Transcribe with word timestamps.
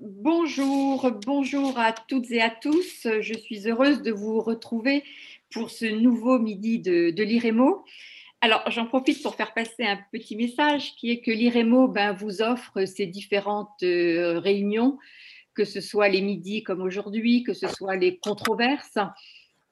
Bonjour, 0.00 1.10
bonjour 1.26 1.78
à 1.78 1.92
toutes 1.92 2.30
et 2.30 2.40
à 2.40 2.50
tous. 2.50 3.06
Je 3.20 3.34
suis 3.34 3.68
heureuse 3.68 4.02
de 4.02 4.10
vous 4.10 4.40
retrouver 4.40 5.04
pour 5.52 5.70
ce 5.70 5.84
nouveau 5.84 6.38
midi 6.38 6.78
de, 6.78 7.10
de 7.10 7.22
l'IREMO. 7.22 7.84
Alors, 8.40 8.62
j'en 8.70 8.86
profite 8.86 9.22
pour 9.22 9.34
faire 9.34 9.52
passer 9.52 9.84
un 9.84 9.98
petit 10.12 10.34
message 10.34 10.94
qui 10.96 11.10
est 11.10 11.20
que 11.20 11.30
l'IREMO 11.30 11.88
ben, 11.88 12.12
vous 12.12 12.42
offre 12.42 12.84
ces 12.84 13.06
différentes 13.06 13.82
euh, 13.82 14.38
réunions, 14.38 14.98
que 15.54 15.64
ce 15.64 15.80
soit 15.80 16.08
les 16.08 16.22
midis 16.22 16.62
comme 16.62 16.80
aujourd'hui, 16.80 17.42
que 17.42 17.52
ce 17.52 17.68
soit 17.68 17.96
les 17.96 18.16
controverses. 18.18 18.98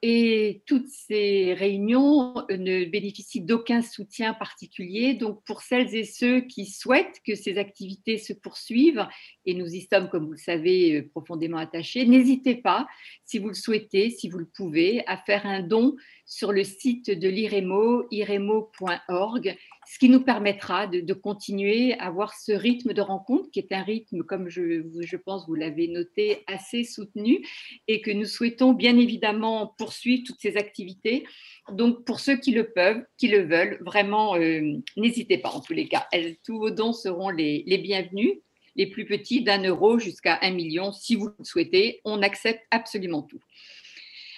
Et 0.01 0.63
toutes 0.67 0.87
ces 0.87 1.55
réunions 1.55 2.35
ne 2.51 2.85
bénéficient 2.85 3.41
d'aucun 3.41 3.83
soutien 3.83 4.33
particulier. 4.33 5.15
Donc, 5.15 5.43
pour 5.45 5.61
celles 5.61 5.93
et 5.97 6.05
ceux 6.05 6.41
qui 6.43 6.67
souhaitent 6.67 7.21
que 7.27 7.35
ces 7.35 7.59
activités 7.59 8.17
se 8.17 8.33
poursuivent, 8.33 9.05
et 9.45 9.55
nous 9.55 9.67
y 9.67 9.89
sommes, 9.93 10.09
comme 10.09 10.27
vous 10.27 10.33
le 10.33 10.39
savez, 10.39 11.03
profondément 11.03 11.59
attachés, 11.59 12.07
n'hésitez 12.07 12.55
pas, 12.55 12.87
si 13.25 13.41
vous 13.41 13.49
le 13.49 13.55
souhaitez, 13.55 14.11
si 14.11 14.29
vous 14.29 14.39
le 14.39 14.47
pouvez, 14.47 15.05
à 15.09 15.17
faire 15.17 15.47
un 15.47 15.63
don 15.63 15.97
sur 16.27 16.53
le 16.53 16.63
site 16.63 17.11
de 17.11 17.29
l'IREMO, 17.29 18.07
iremo.org, 18.13 19.57
ce 19.91 19.99
qui 19.99 20.11
nous 20.11 20.21
permettra 20.21 20.87
de, 20.87 21.13
continuer 21.15 21.95
à 21.95 22.09
avoir 22.09 22.35
ce 22.35 22.53
rythme 22.53 22.93
de 22.93 23.01
rencontre 23.01 23.51
qui 23.51 23.59
est 23.61 23.73
un 23.73 23.83
rythme, 23.83 24.23
comme 24.23 24.49
je, 24.49 25.17
pense 25.17 25.47
vous 25.47 25.55
l'avez 25.55 25.89
noté, 25.89 26.45
assez 26.47 26.85
soutenu 26.85 27.47
et 27.87 28.03
que 28.03 28.11
nous 28.11 28.27
souhaitons 28.27 28.75
bien 28.75 28.99
évidemment 28.99 29.75
poursuivre 29.79 30.25
toutes 30.27 30.41
ces 30.41 30.57
activités. 30.59 31.27
Donc 31.73 32.05
pour 32.05 32.21
ceux 32.21 32.37
qui 32.37 32.53
le 32.53 32.71
peuvent, 32.71 33.03
qui 33.17 33.29
le 33.29 33.47
veulent, 33.47 33.79
vraiment, 33.81 34.37
euh, 34.37 34.61
n'hésitez 34.97 35.39
pas 35.39 35.51
en 35.51 35.61
tous 35.61 35.73
les 35.73 35.89
cas. 35.89 36.07
tous 36.45 36.59
vos 36.59 36.71
dons 36.71 36.93
seront 36.93 37.31
les 37.31 37.79
bienvenus 37.79 38.35
les 38.77 38.87
plus 38.87 39.07
petits 39.07 39.43
d'un 39.43 39.63
euro 39.65 39.99
jusqu'à 39.99 40.39
un 40.43 40.53
million, 40.53 40.93
si 40.93 41.17
vous 41.17 41.31
le 41.37 41.45
souhaitez. 41.45 42.01
On 42.05 42.23
accepte 42.23 42.63
absolument 42.71 43.23
tout. 43.23 43.41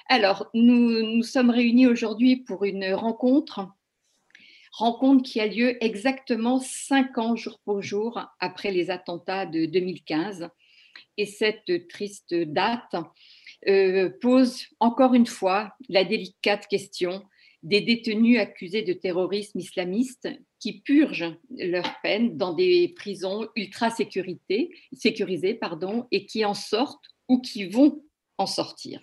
Alors, 0.09 0.49
nous 0.55 1.03
nous 1.03 1.23
sommes 1.23 1.51
réunis 1.51 1.87
aujourd'hui 1.87 2.37
pour 2.37 2.65
une 2.65 2.95
rencontre, 2.95 3.69
rencontre 4.71 5.23
qui 5.23 5.41
a 5.41 5.47
lieu 5.47 5.83
exactement 5.85 6.59
cinq 6.59 7.19
ans 7.19 7.37
jour 7.37 7.59
pour 7.65 7.83
jour 7.83 8.21
après 8.39 8.71
les 8.71 8.91
attentats 8.91 9.47
de 9.47 9.67
2015. 9.67 10.49
Et 11.17 11.27
cette 11.27 11.89
triste 11.89 12.35
date 12.35 12.97
euh, 13.69 14.11
pose 14.21 14.67
encore 14.81 15.15
une 15.15 15.27
fois 15.27 15.75
la 15.89 16.05
délicate 16.05 16.67
question 16.67 17.23
des 17.63 17.83
détenus 17.83 18.39
accusés 18.39 18.83
de 18.83 18.95
terrorisme 18.95 19.59
islamiste 19.59 20.29
qui 20.59 20.81
purgent 20.81 21.37
leur 21.51 22.01
peine 22.03 22.37
dans 22.37 22.55
des 22.55 22.95
prisons 22.97 23.49
ultra 23.55 23.91
sécurisées 23.91 25.55
pardon, 25.55 26.07
et 26.11 26.27
qui 26.27 26.45
en 26.45 26.55
sortent 26.55 27.09
ou 27.29 27.41
qui 27.41 27.67
vont 27.67 28.03
en 28.39 28.47
sortir. 28.47 29.01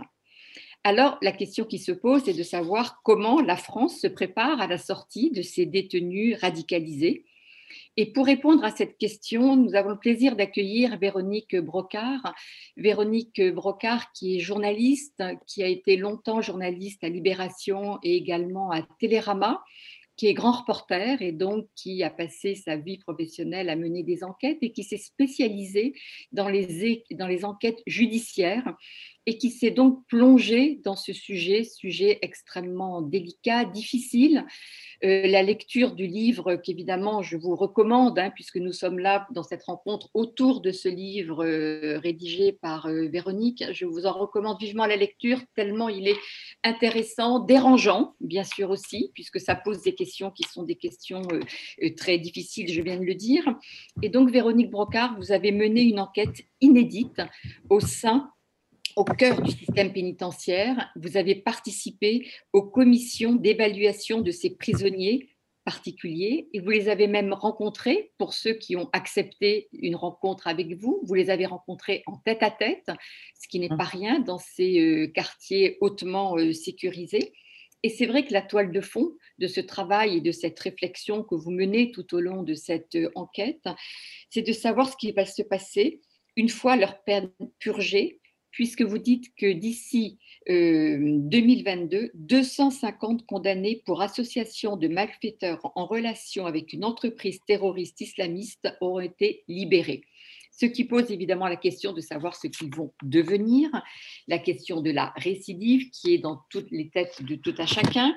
Alors, 0.89 1.17
la 1.21 1.33
question 1.33 1.66
qui 1.66 1.80
se 1.80 1.91
pose 1.91 2.30
est 2.30 2.33
de 2.33 2.43
savoir 2.43 3.02
comment 3.03 3.41
la 3.41 3.57
France 3.57 3.99
se 3.99 4.07
prépare 4.07 4.61
à 4.61 4.67
la 4.67 4.77
sortie 4.77 5.31
de 5.31 5.41
ces 5.41 5.66
détenus 5.66 6.38
radicalisés. 6.39 7.25
Et 7.97 8.13
pour 8.13 8.25
répondre 8.25 8.63
à 8.63 8.71
cette 8.71 8.97
question, 8.97 9.57
nous 9.57 9.75
avons 9.75 9.89
le 9.89 9.99
plaisir 9.99 10.38
d'accueillir 10.38 10.97
Véronique 10.97 11.57
Brocard. 11.57 12.33
Véronique 12.77 13.41
Brocard, 13.53 14.13
qui 14.13 14.38
est 14.38 14.39
journaliste, 14.39 15.21
qui 15.45 15.61
a 15.61 15.67
été 15.67 15.97
longtemps 15.97 16.39
journaliste 16.39 17.03
à 17.03 17.09
Libération 17.09 17.99
et 18.01 18.16
également 18.16 18.72
à 18.72 18.81
Télérama, 18.97 19.61
qui 20.16 20.27
est 20.27 20.33
grand 20.33 20.53
reporter 20.53 21.22
et 21.22 21.33
donc 21.33 21.67
qui 21.75 22.01
a 22.01 22.09
passé 22.09 22.55
sa 22.55 22.77
vie 22.77 22.97
professionnelle 22.97 23.69
à 23.69 23.75
mener 23.75 24.03
des 24.03 24.23
enquêtes 24.23 24.59
et 24.62 24.72
qui 24.72 24.85
s'est 24.85 24.95
spécialisée 24.95 25.94
dans 26.31 26.47
les, 26.47 27.03
dans 27.12 27.28
les 27.28 27.44
enquêtes 27.44 27.83
judiciaires 27.85 28.73
et 29.27 29.38
qui 29.38 29.51
s'est 29.51 29.71
donc 29.71 30.07
plongé 30.07 30.79
dans 30.85 30.95
ce 30.95 31.11
sujet, 31.11 31.65
sujet 31.65 32.17
extrêmement 32.21 33.01
délicat, 33.01 33.65
difficile. 33.65 34.45
Euh, 35.03 35.27
la 35.27 35.43
lecture 35.43 35.91
du 35.91 36.07
livre 36.07 36.55
qu'évidemment 36.55 37.21
je 37.21 37.35
vous 37.35 37.55
recommande, 37.55 38.17
hein, 38.17 38.31
puisque 38.33 38.55
nous 38.55 38.71
sommes 38.71 38.99
là 38.99 39.27
dans 39.31 39.43
cette 39.43 39.63
rencontre 39.63 40.09
autour 40.13 40.61
de 40.61 40.71
ce 40.71 40.88
livre 40.88 41.45
euh, 41.45 41.99
rédigé 41.99 42.53
par 42.53 42.88
euh, 42.88 43.09
Véronique, 43.09 43.65
je 43.73 43.85
vous 43.85 44.05
en 44.05 44.13
recommande 44.13 44.59
vivement 44.61 44.85
la 44.85 44.95
lecture, 44.95 45.41
tellement 45.55 45.89
il 45.89 46.07
est 46.07 46.17
intéressant, 46.63 47.39
dérangeant, 47.39 48.15
bien 48.21 48.45
sûr 48.45 48.69
aussi, 48.69 49.11
puisque 49.13 49.41
ça 49.41 49.55
pose 49.55 49.81
des 49.81 49.94
questions 49.94 50.31
qui 50.31 50.44
sont 50.44 50.63
des 50.63 50.75
questions 50.75 51.21
très 51.97 52.17
difficiles, 52.17 52.71
je 52.71 52.81
viens 52.81 52.97
de 52.97 53.03
le 53.03 53.15
dire. 53.15 53.44
Et 54.01 54.09
donc, 54.09 54.31
Véronique 54.31 54.71
Brocard, 54.71 55.15
vous 55.17 55.31
avez 55.31 55.51
mené 55.51 55.81
une 55.81 55.99
enquête 55.99 56.44
inédite 56.61 57.21
au 57.69 57.79
sein 57.79 58.31
au 58.97 59.03
cœur 59.03 59.44
du 59.44 59.52
système 59.52 59.94
pénitentiaire, 59.94 60.91
vous 60.96 61.18
avez 61.18 61.35
participé 61.35 62.28
aux 62.52 62.63
commissions 62.63 63.35
d'évaluation 63.35 64.22
de 64.22 64.31
ces 64.31 64.56
prisonniers 64.56 65.30
particuliers 65.63 66.47
et 66.52 66.59
vous 66.59 66.72
les 66.72 66.90
avez 66.90 67.06
même 67.07 67.31
rencontrés 67.31 68.12
pour 68.18 68.34
ceux 68.34 68.53
qui 68.53 68.75
ont 68.75 68.90
accepté 68.94 69.69
une 69.72 69.96
rencontre 69.96 70.47
avec 70.47 70.74
vous. 70.74 71.00
Vous 71.03 71.13
les 71.13 71.30
avez 71.30 71.46
rencontrés 71.46 72.02
en 72.07 72.18
tête 72.18 72.41
à 72.41 72.50
tête, 72.50 72.90
ce 73.40 73.47
qui 73.47 73.59
n'est 73.59 73.69
pas 73.69 73.84
rien 73.84 74.19
dans 74.19 74.40
ces 74.40 74.80
euh, 74.80 75.07
quartiers 75.07 75.78
hautement 75.80 76.36
euh, 76.36 76.52
sécurisés. 76.52 77.34
Et 77.84 77.90
c'est 77.90 78.07
vrai 78.07 78.25
que 78.25 78.34
la 78.34 78.41
toile 78.41 78.72
de 78.72 78.81
fond 78.81 79.12
de 79.38 79.46
ce 79.46 79.62
travail 79.62 80.18
et 80.18 80.22
de 80.22 80.31
cette 80.31 80.59
réflexion 80.59 81.22
que 81.22 81.36
vous 81.36 81.52
menez 81.52 81.91
tout 81.91 82.16
au 82.16 82.19
long 82.19 82.41
de 82.41 82.56
cette 82.56 82.96
euh, 82.96 83.12
enquête, 83.13 83.68
c'est 84.31 84.41
de 84.41 84.53
savoir 84.53 84.90
ce 84.90 84.97
qui 84.97 85.12
va 85.12 85.25
se 85.28 85.44
passer 85.44 86.02
une 86.36 86.50
fois 86.50 86.78
leur 86.78 87.03
peine 87.03 87.30
purgée, 87.59 88.22
puisque 88.57 88.81
vous 88.81 88.97
dites 88.97 89.35
que 89.35 89.51
d'ici 89.51 90.18
2022, 90.47 91.97
euh, 91.97 92.09
250 92.16 93.28
condamnés 93.28 93.84
pour 93.85 94.01
association 94.01 94.78
de 94.78 94.88
malfaiteurs 94.88 95.59
en 95.75 95.85
relation 95.85 96.47
avec 96.47 96.73
une 96.73 96.84
entreprise 96.84 97.40
terroriste 97.45 98.01
islamiste 98.01 98.68
auront 98.81 99.01
été 99.01 99.44
libérés. 99.47 100.01
Ce 100.51 100.66
qui 100.66 100.85
pose 100.85 101.12
évidemment 101.12 101.47
la 101.47 101.56
question 101.56 101.94
de 101.94 102.01
savoir 102.01 102.35
ce 102.35 102.47
qu'ils 102.47 102.73
vont 102.73 102.91
devenir, 103.03 103.69
la 104.28 104.40
question 104.40 104.81
de 104.81 104.89
la 104.89 105.13
récidive 105.18 105.91
qui 105.91 106.16
est 106.16 106.18
dans 106.18 106.41
toutes 106.50 106.72
les 106.72 106.89
têtes 106.89 107.22
de 107.22 107.35
tout 107.35 107.53
un 107.59 107.68
chacun, 107.68 108.16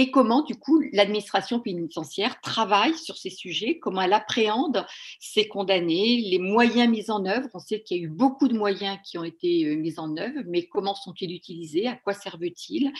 et 0.00 0.12
comment, 0.12 0.42
du 0.42 0.54
coup, 0.54 0.80
l'administration 0.92 1.58
pénitentiaire 1.58 2.40
travaille 2.40 2.96
sur 2.96 3.16
ces 3.16 3.30
sujets, 3.30 3.80
comment 3.80 4.00
elle 4.00 4.12
appréhende 4.12 4.86
ces 5.18 5.48
condamnés, 5.48 6.22
les 6.24 6.38
moyens 6.38 6.88
mis 6.88 7.10
en 7.10 7.26
œuvre? 7.26 7.48
On 7.52 7.58
sait 7.58 7.82
qu'il 7.82 7.96
y 7.96 8.00
a 8.00 8.04
eu 8.04 8.08
beaucoup 8.08 8.46
de 8.46 8.56
moyens 8.56 8.96
qui 9.04 9.18
ont 9.18 9.24
été 9.24 9.64
euh, 9.64 9.74
mis 9.74 9.98
en 9.98 10.16
œuvre, 10.16 10.40
mais 10.46 10.68
comment 10.68 10.94
sont-ils 10.94 11.34
utilisés? 11.34 11.88
À 11.88 11.96
quoi 11.96 12.14
servent-ils? 12.14 12.92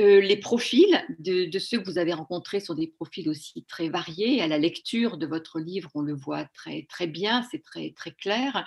Euh, 0.00 0.22
Les 0.22 0.38
profils 0.38 1.04
de, 1.18 1.44
de, 1.44 1.58
ceux 1.58 1.78
que 1.80 1.84
vous 1.84 1.98
avez 1.98 2.14
rencontrés 2.14 2.60
sont 2.60 2.72
des 2.72 2.86
profils 2.86 3.28
aussi 3.28 3.64
très 3.64 3.90
variés. 3.90 4.40
À 4.40 4.46
la 4.46 4.56
lecture 4.56 5.18
de 5.18 5.26
votre 5.26 5.60
livre, 5.60 5.90
on 5.94 6.00
le 6.00 6.14
voit 6.14 6.46
très, 6.54 6.86
très 6.88 7.08
bien, 7.08 7.46
c'est 7.50 7.62
très, 7.62 7.90
très 7.90 8.12
clair. 8.12 8.64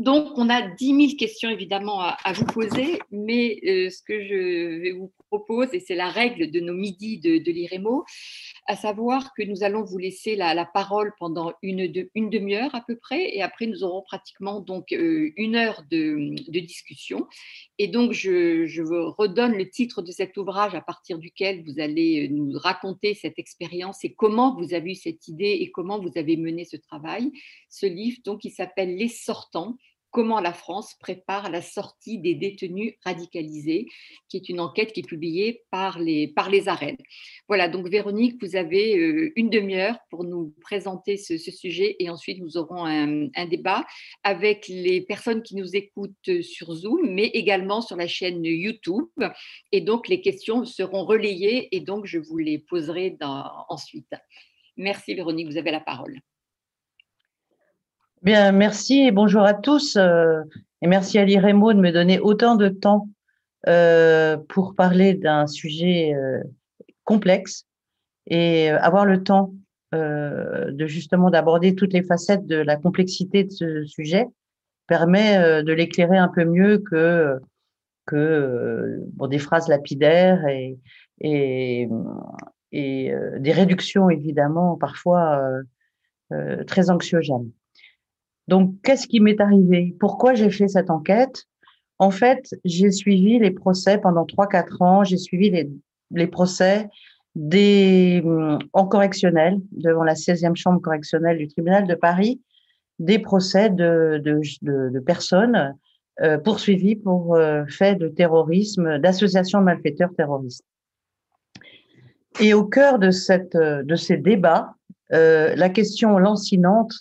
Donc, 0.00 0.32
on 0.38 0.48
a 0.48 0.62
10 0.62 1.08
000 1.08 1.16
questions 1.18 1.50
évidemment 1.50 2.00
à, 2.00 2.32
vous 2.32 2.46
poser, 2.46 2.98
mais 3.10 3.60
euh, 3.66 3.90
ce 3.90 4.00
que 4.02 4.24
je 4.24 4.96
vous 4.96 5.12
propose, 5.28 5.68
et 5.74 5.80
c'est 5.80 5.94
la 5.94 6.08
règle 6.08 6.50
de 6.50 6.58
nos 6.58 6.72
midis 6.72 7.18
de, 7.18 7.36
de 7.36 7.52
l'IREMO, 7.52 8.06
à 8.66 8.76
savoir 8.76 9.34
que 9.34 9.42
nous 9.42 9.62
allons 9.62 9.84
vous 9.84 9.98
laisser 9.98 10.36
la, 10.36 10.64
parole 10.64 11.12
pendant 11.18 11.52
une, 11.62 12.08
une 12.14 12.30
demi-heure 12.30 12.74
à 12.74 12.80
peu 12.80 12.96
près, 12.96 13.36
et 13.36 13.42
après 13.42 13.66
nous 13.66 13.84
aurons 13.84 14.00
pratiquement 14.00 14.60
donc 14.60 14.90
euh, 14.92 15.32
une 15.36 15.54
heure 15.54 15.84
de, 15.90 16.34
discussion. 16.60 17.26
Et 17.76 17.88
donc, 17.88 18.12
je, 18.12 18.64
je 18.66 18.82
vous 18.82 19.10
redonne 19.10 19.52
le 19.52 19.68
titre 19.68 20.00
de 20.00 20.12
cet 20.12 20.36
ouvrage 20.38 20.74
à 20.74 20.80
partir 20.80 21.18
duquel 21.18 21.62
vous 21.64 21.78
allez 21.78 22.26
euh, 22.26 22.32
nous 22.32 22.58
raconter 22.58 23.12
cette 23.12 23.38
expérience 23.38 24.02
et 24.04 24.14
comment 24.14 24.56
vous 24.58 24.72
avez 24.72 24.92
eu 24.92 24.94
cette 24.94 25.28
idée 25.28 25.58
et 25.60 25.70
comment 25.70 26.00
vous 26.00 26.12
avez 26.16 26.38
mené 26.38 26.64
ce 26.64 26.78
travail. 26.78 27.32
Ce 27.68 27.84
livre, 27.84 28.18
donc, 28.24 28.46
il 28.46 28.50
s'appelle 28.50 28.96
Les 28.96 29.08
Sortants 29.08 29.76
Comment 30.10 30.40
la 30.40 30.52
France 30.52 30.94
prépare 30.98 31.50
la 31.50 31.62
sortie 31.62 32.18
des 32.18 32.34
détenus 32.34 32.94
radicalisés, 33.04 33.86
qui 34.28 34.36
est 34.36 34.48
une 34.48 34.58
enquête 34.58 34.92
qui 34.92 35.00
est 35.00 35.08
publiée 35.08 35.62
par 35.70 36.00
les, 36.00 36.26
par 36.28 36.50
les 36.50 36.68
arènes. 36.68 36.96
Voilà, 37.46 37.68
donc 37.68 37.88
Véronique, 37.88 38.42
vous 38.42 38.56
avez 38.56 38.98
euh, 38.98 39.32
une 39.36 39.50
demi-heure 39.50 39.96
pour 40.10 40.24
nous 40.24 40.52
présenter 40.60 41.16
ce, 41.16 41.36
sujet 41.38 41.96
et 41.98 42.10
ensuite 42.10 42.40
nous 42.40 42.56
aurons 42.56 42.84
un, 42.84 43.46
débat 43.46 43.84
avec 44.22 44.66
les 44.68 45.00
personnes 45.00 45.42
qui 45.42 45.56
nous 45.56 45.76
écoutent 45.76 46.42
sur 46.42 46.72
Zoom, 46.74 47.10
mais 47.10 47.26
également 47.26 47.80
sur 47.80 47.96
la 47.96 48.06
chaîne 48.06 48.44
YouTube. 48.44 49.08
Et 49.72 49.80
donc 49.80 50.08
les 50.08 50.20
questions 50.20 50.64
seront 50.64 51.04
relayées 51.04 51.74
et 51.74 51.80
donc 51.80 52.06
je 52.06 52.18
vous 52.18 52.38
les 52.38 52.58
poserai 52.58 53.16
ensuite. 53.68 54.12
Merci 54.76 55.14
Véronique, 55.14 55.48
vous 55.48 55.58
avez 55.58 55.70
la 55.70 55.80
parole. 55.80 56.20
Bien, 58.22 58.52
merci 58.52 59.00
et 59.00 59.12
bonjour 59.12 59.44
à 59.44 59.54
tous. 59.54 59.96
Euh, 59.96 60.42
et 60.82 60.86
merci 60.86 61.18
à 61.18 61.24
l'IREMO 61.24 61.72
de 61.72 61.80
me 61.80 61.90
donner 61.90 62.20
autant 62.20 62.54
de 62.54 62.68
temps 62.68 63.08
euh, 63.66 64.36
pour 64.36 64.74
parler 64.74 65.14
d'un 65.14 65.46
sujet 65.46 66.12
euh, 66.14 66.42
complexe 67.04 67.64
et 68.26 68.68
avoir 68.68 69.06
le 69.06 69.22
temps 69.22 69.54
de 69.92 70.86
justement 70.86 71.30
d'aborder 71.30 71.74
toutes 71.74 71.94
les 71.94 72.02
facettes 72.04 72.46
de 72.46 72.56
la 72.56 72.76
complexité 72.76 73.42
de 73.42 73.50
ce 73.50 73.84
sujet 73.86 74.26
permet 74.86 75.64
de 75.64 75.72
l'éclairer 75.72 76.16
un 76.16 76.28
peu 76.28 76.44
mieux 76.44 76.78
que 76.78 77.40
que 78.06 79.00
des 79.28 79.40
phrases 79.40 79.66
lapidaires 79.66 80.46
et, 80.46 80.78
et, 81.20 81.88
et 82.70 83.12
des 83.38 83.52
réductions 83.52 84.10
évidemment 84.10 84.76
parfois 84.76 85.42
très 86.68 86.88
anxiogènes. 86.88 87.50
Donc, 88.48 88.74
qu'est-ce 88.82 89.06
qui 89.06 89.20
m'est 89.20 89.40
arrivé? 89.40 89.94
Pourquoi 90.00 90.34
j'ai 90.34 90.50
fait 90.50 90.68
cette 90.68 90.90
enquête? 90.90 91.44
En 91.98 92.10
fait, 92.10 92.54
j'ai 92.64 92.90
suivi 92.90 93.38
les 93.38 93.50
procès 93.50 93.98
pendant 93.98 94.24
3-4 94.24 94.82
ans. 94.82 95.04
J'ai 95.04 95.18
suivi 95.18 95.50
les, 95.50 95.70
les 96.10 96.26
procès 96.26 96.88
des, 97.34 98.22
en 98.72 98.86
correctionnel, 98.86 99.60
devant 99.72 100.02
la 100.02 100.14
16e 100.14 100.56
chambre 100.56 100.80
correctionnelle 100.80 101.38
du 101.38 101.48
tribunal 101.48 101.86
de 101.86 101.94
Paris, 101.94 102.40
des 102.98 103.18
procès 103.18 103.70
de, 103.70 104.20
de, 104.22 104.40
de, 104.62 105.00
personnes 105.00 105.74
euh, 106.20 106.38
poursuivies 106.38 106.96
pour 106.96 107.36
euh, 107.36 107.64
faits 107.68 107.98
de 107.98 108.08
terrorisme, 108.08 108.98
d'association 108.98 109.60
de 109.60 109.64
malfaiteurs 109.64 110.10
terroristes. 110.16 110.64
Et 112.40 112.54
au 112.54 112.64
cœur 112.64 112.98
de, 112.98 113.10
cette, 113.10 113.56
de 113.56 113.96
ces 113.96 114.16
débats, 114.16 114.74
euh, 115.12 115.54
la 115.56 115.68
question 115.68 116.18
lancinante 116.18 116.92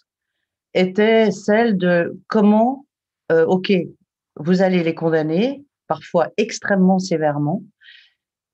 était 0.73 1.31
celle 1.31 1.77
de 1.77 2.19
comment, 2.27 2.85
euh, 3.31 3.45
OK, 3.45 3.71
vous 4.35 4.61
allez 4.61 4.83
les 4.83 4.95
condamner, 4.95 5.63
parfois 5.87 6.29
extrêmement 6.37 6.99
sévèrement, 6.99 7.63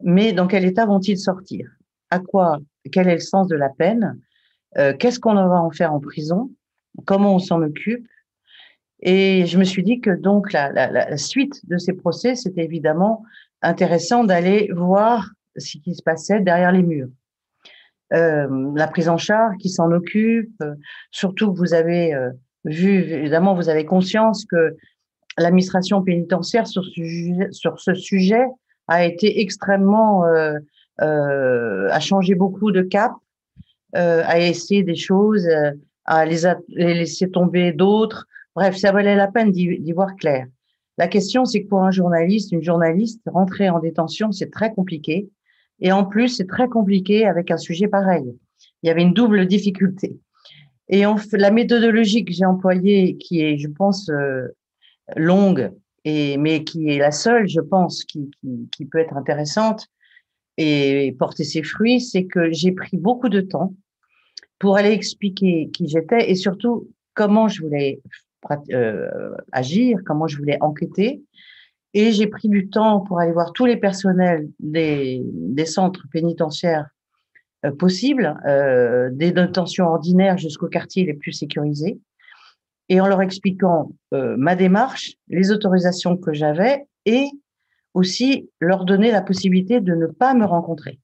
mais 0.02 0.34
dans 0.34 0.48
quel 0.48 0.66
état 0.66 0.86
vont-ils 0.86 1.20
sortir? 1.20 1.70
À 2.10 2.20
quoi 2.20 2.60
Quel 2.92 3.08
est 3.08 3.16
le 3.16 3.20
sens 3.20 3.48
de 3.48 3.56
la 3.56 3.70
peine? 3.70 4.20
Euh, 4.78 4.94
Qu'est-ce 4.98 5.20
qu'on 5.20 5.34
va 5.34 5.62
en 5.62 5.72
faire 5.72 5.94
en 5.94 6.00
prison? 6.00 6.52
Comment 7.06 7.36
on 7.36 7.40
s'en 7.40 7.62
occupe? 7.62 8.08
Et 9.02 9.46
je 9.46 9.58
me 9.58 9.64
suis 9.64 9.84
dit 9.84 10.00
que 10.00 10.10
donc 10.10 10.54
la, 10.54 10.72
la, 10.72 10.90
la 10.90 11.18
suite 11.18 11.68
de 11.68 11.78
ces 11.78 11.94
procès, 11.94 12.36
c'était 12.36 12.64
évidemment 12.64 13.24
intéressant 13.62 14.24
d'aller 14.24 14.70
voir 14.74 15.32
ce 15.58 15.78
qui 15.78 15.94
se 15.96 16.04
passait 16.04 16.42
derrière 16.42 16.72
les 16.72 16.84
murs. 16.84 17.10
Euh, 18.14 18.72
la 18.76 18.88
prise 18.88 19.10
en 19.10 19.18
charge 19.18 19.58
qui 19.58 19.70
s'en 19.70 19.92
occupe. 19.92 20.54
Euh, 20.62 20.76
surtout 21.12 21.54
vous 21.54 21.74
avez 21.74 22.14
euh, 22.14 22.30
vu, 22.64 23.00
évidemment, 23.00 23.56
vous 23.56 23.70
avez 23.70 23.86
conscience 23.86 24.46
que 24.46 24.76
l'administration 25.38 26.04
pénitentiaire 26.04 26.68
sur 26.68 26.84
ce, 26.84 27.94
sujet, 27.96 28.46
a 28.88 29.06
été 29.06 29.42
extrêmement, 29.42 30.24
euh, 30.26 30.60
a 31.00 32.00
changé 32.00 32.36
beaucoup 32.36 32.72
de 32.72 32.84
cap, 32.84 33.12
a 33.94 34.40
essayé 34.40 34.84
des 34.84 34.96
choses, 34.96 35.46
a 36.06 36.26
les, 36.26 36.46
a, 36.46 36.58
les 36.70 36.94
laissé 36.94 37.30
tomber 37.30 37.74
d'autres. 37.74 38.28
Bref, 38.56 38.78
ça 38.78 38.94
valait 38.94 39.16
la 39.16 39.28
peine 39.28 39.52
d'y 39.52 39.92
voir 39.92 40.16
clair. 40.16 40.46
La 40.98 41.10
question, 41.10 41.44
c'est 41.44 41.64
que 41.64 41.68
pour 41.68 41.84
un 41.84 41.92
journaliste, 41.92 42.54
une 42.54 42.64
journaliste, 42.64 43.22
rentrer 43.26 43.70
en 43.70 43.80
détention, 43.80 44.32
c'est 44.32 44.52
très 44.52 44.74
compliqué. 44.74 45.30
Et 45.80 45.92
en 45.92 46.06
plus, 46.06 46.30
c'est 46.30 46.48
très 46.48 46.68
compliqué 46.68 47.26
avec 47.26 47.52
un 47.52 47.58
sujet 47.58 47.88
pareil. 47.88 48.24
Il 48.82 48.88
y 48.88 48.90
avait 48.90 49.02
une 49.02 49.14
double 49.14 49.46
difficulté. 49.46 50.18
Et 50.90 51.06
on, 51.06 51.16
la 51.34 51.52
méthodologie 51.52 52.24
que 52.24 52.34
j'ai 52.34 52.46
employée, 52.46 53.18
qui 53.18 53.42
est, 53.42 53.58
je 53.58 53.68
pense, 53.68 54.10
euh, 54.10 54.48
longue, 55.16 55.72
et, 56.04 56.38
mais 56.38 56.64
qui 56.64 56.90
est 56.90 57.00
la 57.00 57.12
seule, 57.12 57.48
je 57.48 57.62
pense, 57.62 58.04
qui 58.04 58.30
peut 58.92 59.00
être 59.00 59.18
intéressante 59.18 59.88
et 60.58 61.16
porter 61.18 61.44
ses 61.44 61.64
fruits, 61.64 62.00
c'est 62.00 62.26
que 62.26 62.52
j'ai 62.52 62.72
pris 62.72 62.98
beaucoup 62.98 63.30
de 63.30 63.42
temps 63.42 63.74
pour 64.60 64.78
aller 64.78 64.92
expliquer 64.92 65.70
qui 65.74 65.88
j'étais 65.88 66.30
et 66.30 66.36
surtout 66.36 66.90
comment 67.14 67.48
je 67.48 67.62
voulais 67.62 68.02
euh, 68.72 69.36
agir, 69.52 70.00
comment 70.06 70.28
je 70.28 70.38
voulais 70.38 70.58
enquêter, 70.62 71.24
et 71.96 72.12
j'ai 72.12 72.28
pris 72.28 72.50
du 72.50 72.70
temps 72.70 73.00
pour 73.00 73.20
aller 73.20 73.32
voir 73.32 73.54
tous 73.54 73.66
les 73.66 73.78
personnels 73.78 74.50
des, 74.60 75.24
centres 75.66 76.04
pénitentiaires 76.12 76.90
euh, 77.66 77.72
possibles, 77.72 78.38
euh, 78.46 79.10
des 79.14 79.32
détentions 79.32 79.86
ordinaires 79.86 80.38
jusqu'aux 80.38 80.68
quartiers 80.68 81.06
les 81.06 81.14
plus 81.14 81.32
sécurisés, 81.32 81.98
et 82.90 83.00
en 83.00 83.08
leur 83.08 83.22
expliquant 83.22 83.94
euh, 84.14 84.36
ma 84.38 84.58
démarche, 84.58 85.14
les 85.30 85.52
autorisations 85.52 86.18
que 86.18 86.34
j'avais, 86.34 86.86
et 87.06 87.28
aussi 87.94 88.50
leur 88.60 88.84
donner 88.84 89.10
la 89.10 89.22
possibilité 89.22 89.80
de 89.80 89.96
ne 89.96 90.08
pas 90.08 90.34
me 90.34 90.46
rencontrer, 90.46 91.00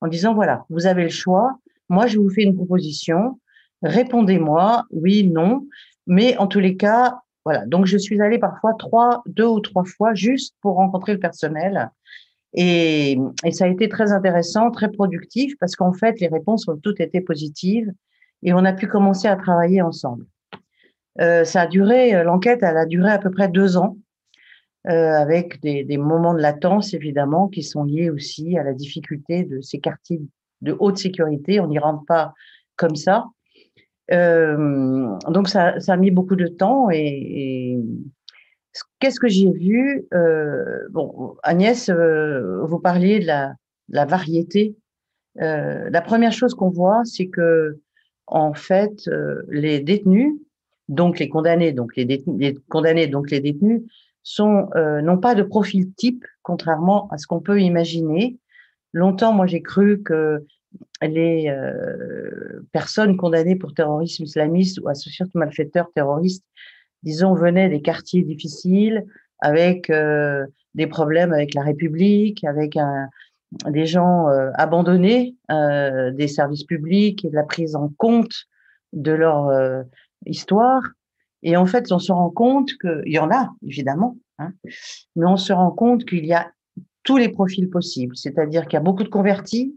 en 0.00 0.06
disant, 0.06 0.32
voilà, 0.32 0.64
vous 0.70 0.86
avez 0.86 1.02
le 1.02 1.08
choix, 1.08 1.58
moi 1.88 2.06
je 2.06 2.20
vous 2.20 2.30
fais 2.30 2.44
une 2.44 2.54
proposition, 2.54 3.40
répondez-moi, 3.82 4.84
oui, 4.92 5.24
non, 5.24 5.66
mais 6.06 6.36
en 6.36 6.46
tous 6.46 6.60
les 6.60 6.76
cas, 6.76 7.18
voilà. 7.46 7.64
Donc, 7.64 7.86
je 7.86 7.96
suis 7.96 8.20
allée 8.20 8.40
parfois 8.40 8.74
trois, 8.76 9.22
deux 9.26 9.46
ou 9.46 9.60
trois 9.60 9.84
fois 9.84 10.14
juste 10.14 10.56
pour 10.62 10.74
rencontrer 10.74 11.12
le 11.12 11.20
personnel. 11.20 11.92
Et, 12.52 13.16
ça 13.52 13.66
a 13.66 13.68
été 13.68 13.88
très 13.88 14.10
intéressant, 14.10 14.72
très 14.72 14.90
productif, 14.90 15.54
parce 15.60 15.76
qu'en 15.76 15.92
fait, 15.92 16.18
les 16.18 16.26
réponses 16.26 16.66
ont 16.66 16.76
toutes 16.76 16.98
été 16.98 17.20
positives 17.20 17.92
et 18.42 18.52
on 18.52 18.64
a 18.64 18.72
pu 18.72 18.88
commencer 18.88 19.28
à 19.28 19.36
travailler 19.36 19.80
ensemble. 19.80 20.26
Euh, 21.20 21.44
ça 21.44 21.60
a 21.62 21.66
duré, 21.68 22.24
l'enquête, 22.24 22.64
elle 22.64 22.78
a 22.78 22.84
duré 22.84 23.12
à 23.12 23.20
peu 23.20 23.30
près 23.30 23.46
deux 23.48 23.76
ans, 23.76 23.96
euh, 24.88 25.12
avec 25.12 25.60
des, 25.60 25.98
moments 25.98 26.34
de 26.34 26.40
latence, 26.40 26.94
évidemment, 26.94 27.46
qui 27.46 27.62
sont 27.62 27.84
liés 27.84 28.10
aussi 28.10 28.58
à 28.58 28.64
la 28.64 28.72
difficulté 28.72 29.44
de 29.44 29.60
ces 29.60 29.78
quartiers 29.78 30.20
de 30.62 30.76
haute 30.80 30.98
sécurité. 30.98 31.60
On 31.60 31.68
n'y 31.68 31.78
rentre 31.78 32.04
pas 32.06 32.34
comme 32.74 32.96
ça. 32.96 33.26
Euh, 34.12 35.16
donc 35.28 35.48
ça, 35.48 35.80
ça, 35.80 35.94
a 35.94 35.96
mis 35.96 36.10
beaucoup 36.10 36.36
de 36.36 36.46
temps 36.46 36.90
et, 36.90 36.98
et 36.98 37.78
qu'est-ce 39.00 39.20
que 39.20 39.28
j'ai 39.28 39.50
vu 39.50 40.06
euh, 40.14 40.86
Bon, 40.90 41.36
Agnès, 41.42 41.88
euh, 41.88 42.64
vous 42.64 42.78
parliez 42.78 43.20
de 43.20 43.26
la, 43.26 43.54
la 43.88 44.04
variété. 44.04 44.76
Euh, 45.40 45.90
la 45.90 46.00
première 46.00 46.32
chose 46.32 46.54
qu'on 46.54 46.70
voit, 46.70 47.02
c'est 47.04 47.26
que 47.26 47.78
en 48.26 48.54
fait, 48.54 49.08
euh, 49.08 49.42
les 49.48 49.80
détenus, 49.80 50.34
donc 50.88 51.18
les 51.18 51.28
condamnés, 51.28 51.72
donc 51.72 51.96
les, 51.96 52.04
détenus, 52.04 52.38
les 52.38 52.54
condamnés, 52.68 53.06
donc 53.06 53.30
les 53.30 53.40
détenus, 53.40 53.82
sont 54.22 54.68
n'ont 54.74 55.18
pas 55.18 55.36
de 55.36 55.44
profil 55.44 55.92
type, 55.94 56.24
contrairement 56.42 57.08
à 57.10 57.18
ce 57.18 57.28
qu'on 57.28 57.40
peut 57.40 57.60
imaginer. 57.60 58.36
Longtemps, 58.92 59.32
moi, 59.32 59.46
j'ai 59.46 59.62
cru 59.62 60.02
que 60.02 60.44
les 61.02 61.48
euh, 61.48 62.66
personnes 62.72 63.16
condamnées 63.16 63.56
pour 63.56 63.74
terrorisme 63.74 64.24
islamiste 64.24 64.80
ou 64.80 64.88
associées 64.88 65.26
de 65.26 65.38
malfaiteurs 65.38 65.90
terroristes, 65.94 66.44
disons, 67.02 67.34
venaient 67.34 67.68
des 67.68 67.82
quartiers 67.82 68.22
difficiles, 68.22 69.04
avec 69.40 69.90
euh, 69.90 70.46
des 70.74 70.86
problèmes 70.86 71.32
avec 71.32 71.54
la 71.54 71.62
République, 71.62 72.44
avec 72.44 72.78
des 73.68 73.86
gens 73.86 74.28
euh, 74.28 74.50
abandonnés 74.54 75.36
des 75.50 76.28
services 76.28 76.64
publics 76.64 77.24
et 77.24 77.30
de 77.30 77.34
la 77.34 77.44
prise 77.44 77.76
en 77.76 77.90
compte 77.96 78.46
de 78.92 79.12
leur 79.12 79.84
histoire. 80.24 80.82
Et 81.42 81.56
en 81.56 81.66
fait, 81.66 81.92
on 81.92 81.98
se 81.98 82.12
rend 82.12 82.30
compte 82.30 82.70
qu'il 82.78 83.12
y 83.12 83.18
en 83.18 83.30
a, 83.30 83.50
évidemment, 83.62 84.16
hein, 84.38 84.52
mais 85.14 85.26
on 85.26 85.36
se 85.36 85.52
rend 85.52 85.70
compte 85.70 86.04
qu'il 86.04 86.24
y 86.24 86.32
a 86.32 86.50
tous 87.06 87.16
les 87.16 87.28
profils 87.28 87.70
possibles, 87.70 88.16
c'est-à-dire 88.16 88.64
qu'il 88.64 88.74
y 88.74 88.76
a 88.76 88.80
beaucoup 88.80 89.04
de 89.04 89.08
convertis, 89.08 89.74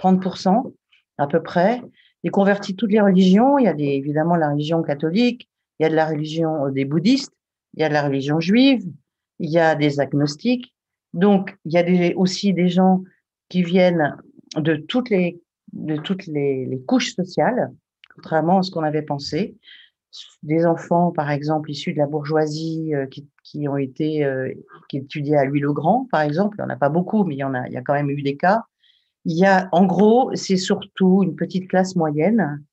30% 0.00 0.72
à 1.18 1.26
peu 1.26 1.42
près. 1.42 1.82
Il 2.22 2.30
convertit 2.30 2.76
toutes 2.76 2.92
les 2.92 3.00
religions. 3.00 3.58
Il 3.58 3.64
y 3.64 3.68
a 3.68 3.74
des, 3.74 3.84
évidemment 3.84 4.36
la 4.36 4.50
religion 4.50 4.82
catholique, 4.82 5.48
il 5.78 5.84
y 5.84 5.86
a 5.86 5.90
de 5.90 5.94
la 5.94 6.06
religion 6.06 6.66
euh, 6.66 6.70
des 6.70 6.84
bouddhistes, 6.84 7.32
il 7.74 7.80
y 7.80 7.84
a 7.84 7.88
de 7.88 7.94
la 7.94 8.02
religion 8.02 8.40
juive, 8.40 8.84
il 9.38 9.50
y 9.50 9.58
a 9.58 9.74
des 9.74 10.00
agnostiques. 10.00 10.74
Donc, 11.14 11.56
il 11.64 11.72
y 11.72 11.78
a 11.78 11.82
des, 11.82 12.14
aussi 12.14 12.52
des 12.52 12.68
gens 12.68 13.02
qui 13.48 13.62
viennent 13.62 14.16
de 14.56 14.76
toutes 14.76 15.10
les, 15.10 15.40
couches 16.86 17.14
sociales, 17.14 17.72
contrairement 18.14 18.58
à 18.58 18.62
ce 18.62 18.70
qu'on 18.70 18.82
avait 18.82 19.02
pensé. 19.02 19.56
Des 20.42 20.66
enfants, 20.66 21.12
par 21.12 21.30
exemple, 21.30 21.70
issus 21.70 21.92
de 21.92 21.98
la 21.98 22.06
bourgeoisie, 22.06 22.94
euh, 22.94 23.06
qui, 23.44 23.68
ont 23.68 23.76
été, 23.76 24.24
euh, 24.24 24.52
qui 24.88 24.98
étudiaient 24.98 25.36
à 25.36 25.44
Louis-le-Grand, 25.44 26.08
par 26.10 26.22
exemple. 26.22 26.56
Il 26.58 26.64
n'y 26.64 26.70
en 26.70 26.74
a 26.74 26.78
pas 26.78 26.88
beaucoup, 26.88 27.24
mais 27.24 27.34
il 27.34 27.38
y 27.38 27.76
a 27.76 27.82
quand 27.82 27.94
même 27.94 28.10
eu 28.10 28.22
des 28.22 28.36
cas. 28.36 28.64
Il 29.24 29.36
y 29.36 29.44
a, 29.44 29.68
en 29.72 29.84
gros, 29.84 30.30
c'est 30.34 30.56
surtout 30.56 31.22
une 31.22 31.36
petite 31.36 31.68
classe 31.68 31.96
moyenne 31.96 32.64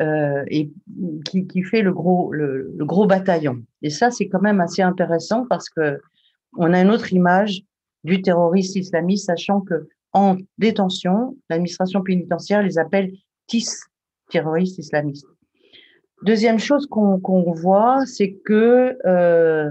euh, 0.00 0.44
et 0.48 0.70
qui, 1.24 1.46
qui, 1.46 1.62
fait 1.62 1.82
le 1.82 1.92
gros, 1.92 2.32
le, 2.32 2.72
le, 2.76 2.84
gros 2.84 3.06
bataillon. 3.06 3.62
Et 3.82 3.90
ça, 3.90 4.10
c'est 4.10 4.28
quand 4.28 4.40
même 4.40 4.60
assez 4.60 4.82
intéressant 4.82 5.46
parce 5.48 5.68
que 5.68 6.00
on 6.56 6.72
a 6.72 6.80
une 6.80 6.90
autre 6.90 7.12
image 7.12 7.62
du 8.04 8.22
terroriste 8.22 8.76
islamiste, 8.76 9.26
sachant 9.26 9.60
que 9.60 9.88
en 10.12 10.36
détention, 10.56 11.36
l'administration 11.50 12.02
pénitentiaire 12.02 12.62
les 12.62 12.78
appelle 12.78 13.12
TIS, 13.46 13.68
terroristes 14.30 14.78
islamistes. 14.78 15.26
Deuxième 16.22 16.58
chose 16.58 16.86
qu'on 16.86 17.20
qu 17.20 17.60
voit, 17.60 18.04
c'est 18.06 18.32
que 18.44 18.96
euh, 19.06 19.70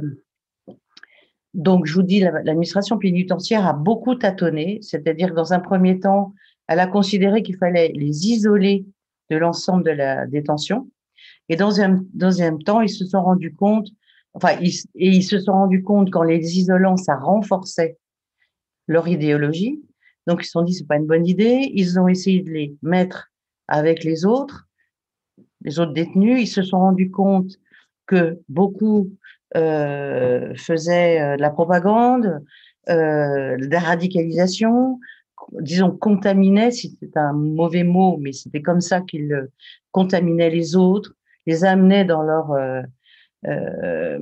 donc, 1.57 1.87
je 1.87 1.93
vous 1.95 2.03
dis, 2.03 2.19
l'administration 2.19 2.99
pénitentiaire 2.99 3.65
a 3.65 3.73
beaucoup 3.73 4.13
tâtonné, 4.13 4.77
c'est-à-dire 4.83 5.31
que 5.31 5.35
dans 5.35 5.53
un 5.53 5.59
premier 5.59 5.99
temps, 5.99 6.35
elle 6.67 6.79
a 6.79 6.85
considéré 6.85 7.41
qu'il 7.41 7.57
fallait 7.57 7.91
les 7.95 8.27
isoler 8.27 8.85
de 9.31 9.37
l'ensemble 9.37 9.83
de 9.83 9.89
la 9.89 10.27
détention. 10.27 10.87
Et 11.49 11.55
dans 11.55 11.81
un 11.81 11.99
deuxième 12.13 12.61
temps, 12.61 12.81
ils 12.81 12.89
se 12.89 13.05
sont 13.05 13.23
rendus 13.23 13.55
compte 13.55 13.87
enfin, 14.33 14.55
et 14.61 14.69
ils 14.93 15.23
se 15.23 15.39
sont 15.39 15.53
rendus 15.53 15.81
compte 15.81 16.11
qu'en 16.11 16.21
les 16.21 16.59
isolant, 16.59 16.95
ça 16.95 17.15
renforçait 17.15 17.97
leur 18.87 19.07
idéologie. 19.07 19.81
Donc, 20.27 20.41
ils 20.43 20.45
se 20.45 20.51
sont 20.51 20.61
dit, 20.61 20.73
c'est 20.73 20.85
pas 20.85 20.97
une 20.97 21.07
bonne 21.07 21.25
idée. 21.25 21.71
Ils 21.73 21.99
ont 21.99 22.07
essayé 22.07 22.43
de 22.43 22.51
les 22.51 22.75
mettre 22.83 23.31
avec 23.67 24.03
les 24.03 24.25
autres, 24.25 24.67
les 25.61 25.79
autres 25.79 25.93
détenus. 25.93 26.39
Ils 26.39 26.47
se 26.47 26.61
sont 26.61 26.77
rendus 26.77 27.09
compte 27.09 27.49
que 28.05 28.39
beaucoup 28.47 29.09
euh, 29.55 30.53
faisaient 30.55 31.21
euh, 31.21 31.35
de 31.37 31.41
la 31.41 31.49
propagande, 31.49 32.41
euh, 32.89 33.57
de 33.57 33.71
la 33.71 33.79
radicalisation, 33.79 34.99
disons, 35.59 35.91
contaminaient, 35.91 36.71
c'était 36.71 37.17
un 37.17 37.33
mauvais 37.33 37.83
mot, 37.83 38.17
mais 38.19 38.33
c'était 38.33 38.61
comme 38.61 38.81
ça 38.81 39.01
qu'ils 39.01 39.47
contaminaient 39.91 40.49
les 40.49 40.75
autres, 40.75 41.13
les 41.45 41.63
amenaient 41.63 42.05
dans 42.05 42.21
leur, 42.23 42.51
euh, 42.51 42.81
euh, 43.45 44.19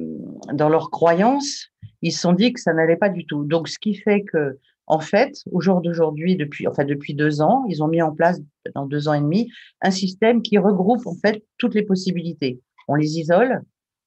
dans 0.54 0.70
leurs 0.70 0.92
croyances. 0.92 1.70
Ils 2.02 2.12
se 2.12 2.20
sont 2.20 2.34
dit 2.34 2.54
que 2.54 2.60
ça 2.60 2.74
n'allait 2.74 2.98
pas 2.98 3.10
du 3.10 3.26
tout. 3.26 3.44
Donc, 3.46 3.68
ce 3.68 3.80
qui 3.80 3.96
fait 3.96 4.22
que, 4.24 4.60
en 4.88 5.00
fait, 5.00 5.42
au 5.52 5.62
jour 5.62 5.82
d'aujourd'hui, 5.82 6.36
depuis, 6.36 6.68
enfin, 6.68 6.86
depuis 6.86 7.16
deux 7.16 7.42
ans, 7.42 7.66
ils 7.68 7.82
ont 7.82 7.88
mis 7.88 8.02
en 8.02 8.12
place, 8.12 8.40
dans 8.76 8.86
deux 8.86 9.08
ans 9.08 9.14
et 9.14 9.22
demi, 9.22 9.50
un 9.82 9.92
système 9.92 10.42
qui 10.42 10.58
regroupe, 10.60 11.06
en 11.08 11.16
fait, 11.16 11.44
toutes 11.58 11.74
les 11.74 11.84
possibilités. 11.84 12.60
On 12.88 12.96
les 12.96 13.18
isole, 13.18 13.62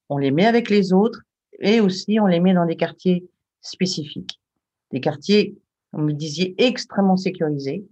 on 0.09 0.17
les 0.17 0.31
met 0.31 0.45
avec 0.45 0.69
les 0.69 0.93
autres 0.93 1.21
et 1.59 1.79
aussi 1.79 2.19
on 2.19 2.25
les 2.25 2.39
met 2.39 2.53
dans 2.53 2.65
des 2.65 2.75
quartiers 2.75 3.29
spécifiques. 3.61 4.39
Des 4.91 5.01
quartiers 5.01 5.55
vous 5.93 6.03
me 6.03 6.13
disiez, 6.13 6.55
extrêmement 6.57 7.17
sécurisés, 7.17 7.85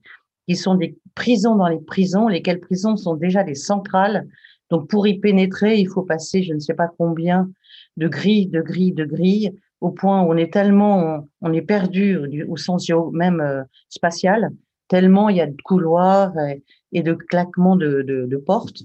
qui 0.47 0.55
sont 0.55 0.75
des 0.75 0.97
prisons 1.15 1.55
dans 1.55 1.67
les 1.67 1.79
prisons, 1.79 2.27
lesquelles 2.27 2.59
prisons 2.59 2.95
sont 2.95 3.15
déjà 3.15 3.43
des 3.43 3.55
centrales. 3.55 4.27
Donc, 4.69 4.89
pour 4.89 5.07
y 5.07 5.19
pénétrer, 5.19 5.77
il 5.77 5.87
faut 5.87 6.03
passer, 6.03 6.43
je 6.43 6.53
ne 6.53 6.59
sais 6.59 6.73
pas 6.73 6.89
combien, 6.97 7.49
de 7.97 8.07
grilles, 8.07 8.47
de 8.47 8.61
grilles, 8.61 8.93
de 8.93 9.05
grilles, 9.05 9.51
au 9.81 9.91
point 9.91 10.21
où 10.21 10.31
on 10.31 10.37
est 10.37 10.51
tellement, 10.51 11.27
on, 11.41 11.53
est 11.53 11.61
perdu 11.61 12.17
au 12.47 12.57
sens 12.57 12.89
même 13.13 13.41
euh, 13.41 13.63
spatial, 13.89 14.49
tellement 14.87 15.29
il 15.29 15.37
y 15.37 15.41
a 15.41 15.47
de 15.47 15.61
couloirs 15.63 16.33
et, 16.91 17.03
de 17.03 17.13
claquements 17.13 17.75
de, 17.75 18.01
de, 18.01 18.37
portes. 18.37 18.83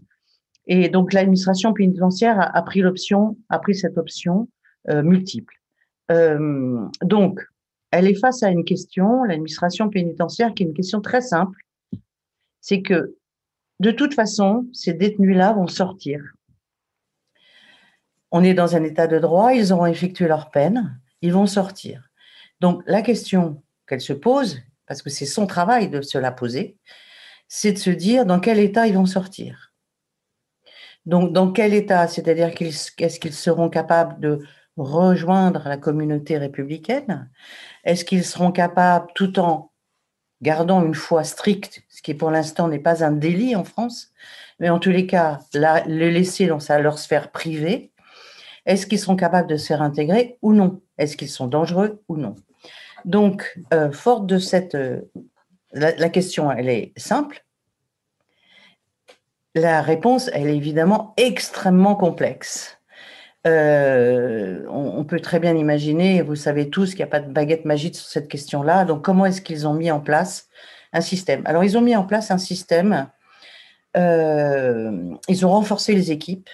Et 0.67 0.89
donc, 0.89 1.13
l'administration 1.13 1.73
pénitentiaire 1.73 2.39
a, 2.55 2.63
pris 2.63 2.81
l'option, 2.81 3.37
a 3.49 3.59
pris 3.59 3.75
cette 3.75 3.99
option 3.99 4.49
euh, 4.89 5.03
multiple. 5.03 5.55
Euh, 6.11 6.87
donc, 7.03 7.41
elle 7.91 8.07
est 8.07 8.15
face 8.15 8.43
à 8.43 8.51
une 8.51 8.65
question, 8.65 9.25
l'administration 9.25 9.89
pénitentiaire, 9.89 10.55
qui 10.55 10.63
est 10.63 10.67
une 10.67 10.75
question 10.75 11.01
très 11.01 11.21
simple. 11.21 11.59
C'est 12.61 12.83
que, 12.83 13.17
de 13.81 13.91
toute 13.91 14.15
façon, 14.15 14.67
ces 14.73 14.95
détenus-là 14.95 15.53
vont 15.53 15.67
sortir. 15.67 16.23
On 18.31 18.45
est 18.45 18.55
dans 18.55 18.77
un 18.77 18.85
état 18.85 19.07
de 19.07 19.19
droit, 19.19 19.53
ils 19.53 19.73
auront 19.73 19.87
effectué 19.87 20.29
leur 20.29 20.51
peine, 20.51 20.99
ils 21.21 21.33
vont 21.33 21.47
sortir. 21.47 22.09
Donc, 22.61 22.83
la 22.87 23.03
question 23.03 23.63
qu'elle 23.87 24.01
se 24.01 24.13
pose, 24.13 24.61
parce 24.87 25.03
que 25.03 25.11
c'est 25.11 25.27
son 25.27 25.47
travail 25.47 25.91
de 25.91 26.01
se 26.01 26.19
la 26.19 26.33
poser, 26.33 26.77
c'est 27.49 27.73
de 27.73 27.79
se 27.79 27.91
dire 27.91 28.25
dans 28.25 28.41
quel 28.41 28.59
état 28.59 28.87
ils 28.87 28.95
vont 28.95 29.07
sortir. 29.07 29.72
Donc, 31.07 31.33
dans 31.33 31.51
quel 31.51 31.75
état? 31.75 32.07
C'est-à-dire 32.07 32.55
qu'est-ce 32.55 33.21
qu'ils 33.21 33.33
seront 33.33 33.69
capables 33.69 34.21
de 34.21 34.41
rejoindre 34.77 35.63
la 35.67 35.77
communauté 35.77 36.39
républicaine? 36.39 37.31
Est-ce 37.85 38.05
qu'ils 38.05 38.25
seront 38.25 38.53
capables, 38.53 39.09
tout 39.15 39.39
en 39.39 39.73
gardant 40.41 40.85
une 40.85 40.95
foi 40.95 41.25
stricte, 41.25 41.83
ce 41.89 42.03
qui 42.03 42.15
pour 42.15 42.31
l'instant 42.31 42.69
n'est 42.69 42.79
pas 42.79 43.05
un 43.05 43.13
délit 43.13 43.55
en 43.55 43.65
France, 43.65 44.13
mais 44.59 44.71
en 44.71 44.79
tous 44.79 44.91
les 44.91 45.07
cas, 45.07 45.39
la, 45.55 45.85
le 45.87 46.09
laisser 46.11 46.47
dans 46.47 46.61
sa, 46.61 46.81
leur 46.81 46.99
sphère 46.99 47.31
privée, 47.31 47.93
est-ce 48.67 48.87
qu'ils 48.87 48.99
seront 48.99 49.17
capables 49.17 49.49
de 49.49 49.57
se 49.57 49.67
faire 49.69 49.83
intégrer 49.83 50.39
ou 50.43 50.53
non? 50.53 50.81
Est-ce 50.99 51.17
qu'ils 51.17 51.29
sont 51.29 51.47
dangereux 51.47 52.03
ou 52.09 52.17
non? 52.17 52.37
Donc, 53.05 53.59
euh, 53.75 53.91
forte 53.91 54.27
de 54.27 54.39
cette... 54.39 54.75
Euh, 54.75 55.01
la 55.73 56.11
question, 56.11 56.53
elle 56.53 56.69
est 56.69 56.93
simple. 56.99 57.47
La 59.55 59.83
réponse, 59.83 60.31
elle 60.33 60.49
est 60.49 60.57
évidemment 60.57 61.13
extrêmement 61.17 61.95
complexe. 61.95 62.79
Euh, 63.47 64.65
on, 64.69 65.05
peut 65.05 65.21
très 65.21 65.41
bien 65.41 65.57
imaginer, 65.57 66.23
vous 66.23 66.37
savez 66.37 66.71
tous 66.71 66.91
qu'il 66.91 66.99
n'y 66.99 67.05
a 67.05 67.09
pas 67.09 67.21
de 67.21 67.31
baguette 67.31 67.65
magique 67.65 67.97
sur 67.97 68.07
cette 68.07 68.29
question-là. 68.29 68.85
Donc, 68.85 69.03
comment 69.05 69.27
est-ce 69.27 69.43
qu'ils 69.43 69.67
ont 69.67 69.75
mis 69.75 69.91
en 69.91 70.01
place 70.01 70.49
un 70.93 71.01
système? 71.01 71.43
Alors, 71.45 71.65
ils 71.65 71.77
ont 71.77 71.81
mis 71.81 71.97
en 71.97 72.05
place 72.05 72.31
un 72.31 72.39
système. 72.39 73.09
Euh, 73.97 75.13
ils 75.29 75.45
ont 75.45 75.51
renforcé 75.51 75.95
les 75.95 76.13
équipes. 76.13 76.49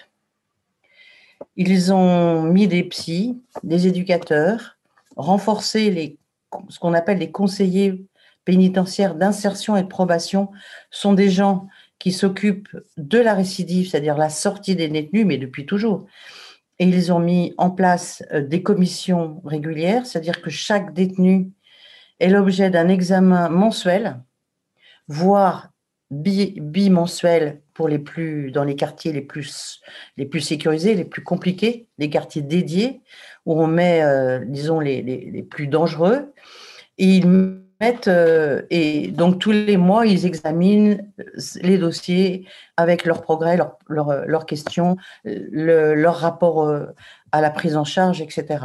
Ils 1.56 1.92
ont 1.92 2.42
mis 2.42 2.66
des 2.66 2.82
psys, 2.84 3.40
des 3.62 3.86
éducateurs, 3.86 4.76
renforcé 5.16 5.90
les, 5.90 6.18
ce 6.68 6.78
qu'on 6.78 6.94
appelle 6.94 7.18
les 7.18 7.30
conseillers 7.30 8.02
pénitentiaires 8.44 9.14
d'insertion 9.14 9.76
et 9.76 9.82
de 9.82 9.88
probation. 9.88 10.50
sont 10.90 11.12
des 11.12 11.28
gens 11.28 11.68
qui 11.98 12.12
s'occupent 12.12 12.76
de 12.96 13.18
la 13.18 13.34
récidive, 13.34 13.88
c'est-à-dire 13.88 14.16
la 14.16 14.28
sortie 14.28 14.76
des 14.76 14.88
détenus, 14.88 15.26
mais 15.26 15.38
depuis 15.38 15.66
toujours 15.66 16.06
et 16.78 16.84
ils 16.84 17.12
ont 17.12 17.18
mis 17.18 17.54
en 17.58 17.70
place 17.70 18.22
euh, 18.32 18.42
des 18.42 18.62
commissions 18.62 19.42
régulières, 19.44 20.06
c'est-à-dire 20.06 20.40
que 20.40 20.50
chaque 20.50 20.94
détenu 20.94 21.50
est 22.20 22.28
l'objet 22.28 22.70
d'un 22.70 22.88
examen 22.88 23.48
mensuel, 23.48 24.20
voire 25.08 25.70
bimensuel 26.10 27.60
pour 27.74 27.86
les 27.86 27.98
plus 27.98 28.50
dans 28.50 28.64
les 28.64 28.76
quartiers 28.76 29.12
les 29.12 29.20
plus 29.20 29.82
les 30.16 30.24
plus 30.24 30.40
sécurisés, 30.40 30.94
les 30.94 31.04
plus 31.04 31.22
compliqués, 31.22 31.86
les 31.98 32.08
quartiers 32.08 32.40
dédiés 32.40 33.02
où 33.44 33.60
on 33.60 33.66
met 33.66 34.02
euh, 34.02 34.42
disons 34.46 34.80
les, 34.80 35.02
les, 35.02 35.30
les, 35.30 35.42
plus 35.42 35.66
dangereux. 35.66 36.32
Et 36.96 37.04
ils 37.04 37.26
euh, 37.82 38.62
et 38.70 39.08
donc 39.08 39.38
tous 39.38 39.52
les 39.52 39.76
mois, 39.76 40.06
ils 40.06 40.26
examinent 40.26 40.98
les 41.62 41.78
dossiers 41.78 42.46
avec 42.76 43.04
leurs 43.04 43.22
progrès, 43.22 43.56
leurs 43.56 43.76
leur, 44.26 44.46
questions, 44.46 44.96
leur 45.24 46.16
rapport 46.16 46.64
euh, 46.64 46.86
à 47.32 47.40
la 47.40 47.50
prise 47.50 47.76
en 47.76 47.84
charge, 47.84 48.20
etc. 48.20 48.58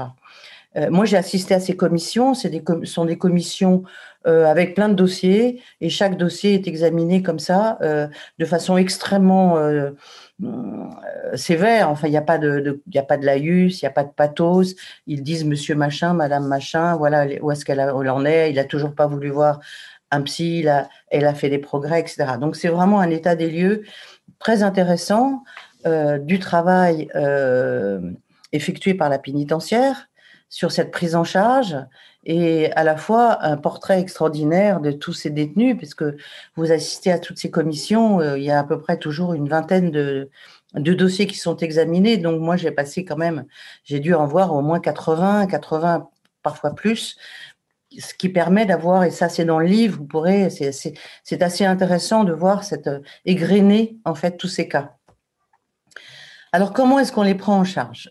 Euh, 0.76 0.90
moi, 0.90 1.06
j'ai 1.06 1.18
assisté 1.18 1.54
à 1.54 1.60
ces 1.60 1.76
commissions. 1.76 2.34
Ce 2.34 2.48
sont 2.84 3.06
des 3.06 3.18
commissions 3.18 3.84
avec 4.26 4.74
plein 4.74 4.88
de 4.88 4.94
dossiers 4.94 5.62
et 5.82 5.90
chaque 5.90 6.18
dossier 6.18 6.54
est 6.54 6.66
examiné 6.66 7.22
comme 7.22 7.40
ça, 7.40 7.78
de 7.82 8.46
façon 8.46 8.78
extrêmement 8.78 9.58
euh, 9.58 9.92
sévère. 11.36 11.90
Enfin, 11.90 12.08
il 12.08 12.12
n'y 12.12 12.18
a 12.18 12.22
pas 12.22 12.38
de, 12.38 12.82
il 12.92 13.00
a 13.00 13.04
pas 13.04 13.18
de 13.18 13.26
laïus, 13.26 13.82
il 13.82 13.86
n'y 13.86 13.90
a 13.90 13.92
pas 13.92 14.04
de 14.04 14.12
pathos. 14.12 14.76
Ils 15.08 15.24
disent 15.24 15.46
Monsieur 15.46 15.76
machin, 15.76 16.14
Madame 16.14 16.48
machin. 16.48 16.96
Voilà 16.96 17.26
où 17.42 17.52
est-ce 17.52 17.66
qu'elle 17.66 17.80
en 17.80 18.26
est. 18.26 18.52
Il 18.52 18.60
a 18.60 18.66
toujours 18.66 18.96
pas 18.96 19.08
voulu 19.08 19.30
voir 19.30 19.60
un 20.12 20.22
psy. 20.22 20.66
elle 21.10 21.26
a 21.26 21.34
fait 21.34 21.50
des 21.50 21.58
progrès, 21.60 22.00
etc. 22.00 22.34
Donc 22.40 22.56
c'est 22.56 22.68
vraiment 22.70 23.00
un 23.00 23.10
état 23.10 23.36
des 23.36 23.50
lieux 23.50 23.84
très 24.40 24.64
intéressant 24.64 25.44
euh, 25.86 26.18
du 26.18 26.40
travail 26.40 27.10
euh, 27.16 28.00
effectué 28.52 28.94
par 28.94 29.10
la 29.10 29.20
pénitentiaire 29.20 30.08
sur 30.50 30.72
cette 30.72 30.92
prise 30.92 31.16
en 31.16 31.24
charge 31.24 31.76
et 32.26 32.72
à 32.74 32.84
la 32.84 32.96
fois 32.96 33.44
un 33.44 33.58
portrait 33.58 34.00
extraordinaire 34.00 34.80
de 34.80 34.92
tous 34.92 35.14
ces 35.14 35.30
détenus, 35.30 35.78
puisque 35.78 36.06
vous 36.56 36.72
assistez 36.72 37.12
à 37.12 37.20
toutes 37.20 37.38
ces 37.38 37.52
commissions, 37.52 38.20
euh, 38.22 38.38
il 38.38 38.44
y 38.44 38.52
a 38.52 38.60
à 38.60 38.64
peu 38.64 38.80
près 38.80 38.98
toujours 38.98 39.34
une 39.34 39.50
vingtaine 39.50 39.92
de, 39.92 40.30
dossiers 40.74 41.28
qui 41.28 41.38
sont 41.38 41.58
examinés. 41.58 42.18
Donc 42.18 42.42
moi, 42.42 42.56
j'ai 42.56 42.72
passé 42.72 43.04
quand 43.06 43.18
même, 43.18 43.46
j'ai 43.84 44.00
dû 44.00 44.14
en 44.14 44.26
voir 44.26 44.54
au 44.54 44.62
moins 44.62 44.80
80, 44.80 45.48
80 45.48 46.10
parfois 46.42 46.76
plus, 46.76 47.18
ce 47.98 48.14
qui 48.14 48.30
permet 48.30 48.66
d'avoir, 48.66 49.04
et 49.04 49.12
ça 49.12 49.30
c'est 49.30 49.46
dans 49.46 49.60
le 49.60 49.68
livre, 49.68 50.00
vous 50.00 50.06
pourrez, 50.06 50.50
c'est 50.50 51.42
assez 51.42 51.66
intéressant 51.66 52.24
de 52.24 52.34
voir 52.34 52.64
cette 52.64 52.88
euh, 52.88 53.00
égrener 53.26 53.98
en 54.04 54.16
fait 54.16 54.38
tous 54.38 54.48
ces 54.48 54.68
cas. 54.68 54.96
Alors 56.52 56.74
comment 56.74 57.00
est-ce 57.00 57.12
qu'on 57.12 57.24
les 57.24 57.36
prend 57.36 57.58
en 57.58 57.64
charge? 57.64 58.10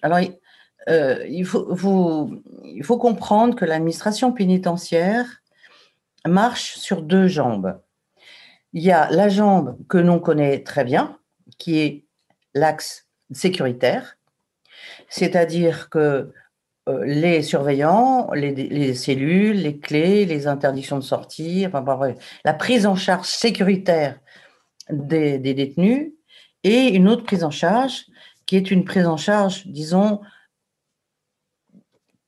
Euh, 0.88 1.24
il, 1.28 1.44
faut, 1.46 2.98
comprendre 2.98 3.54
que 3.54 3.64
l'administration 3.64 4.32
pénitentiaire 4.32 5.42
marche 6.26 6.76
sur 6.76 7.02
deux 7.02 7.28
jambes. 7.28 7.80
Il 8.72 8.82
y 8.82 8.90
a 8.90 9.10
la 9.10 9.28
jambe 9.28 9.76
que 9.88 9.98
l'on 9.98 10.18
connaît 10.18 10.62
très 10.62 10.84
bien, 10.84 11.18
qui 11.58 11.78
est 11.78 12.06
l'axe 12.54 13.06
sécuritaire, 13.32 14.16
c'est-à-dire 15.08 15.88
que 15.90 16.32
euh, 16.88 17.04
les 17.04 17.42
surveillants, 17.42 18.32
les, 18.32 18.94
cellules, 18.94 19.56
les 19.56 19.78
clés, 19.78 20.24
les 20.24 20.46
interdictions 20.48 20.98
de 20.98 21.04
sortie, 21.04 21.66
la 22.44 22.54
prise 22.54 22.86
en 22.86 22.96
charge 22.96 23.26
sécuritaire 23.26 24.18
des, 24.90 25.38
détenus 25.38 26.12
et 26.64 26.88
une 26.88 27.08
autre 27.08 27.24
prise 27.24 27.44
en 27.44 27.50
charge 27.50 28.06
qui 28.46 28.56
est 28.56 28.70
une 28.70 28.84
prise 28.84 29.06
en 29.06 29.16
charge, 29.16 29.66
disons, 29.66 30.20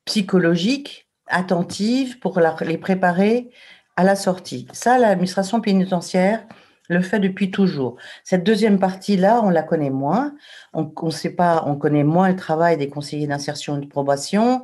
psychologique, 0.04 1.08
attentive 1.26 2.18
pour 2.18 2.40
les 2.60 2.78
préparer 2.78 3.50
à 3.96 4.04
la 4.04 4.16
sortie. 4.16 4.66
Ça, 4.72 4.98
l'administration 4.98 5.60
pénitentiaire 5.60 6.46
le 6.88 7.00
fait 7.00 7.18
depuis 7.18 7.50
toujours. 7.50 7.96
Cette 8.24 8.44
deuxième 8.44 8.78
partie-là, 8.78 9.40
on 9.42 9.50
la 9.50 9.62
connaît 9.62 9.90
moins. 9.90 10.34
On, 10.74 10.92
on 11.00 11.10
sait 11.10 11.34
pas, 11.34 11.64
on 11.66 11.76
connaît 11.76 12.04
moins 12.04 12.28
le 12.28 12.36
travail 12.36 12.76
des 12.76 12.90
conseillers 12.90 13.26
d'insertion 13.26 13.78
et 13.78 13.80
de 13.80 13.88
probation, 13.88 14.62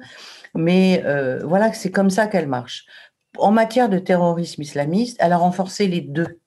mais 0.54 1.02
euh, 1.04 1.40
voilà, 1.44 1.72
c'est 1.72 1.90
comme 1.90 2.10
ça 2.10 2.26
qu'elle 2.26 2.48
marche. 2.48 2.84
En 3.38 3.52
matière 3.52 3.88
de 3.88 3.98
terrorisme 3.98 4.62
islamiste, 4.62 5.16
elle 5.20 5.32
a 5.32 5.38
renforcé 5.38 5.86
les 5.86 6.00
deux. 6.00 6.40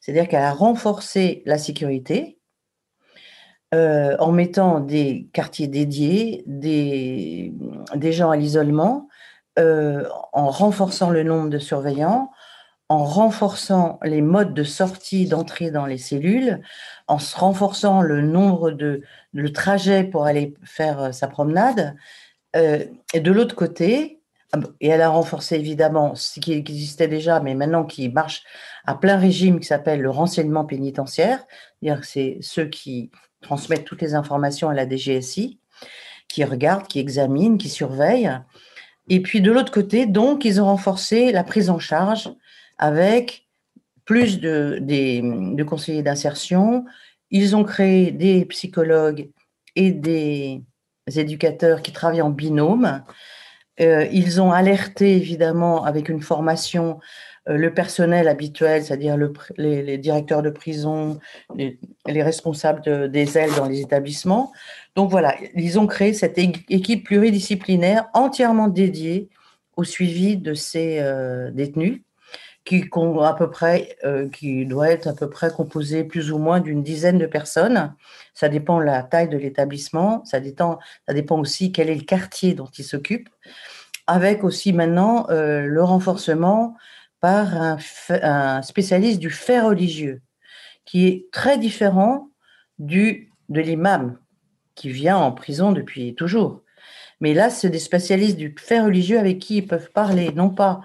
C'est-à-dire 0.00 0.28
qu'elle 0.28 0.42
a 0.42 0.52
renforcé 0.52 1.42
la 1.44 1.58
sécurité 1.58 2.38
euh, 3.74 4.16
en 4.18 4.32
mettant 4.32 4.80
des 4.80 5.28
quartiers 5.32 5.66
dédiés, 5.66 6.44
des, 6.46 7.54
gens 8.12 8.30
à 8.30 8.36
l'isolement, 8.36 9.08
euh, 9.58 10.06
en 10.34 10.50
renforçant 10.50 11.08
le 11.08 11.22
nombre 11.22 11.48
de 11.48 11.58
surveillants, 11.58 12.30
en 12.90 13.04
renforçant 13.04 13.98
les 14.02 14.20
modes 14.20 14.52
de 14.52 14.62
sortie, 14.62 15.26
d'entrée 15.26 15.70
dans 15.70 15.86
les 15.86 15.96
cellules, 15.96 16.60
en 17.08 17.18
se 17.18 17.34
renforçant 17.34 18.02
le 18.02 18.20
nombre 18.20 18.72
de 18.72 19.00
le 19.32 19.52
trajet 19.52 20.04
pour 20.04 20.26
aller 20.26 20.52
faire 20.64 21.04
euh, 21.04 21.12
sa 21.12 21.28
promenade. 21.28 21.96
Et 22.54 23.20
de 23.20 23.32
l'autre 23.32 23.54
côté, 23.54 24.20
ah 24.52 24.58
et 24.82 24.88
elle 24.88 25.00
a 25.00 25.08
renforcé 25.08 25.56
évidemment 25.56 26.14
ce 26.14 26.38
qui 26.38 26.52
existait 26.52 27.08
déjà, 27.08 27.40
mais 27.40 27.54
maintenant 27.54 27.84
qui 27.84 28.10
marche 28.10 28.42
à 28.84 28.94
plein 28.94 29.16
régime, 29.16 29.58
qui 29.58 29.66
s'appelle 29.66 30.02
le 30.02 30.10
renseignement 30.10 30.66
pénitentiaire. 30.66 31.46
C'est-à-dire 31.80 32.04
c'est 32.04 32.36
ceux 32.42 32.66
qui 32.66 33.10
transmettent 33.42 33.84
toutes 33.84 34.00
les 34.00 34.14
informations 34.14 34.68
à 34.68 34.74
la 34.74 34.88
DGSI, 34.88 35.58
qui 36.28 36.44
regardent, 36.44 36.86
qui 36.86 36.98
examinent, 36.98 37.58
qui 37.58 37.68
surveillent. 37.68 38.38
Et 39.08 39.20
puis 39.20 39.40
de 39.40 39.52
l'autre 39.52 39.72
côté, 39.72 40.06
donc, 40.06 40.44
ils 40.44 40.60
ont 40.60 40.66
renforcé 40.66 41.32
la 41.32 41.44
prise 41.44 41.68
en 41.68 41.78
charge 41.78 42.30
avec 42.78 43.46
plus 44.04 44.40
de, 44.40 45.62
conseillers 45.62 46.02
d'insertion. 46.02 46.84
Ils 47.30 47.54
ont 47.56 47.64
créé 47.64 48.10
des 48.10 48.44
psychologues 48.46 49.30
et 49.76 49.90
des 49.90 50.62
éducateurs 51.14 51.82
qui 51.82 51.92
travaillent 51.92 52.22
en 52.22 52.30
binôme. 52.30 53.02
Euh, 53.80 54.06
ils 54.12 54.40
ont 54.40 54.52
alerté 54.52 55.16
évidemment 55.16 55.84
avec 55.84 56.08
une 56.08 56.20
formation 56.20 57.00
le 57.46 57.74
personnel 57.74 58.28
habituel, 58.28 58.84
c'est-à-dire 58.84 59.16
le, 59.16 59.32
les, 59.56 59.98
directeurs 59.98 60.42
de 60.42 60.50
prison, 60.50 61.18
les, 61.56 61.78
responsables 62.22 63.10
des 63.10 63.38
ailes 63.38 63.54
dans 63.56 63.66
les 63.66 63.80
établissements. 63.80 64.52
Donc 64.94 65.10
voilà, 65.10 65.34
ils 65.54 65.78
ont 65.78 65.86
créé 65.86 66.12
cette 66.12 66.38
équipe 66.38 67.04
pluridisciplinaire 67.04 68.08
entièrement 68.14 68.68
dédiée 68.68 69.28
au 69.76 69.84
suivi 69.84 70.36
de 70.36 70.54
ces 70.54 70.98
euh, 71.00 71.50
détenus 71.50 72.02
qui, 72.64 72.84
à 73.22 73.34
peu 73.34 73.50
près, 73.50 73.96
euh, 74.04 74.28
qui 74.28 74.66
doit 74.66 74.90
être 74.90 75.08
à 75.08 75.14
peu 75.14 75.28
près 75.28 75.50
composé 75.50 76.04
plus 76.04 76.30
ou 76.30 76.38
moins 76.38 76.60
d'une 76.60 76.82
dizaine 76.82 77.18
de 77.18 77.26
personnes. 77.26 77.94
Ça 78.34 78.48
dépend 78.48 78.78
de 78.78 78.84
la 78.84 79.02
taille 79.02 79.28
de 79.28 79.36
l'établissement, 79.36 80.24
ça 80.24 80.38
dépend, 80.40 80.78
aussi 81.30 81.72
quel 81.72 81.90
est 81.90 81.94
le 81.94 82.02
quartier 82.02 82.54
dont 82.54 82.68
il 82.78 82.84
s'occupe, 82.84 83.28
avec 84.06 84.44
aussi 84.44 84.72
maintenant 84.72 85.26
euh, 85.30 85.62
le 85.66 85.82
renforcement 85.82 86.76
par 87.22 87.78
un, 88.10 88.62
spécialiste 88.62 89.20
du 89.20 89.30
fait 89.30 89.60
religieux, 89.60 90.20
qui 90.84 91.06
est 91.06 91.30
très 91.30 91.56
différent 91.56 92.28
du, 92.80 93.30
de 93.48 93.60
l'imam, 93.60 94.18
qui 94.74 94.90
vient 94.90 95.16
en 95.16 95.30
prison 95.30 95.70
depuis 95.70 96.16
toujours. 96.16 96.62
Mais 97.20 97.32
là, 97.32 97.48
c'est 97.48 97.70
des 97.70 97.78
spécialistes 97.78 98.36
du 98.36 98.54
fait 98.58 98.80
religieux 98.80 99.20
avec 99.20 99.38
qui 99.38 99.58
ils 99.58 99.66
peuvent 99.66 99.92
parler, 99.92 100.32
non 100.32 100.50
pas 100.50 100.80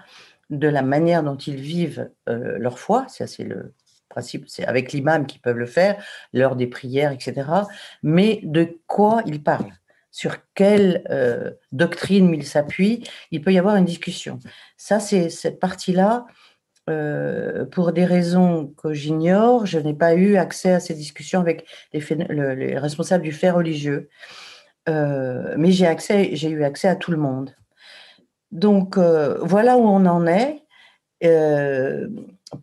de 0.48 0.68
la 0.68 0.82
manière 0.82 1.24
dont 1.24 1.36
ils 1.36 1.56
vivent 1.56 2.08
euh, 2.28 2.56
leur 2.58 2.78
foi, 2.78 3.06
ça 3.08 3.26
c'est 3.26 3.44
le 3.44 3.74
principe, 4.08 4.44
c'est 4.46 4.64
avec 4.64 4.92
l'imam 4.92 5.26
qu'ils 5.26 5.40
peuvent 5.40 5.58
le 5.58 5.66
faire, 5.66 6.02
l'heure 6.32 6.54
des 6.54 6.68
prières, 6.68 7.10
etc., 7.10 7.50
mais 8.04 8.40
de 8.44 8.78
quoi 8.86 9.22
ils 9.26 9.42
parlent, 9.42 9.74
sur 10.18 10.36
quelle 10.54 11.04
euh, 11.10 11.52
doctrine 11.70 12.34
ils 12.34 12.46
s'appuient, 12.46 13.04
il 13.30 13.40
peut 13.40 13.52
y 13.52 13.58
avoir 13.58 13.76
une 13.76 13.84
discussion. 13.84 14.38
Ça, 14.76 14.98
c'est 15.00 15.28
cette 15.28 15.60
partie-là, 15.60 16.26
euh, 16.90 17.64
pour 17.66 17.92
des 17.92 18.04
raisons 18.04 18.72
que 18.82 18.92
j'ignore, 18.92 19.66
je 19.66 19.78
n'ai 19.78 19.94
pas 19.94 20.14
eu 20.14 20.36
accès 20.36 20.72
à 20.72 20.80
ces 20.80 20.94
discussions 20.94 21.40
avec 21.40 21.66
les, 21.92 22.00
les 22.56 22.78
responsables 22.78 23.22
du 23.22 23.32
fait 23.32 23.50
religieux, 23.50 24.08
mais 24.86 25.70
j'ai 25.70 26.50
eu 26.50 26.64
accès 26.64 26.88
à 26.88 26.96
tout 26.96 27.10
le 27.10 27.18
monde. 27.18 27.54
Donc 28.50 28.96
euh, 28.96 29.38
voilà 29.42 29.76
où 29.76 29.86
on 29.86 30.06
en 30.06 30.26
est. 30.26 30.62
Euh, 31.24 32.08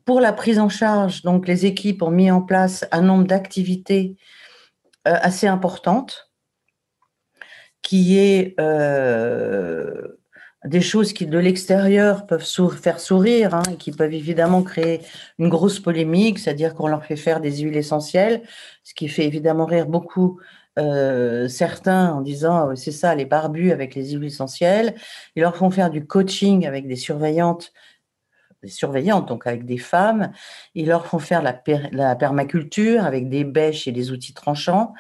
pour 0.06 0.20
la 0.20 0.34
prise 0.34 0.60
en 0.60 0.70
charge, 0.70 1.22
donc 1.22 1.48
les 1.48 1.65
équipes 1.65 2.02
ont 2.02 2.12
mis 2.12 2.32
en 2.32 2.41
place 2.41 2.86
un 2.91 3.02
nombre 3.02 3.26
d'activités 3.26 4.15
euh, 5.08 5.18
assez 5.22 5.46
importantes, 5.46 6.24
qui 7.86 8.17
est 8.17 8.56
des 10.65 10.82
choses 10.82 11.13
qui 11.13 11.28
de 11.28 11.38
l'extérieur 11.38 12.26
peuvent 12.26 12.45
faire 12.76 13.00
sourire, 13.00 13.54
hein, 13.54 13.63
qui 13.78 13.91
peuvent 13.91 14.13
évidemment 14.13 14.63
créer 14.63 15.02
une 15.38 15.50
grosse 15.50 15.80
polémique, 15.80 16.39
c'est-à-dire 16.39 16.74
qu'on 16.74 16.88
leur 16.88 17.06
fait 17.06 17.15
faire 17.15 17.39
des 17.39 17.58
huiles 17.58 17.78
essentielles, 17.78 18.41
ce 18.84 18.93
qui 18.93 19.08
fait 19.08 19.26
évidemment 19.26 19.65
rire 19.65 19.86
beaucoup 19.86 20.39
euh, 20.78 21.48
certains 21.48 22.12
en 22.12 22.21
disant 22.21 22.69
oh, 22.69 22.76
c'est 22.76 22.91
ça 22.91 23.15
les 23.15 23.26
barbus 23.26 23.71
avec 23.71 23.95
les 23.95 24.12
huiles 24.12 24.26
essentielles. 24.26 24.95
Ils 25.36 25.41
leur 25.41 25.56
font 25.56 25.69
faire 25.69 25.89
du 25.89 26.06
coaching 26.06 26.65
avec 26.65 26.88
des 26.88 26.95
surveillantes, 26.98 27.71
des 28.63 28.69
surveillantes 28.69 29.28
donc 29.28 29.45
avec 29.45 29.65
des 29.65 29.78
femmes. 29.78 30.32
Ils 30.74 30.88
leur 30.88 31.06
font 31.06 31.19
faire 31.19 31.43
la 31.43 32.15
permaculture 32.15 33.06
avec 33.06 33.30
des 33.30 33.43
bêches 33.43 33.88
et 33.88 33.91
des 33.91 34.12
outils 34.12 34.34
tranchants. 34.34 34.93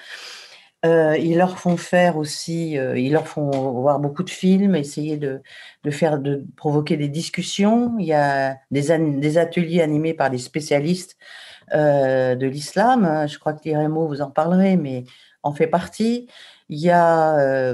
Euh, 0.85 1.17
ils 1.17 1.37
leur 1.37 1.57
font 1.57 1.77
faire 1.77 2.15
aussi, 2.17 2.77
euh, 2.77 2.97
ils 2.97 3.11
leur 3.11 3.27
font 3.27 3.49
voir 3.81 3.99
beaucoup 3.99 4.23
de 4.23 4.29
films, 4.29 4.75
essayer 4.75 5.17
de, 5.17 5.41
faire, 5.89 6.19
de 6.19 6.45
provoquer 6.57 6.95
des 6.95 7.07
discussions. 7.07 7.95
Il 7.97 8.05
y 8.05 8.13
a 8.13 8.57
des, 8.71 9.37
ateliers 9.37 9.81
animés 9.81 10.13
par 10.13 10.29
des 10.29 10.37
spécialistes 10.37 11.17
euh, 11.73 12.35
de 12.35 12.45
l'islam. 12.45 13.25
Je 13.27 13.39
crois 13.39 13.53
que 13.53 13.63
Liremo 13.63 14.07
vous 14.07 14.21
en 14.21 14.29
parlerez, 14.29 14.77
mais 14.77 15.05
en 15.43 15.53
fait 15.53 15.67
partie. 15.67 16.27
Il 16.69 16.79
y 16.79 16.91
a, 16.91 17.73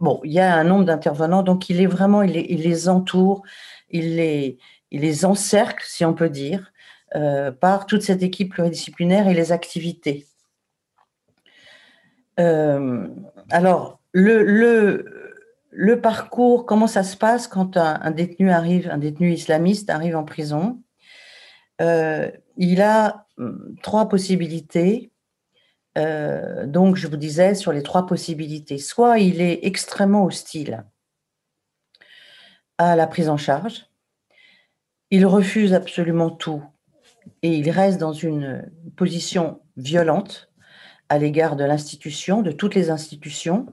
bon, 0.00 0.20
il 0.24 0.32
y 0.32 0.40
a 0.40 0.54
un 0.54 0.64
nombre 0.64 0.84
d'intervenants, 0.84 1.42
donc 1.42 1.70
il 1.70 1.80
est 1.80 1.86
vraiment, 1.86 2.22
il 2.22 2.32
les, 2.32 2.88
entoure, 2.88 3.42
il 3.90 4.16
les, 4.16 4.58
il 4.90 5.02
les 5.02 5.24
encercle, 5.24 5.84
si 5.86 6.04
on 6.04 6.14
peut 6.14 6.30
dire, 6.30 6.72
par 7.60 7.86
toute 7.86 8.02
cette 8.02 8.22
équipe 8.22 8.50
pluridisciplinaire 8.52 9.28
et 9.28 9.34
les 9.34 9.52
activités. 9.52 10.26
Euh, 12.40 13.08
alors, 13.50 14.00
le, 14.12 15.04
parcours, 16.02 16.66
comment 16.66 16.86
ça 16.86 17.02
se 17.02 17.16
passe 17.16 17.46
quand 17.46 17.76
un, 17.76 18.10
détenu 18.10 19.32
islamiste 19.32 19.90
arrive 19.90 20.16
en 20.16 20.24
prison? 20.24 20.82
Il 22.56 22.82
a 22.82 23.26
hum, 23.38 23.74
trois 23.82 24.08
possibilités. 24.08 25.10
Euh, 25.98 26.66
donc, 26.66 26.96
je 26.96 27.06
vous 27.06 27.16
disais 27.16 27.54
sur 27.54 27.72
les 27.72 27.82
trois 27.82 28.06
possibilités. 28.06 28.78
Soit 28.78 29.18
il 29.18 29.40
est 29.40 29.60
extrêmement 29.64 30.24
hostile 30.24 30.84
à 32.78 32.96
la 32.96 33.06
prise 33.06 33.28
en 33.28 33.36
charge, 33.36 33.86
il 35.10 35.26
refuse 35.26 35.74
absolument 35.74 36.30
tout 36.30 36.64
et 37.42 37.54
il 37.54 37.70
reste 37.70 37.98
dans 37.98 38.14
une 38.14 38.72
position 38.96 39.60
violente 39.76 40.50
à 41.12 41.18
l'égard 41.18 41.56
de 41.56 41.64
l'institution, 41.64 42.40
de 42.40 42.52
toutes 42.52 42.74
les 42.74 42.88
institutions. 42.88 43.66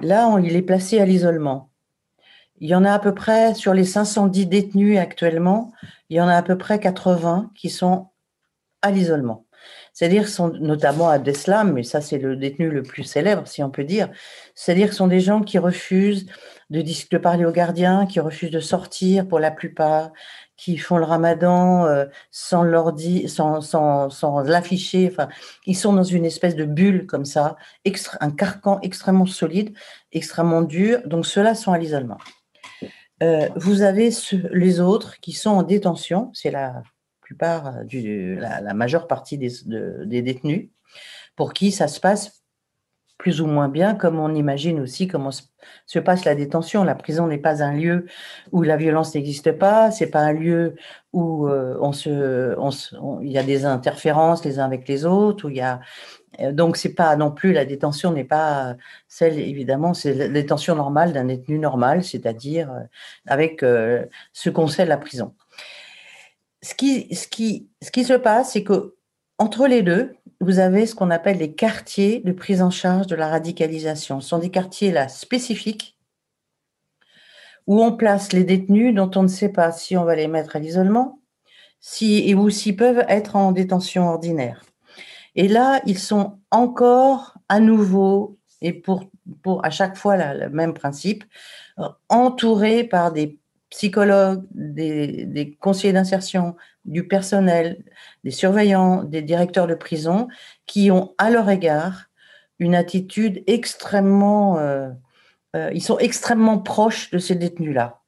Là, 0.00 0.34
il 0.42 0.56
est 0.56 0.62
placé 0.62 0.98
à 0.98 1.04
l'isolement. 1.04 1.68
Il 2.58 2.70
y 2.70 2.74
en 2.74 2.86
a 2.86 2.92
à 2.92 2.98
peu 2.98 3.12
près, 3.12 3.52
sur 3.52 3.74
les 3.74 3.84
510 3.84 4.46
détenus 4.46 4.98
actuellement, 4.98 5.72
il 6.08 6.16
y 6.16 6.22
en 6.22 6.28
a 6.28 6.34
à 6.34 6.42
peu 6.42 6.56
près 6.56 6.80
80 6.80 7.50
qui 7.54 7.68
sont 7.68 8.08
à 8.80 8.90
l'isolement. 8.90 9.44
C'est-à-dire, 9.92 10.26
sont 10.26 10.48
notamment 10.48 11.10
Abdeslam, 11.10 11.74
mais 11.74 11.82
ça 11.82 12.00
c'est 12.00 12.18
le 12.18 12.34
détenu 12.34 12.70
le 12.70 12.82
plus 12.82 13.04
célèbre, 13.04 13.46
si 13.46 13.62
on 13.62 13.70
peut 13.70 13.84
dire. 13.84 14.08
C'est-à-dire 14.54 14.94
sont 14.94 15.06
des 15.06 15.20
gens 15.20 15.42
qui 15.42 15.58
refusent 15.58 16.26
de, 16.70 17.18
parler 17.18 17.44
aux 17.44 17.52
gardiens, 17.52 18.06
qui 18.06 18.20
refusent 18.20 18.50
de 18.50 18.60
sortir 18.60 19.28
pour 19.28 19.38
la 19.38 19.50
plupart, 19.50 20.12
qui 20.56 20.76
font 20.76 20.98
le 20.98 21.04
ramadan 21.04 21.86
euh, 21.86 22.06
sans 22.30 22.62
l'afficher. 22.62 25.08
Enfin, 25.10 25.28
ils 25.66 25.76
sont 25.76 25.92
dans 25.92 26.04
une 26.04 26.24
espèce 26.24 26.56
de 26.56 26.64
bulle 26.64 27.06
comme 27.06 27.24
ça, 27.24 27.56
un 28.20 28.30
carcan 28.30 28.78
extrêmement 28.82 29.26
solide, 29.26 29.74
extrêmement 30.12 30.62
dur. 30.62 31.00
Donc 31.06 31.26
ceux-là 31.26 31.54
sont 31.54 31.72
à 31.72 31.78
l'isolement. 31.78 32.18
Euh, 33.22 33.48
vous 33.56 33.82
avez 33.82 34.10
les 34.52 34.80
autres 34.80 35.20
qui 35.20 35.32
sont 35.32 35.50
en 35.50 35.62
détention, 35.62 36.30
c'est 36.34 36.50
la 36.50 36.82
plupart, 37.20 37.78
euh, 37.78 38.36
la, 38.38 38.74
majeure 38.74 39.06
partie 39.06 39.38
des, 39.38 40.22
détenus, 40.22 40.68
pour 41.36 41.52
qui 41.52 41.72
ça 41.72 41.88
se 41.88 42.00
passe 42.00 42.33
plus 43.24 43.40
ou 43.40 43.46
moins 43.46 43.70
bien, 43.70 43.94
comme 43.94 44.18
on 44.20 44.34
imagine 44.34 44.80
aussi 44.80 45.08
comment 45.08 45.30
se 45.30 45.98
passe 45.98 46.26
la 46.26 46.34
détention. 46.34 46.84
La 46.84 46.94
prison 46.94 47.26
n'est 47.26 47.38
pas 47.38 47.62
un 47.62 47.72
lieu 47.72 48.04
où 48.52 48.60
la 48.60 48.76
violence 48.76 49.14
n'existe 49.14 49.52
pas, 49.52 49.90
c'est 49.90 50.08
pas 50.08 50.18
un 50.18 50.34
lieu 50.34 50.74
où 51.14 51.48
euh, 51.48 51.74
il 53.22 53.32
y 53.32 53.38
a 53.38 53.42
des 53.42 53.64
interférences 53.64 54.44
les 54.44 54.58
uns 54.58 54.66
avec 54.66 54.86
les 54.86 55.06
autres, 55.06 55.48
euh, 55.48 56.52
donc 56.52 56.76
c'est 56.76 56.92
pas 56.92 57.16
non 57.16 57.30
plus 57.30 57.54
la 57.54 57.64
détention 57.64 58.12
n'est 58.12 58.24
pas 58.24 58.76
celle 59.08 59.38
évidemment 59.38 59.94
c'est 59.94 60.12
la 60.12 60.28
détention 60.28 60.74
normale 60.74 61.14
d'un 61.14 61.24
détenu 61.24 61.58
normal, 61.58 62.04
c'est-à-dire 62.04 62.70
euh, 62.70 62.80
avec 63.26 63.62
ce 63.62 64.50
qu'on 64.50 64.66
sait 64.66 64.84
la 64.84 64.98
prison. 64.98 65.34
Ce 66.60 66.74
qui, 66.74 67.14
ce 67.14 67.26
qui 67.90 68.04
se 68.04 68.12
passe, 68.12 68.52
c'est 68.52 68.64
que 68.64 68.96
entre 69.38 69.66
les 69.66 69.82
deux, 69.82 70.14
vous 70.44 70.58
avez 70.58 70.86
ce 70.86 70.94
qu'on 70.94 71.10
appelle 71.10 71.38
les 71.38 71.52
quartiers 71.52 72.20
de 72.20 72.32
prise 72.32 72.62
en 72.62 72.70
charge 72.70 73.06
de 73.06 73.16
la 73.16 73.28
radicalisation. 73.28 74.20
Ce 74.20 74.28
sont 74.28 74.38
des 74.38 74.50
quartiers 74.50 74.92
là 74.92 75.08
spécifiques 75.08 75.96
où 77.66 77.82
on 77.82 77.96
place 77.96 78.32
les 78.32 78.44
détenus 78.44 78.94
dont 78.94 79.10
on 79.16 79.22
ne 79.22 79.28
sait 79.28 79.48
pas 79.48 79.72
si 79.72 79.96
on 79.96 80.04
va 80.04 80.14
les 80.14 80.28
mettre 80.28 80.56
à 80.56 80.58
l'isolement, 80.58 81.18
et 82.00 82.34
ou 82.34 82.50
s'ils 82.50 82.76
peuvent 82.76 83.04
être 83.08 83.36
en 83.36 83.52
détention 83.52 84.08
ordinaire. 84.08 84.64
Et 85.34 85.48
là, 85.48 85.80
ils 85.86 85.98
sont 85.98 86.38
encore 86.50 87.34
à 87.48 87.60
nouveau 87.60 88.38
et 88.60 88.72
pour, 88.72 89.10
à 89.62 89.70
chaque 89.70 89.96
fois 89.96 90.16
le 90.34 90.48
même 90.48 90.74
principe, 90.74 91.24
entourés 92.08 92.84
par 92.84 93.12
des 93.12 93.38
psychologues, 93.70 94.44
des 94.52 95.56
conseillers 95.60 95.92
d'insertion, 95.92 96.56
du 96.84 97.08
personnel, 97.08 97.82
des 98.24 98.30
surveillants, 98.30 99.04
des 99.04 99.22
directeurs 99.22 99.66
de 99.66 99.74
prison, 99.74 100.28
qui 100.66 100.90
ont 100.90 101.14
à 101.18 101.30
leur 101.30 101.48
égard 101.48 102.06
une 102.58 102.74
attitude 102.74 103.44
extrêmement... 103.46 104.58
Euh, 104.58 104.90
euh, 105.54 105.70
ils 105.72 105.82
sont 105.82 105.98
extrêmement 105.98 106.58
proches 106.58 107.10
de 107.10 107.18
ces 107.18 107.36
détenus-là. 107.36 108.00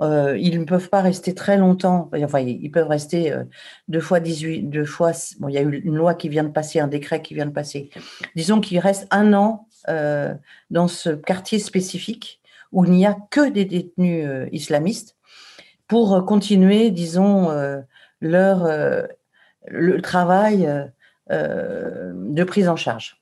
Euh, 0.00 0.36
ils 0.38 0.58
ne 0.58 0.64
peuvent 0.64 0.88
pas 0.88 1.00
rester 1.00 1.34
très 1.34 1.56
longtemps. 1.56 2.10
Enfin, 2.24 2.40
ils 2.40 2.70
peuvent 2.70 2.88
rester 2.88 3.32
deux 3.88 4.00
fois 4.00 4.20
18, 4.20 4.64
deux 4.64 4.84
fois. 4.84 5.12
Bon, 5.38 5.48
il 5.48 5.54
y 5.54 5.58
a 5.58 5.62
eu 5.62 5.80
une 5.84 5.96
loi 5.96 6.14
qui 6.14 6.28
vient 6.28 6.44
de 6.44 6.50
passer, 6.50 6.80
un 6.80 6.88
décret 6.88 7.22
qui 7.22 7.34
vient 7.34 7.46
de 7.46 7.52
passer. 7.52 7.90
Disons 8.34 8.60
qu'il 8.60 8.78
reste 8.78 9.06
un 9.10 9.32
an 9.32 9.68
dans 10.70 10.88
ce 10.88 11.10
quartier 11.10 11.58
spécifique 11.58 12.40
où 12.72 12.84
il 12.84 12.92
n'y 12.92 13.06
a 13.06 13.16
que 13.30 13.48
des 13.50 13.64
détenus 13.64 14.48
islamistes 14.50 15.16
pour 15.86 16.24
continuer, 16.24 16.90
disons, 16.90 17.50
leur 18.20 19.06
le 19.66 20.00
travail 20.00 20.66
euh, 20.66 20.84
euh, 21.30 22.12
de 22.14 22.44
prise 22.44 22.68
en 22.68 22.76
charge. 22.76 23.16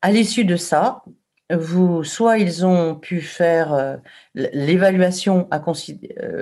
À 0.00 0.10
l'issue 0.10 0.44
de 0.44 0.56
ça, 0.56 1.02
vous, 1.50 2.02
soit 2.02 2.38
ils 2.38 2.64
ont 2.66 2.94
pu 2.96 3.20
faire 3.20 3.98
l'évaluation, 4.34 5.48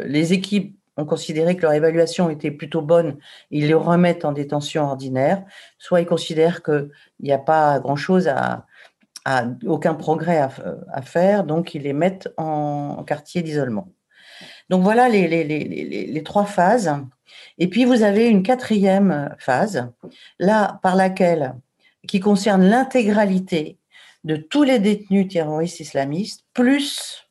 les 0.06 0.32
équipes 0.32 0.78
ont 0.96 1.04
considéré 1.04 1.56
que 1.56 1.62
leur 1.62 1.72
évaluation 1.72 2.30
était 2.30 2.50
plutôt 2.50 2.82
bonne, 2.82 3.18
ils 3.50 3.66
les 3.66 3.74
remettent 3.74 4.24
en 4.24 4.32
détention 4.32 4.84
ordinaire, 4.84 5.44
soit 5.78 6.00
ils 6.00 6.06
considèrent 6.06 6.62
qu'il 6.62 6.90
n'y 7.20 7.32
a 7.32 7.38
pas 7.38 7.80
grand-chose 7.80 8.28
à, 8.28 8.66
aucun 9.66 9.94
progrès 9.94 10.38
à, 10.38 11.02
faire, 11.02 11.44
donc 11.44 11.74
ils 11.74 11.82
les 11.82 11.92
mettent 11.92 12.32
en 12.36 13.04
quartier 13.04 13.42
d'isolement. 13.42 13.88
Donc 14.70 14.82
voilà 14.82 15.08
les, 15.08 16.22
trois 16.24 16.46
phases. 16.46 16.92
Et 17.60 17.68
puis 17.68 17.84
vous 17.84 18.02
avez 18.02 18.28
une 18.28 18.42
quatrième 18.42 19.34
phase, 19.38 19.88
là 20.38 20.80
par 20.82 20.96
laquelle, 20.96 21.54
qui 22.08 22.18
concerne 22.18 22.64
l'intégralité 22.64 23.78
de 24.24 24.36
tous 24.36 24.64
les 24.64 24.78
détenus 24.78 25.28
terroristes 25.28 25.80
islamistes, 25.80 26.44
plus 26.54 27.28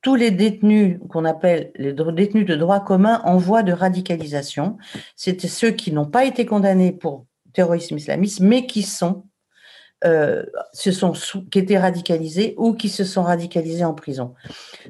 tous 0.00 0.16
les 0.16 0.30
détenus 0.30 0.98
qu'on 1.08 1.24
appelle 1.24 1.72
les 1.76 1.92
détenus 1.92 2.46
de 2.46 2.56
droit 2.56 2.80
commun 2.80 3.22
en 3.24 3.38
voie 3.38 3.62
de 3.62 3.72
radicalisation. 3.72 4.76
C'était 5.16 5.48
ceux 5.48 5.70
qui 5.70 5.92
n'ont 5.92 6.10
pas 6.10 6.24
été 6.24 6.44
condamnés 6.44 6.92
pour 6.92 7.26
terrorisme 7.54 7.96
islamiste, 7.96 8.40
mais 8.40 8.66
qui 8.66 8.82
sont 8.82 9.24
euh, 10.04 10.44
se 10.74 10.92
sont, 10.92 11.12
qui 11.50 11.58
étaient 11.58 11.78
radicalisés 11.78 12.54
ou 12.58 12.74
qui 12.74 12.90
se 12.90 13.04
sont 13.04 13.22
radicalisés 13.22 13.86
en 13.86 13.94
prison. 13.94 14.34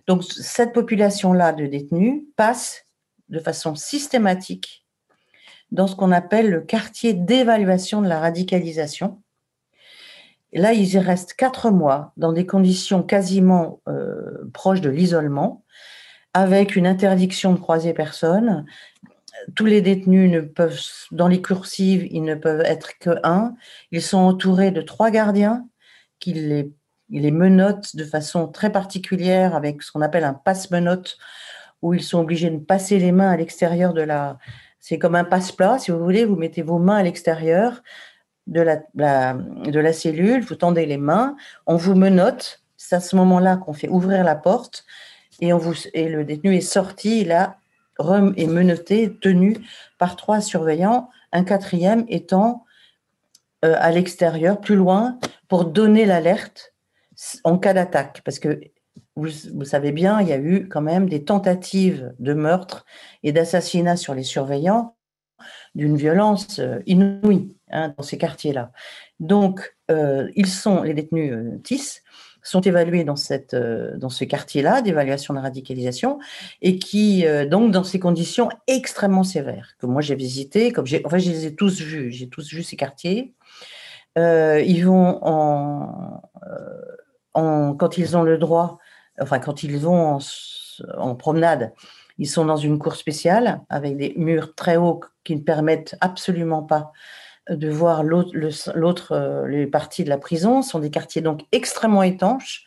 Donc 0.09 0.25
cette 0.25 0.73
population-là 0.73 1.53
de 1.53 1.67
détenus 1.67 2.23
passe 2.35 2.84
de 3.29 3.39
façon 3.39 3.75
systématique 3.75 4.87
dans 5.71 5.87
ce 5.87 5.97
qu'on 5.97 6.13
appelle 6.13 6.51
le 6.51 6.61
quartier 6.61 7.15
d'évaluation 7.15 8.01
de 8.03 8.09
la 8.09 8.21
radicalisation. 8.21 9.23
Là, 10.53 10.73
ils 10.73 10.95
y 10.95 10.99
restent 10.99 11.35
quatre 11.35 11.71
mois 11.71 12.13
dans 12.17 12.33
des 12.33 12.47
conditions 12.47 13.03
quasiment 13.03 13.81
euh, 13.89 14.49
proches 14.53 14.81
de 14.81 14.91
l'isolement, 14.91 15.65
avec 16.33 16.77
une 16.77 16.87
interdiction 16.87 17.53
de 17.53 17.59
croiser 17.59 17.93
personne, 17.93 18.67
tous 19.55 19.67
les 19.67 19.83
détenus 19.83 20.31
ne 20.31 20.41
peuvent, 20.41 20.81
dans 21.11 21.29
les 21.29 21.43
cursives, 21.43 22.07
ils 22.11 22.23
ne 22.23 22.35
peuvent 22.35 22.63
être 22.65 22.99
que 22.99 23.19
un. 23.23 23.55
Ils 23.91 24.03
sont 24.03 24.19
entourés 24.19 24.71
de 24.71 24.81
trois 24.81 25.11
gardiens 25.11 25.69
qui 26.19 26.33
les, 26.33 26.73
les 27.11 27.31
menottent 27.31 27.97
de 27.97 28.05
façon 28.05 28.49
très 28.49 28.71
particulière 28.71 29.55
avec 29.55 29.83
ce 29.83 29.93
qu'on 29.93 30.01
appelle 30.01 30.25
un 30.25 30.35
passe-menotte, 30.35 31.19
où 31.85 31.93
ils 31.93 32.03
sont 32.03 32.21
obligés 32.21 32.49
de 32.49 32.57
passer 32.57 32.99
les 32.99 33.13
mains 33.13 33.31
à 33.31 33.37
l'extérieur 33.37 33.93
de 33.93 34.01
la. 34.01 34.39
C'est 34.81 34.99
comme 34.99 35.15
un 35.15 35.25
passe-plat, 35.25 35.79
si 35.79 35.91
vous 35.91 36.03
voulez, 36.03 36.25
vous 36.25 36.35
mettez 36.35 36.63
vos 36.63 36.79
mains 36.79 36.97
à 36.97 37.03
l'extérieur 37.03 37.83
de 38.47 38.61
la, 38.63 38.77
de 39.35 39.81
la 39.81 39.93
cellule, 39.93 40.43
vous 40.43 40.55
tendez 40.55 40.87
les 40.87 40.97
mains, 40.97 41.37
on 41.67 41.77
vous 41.77 41.95
menotte. 41.95 42.63
C'est 42.77 42.97
à 42.97 43.01
ce 43.01 43.17
moment-là 43.17 43.57
qu'on 43.59 43.73
fait 43.75 43.89
ouvrir 43.89 44.25
la 44.25 44.35
porte 44.35 44.85
et, 45.41 45.53
on 45.53 45.59
vous, 45.59 45.75
et 45.93 46.09
le 46.09 46.25
détenu 46.25 46.57
est 46.57 46.61
sorti, 46.61 47.21
il 47.21 47.33
a 47.33 47.59
est 48.37 48.47
menotté, 48.47 49.17
tenu 49.21 49.57
par 49.99 50.17
trois 50.17 50.41
surveillants, 50.41 51.11
un 51.33 51.45
quatrième 51.45 52.05
étant 52.09 52.65
euh, 53.65 53.77
à 53.79 53.91
l'extérieur, 53.93 54.61
plus 54.61 54.77
loin, 54.77 55.19
pour 55.49 55.67
donner 55.67 56.07
l'alerte 56.07 56.75
en 57.45 57.59
cas 57.59 57.73
d'attaque. 57.73 58.23
Parce 58.25 58.39
que 58.39 58.61
vous, 59.17 59.65
savez 59.65 59.93
bien, 59.93 60.21
il 60.21 60.29
y 60.29 60.33
a 60.33 60.39
eu 60.39 60.69
quand 60.69 60.81
même 60.81 61.09
des 61.09 61.25
tentatives 61.25 62.13
de 62.19 62.35
meurtre 62.35 62.85
et 63.23 63.33
d'assassinat 63.33 63.97
sur 63.97 64.15
les 64.15 64.25
surveillants 64.25 64.97
d'une 65.75 65.97
violence 65.97 66.59
euh, 66.61 66.81
inouïe 66.87 67.57
hein, 67.71 67.95
dans 67.97 68.03
ces 68.03 68.19
quartiers-là. 68.19 68.73
Donc, 69.21 69.77
euh, 69.91 70.29
ils 70.35 70.47
sont 70.47 70.83
les 70.83 70.95
détenus 70.95 71.35
TIS 71.63 72.03
sont 72.45 72.61
évalués 72.61 73.05
dans, 73.05 73.17
cette, 73.17 73.55
euh, 73.55 73.97
dans 73.97 74.11
ce 74.11 74.25
quartier-là 74.25 74.83
d'évaluation 74.83 75.35
de 75.35 75.39
la 75.39 75.43
radicalisation 75.43 76.19
et 76.61 76.79
qui, 76.79 77.27
euh, 77.27 77.47
donc, 77.47 77.73
dans 77.73 77.85
ces 77.85 77.99
conditions 77.99 78.51
extrêmement 78.69 79.25
sévères, 79.25 79.71
que 79.79 79.87
moi 79.87 80.03
j'ai 80.03 80.15
visité, 80.15 80.71
comme 80.71 80.87
j'ai, 80.87 81.03
enfin, 81.05 81.19
je 81.19 81.31
les 81.31 81.47
ai 81.47 81.55
tous 81.57 81.81
vus, 81.81 82.13
j'ai 82.13 82.29
tous 82.29 82.53
vu 82.53 82.63
ces 82.63 82.77
quartiers. 82.77 83.35
Euh, 84.19 84.61
ils 84.61 84.87
vont 84.87 85.19
en, 85.23 86.23
en, 87.33 87.75
quand 87.75 87.99
ils 87.99 88.17
ont 88.17 88.23
le 88.23 88.39
droit, 88.39 88.79
enfin, 89.21 89.39
quand 89.39 89.63
ils 89.63 89.79
vont 89.79 90.17
en, 90.17 90.19
en 90.97 91.15
promenade, 91.15 91.73
ils 92.19 92.29
sont 92.29 92.45
dans 92.45 92.57
une 92.57 92.79
cour 92.79 92.97
spéciale 92.97 93.61
avec 93.69 93.97
des 93.97 94.15
murs 94.17 94.55
très 94.55 94.77
hauts 94.77 95.01
qui 95.25 95.35
ne 95.35 95.41
permettent 95.41 95.97
absolument 96.01 96.63
pas 96.63 96.93
de 97.51 97.69
voir 97.69 98.03
l'autre, 98.03 99.13
euh, 99.13 99.47
les 99.47 99.67
parties 99.67 100.05
de 100.05 100.09
la 100.09 100.19
prison. 100.19 100.63
Ce 100.63 100.71
sont 100.71 100.79
des 100.79 100.91
quartiers 100.91 101.23
donc 101.23 101.43
extrêmement 101.53 102.03
étanches, 102.03 102.65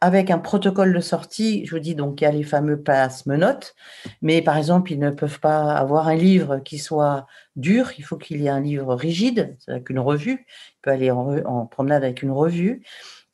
avec 0.00 0.30
un 0.30 0.38
protocole 0.38 0.92
de 0.92 1.00
sortie. 1.00 1.64
Je 1.66 1.72
vous 1.72 1.80
dis 1.80 1.94
donc 1.94 2.20
il 2.20 2.24
y 2.24 2.26
a 2.26 2.32
les 2.32 2.42
fameux 2.42 2.80
passes 2.80 3.26
menottes, 3.26 3.74
mais 4.22 4.42
par 4.42 4.56
exemple 4.56 4.92
ils 4.92 4.98
ne 4.98 5.10
peuvent 5.10 5.40
pas 5.40 5.72
avoir 5.72 6.08
un 6.08 6.16
livre 6.16 6.58
qui 6.58 6.78
soit 6.78 7.26
dur. 7.56 7.92
Il 7.98 8.04
faut 8.04 8.16
qu'il 8.16 8.40
y 8.40 8.46
ait 8.46 8.50
un 8.50 8.60
livre 8.60 8.94
rigide, 8.94 9.56
avec 9.68 9.90
une 9.90 10.00
revue. 10.00 10.46
Il 10.48 10.78
peut 10.82 10.90
aller 10.90 11.10
en 11.10 11.66
promenade 11.66 12.04
avec 12.04 12.22
une 12.22 12.32
revue. 12.32 12.82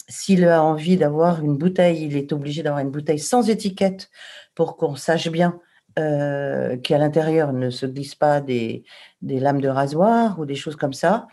S'il 0.09 0.47
a 0.47 0.62
envie 0.62 0.97
d'avoir 0.97 1.43
une 1.43 1.57
bouteille, 1.57 2.05
il 2.05 2.17
est 2.17 2.33
obligé 2.33 2.62
d'avoir 2.62 2.83
une 2.83 2.90
bouteille 2.90 3.19
sans 3.19 3.49
étiquette 3.49 4.11
pour 4.55 4.77
qu'on 4.77 4.97
sache 4.97 5.29
bien 5.29 5.59
euh, 5.99 6.77
qui 6.77 6.93
à 6.93 6.99
l'intérieur 6.99 7.53
ne 7.53 7.71
se 7.71 7.87
glissent 7.87 8.17
pas 8.17 8.40
des, 8.40 8.85
lames 9.23 9.61
de 9.61 9.69
rasoir 9.69 10.38
ou 10.38 10.45
des 10.45 10.57
choses 10.57 10.77
comme 10.77 10.93
ça. 10.93 11.29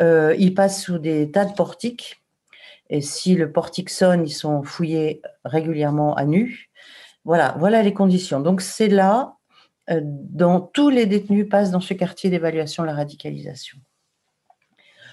Euh, 0.00 0.34
ils 0.38 0.54
passent 0.54 0.82
sous 0.82 0.98
des 0.98 1.30
tas 1.30 1.44
de 1.44 1.52
portiques 1.52 2.22
et 2.88 3.00
si 3.00 3.34
le 3.34 3.52
portique 3.52 3.90
sonne, 3.90 4.26
ils 4.26 4.32
sont 4.32 4.62
fouillés 4.62 5.22
régulièrement 5.44 6.14
à 6.16 6.24
nu. 6.24 6.70
Voilà, 7.24 7.54
voilà 7.58 7.82
les 7.82 7.92
conditions. 7.92 8.40
Donc 8.40 8.62
c'est 8.62 8.88
là 8.88 9.36
euh, 9.90 10.00
dont 10.02 10.60
tous 10.60 10.88
les 10.88 11.06
détenus 11.06 11.48
passent 11.48 11.70
dans 11.70 11.80
ce 11.80 11.94
quartier 11.94 12.30
d'évaluation 12.30 12.82
de 12.82 12.88
la 12.88 12.94
radicalisation. 12.94 13.78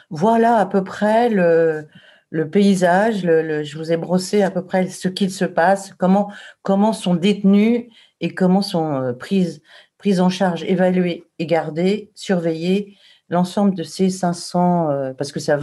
Voilà 0.10 0.56
à 0.56 0.66
peu 0.66 0.84
près 0.84 1.30
le, 1.30 1.88
paysage. 2.32 3.22
je 3.22 3.78
vous 3.78 3.92
ai 3.92 3.98
brossé 3.98 4.42
à 4.42 4.52
peu 4.52 4.64
près 4.64 4.88
ce 4.88 5.08
qu'il 5.08 5.32
se 5.32 5.46
passe, 5.46 5.94
comment, 5.98 6.32
comment 6.62 6.94
sont 6.94 7.16
détenus 7.16 7.86
et 8.20 8.34
comment 8.34 8.62
sont 8.62 9.02
euh, 9.02 9.14
prises, 9.14 9.62
prises 9.98 10.20
en 10.20 10.30
charge, 10.30 10.64
évaluées 10.64 11.26
et 11.40 11.46
gardées, 11.46 12.12
surveillées 12.16 12.98
l'ensemble 13.30 13.76
de 13.76 13.84
ces 13.84 14.10
500, 14.10 14.90
euh, 14.90 15.14
parce 15.14 15.32
que 15.32 15.40
ça, 15.40 15.60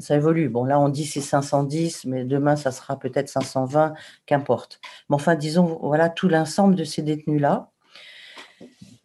ça 0.00 0.16
évolue. 0.16 0.48
Bon, 0.48 0.64
là, 0.64 0.80
on 0.80 0.88
dit 0.88 1.04
c'est 1.04 1.20
510, 1.20 2.06
mais 2.06 2.24
demain, 2.24 2.56
ça 2.56 2.72
sera 2.72 2.98
peut-être 2.98 3.28
520, 3.28 3.94
qu'importe. 4.26 4.80
Mais 5.08 5.16
enfin, 5.16 5.34
disons, 5.36 5.78
voilà 5.82 6.08
tout 6.08 6.28
l'ensemble 6.28 6.74
de 6.74 6.84
ces 6.84 7.02
détenus-là. 7.02 7.70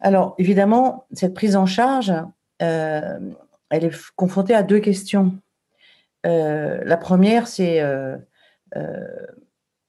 Alors, 0.00 0.34
évidemment, 0.38 1.06
cette 1.12 1.34
prise 1.34 1.56
en 1.56 1.66
charge, 1.66 2.12
elle 2.58 3.34
est 3.70 3.92
confrontée 4.16 4.54
à 4.54 4.62
deux 4.62 4.80
questions. 4.80 5.34
La 6.26 6.96
première, 6.96 7.46
c'est 7.46 7.82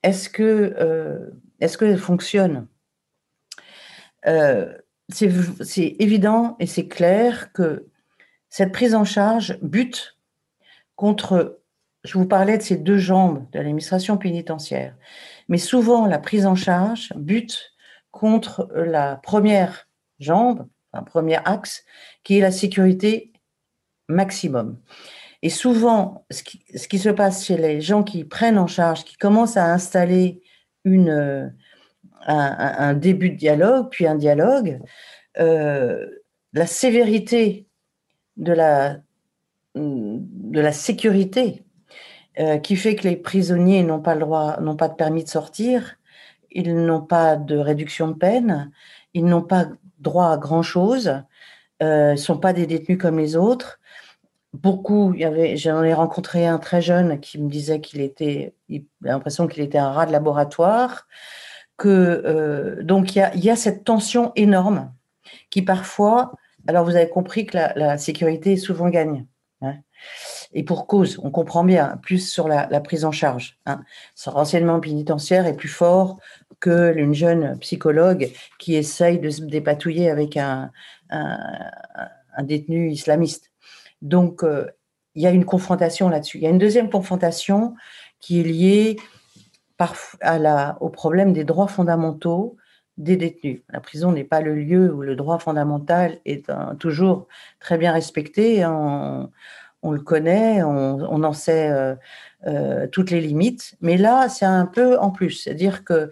est-ce 0.04 0.30
que 0.30 1.34
est-ce 1.60 1.78
qu'elle 1.78 1.98
fonctionne? 1.98 2.68
C'est 5.10 5.96
évident 6.00 6.56
et 6.60 6.68
c'est 6.68 6.88
clair 6.88 7.52
que 7.54 7.88
cette 8.50 8.72
prise 8.72 8.96
en 8.96 9.06
charge 9.06 9.58
bute 9.62 10.18
contre, 10.96 11.60
je 12.04 12.18
vous 12.18 12.26
parlais 12.26 12.58
de 12.58 12.64
ces 12.64 12.78
deux 12.78 12.98
jambes 12.98 13.46
de 13.52 13.58
l'administration 13.58 14.18
pénitentiaire, 14.18 14.96
mais 15.48 15.58
souvent 15.58 16.08
la 16.08 16.20
prise 16.20 16.46
en 16.46 16.56
charge 16.56 17.14
bute 17.16 17.74
contre 18.12 18.70
la 18.74 19.18
première 19.18 19.88
jambe, 20.20 20.68
un 20.94 21.04
premier 21.04 21.38
axe, 21.46 21.86
qui 22.24 22.38
est 22.38 22.42
la 22.42 22.52
sécurité 22.52 23.32
maximum. 24.08 24.78
Et 25.44 25.50
souvent, 25.50 26.26
ce 26.32 26.42
qui, 26.44 27.00
se 27.00 27.10
passe 27.10 27.46
chez 27.46 27.58
les 27.58 27.80
gens 27.80 28.04
qui 28.04 28.24
prennent 28.24 28.58
en 28.58 28.68
charge, 28.68 29.04
qui 29.04 29.18
commencent 29.18 29.58
à 29.58 29.72
installer 29.72 30.42
une, 30.84 31.54
un, 32.26 32.94
début 32.94 33.30
de 33.30 33.36
dialogue, 33.36 33.88
puis 33.92 34.08
un 34.08 34.16
dialogue, 34.16 34.80
euh, 35.40 36.06
la 36.54 36.66
sévérité 36.66 37.68
de 38.38 38.54
la, 38.54 38.98
de 39.76 40.60
la 40.60 40.72
sécurité 40.72 41.64
euh, 42.40 42.58
qui 42.58 42.76
fait 42.76 42.96
que 42.96 43.08
les 43.08 43.16
prisonniers 43.16 43.84
n'ont 43.84 44.02
pas 44.02 44.14
le 44.14 44.22
droit, 44.22 44.60
n'ont 44.62 44.76
pas 44.76 44.90
de 44.90 44.96
permis 44.96 45.24
de 45.24 45.30
sortir, 45.30 45.98
ils 46.52 46.76
n'ont 46.76 47.02
pas 47.02 47.36
de 47.36 47.58
réduction 47.58 48.08
de 48.10 48.14
peine, 48.14 48.72
ils 49.14 49.26
n'ont 49.26 49.42
pas 49.42 49.68
droit 50.00 50.32
à 50.32 50.38
grand 50.38 50.62
chose, 50.62 51.24
euh, 51.82 52.12
ne 52.12 52.16
sont 52.16 52.38
pas 52.38 52.54
des 52.54 52.66
détenus 52.68 52.98
comme 53.00 53.18
les 53.18 53.36
autres. 53.36 53.77
Beaucoup, 54.54 55.14
j'en 55.56 55.84
ai 55.84 55.94
rencontré 55.94 56.48
un 56.48 56.58
très 56.58 56.82
jeune 56.82 57.20
qui 57.20 57.38
me 57.38 57.50
disait 57.50 57.82
qu'il 57.82 58.02
était, 58.02 58.56
il 58.70 58.86
l'impression 59.02 59.48
qu'il 59.48 59.62
était 59.62 59.78
un 59.78 59.92
rat 59.92 60.06
de 60.06 60.12
laboratoire, 60.12 61.08
que 61.78 61.90
euh, 62.26 62.84
donc 62.84 63.16
il 63.16 63.20
y, 63.20 63.22
a, 63.22 63.36
y, 63.36 63.50
a, 63.50 63.56
cette 63.56 63.84
tension 63.84 64.32
énorme 64.36 64.92
qui 65.50 65.62
parfois, 65.62 66.34
alors 66.68 66.86
vous 66.86 66.96
avez 66.96 67.10
compris 67.10 67.46
que 67.46 67.58
la, 67.58 67.98
sécurité 67.98 68.58
souvent 68.58 68.90
gagne. 68.90 69.26
Hein, 69.62 69.76
et 70.54 70.64
pour 70.64 70.88
cause, 70.88 71.20
on 71.24 71.32
comprend 71.32 71.64
bien, 71.64 71.98
plus 72.02 72.30
sur 72.30 72.48
la, 72.48 72.68
prise 72.82 73.06
en 73.06 73.12
charge. 73.12 73.60
Hein. 73.66 73.84
Ce 74.16 74.30
renseignement 74.30 74.80
pénitentiaire 74.80 75.46
est 75.46 75.56
plus 75.56 75.70
fort 75.70 76.20
que 76.60 76.96
une 76.96 77.14
jeune 77.14 77.58
psychologue 77.60 78.32
qui 78.60 78.76
essaye 78.76 79.20
de 79.20 79.30
se 79.30 79.42
dépatouiller 79.42 80.10
avec 80.10 80.38
un 80.38 80.72
détenu 82.44 82.92
islamiste. 82.92 83.47
Donc, 84.02 84.44
euh, 84.44 84.68
il 85.16 85.24
y 85.24 85.28
a 85.28 85.32
une 85.32 85.46
confrontation 85.46 86.10
là-dessus. 86.10 86.38
Il 86.38 86.44
y 86.44 86.48
a 86.48 86.52
une 86.52 86.58
deuxième 86.58 86.90
confrontation 86.90 87.76
qui 88.20 88.40
est 88.40 88.44
liée 88.44 88.98
au 90.80 90.90
problème 90.90 91.34
des 91.34 91.44
droits 91.44 91.68
fondamentaux 91.68 92.58
des 92.98 93.16
détenus. 93.16 93.62
La 93.70 93.80
prison 93.80 94.12
n'est 94.12 94.24
pas 94.24 94.42
le 94.42 94.56
lieu 94.56 94.92
où 94.92 95.02
le 95.02 95.16
droit 95.16 95.38
fondamental 95.38 96.18
est 96.26 96.52
toujours 96.80 97.28
très 97.60 97.78
bien 97.78 97.92
respecté. 97.92 98.66
On, 98.66 99.30
on 99.84 99.92
le 99.92 100.02
connaît, 100.02 100.64
on, 100.64 101.24
en 101.24 101.34
sait 101.34 101.70
euh, 101.70 101.96
euh, 102.46 102.88
toutes 102.88 103.12
les 103.12 103.22
limites. 103.22 103.76
Mais 103.82 103.98
là, 103.98 104.30
c'est 104.30 104.46
un 104.46 104.66
peu 104.66 104.98
en 104.98 105.12
plus. 105.12 105.32
C'est-à-dire 105.32 105.84
que, 105.84 106.10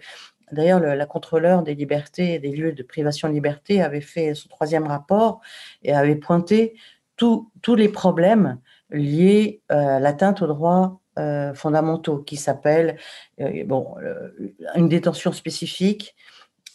d'ailleurs, 0.52 0.80
la 0.80 1.06
contrôleur 1.06 1.62
des 1.62 1.74
libertés 1.74 2.38
des 2.38 2.50
lieux 2.50 2.72
de 2.72 2.82
privation 2.82 3.28
de 3.28 3.34
liberté 3.34 3.82
avait 3.82 4.00
fait 4.00 4.34
son 4.34 4.48
troisième 4.48 4.86
rapport 4.86 5.40
et 5.82 5.92
avait 5.92 6.16
pointé 6.16 6.74
tous 7.16 7.74
les 7.74 7.88
problèmes 7.88 8.58
liés 8.90 9.62
à 9.68 9.98
l'atteinte 10.00 10.42
aux 10.42 10.46
droits 10.46 11.00
euh, 11.18 11.54
fondamentaux 11.54 12.18
qui 12.18 12.36
s'appellent 12.36 12.98
euh, 13.40 13.64
bon, 13.64 13.94
euh, 14.02 14.28
une 14.74 14.86
détention 14.86 15.32
spécifique, 15.32 16.14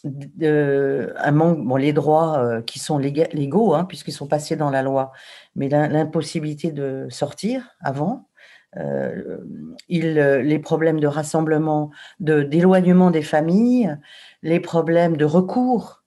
un 0.04 1.30
manque, 1.30 1.64
bon, 1.64 1.76
les 1.76 1.92
droits 1.92 2.60
qui 2.66 2.80
sont 2.80 2.98
légaux, 2.98 3.74
hein, 3.74 3.84
puisqu'ils 3.84 4.12
sont 4.12 4.26
passés 4.26 4.56
dans 4.56 4.70
la 4.70 4.82
loi, 4.82 5.12
mais 5.54 5.68
l'impossibilité 5.68 6.72
de 6.72 7.06
sortir 7.08 7.68
avant, 7.80 8.26
il, 9.88 10.14
les 10.14 10.58
problèmes 10.58 10.98
de 10.98 11.06
rassemblement, 11.06 11.92
d'éloignement 12.18 13.12
des 13.12 13.22
familles, 13.22 13.96
les 14.42 14.58
problèmes 14.58 15.16
de 15.16 15.24
recours 15.24 16.02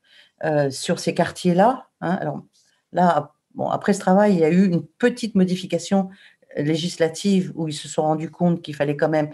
sur 0.71 0.99
ces 0.99 1.13
quartiers-là. 1.13 1.87
Hein. 2.01 2.17
alors 2.19 2.43
là, 2.91 3.34
après 3.71 3.93
ce 3.93 3.99
travail, 3.99 4.33
il 4.33 4.39
y 4.39 4.45
a 4.45 4.49
eu 4.49 4.65
une 4.65 4.85
petite 4.85 5.35
modification 5.35 6.09
législative 6.57 7.51
où 7.55 7.67
ils 7.67 7.73
se 7.73 7.87
sont 7.87 8.03
rendus 8.03 8.29
compte 8.29 8.61
qu'il 8.61 8.75
fallait 8.75 8.97
quand 8.97 9.09
même, 9.09 9.31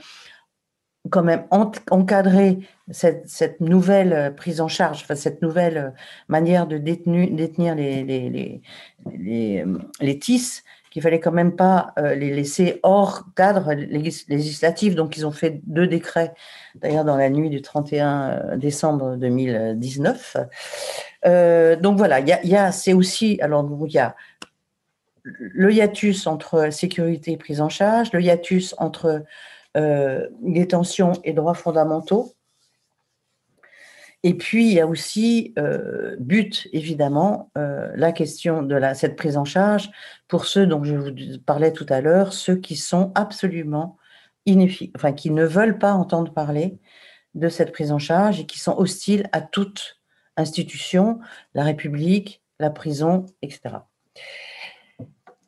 encadrer 1.89 2.59
cette, 2.91 3.59
nouvelle 3.59 4.13
euh, 4.13 4.31
prise 4.31 4.61
en 4.61 4.67
charge, 4.67 5.05
cette 5.15 5.41
nouvelle 5.41 5.77
euh, 5.77 5.89
manière 6.27 6.67
de 6.67 6.77
détenir 6.77 7.75
les, 7.75 8.03
les, 8.03 8.61
les, 9.19 9.63
euh, 9.65 9.79
qu'il 10.91 11.01
fallait 11.01 11.19
quand 11.19 11.31
même 11.31 11.55
pas 11.55 11.93
les 11.97 12.31
laisser 12.31 12.79
hors 12.83 13.23
cadre 13.35 13.73
législatif. 13.73 14.93
Donc, 14.93 15.17
ils 15.17 15.25
ont 15.25 15.31
fait 15.31 15.61
deux 15.65 15.87
décrets, 15.87 16.33
d'ailleurs, 16.75 17.05
dans 17.05 17.17
la 17.17 17.29
nuit 17.29 17.49
du 17.49 17.61
31 17.61 18.57
décembre 18.57 19.15
2019. 19.15 20.37
Euh, 21.25 21.75
donc 21.75 21.97
voilà, 21.97 22.19
il 22.19 22.27
y 22.27 22.55
a, 22.55 22.71
c'est 22.71 22.93
aussi, 22.93 23.39
alors 23.41 23.67
il 23.85 23.93
y 23.93 23.99
a 23.99 24.15
le 25.23 25.71
hiatus 25.71 26.25
entre 26.25 26.71
sécurité 26.71 27.33
et 27.33 27.37
prise 27.37 27.61
en 27.61 27.69
charge, 27.69 28.11
le 28.11 28.21
hiatus 28.21 28.73
entre 28.79 29.23
euh, 29.77 30.27
détention 30.41 31.13
et 31.23 31.33
droits 31.33 31.53
fondamentaux. 31.53 32.33
Et 34.23 34.35
puis, 34.35 34.67
il 34.67 34.73
y 34.73 34.79
a 34.79 34.85
aussi, 34.85 35.53
euh, 35.57 36.15
but 36.19 36.67
évidemment, 36.73 37.49
euh, 37.57 37.91
la 37.95 38.11
question 38.11 38.61
de 38.61 38.79
cette 38.93 39.15
prise 39.15 39.35
en 39.35 39.45
charge 39.45 39.89
pour 40.27 40.45
ceux 40.45 40.67
dont 40.67 40.83
je 40.83 40.95
vous 40.95 41.39
parlais 41.45 41.73
tout 41.73 41.87
à 41.89 42.01
l'heure, 42.01 42.33
ceux 42.33 42.55
qui 42.55 42.75
sont 42.75 43.11
absolument 43.15 43.97
inefficaces, 44.45 44.93
enfin, 44.95 45.13
qui 45.13 45.31
ne 45.31 45.43
veulent 45.43 45.79
pas 45.79 45.93
entendre 45.93 46.33
parler 46.33 46.77
de 47.33 47.49
cette 47.49 47.71
prise 47.71 47.91
en 47.91 47.99
charge 47.99 48.39
et 48.39 48.45
qui 48.45 48.59
sont 48.59 48.77
hostiles 48.77 49.27
à 49.31 49.41
toute 49.41 49.99
institution, 50.37 51.19
la 51.55 51.63
République, 51.63 52.43
la 52.59 52.69
prison, 52.69 53.25
etc. 53.41 53.77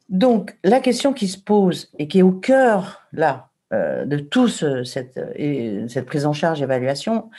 Donc, 0.09 0.57
la 0.63 0.79
question 0.79 1.13
qui 1.13 1.27
se 1.27 1.37
pose 1.37 1.91
et 1.99 2.07
qui 2.07 2.19
est 2.19 2.23
au 2.23 2.31
cœur, 2.31 3.03
là, 3.11 3.49
euh, 3.73 4.05
de 4.05 4.17
tout 4.17 4.47
cette, 4.47 4.85
cette, 4.85 6.05
prise 6.05 6.25
en 6.25 6.33
charge, 6.33 6.61
évaluation, 6.61 7.31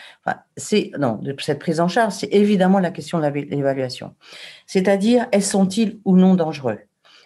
c'est, 0.56 0.90
non, 0.98 1.14
de 1.14 1.34
cette 1.38 1.60
prise 1.60 1.80
en 1.80 1.86
charge, 1.86 2.14
c'est 2.14 2.32
évidemment 2.32 2.80
la 2.80 2.90
question 2.90 3.20
de 3.20 3.26
l'évaluation. 3.26 4.14
C'est-à-dire, 4.66 5.26
sont-ils 5.40 6.00
ou 6.04 6.16
non 6.16 6.34
dangereux 6.34 6.80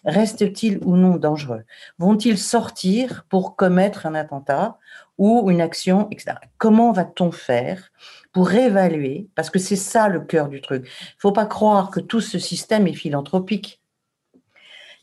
Restent-ils 0.04 0.78
ou 0.84 0.96
non 0.96 1.16
dangereux 1.16 1.64
Vont-ils 1.98 2.38
sortir 2.38 3.24
pour 3.28 3.56
commettre 3.56 4.04
un 4.04 4.14
attentat 4.14 4.78
ou 5.16 5.50
une 5.50 5.60
action, 5.60 6.08
etc. 6.10 6.36
Comment 6.58 6.92
va-t-on 6.92 7.32
faire 7.32 7.90
pour 8.32 8.52
évaluer? 8.52 9.28
Parce 9.34 9.48
que 9.48 9.58
c'est 9.58 9.76
ça 9.76 10.08
le 10.08 10.20
cœur 10.20 10.48
du 10.48 10.60
truc. 10.60 10.84
Il 10.84 11.16
ne 11.16 11.20
faut 11.20 11.32
pas 11.32 11.46
croire 11.46 11.90
que 11.90 12.00
tout 12.00 12.20
ce 12.20 12.38
système 12.38 12.86
est 12.86 12.92
philanthropique 12.92 13.80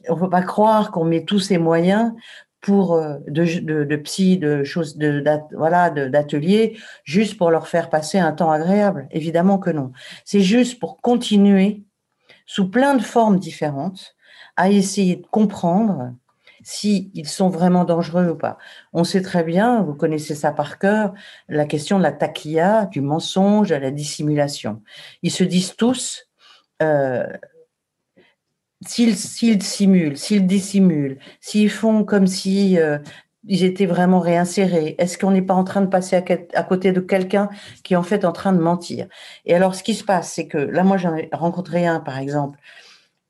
on 0.10 0.16
ne 0.16 0.20
peut 0.20 0.30
pas 0.30 0.42
croire 0.42 0.92
qu'on 0.92 1.06
met 1.06 1.24
tous 1.24 1.40
ces 1.40 1.58
moyens 1.58 2.14
pour 2.66 2.96
euh, 2.96 3.20
de, 3.28 3.84
de, 3.84 3.96
psy, 3.98 4.40
de 4.40 4.64
choses, 4.64 4.98
de, 4.98 5.24
voilà, 5.56 5.92
d'ateliers, 5.92 6.80
juste 7.04 7.38
pour 7.38 7.52
leur 7.52 7.68
faire 7.68 7.92
passer 7.92 8.18
un 8.18 8.32
temps 8.32 8.50
agréable. 8.50 9.08
Évidemment 9.12 9.60
que 9.60 9.70
non. 9.70 9.92
C'est 10.24 10.42
juste 10.42 10.80
pour 10.80 11.00
continuer 11.00 11.84
sous 12.48 12.68
plein 12.68 12.96
de 12.96 13.04
formes 13.04 13.38
différentes 13.38 14.16
à 14.56 14.72
essayer 14.72 15.18
de 15.18 15.28
comprendre 15.28 16.12
s'ils 16.64 17.28
sont 17.28 17.50
vraiment 17.50 17.84
dangereux 17.84 18.30
ou 18.30 18.36
pas. 18.36 18.58
On 18.94 19.04
sait 19.04 19.22
très 19.22 19.44
bien, 19.44 19.84
vous 19.84 19.94
connaissez 19.94 20.34
ça 20.34 20.52
par 20.52 20.80
cœur, 20.80 21.14
la 21.48 21.66
question 21.66 22.00
de 22.00 22.04
la 22.04 22.14
taquilla, 22.14 22.88
du 22.88 23.02
mensonge, 23.02 23.70
de 23.70 23.76
la 23.76 23.92
dissimulation. 23.92 24.82
Ils 25.22 25.30
se 25.30 25.44
disent 25.44 25.76
tous, 25.76 26.28
euh, 26.82 27.28
s'ils 28.88 29.18
simulent, 29.18 30.18
s'ils 30.18 30.46
dissimulent, 30.46 31.18
s'ils 31.42 31.70
font 31.70 32.04
comme 32.04 32.28
si 32.28 32.80
euh, 32.80 32.98
ils 33.48 33.64
étaient 33.64 33.86
vraiment 33.86 34.20
réinsérés, 34.20 34.96
est-ce 34.98 35.18
qu'on 35.18 35.32
n'est 35.32 35.42
pas 35.42 35.54
en 35.54 35.64
train 35.64 35.82
de 35.82 35.88
passer 35.88 36.16
à, 36.16 36.64
côté 36.64 36.92
de 36.92 37.00
quelqu'un 37.00 37.50
qui 37.84 37.94
est 37.94 37.98
en 37.98 38.04
fait 38.04 38.26
en 38.26 38.32
train 38.32 38.54
de 38.54 38.60
mentir? 38.60 39.08
Et 39.46 39.56
alors, 39.56 39.76
ce 39.76 39.84
qui 39.84 39.94
se 39.94 40.04
passe, 40.04 40.32
c'est 40.34 40.48
que 40.48 40.58
là, 40.58 40.84
moi, 40.84 40.98
j'en 40.98 41.16
ai 41.16 41.30
rencontré 41.32 41.86
un, 41.86 42.00
par 42.00 42.18
exemple, 42.18 42.60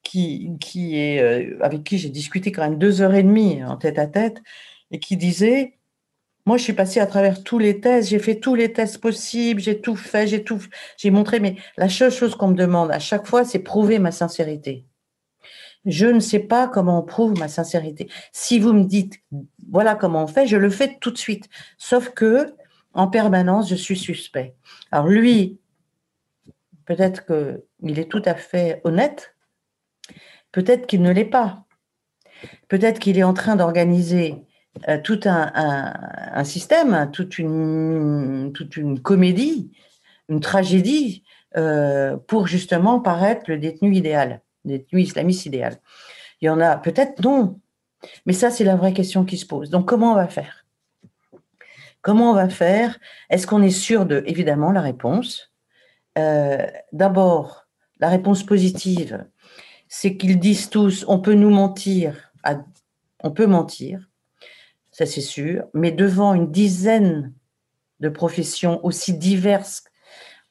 qui, 0.04 0.52
qui 0.62 1.00
est, 1.00 1.22
euh, 1.22 1.58
avec 1.62 1.84
qui 1.84 1.98
j'ai 1.98 2.10
discuté 2.10 2.52
quand 2.52 2.64
même 2.64 2.78
deux 2.80 3.02
heures 3.02 3.16
et 3.16 3.24
demie 3.24 3.64
en 3.64 3.78
tête 3.78 4.00
à 4.00 4.08
tête, 4.08 4.42
et 4.92 5.00
qui 5.00 5.18
disait, 5.18 5.78
moi, 6.46 6.58
je 6.58 6.64
suis 6.64 6.74
passée 6.74 7.00
à 7.00 7.08
travers 7.08 7.44
tous 7.44 7.60
les 7.60 7.82
tests, 7.82 8.10
j'ai 8.10 8.20
fait 8.20 8.40
tous 8.40 8.56
les 8.56 8.72
tests 8.72 9.00
possibles, 9.00 9.62
j'ai 9.62 9.82
tout 9.82 9.96
fait, 9.96 10.28
j'ai 10.28 10.44
tout, 10.44 10.62
j'ai 10.98 11.12
montré, 11.12 11.40
mais 11.40 11.56
la 11.78 11.90
seule 11.90 12.12
chose 12.12 12.36
qu'on 12.36 12.50
me 12.50 12.56
demande 12.56 12.92
à 12.92 13.00
chaque 13.00 13.26
fois, 13.26 13.44
c'est 13.46 13.60
prouver 13.60 14.00
ma 14.00 14.12
sincérité. 14.12 14.86
Je 15.86 16.08
ne 16.08 16.20
sais 16.20 16.40
pas 16.40 16.68
comment 16.68 17.00
on 17.00 17.04
prouve 17.04 17.38
ma 17.38 17.48
sincérité. 17.48 18.10
Si 18.32 18.60
vous 18.60 18.74
me 18.74 18.84
dites, 18.84 19.22
voilà 19.70 19.96
comment 19.96 20.24
on 20.24 20.28
fait, 20.28 20.48
je 20.48 20.58
le 20.58 20.70
fais 20.70 20.98
tout 21.00 21.12
de 21.12 21.18
suite. 21.18 21.50
Sauf 21.78 22.10
que, 22.10 22.56
en 22.94 23.08
permanence, 23.08 23.70
je 23.70 23.76
suis 23.76 23.98
suspect. 23.98 24.56
Alors 24.92 25.08
lui, 25.08 25.60
peut-être 26.86 27.26
qu'il 27.26 28.00
est 28.00 28.10
tout 28.10 28.22
à 28.26 28.36
fait 28.36 28.82
honnête, 28.84 29.36
peut-être 30.52 30.88
qu'il 30.88 31.02
ne 31.02 31.12
l'est 31.12 31.26
pas. 31.26 31.66
Peut-être 32.68 33.00
qu'il 33.00 33.18
est 33.18 33.24
en 33.24 33.34
train 33.34 33.56
d'organiser 33.56 34.46
euh, 34.90 35.00
tout 35.02 35.20
un, 35.26 36.44
système, 36.44 37.10
toute 37.12 37.38
une, 37.38 38.54
comédie, 39.02 39.72
une 40.30 40.40
tragédie 40.40 41.24
euh, 41.58 42.18
pour 42.18 42.48
justement 42.48 43.00
paraître 43.00 43.44
le 43.48 43.58
détenu 43.58 43.96
idéal, 43.96 44.42
le 44.66 44.78
détenu 44.78 45.02
islamiste 45.02 45.46
idéal. 45.46 45.80
Il 46.42 46.46
y 46.46 46.50
en 46.50 46.60
a 46.60 46.78
peut-être 46.78 47.24
non, 47.24 47.60
mais 48.26 48.34
ça 48.34 48.50
c'est 48.50 48.64
la 48.64 48.76
vraie 48.76 48.94
question 48.94 49.24
qui 49.26 49.38
se 49.38 49.46
pose. 49.46 49.70
Donc 49.70 49.88
comment 49.88 50.12
on 50.12 50.16
va 50.16 50.28
faire? 50.28 50.66
Comment 52.02 52.32
on 52.32 52.36
va 52.36 52.50
faire? 52.50 53.00
Est-ce 53.30 53.48
qu'on 53.48 53.64
est 53.64 53.72
sûr 53.72 54.06
de, 54.06 54.24
évidemment, 54.28 54.72
la 54.72 54.82
réponse? 54.82 55.54
Euh, 56.18 56.66
D'abord, 56.92 57.68
la 58.00 58.10
réponse 58.10 58.44
positive, 58.44 59.26
c'est 59.88 60.18
qu'ils 60.18 60.40
disent 60.40 60.70
tous, 60.70 61.06
on 61.08 61.20
peut 61.20 61.34
nous 61.34 61.50
mentir, 61.50 62.32
on 63.24 63.32
peut 63.32 63.48
mentir, 63.48 64.10
ça 64.92 65.06
c'est 65.06 65.22
sûr, 65.22 65.66
mais 65.74 65.92
devant 65.92 66.34
une 66.34 66.52
dizaine 66.52 67.34
de 68.02 68.10
professions 68.10 68.84
aussi 68.86 69.14
diverses, 69.14 69.84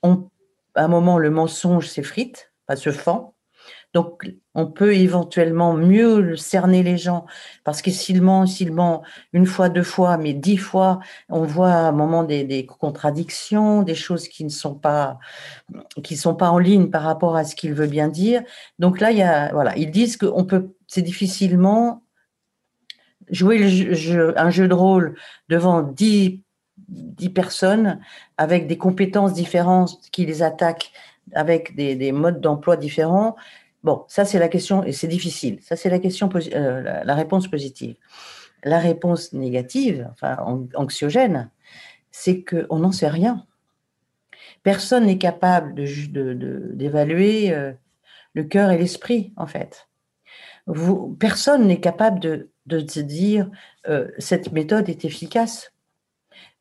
on, 0.02 0.30
à 0.74 0.84
un 0.84 0.88
moment 0.88 1.18
le 1.18 1.30
mensonge 1.30 1.88
s'effrite, 1.88 2.52
pas 2.66 2.76
se 2.76 2.90
fend. 2.90 3.33
Donc, 3.94 4.28
on 4.54 4.66
peut 4.66 4.94
éventuellement 4.94 5.72
mieux 5.72 6.36
cerner 6.36 6.82
les 6.82 6.98
gens 6.98 7.26
parce 7.62 7.80
que 7.80 7.92
s'ils 7.92 8.22
mentent, 8.22 8.48
s'ils 8.48 8.72
mentent 8.72 9.04
une 9.32 9.46
fois, 9.46 9.68
deux 9.68 9.84
fois, 9.84 10.16
mais 10.16 10.32
dix 10.34 10.56
fois, 10.56 10.98
on 11.28 11.44
voit 11.44 11.72
à 11.72 11.88
un 11.88 11.92
moment 11.92 12.24
des, 12.24 12.66
contradictions, 12.66 13.82
des 13.82 13.94
choses 13.94 14.28
qui 14.28 14.44
ne 14.44 14.50
sont 14.50 14.74
pas, 14.74 15.18
qui 16.02 16.16
sont 16.16 16.34
pas 16.34 16.50
en 16.50 16.58
ligne 16.58 16.90
par 16.90 17.02
rapport 17.02 17.36
à 17.36 17.44
ce 17.44 17.54
qu'il 17.54 17.72
veut 17.72 17.86
bien 17.86 18.08
dire. 18.08 18.42
Donc 18.80 19.00
là, 19.00 19.12
il 19.12 19.18
y 19.18 19.22
a, 19.22 19.52
voilà, 19.52 19.76
ils 19.76 19.90
disent 19.90 20.16
que 20.16 20.26
peut, 20.42 20.74
c'est 20.88 21.02
difficilement 21.02 22.02
jouer 23.30 24.34
un 24.36 24.50
jeu 24.50 24.68
de 24.68 24.74
rôle 24.74 25.16
devant 25.48 25.82
dix, 25.82 26.42
personnes 27.34 28.00
avec 28.36 28.66
des 28.66 28.76
compétences 28.76 29.32
différentes 29.32 29.98
qui 30.10 30.26
les 30.26 30.42
attaquent, 30.42 30.92
avec 31.34 31.74
des, 31.74 32.12
modes 32.12 32.40
d'emploi 32.40 32.76
différents. 32.76 33.36
Bon, 33.84 34.06
ça 34.08 34.24
c'est 34.24 34.38
la 34.38 34.48
question, 34.48 34.82
et 34.82 34.92
c'est 34.92 35.06
difficile. 35.06 35.58
Ça 35.60 35.76
c'est 35.76 35.90
la 35.90 35.98
question, 35.98 36.30
euh, 36.34 37.04
la, 37.04 37.14
réponse 37.14 37.48
positive. 37.48 37.96
La 38.64 38.78
réponse 38.78 39.34
négative, 39.34 40.08
enfin 40.10 40.38
anxiogène, 40.74 41.50
c'est 42.10 42.42
qu'on 42.42 42.78
n'en 42.78 42.92
sait 42.92 43.08
rien. 43.08 43.46
Personne 44.62 45.04
n'est 45.04 45.18
capable 45.18 45.74
d'évaluer 45.74 47.50
de, 47.50 47.54
euh, 47.54 47.72
le 48.32 48.44
cœur 48.44 48.70
et 48.70 48.78
l'esprit, 48.78 49.34
en 49.36 49.46
fait. 49.46 49.86
Personne 51.18 51.66
n'est 51.66 51.80
capable 51.80 52.20
de, 52.20 52.50
de 52.64 52.88
se 52.88 53.00
dire 53.00 53.50
euh, 53.86 54.08
cette 54.18 54.52
méthode 54.52 54.88
est 54.88 55.04
efficace. 55.04 55.72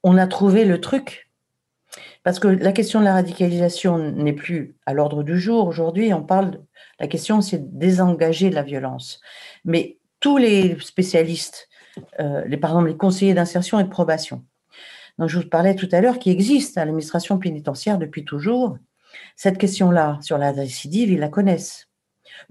On 0.04 0.18
a 0.18 0.28
trouvé 0.28 0.66
le 0.66 0.82
truc. 0.82 1.30
Parce 2.24 2.40
que 2.40 2.48
la 2.48 2.72
question 2.72 3.00
de 3.00 3.06
la 3.06 3.14
radicalisation 3.14 3.98
n'est 3.98 4.34
plus 4.34 4.76
à 4.86 4.94
l'ordre 4.94 5.24
du 5.24 5.40
jour. 5.40 5.68
Aujourd'hui, 5.68 6.14
on 6.14 6.24
parle, 6.24 6.60
la 7.00 7.08
question 7.08 7.42
c'est 7.42 7.60
de 7.60 7.78
désengager 7.78 8.50
la 8.50 8.64
violence. 8.64 9.20
Mais 9.66 9.98
tous 10.20 10.38
les 10.38 10.78
spécialistes, 10.80 11.68
euh, 12.20 12.44
les, 12.46 12.60
les 12.86 12.98
conseillers 12.98 13.34
d'insertion 13.34 13.80
et 13.80 13.84
de 13.84 13.90
probation, 13.90 14.44
dont 15.18 15.28
je 15.28 15.40
vous 15.40 15.50
parlais 15.50 15.76
tout 15.76 15.90
à 15.92 16.02
l'heure, 16.02 16.20
qui 16.20 16.30
existent 16.30 16.82
à 16.82 16.86
l'administration 16.86 17.38
pénitentiaire 17.38 17.98
depuis 17.98 18.26
toujours, 18.26 18.78
cette 19.36 19.58
question-là 19.58 20.18
sur 20.22 20.38
la 20.38 20.52
récidive, 20.52 21.12
ils 21.12 21.20
la 21.20 21.30
connaissent. 21.30 21.90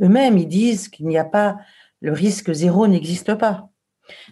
Eux-mêmes, 0.00 0.38
ils 0.38 0.48
disent 0.48 0.88
qu'il 0.88 1.06
n'y 1.06 1.18
a 1.18 1.24
pas 1.24 1.58
le 2.02 2.12
risque 2.12 2.52
zéro 2.52 2.86
n'existe 2.86 3.34
pas. 3.34 3.70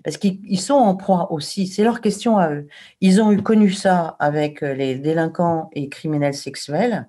Parce 0.04 0.16
qu'ils 0.16 0.60
sont 0.60 0.74
en 0.74 0.96
proie 0.96 1.32
aussi, 1.32 1.66
c'est 1.66 1.84
leur 1.84 2.00
question 2.00 2.36
à 2.36 2.52
eux. 2.52 2.66
Ils 3.00 3.22
ont 3.22 3.30
eu 3.30 3.42
connu 3.42 3.70
ça 3.70 4.16
avec 4.18 4.62
euh, 4.62 4.74
les 4.74 4.96
délinquants 4.96 5.70
et 5.72 5.88
criminels 5.88 6.34
sexuels 6.34 7.08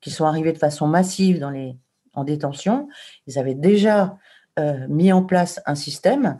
qui 0.00 0.10
sont 0.10 0.24
arrivés 0.24 0.52
de 0.52 0.58
façon 0.58 0.86
massive 0.88 1.38
dans 1.38 1.50
les, 1.50 1.76
en 2.14 2.24
détention. 2.24 2.88
Ils 3.26 3.38
avaient 3.38 3.54
déjà 3.54 4.18
euh, 4.58 4.86
mis 4.88 5.12
en 5.12 5.22
place 5.22 5.60
un 5.66 5.74
système. 5.74 6.38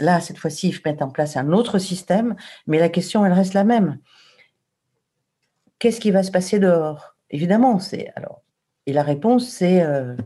Là, 0.00 0.20
cette 0.20 0.38
fois-ci, 0.38 0.68
ils 0.68 0.80
mettent 0.84 1.02
en 1.02 1.10
place 1.10 1.36
un 1.36 1.52
autre 1.52 1.78
système, 1.78 2.34
mais 2.66 2.78
la 2.78 2.88
question, 2.88 3.24
elle 3.24 3.32
reste 3.32 3.54
la 3.54 3.64
même. 3.64 3.98
Qu'est-ce 5.78 6.00
qui 6.00 6.10
va 6.10 6.22
se 6.22 6.30
passer 6.30 6.58
dehors? 6.58 7.16
Évidemment, 7.30 7.78
c'est 7.78 8.12
alors. 8.16 8.42
Et 8.86 8.92
la 8.92 9.02
réponse, 9.02 9.48
c'est 9.48 9.82
euh, 9.82 10.16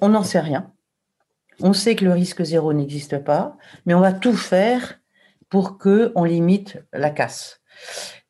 on 0.00 0.08
n'en 0.08 0.24
sait 0.24 0.40
rien. 0.40 0.72
On 1.60 1.72
sait 1.72 1.94
que 1.94 2.04
le 2.04 2.12
risque 2.12 2.42
zéro 2.42 2.72
n'existe 2.72 3.18
pas, 3.18 3.56
mais 3.86 3.94
on 3.94 4.00
va 4.00 4.12
tout 4.12 4.36
faire 4.36 5.00
pour 5.48 5.78
que 5.78 6.12
on 6.16 6.24
limite 6.24 6.78
la 6.92 7.10
casse. 7.10 7.60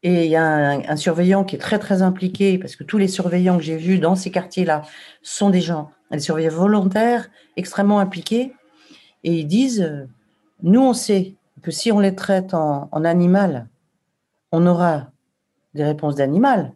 Et 0.02 0.24
il 0.24 0.30
y 0.30 0.36
a 0.36 0.44
un, 0.44 0.96
surveillant 0.96 1.44
qui 1.44 1.54
est 1.54 1.60
très 1.60 1.78
très 1.78 2.02
impliqué 2.02 2.58
parce 2.58 2.74
que 2.74 2.82
tous 2.82 2.98
les 2.98 3.06
surveillants 3.06 3.56
que 3.56 3.62
j'ai 3.62 3.76
vus 3.76 3.98
dans 3.98 4.16
ces 4.16 4.32
quartiers-là 4.32 4.82
sont 5.22 5.50
des 5.50 5.60
gens, 5.60 5.90
des 6.10 6.18
surveillants 6.18 6.50
volontaires, 6.50 7.30
extrêmement 7.56 8.00
impliqués, 8.00 8.52
et 9.22 9.32
ils 9.32 9.46
disent 9.46 9.82
euh, 9.82 10.08
nous 10.62 10.80
on 10.80 10.92
sait 10.92 11.34
que 11.62 11.70
si 11.70 11.92
on 11.92 12.00
les 12.00 12.16
traite 12.16 12.54
en, 12.54 12.88
animal, 13.04 13.68
on 14.50 14.66
aura 14.66 15.12
des 15.74 15.84
réponses 15.84 16.16
d'animal, 16.16 16.72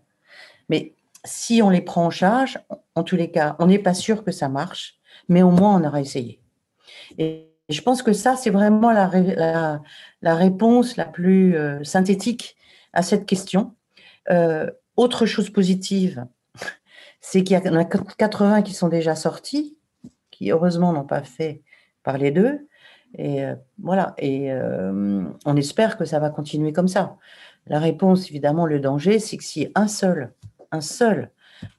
mais 0.68 0.94
si 1.24 1.60
on 1.62 1.70
les 1.70 1.80
prend 1.80 2.06
en 2.06 2.10
charge, 2.10 2.60
en 2.94 3.02
tous 3.02 3.16
les 3.16 3.32
cas, 3.32 3.56
on 3.58 3.66
n'est 3.66 3.80
pas 3.80 3.94
sûr 3.94 4.22
que 4.22 4.30
ça 4.30 4.48
marche, 4.48 5.00
mais 5.28 5.42
au 5.42 5.50
moins 5.50 5.74
on 5.74 5.84
aura 5.84 6.00
essayé. 6.00 6.40
Et 7.18 7.48
je 7.68 7.80
pense 7.80 8.02
que 8.02 8.12
ça, 8.12 8.36
c'est 8.36 8.50
vraiment 8.50 8.92
la, 8.92 9.10
la, 10.20 10.34
réponse 10.36 10.96
la 10.96 11.04
plus 11.04 11.56
euh, 11.56 11.82
synthétique 11.82 12.56
à 12.96 13.02
cette 13.02 13.26
question. 13.26 13.74
Euh, 14.30 14.70
autre 14.96 15.26
chose 15.26 15.50
positive, 15.50 16.26
c'est 17.20 17.44
qu'il 17.44 17.56
y 17.56 17.68
en 17.68 17.76
a 17.76 17.84
80 17.84 18.62
qui 18.62 18.74
sont 18.74 18.88
déjà 18.88 19.14
sortis, 19.14 19.76
qui 20.30 20.50
heureusement 20.50 20.92
n'ont 20.92 21.04
pas 21.04 21.22
fait 21.22 21.62
parler 22.02 22.30
d'eux. 22.30 22.66
Et 23.14 23.44
euh, 23.44 23.54
voilà, 23.78 24.14
et 24.18 24.50
on 24.52 25.56
espère 25.56 25.96
que 25.96 26.04
ça 26.04 26.18
va 26.18 26.30
continuer 26.30 26.72
comme 26.72 26.88
ça. 26.88 27.16
La 27.66 27.78
réponse, 27.78 28.28
évidemment, 28.30 28.66
le 28.66 28.80
danger, 28.80 29.18
c'est 29.18 29.36
que 29.36 29.44
si 29.44 29.68
un 29.74 29.88
seul, 29.88 30.32
un 30.72 30.80
seul 30.80 31.30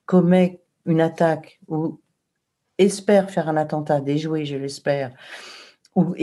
commet 0.05 0.61
une 0.85 1.01
attaque 1.01 1.59
ou 1.67 1.99
espère 2.77 3.29
faire 3.29 3.49
un 3.49 3.57
attentat 3.57 4.01
déjoué, 4.01 4.45
je 4.45 4.55
l'espère, 4.55 5.11
ou 5.95 6.15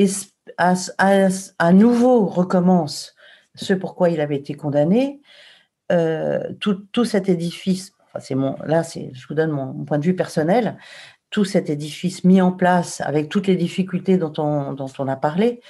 à, 0.58 1.72
nouveau 1.72 2.26
recommence 2.26 3.13
ce 3.54 3.74
pourquoi 3.74 4.10
il 4.10 4.20
avait 4.20 4.36
été 4.36 4.54
condamné, 4.54 5.20
euh, 5.92 6.52
tout, 6.60 7.04
cet 7.04 7.28
édifice, 7.28 7.92
c'est 8.18 8.36
là 8.64 8.82
c'est, 8.82 9.10
je 9.12 9.26
vous 9.28 9.34
donne 9.34 9.50
mon, 9.50 9.84
point 9.84 9.98
de 9.98 10.04
vue 10.04 10.16
personnel, 10.16 10.78
tout 11.30 11.44
cet 11.44 11.68
édifice 11.68 12.24
mis 12.24 12.40
en 12.40 12.52
place 12.52 13.00
avec 13.00 13.28
toutes 13.28 13.46
les 13.46 13.56
difficultés 13.56 14.16
dont 14.16 14.32
on, 14.38 14.72
dont 14.72 14.90
on 14.98 15.08
a 15.08 15.16
parlé, 15.16 15.60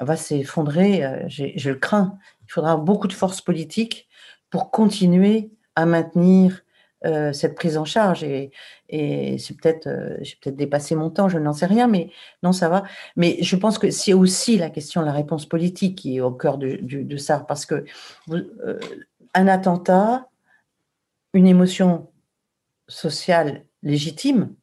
va 0.00 0.16
s'effondrer, 0.16 1.04
euh, 1.04 1.28
je 1.28 1.70
le 1.70 1.76
crains. 1.76 2.18
Il 2.48 2.52
faudra 2.52 2.76
beaucoup 2.76 3.08
de 3.08 3.12
force 3.12 3.40
politique 3.40 4.08
pour 4.50 4.70
continuer 4.70 5.50
à 5.76 5.86
maintenir 5.86 6.62
euh, 7.04 7.32
cette 7.32 7.54
prise 7.54 7.76
en 7.76 7.84
charge. 7.84 8.22
Et, 8.24 8.50
c'est 9.38 9.56
peut-être, 9.56 9.86
euh, 9.86 10.16
j'ai 10.20 10.36
peut-être 10.36 10.56
dépassé 10.56 10.94
mon 10.94 11.08
temps, 11.08 11.28
je 11.28 11.38
n'en 11.38 11.54
sais 11.54 11.66
rien, 11.66 11.88
mais 11.88 12.10
non, 12.42 12.52
ça 12.52 12.68
va. 12.68 12.84
Mais 13.16 13.38
je 13.40 13.56
pense 13.56 13.78
que 13.78 13.90
c'est 13.90 14.12
aussi 14.12 14.58
la 14.58 14.68
question, 14.68 15.00
la 15.00 15.12
réponse 15.12 15.46
politique 15.46 15.96
qui 15.96 16.16
est 16.16 16.20
au 16.20 16.30
cœur 16.30 16.58
de, 16.58 17.16
ça, 17.16 17.40
parce 17.40 17.64
que 17.64 17.84
euh, 18.30 18.78
un 19.34 19.48
attentat, 19.48 20.28
une 21.32 21.46
émotion 21.46 22.10
sociale 22.86 23.64
légitime, 23.82 24.54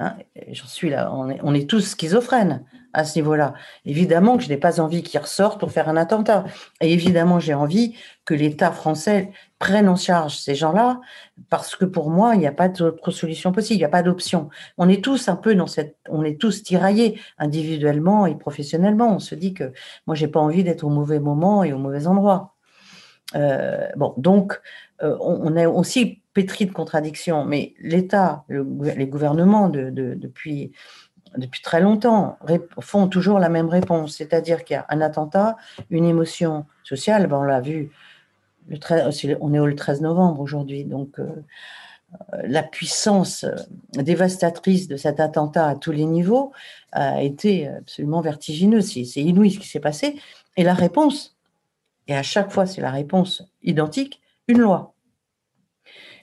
Hein, 0.00 0.16
J'en 0.50 0.66
suis 0.66 0.88
là, 0.88 1.12
on 1.12 1.54
est, 1.54 1.68
tous 1.68 1.90
schizophrènes 1.90 2.64
à 2.94 3.04
ce 3.04 3.18
niveau-là. 3.18 3.52
Évidemment 3.84 4.38
que 4.38 4.42
je 4.42 4.48
n'ai 4.48 4.56
pas 4.56 4.80
envie 4.80 5.02
qu'ils 5.02 5.20
ressortent 5.20 5.60
pour 5.60 5.72
faire 5.72 5.90
un 5.90 5.96
attentat. 5.96 6.44
Et 6.80 6.90
évidemment, 6.90 7.38
j'ai 7.38 7.52
envie 7.52 7.94
que 8.24 8.32
l'État 8.32 8.72
français 8.72 9.30
prenne 9.58 9.90
en 9.90 9.96
charge 9.96 10.38
ces 10.38 10.54
gens-là, 10.54 11.02
parce 11.50 11.76
que 11.76 11.84
pour 11.84 12.08
moi, 12.08 12.34
il 12.34 12.40
n'y 12.40 12.46
a 12.46 12.52
pas 12.52 12.70
d'autre 12.70 13.10
solution 13.10 13.52
possible, 13.52 13.76
il 13.76 13.80
n'y 13.80 13.84
a 13.84 13.90
pas 13.90 14.02
d'option. 14.02 14.48
On 14.78 14.88
est 14.88 15.04
tous 15.04 15.28
un 15.28 15.36
peu 15.36 15.54
dans 15.54 15.66
cette, 15.66 15.98
on 16.08 16.24
est 16.24 16.40
tous 16.40 16.62
tiraillés 16.62 17.20
individuellement 17.36 18.24
et 18.24 18.36
professionnellement. 18.38 19.14
On 19.14 19.18
se 19.18 19.34
dit 19.34 19.52
que 19.52 19.72
moi, 20.06 20.16
j'ai 20.16 20.28
pas 20.28 20.40
envie 20.40 20.64
d'être 20.64 20.84
au 20.84 20.88
mauvais 20.88 21.20
moment 21.20 21.62
et 21.62 21.74
au 21.74 21.78
mauvais 21.78 22.06
endroit. 22.06 22.54
Euh, 23.34 23.88
bon, 23.96 24.14
donc, 24.16 24.60
euh, 25.02 25.16
on, 25.20 25.56
est 25.56 25.66
aussi 25.66 26.20
pétri 26.34 26.66
de 26.66 26.72
contradictions, 26.72 27.44
mais 27.44 27.74
l'État, 27.80 28.44
les 28.48 29.06
gouvernements 29.06 29.68
de, 29.68 29.90
depuis, 29.90 30.72
depuis 31.36 31.62
très 31.62 31.80
longtemps 31.80 32.38
font 32.80 33.08
toujours 33.08 33.38
la 33.38 33.48
même 33.48 33.68
réponse, 33.68 34.16
c'est-à-dire 34.16 34.64
qu'il 34.64 34.74
y 34.74 34.78
a 34.78 34.86
un 34.88 35.00
attentat, 35.00 35.56
une 35.90 36.04
émotion 36.04 36.66
sociale, 36.82 37.26
ben 37.26 37.38
on 37.38 37.42
l'a 37.42 37.60
vu, 37.60 37.90
le 38.68 38.78
13, 38.78 39.36
on 39.40 39.54
est 39.54 39.58
au 39.58 39.72
13 39.72 40.00
novembre 40.00 40.40
aujourd'hui, 40.40 40.84
donc 40.84 41.18
euh, 41.18 41.26
la 42.44 42.62
puissance 42.62 43.46
dévastatrice 43.92 44.88
de 44.88 44.96
cet 44.96 45.20
attentat 45.20 45.68
à 45.68 45.74
tous 45.76 45.92
les 45.92 46.04
niveaux 46.04 46.52
a 46.90 47.22
été 47.22 47.68
absolument 47.68 48.20
vertigineuse. 48.20 48.86
C'est 48.86 49.20
inouï 49.20 49.52
ce 49.52 49.60
qui 49.60 49.68
s'est 49.68 49.80
passé. 49.80 50.16
Et 50.56 50.64
la 50.64 50.74
réponse, 50.74 51.36
et 52.10 52.16
à 52.16 52.22
chaque 52.22 52.50
fois 52.50 52.66
c'est 52.66 52.80
la 52.80 52.90
réponse 52.90 53.42
identique, 53.62 54.20
une 54.48 54.58
loi. 54.58 54.94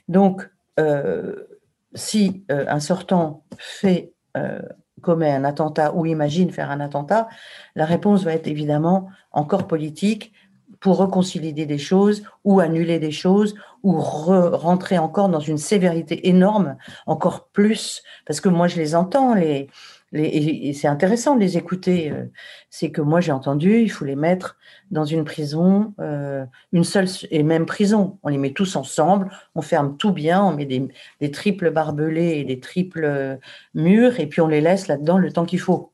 Donc, 0.07 0.49
euh, 0.79 1.47
si 1.93 2.45
euh, 2.51 2.65
un 2.67 2.79
sortant 2.79 3.45
fait, 3.57 4.13
euh, 4.35 4.61
commet 5.01 5.31
un 5.31 5.43
attentat 5.43 5.93
ou 5.93 6.05
imagine 6.05 6.51
faire 6.51 6.71
un 6.71 6.79
attentat, 6.79 7.27
la 7.75 7.85
réponse 7.85 8.23
va 8.23 8.33
être 8.33 8.47
évidemment 8.47 9.07
encore 9.31 9.67
politique 9.67 10.33
pour 10.79 10.97
reconcilier 10.97 11.53
des 11.53 11.77
choses 11.77 12.23
ou 12.43 12.59
annuler 12.59 12.99
des 12.99 13.11
choses 13.11 13.55
ou 13.83 13.99
rentrer 13.99 14.97
encore 14.97 15.29
dans 15.29 15.39
une 15.39 15.57
sévérité 15.57 16.27
énorme, 16.27 16.77
encore 17.05 17.47
plus, 17.49 18.03
parce 18.25 18.41
que 18.41 18.49
moi 18.49 18.67
je 18.67 18.77
les 18.77 18.95
entends, 18.95 19.33
les, 19.33 19.69
et, 20.13 20.73
c'est 20.73 20.87
intéressant 20.87 21.35
de 21.35 21.41
les 21.41 21.57
écouter. 21.57 22.11
Euh, 22.11 22.25
c'est 22.69 22.91
que 22.91 23.01
moi 23.01 23.19
j'ai 23.19 23.31
entendu, 23.31 23.81
il 23.81 23.89
faut 23.89 24.05
les 24.05 24.15
mettre 24.15 24.57
dans 24.91 25.03
une 25.03 25.25
prison, 25.25 25.93
euh, 25.99 26.45
une 26.71 26.83
seule 26.83 27.07
et 27.29 27.43
même 27.43 27.65
prison. 27.65 28.17
On 28.23 28.29
les 28.29 28.37
met 28.37 28.51
tous 28.51 28.75
ensemble, 28.75 29.29
on 29.55 29.61
ferme 29.61 29.97
tout 29.97 30.11
bien, 30.11 30.43
on 30.43 30.53
met 30.53 30.65
des, 30.65 31.31
triples 31.31 31.71
barbelés 31.71 32.37
et 32.37 32.43
des 32.45 32.59
triples 32.59 33.03
euh, 33.03 33.35
murs, 33.73 34.19
et 34.19 34.27
puis 34.27 34.41
on 34.41 34.47
les 34.47 34.61
laisse 34.61 34.87
là-dedans 34.87 35.17
le 35.17 35.31
temps 35.31 35.45
qu'il 35.45 35.59
faut. 35.59 35.91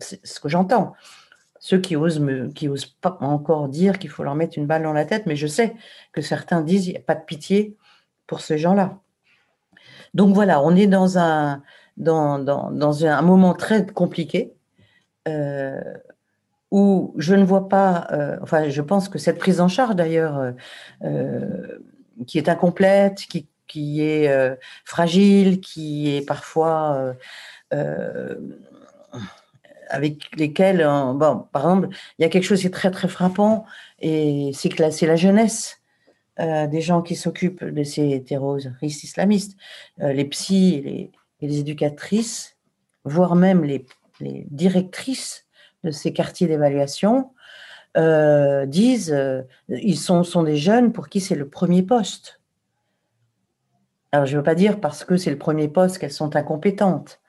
C'est 0.00 0.24
ce 0.26 0.40
que 0.40 0.48
j'entends. 0.48 0.94
Ceux 1.58 1.78
qui 1.78 1.96
osent 1.96 2.22
qui 2.54 2.68
osent 2.68 2.86
pas 2.86 3.18
encore 3.20 3.68
dire 3.68 3.98
qu'il 3.98 4.10
faut 4.10 4.22
leur 4.22 4.34
mettre 4.34 4.58
une 4.58 4.66
balle 4.66 4.82
dans 4.82 4.92
la 4.92 5.04
tête, 5.04 5.26
mais 5.26 5.36
je 5.36 5.46
sais 5.46 5.74
que 6.12 6.22
certains 6.22 6.62
disent 6.62 6.86
il 6.86 6.92
n'y 6.92 6.96
a 6.98 7.00
pas 7.00 7.14
de 7.14 7.24
pitié 7.24 7.76
pour 8.26 8.40
ces 8.40 8.58
gens-là. 8.58 8.98
Donc 10.14 10.34
voilà, 10.34 10.62
on 10.62 10.74
est 10.76 10.86
dans 10.86 11.18
un 11.18 11.62
dans, 11.96 12.38
dans, 12.38 13.04
un 13.04 13.22
moment 13.22 13.54
très 13.54 13.86
compliqué 13.86 14.52
euh, 15.28 15.80
où 16.70 17.14
je 17.16 17.34
ne 17.34 17.44
vois 17.44 17.68
pas, 17.68 18.06
euh, 18.12 18.36
enfin 18.42 18.68
je 18.68 18.82
pense 18.82 19.08
que 19.08 19.18
cette 19.18 19.38
prise 19.38 19.60
en 19.60 19.68
charge 19.68 19.94
d'ailleurs, 19.94 20.52
euh, 21.04 21.78
qui 22.26 22.38
est 22.38 22.48
incomplète, 22.48 23.18
qui, 23.28 23.46
qui 23.66 24.02
est 24.02 24.30
fragile, 24.84 25.60
qui 25.60 26.16
est 26.16 26.26
parfois 26.26 27.14
avec 29.88 30.36
lesquels, 30.36 30.78
bon, 30.78 31.46
par 31.52 31.62
exemple, 31.62 31.88
il 32.18 32.22
y 32.22 32.24
a 32.24 32.28
quelque 32.28 32.44
chose 32.44 32.60
qui 32.60 32.66
est 32.66 32.70
très 32.70 32.90
très 32.90 33.08
frappant, 33.08 33.64
et 34.00 34.50
c'est 34.54 34.68
que 34.68 34.90
c'est 34.90 35.06
la 35.06 35.16
jeunesse 35.16 35.80
des 36.38 36.80
gens 36.80 37.02
qui 37.02 37.16
s'occupent 37.16 37.64
de 37.64 37.82
ces 37.84 38.22
terroristes 38.24 39.04
islamistes, 39.04 39.56
les 39.98 40.24
psys, 40.24 40.82
les, 40.82 41.10
et 41.40 41.46
les 41.46 41.58
éducatrices, 41.58 42.56
voire 43.04 43.34
même 43.34 43.64
les, 43.64 43.86
directrices 44.20 45.46
de 45.84 45.90
ces 45.90 46.14
quartiers 46.14 46.46
d'évaluation, 46.46 47.32
euh, 47.98 48.64
disent 48.64 49.12
euh, 49.12 49.42
ils 49.68 49.98
sont, 49.98 50.22
sont 50.22 50.42
des 50.42 50.56
jeunes 50.56 50.92
pour 50.92 51.08
qui 51.08 51.20
c'est 51.20 51.34
le 51.34 51.48
premier 51.48 51.82
poste. 51.82 52.40
Alors, 54.12 54.24
je 54.24 54.32
ne 54.32 54.38
veux 54.38 54.42
pas 54.42 54.54
dire 54.54 54.80
parce 54.80 55.04
que 55.04 55.18
c'est 55.18 55.30
le 55.30 55.38
premier 55.38 55.68
poste 55.68 55.98
qu'elles 55.98 56.12
sont 56.12 56.36
incompétentes, 56.36 57.20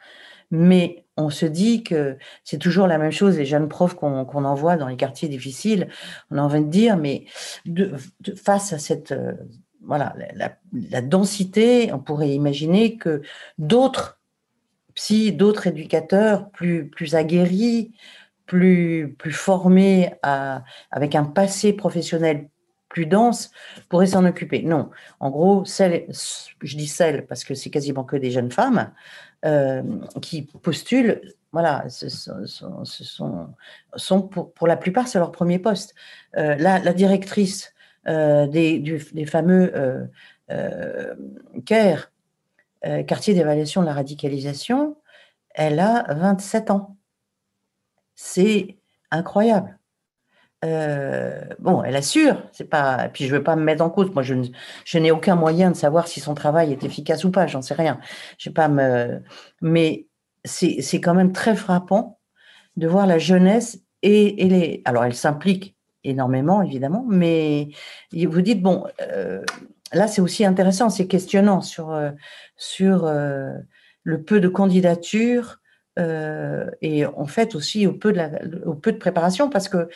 mais 0.52 1.06
on 1.18 1.30
se 1.30 1.46
dit 1.46 1.84
que 1.84 2.18
c'est 2.44 2.60
toujours 2.60 2.88
la 2.88 2.98
même 2.98 3.12
chose, 3.12 3.38
les 3.38 3.46
jeunes 3.46 3.68
profs 3.68 3.96
qu'on 3.96 4.46
envoie 4.46 4.78
dans 4.78 4.88
les 4.88 4.96
quartiers 4.96 5.28
difficiles, 5.28 5.90
on 6.32 6.38
a 6.38 6.42
envie 6.42 6.64
de 6.64 6.70
dire, 6.70 6.96
mais 6.96 7.26
face 8.36 8.72
à 8.72 8.78
cette, 8.78 9.12
euh, 9.12 9.34
voilà, 9.88 10.14
la, 10.36 11.02
densité, 11.02 11.92
on 11.94 12.00
pourrait 12.00 12.30
imaginer 12.30 12.98
que 12.98 13.22
d'autres 13.58 14.20
psy, 14.94 15.32
d'autres 15.32 15.68
éducateurs 15.68 16.50
plus, 16.52 16.90
plus 16.90 17.16
aguerris, 17.16 17.94
plus, 18.46 19.16
plus 19.18 19.32
formés, 19.32 20.14
avec 20.92 21.16
un 21.16 21.24
passé 21.24 21.74
professionnel 21.74 22.50
plus 22.90 23.06
dense, 23.06 23.52
pourraient 23.90 24.08
s'en 24.08 24.26
occuper. 24.26 24.62
Non, 24.64 24.90
en 25.20 25.30
gros, 25.30 25.64
je 25.66 26.78
dis 26.78 26.88
celles 26.88 27.26
parce 27.28 27.44
que 27.44 27.54
c'est 27.54 27.70
quasiment 27.70 28.04
que 28.04 28.16
des 28.16 28.32
jeunes 28.32 28.52
femmes 28.52 28.92
euh, 29.46 29.84
qui 30.22 30.44
postulent. 30.44 31.22
Voilà, 31.52 31.86
ce 31.90 32.10
sont, 33.98 34.22
pour, 34.28 34.68
la 34.68 34.78
plupart, 34.78 35.08
c'est 35.08 35.20
leur 35.20 35.32
premier 35.32 35.60
poste. 35.60 35.96
Euh, 36.38 36.56
la, 36.56 36.80
directrice 36.94 37.74
euh, 38.10 38.48
des, 38.48 38.80
des, 38.80 39.26
fameux 39.26 39.72
euh, 39.76 40.06
euh, 40.50 41.14
CARE, 41.66 42.12
quartier 43.06 43.34
d'évaluation 43.34 43.82
de 43.82 43.88
la 43.88 43.94
radicalisation, 43.94 44.96
elle 45.50 45.80
a 45.80 46.06
27 46.14 46.72
ans. 46.72 46.96
C'est 48.16 48.78
incroyable. 49.12 49.78
bon, 50.62 51.84
elle 51.84 51.96
assure, 51.98 52.42
c'est 52.54 52.70
pas. 52.70 53.10
Puis 53.10 53.26
je 53.26 53.36
veux 53.36 53.44
pas 53.44 53.58
me 53.58 53.64
mettre 53.64 53.84
en 53.84 53.90
cause. 53.90 54.10
Moi, 54.12 54.24
je, 54.24 54.98
n'ai 54.98 55.12
aucun 55.12 55.36
moyen 55.36 55.72
de 55.72 55.76
savoir 55.76 56.08
si 56.08 56.22
son 56.22 56.34
travail 56.34 56.72
est 56.72 56.86
efficace 56.86 57.26
ou 57.26 57.32
pas. 57.32 57.48
J'en 57.48 57.62
sais 57.62 57.74
rien. 57.74 58.00
Je 58.38 58.50
pas 58.50 58.70
me. 58.70 59.22
Mais 59.62 60.08
c'est 60.46 61.02
quand 61.02 61.14
même 61.14 61.34
très 61.34 61.58
frappant 61.58 62.20
de 62.78 62.88
voir 62.88 63.06
la 63.06 63.18
jeunesse 63.20 63.82
et, 64.02 64.46
et 64.46 64.48
les. 64.48 64.82
Alors, 64.86 65.04
elle 65.04 65.16
s'implique 65.16 65.77
énormément, 66.04 66.62
évidemment, 66.62 67.06
mais 67.08 67.70
vous 68.14 68.42
dites, 68.42 68.62
bon, 68.62 68.86
euh, 69.02 69.44
là, 69.94 70.08
c'est 70.08 70.22
aussi 70.22 70.46
intéressant, 70.46 70.90
c'est 70.90 71.08
questionnant 71.08 71.62
sur, 71.62 71.92
euh, 71.92 72.12
sur 72.56 73.06
euh, 73.06 73.54
le 74.04 74.24
peu 74.24 74.40
de 74.40 74.48
candidatures 74.48 75.60
et 76.00 77.08
en 77.08 77.26
fait 77.26 77.56
aussi 77.56 77.88
au 77.88 77.94
peu 77.94 78.14
de, 78.14 78.64
au 78.68 78.76
peu 78.76 78.92
de 78.92 78.98
préparation, 78.98 79.50
parce 79.50 79.68
que 79.68 79.90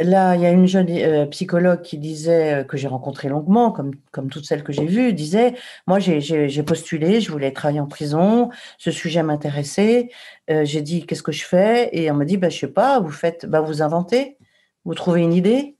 Là, 0.00 0.34
il 0.34 0.42
y 0.42 0.44
a 0.44 0.50
une 0.50 0.66
jeune 0.66 1.30
psychologue 1.30 1.80
qui 1.82 1.98
disait, 1.98 2.66
que 2.68 2.76
j'ai 2.76 2.88
rencontrée 2.88 3.28
longuement, 3.28 3.70
comme, 3.70 3.92
comme 4.10 4.28
toutes 4.28 4.44
celles 4.44 4.64
que 4.64 4.72
j'ai 4.72 4.86
vues, 4.86 5.12
disait, 5.12 5.54
moi 5.86 6.00
j'ai 6.00 6.62
postulé, 6.64 7.20
je 7.20 7.30
voulais 7.30 7.52
travailler 7.52 7.78
en 7.78 7.86
prison, 7.86 8.50
ce 8.76 8.90
sujet 8.90 9.22
m'intéressait, 9.22 10.10
j'ai 10.48 10.82
dit 10.82 11.06
qu'est-ce 11.06 11.22
que 11.22 11.30
je 11.30 11.44
fais, 11.44 11.90
et 11.92 12.10
on 12.10 12.14
me 12.14 12.24
dit, 12.24 12.38
bah, 12.38 12.48
je 12.48 12.58
sais 12.58 12.66
pas, 12.66 12.98
vous 12.98 13.12
faites, 13.12 13.46
bah, 13.46 13.60
vous 13.60 13.82
inventez, 13.82 14.36
vous 14.84 14.94
trouvez 14.94 15.22
une 15.22 15.32
idée? 15.32 15.76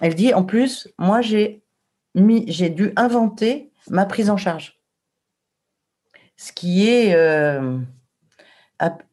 Elle 0.00 0.14
dit, 0.14 0.32
en 0.34 0.44
plus, 0.44 0.88
moi, 0.98 1.20
j'ai 1.20 1.62
j'ai 2.46 2.70
dû 2.70 2.92
inventer 2.96 3.70
ma 3.90 4.04
prise 4.04 4.28
en 4.30 4.36
charge. 4.36 4.80
Ce 6.36 6.52
qui 6.52 6.88
est 6.88 7.14
euh, 7.14 7.78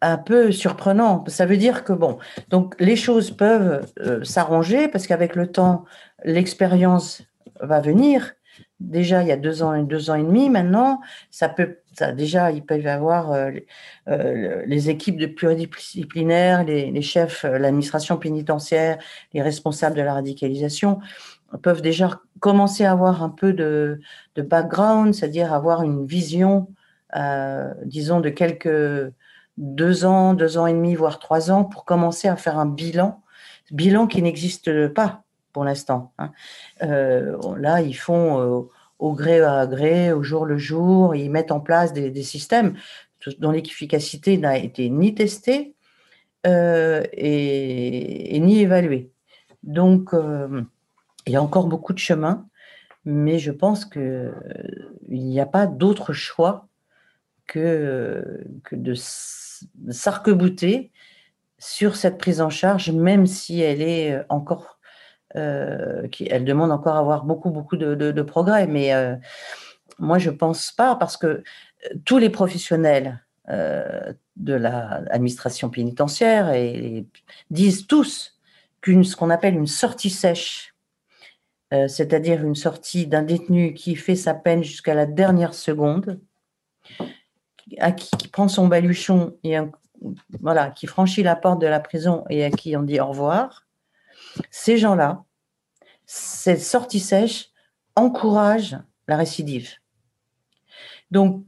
un, 0.01 0.17
peu 0.17 0.51
surprenant. 0.51 1.23
Ça 1.27 1.45
veut 1.45 1.57
dire 1.57 1.83
que, 1.83 1.93
bon, 1.93 2.17
donc 2.49 2.75
les 2.79 2.95
choses 2.95 3.31
peuvent 3.31 3.85
euh, 3.99 4.23
s'arranger 4.23 4.87
parce 4.87 5.05
qu'avec 5.05 5.35
le 5.35 5.51
temps, 5.51 5.85
l'expérience 6.23 7.21
va 7.59 7.79
venir 7.79 8.33
déjà 8.79 9.21
il 9.21 9.27
y 9.27 9.31
a 9.31 9.37
deux 9.37 9.63
ans 9.63 9.73
et 9.73 9.83
deux 9.83 10.09
ans 10.09 10.15
et 10.15 10.23
demi 10.23 10.49
maintenant, 10.49 11.01
ça 11.31 11.49
peut, 11.49 11.79
déjà 12.01 12.51
il 12.51 12.63
peut 12.63 12.79
y 12.79 12.87
avoir 12.87 13.31
euh, 13.31 13.51
euh, 14.07 14.63
les 14.65 14.89
équipes 14.89 15.17
de 15.17 15.25
pluridisciplinaires, 15.25 16.63
les, 16.63 17.01
chefs, 17.01 17.45
euh, 17.45 17.57
l'administration 17.57 18.17
pénitentiaire, 18.17 18.97
les 19.33 19.41
responsables 19.41 19.95
de 19.95 20.01
la 20.01 20.13
radicalisation 20.13 20.99
peuvent 21.61 21.81
déjà 21.81 22.19
commencer 22.39 22.83
à 22.85 22.91
avoir 22.91 23.23
un 23.23 23.29
peu 23.29 23.53
de, 23.53 24.01
background, 24.35 25.13
c'est-à-dire 25.13 25.53
avoir 25.53 25.83
une 25.83 26.05
vision, 26.05 26.67
disons, 27.85 28.19
de 28.19 28.29
quelques 28.29 29.13
deux 29.57 30.05
ans, 30.05 30.33
deux 30.33 30.57
ans 30.57 30.67
et 30.67 30.73
demi, 30.73 30.95
voire 30.95 31.19
trois 31.19 31.51
ans, 31.51 31.63
pour 31.63 31.85
commencer 31.85 32.27
à 32.27 32.35
faire 32.35 32.59
un 32.59 32.65
bilan, 32.65 33.21
bilan 33.71 34.07
qui 34.07 34.21
n'existe 34.21 34.89
pas 34.89 35.23
pour 35.53 35.63
l'instant. 35.63 36.11
Hein. 36.17 36.31
Là, 36.81 37.79
ils 37.79 37.95
font 37.95 38.67
au 38.99 39.13
gré 39.13 39.41
à 39.41 39.67
gré, 39.67 40.11
au 40.11 40.23
jour 40.23 40.45
le 40.45 40.57
jour, 40.57 41.15
ils 41.15 41.29
mettent 41.29 41.51
en 41.51 41.59
place 41.59 41.93
des, 41.93 42.23
systèmes. 42.23 42.75
dont 43.39 43.51
l'efficacité 43.51 44.37
n'a 44.37 44.57
été 44.57 44.89
ni 44.89 45.15
testée 45.15 45.75
et, 46.45 48.39
ni 48.39 48.59
évaluée. 48.59 49.11
Donc, 49.63 50.11
il 51.25 51.33
y 51.33 51.35
a 51.35 51.41
encore 51.41 51.67
beaucoup 51.67 51.93
de 51.93 51.99
chemin, 51.99 52.47
mais 53.03 53.39
je 53.39 53.51
pense 53.51 53.85
qu'il 53.85 54.33
n'y 55.09 55.39
a 55.39 55.45
pas 55.45 55.67
d'autre 55.67 56.13
choix 56.13 56.67
que, 57.47 58.43
que 58.63 58.75
de 58.75 58.93
s'arc-bouter 59.89 60.91
sur 61.57 61.95
cette 61.95 62.17
prise 62.17 62.41
en 62.41 62.49
charge, 62.49 62.91
même 62.91 63.25
si 63.25 63.61
elle 63.61 63.81
est 63.81 64.19
encore, 64.29 64.74
euh, 65.35 66.07
elle 66.29 66.45
demande 66.45 66.71
encore 66.71 66.95
à 66.95 66.99
avoir 66.99 67.25
beaucoup, 67.25 67.49
beaucoup 67.49 67.77
de, 67.77 68.21
progrès. 68.21 68.67
Mais 68.67 68.93
euh, 68.93 69.15
moi, 69.99 70.17
je 70.17 70.29
pense 70.29 70.71
pas, 70.71 70.95
parce 70.95 71.17
que 71.17 71.27
euh, 71.27 71.43
tous 72.05 72.17
les 72.17 72.29
professionnels 72.29 73.21
de 73.47 74.53
l'administration 74.55 75.69
pénitentiaire 75.69 76.51
disent 77.51 77.85
tous 77.85 78.39
qu'une 78.81 79.03
ce 79.03 79.15
qu'on 79.15 79.29
appelle 79.29 79.53
une 79.53 79.67
sortie 79.67 80.09
sèche, 80.09 80.73
c'est-à-dire 81.69 82.43
une 82.43 82.55
sortie 82.55 83.05
d'un 83.05 83.21
détenu 83.21 83.75
qui 83.75 83.95
fait 83.95 84.15
sa 84.15 84.33
peine 84.33 84.63
jusqu'à 84.63 84.95
la 84.95 85.05
dernière 85.05 85.53
seconde, 85.53 86.19
à 87.77 87.91
qui, 87.91 88.27
prend 88.29 88.47
son 88.47 88.67
baluchon 88.67 89.37
et 89.43 89.57
voilà, 90.41 90.71
qui 90.71 90.87
franchit 90.87 91.21
la 91.21 91.35
porte 91.35 91.61
de 91.61 91.67
la 91.67 91.79
prison 91.79 92.23
et 92.31 92.45
à 92.45 92.49
qui 92.49 92.75
on 92.75 92.81
dit 92.81 92.99
au 92.99 93.09
revoir, 93.09 93.64
ces 94.51 94.77
gens-là, 94.77 95.23
cette 96.05 96.61
sortie 96.61 96.99
sèche 96.99 97.49
encourage 97.95 98.77
la 99.07 99.17
récidive. 99.17 99.71
Donc, 101.11 101.43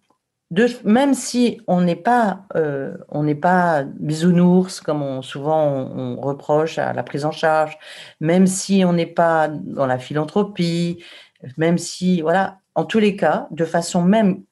même 0.84 1.14
si 1.14 1.60
on 1.68 1.82
n'est 1.82 1.98
pas, 1.98 2.46
euh, 2.56 2.96
on 3.10 3.24
n'est 3.24 3.36
pas 3.36 3.84
bisounours 3.84 4.80
comme 4.80 5.02
on, 5.02 5.22
souvent 5.22 5.68
on, 5.68 6.22
reproche 6.22 6.78
à 6.78 6.94
la 6.94 7.04
prise 7.04 7.26
en 7.26 7.32
charge, 7.32 7.78
même 8.22 8.48
si 8.48 8.84
on 8.86 8.94
n'est 8.94 9.06
pas 9.06 9.50
dans 9.50 9.86
la 9.86 10.00
philanthropie, 10.00 11.04
même 11.58 11.78
si, 11.78 12.22
voilà, 12.22 12.60
en 12.76 12.86
tous 12.86 13.00
les 13.00 13.18
cas, 13.18 13.48
de 13.52 13.66
façon 13.66 14.02
même 14.02 14.44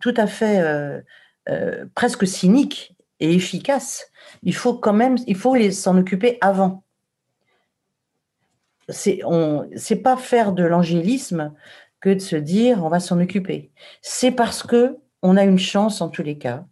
tout 0.00 0.14
à 0.18 0.26
fait 0.26 0.60
euh, 0.60 1.00
euh, 1.48 1.86
presque 1.94 2.26
cynique, 2.26 2.96
et 3.20 3.34
efficace, 3.34 4.10
il 4.42 4.54
faut 4.54 4.74
quand 4.74 4.92
même, 4.92 5.16
il 5.26 5.36
faut 5.36 5.56
s'en 5.70 5.98
occuper 5.98 6.38
avant. 6.40 6.84
C'est 8.88 9.20
on, 9.24 9.68
pas 10.02 10.16
faire 10.16 10.52
de 10.52 10.64
l'angélisme 10.64 11.52
que 12.00 12.10
de 12.10 12.18
se 12.18 12.36
dire 12.36 12.84
on 12.84 12.88
va 12.88 13.00
s'en 13.00 13.20
occuper. 13.20 13.70
C'est 14.02 14.32
parce 14.32 14.62
que 14.62 14.98
on 15.22 15.36
a 15.36 15.44
une 15.44 15.58
chance 15.58 16.00
en 16.00 16.08
tous 16.08 16.22
les 16.22 16.38
cas 16.38 16.66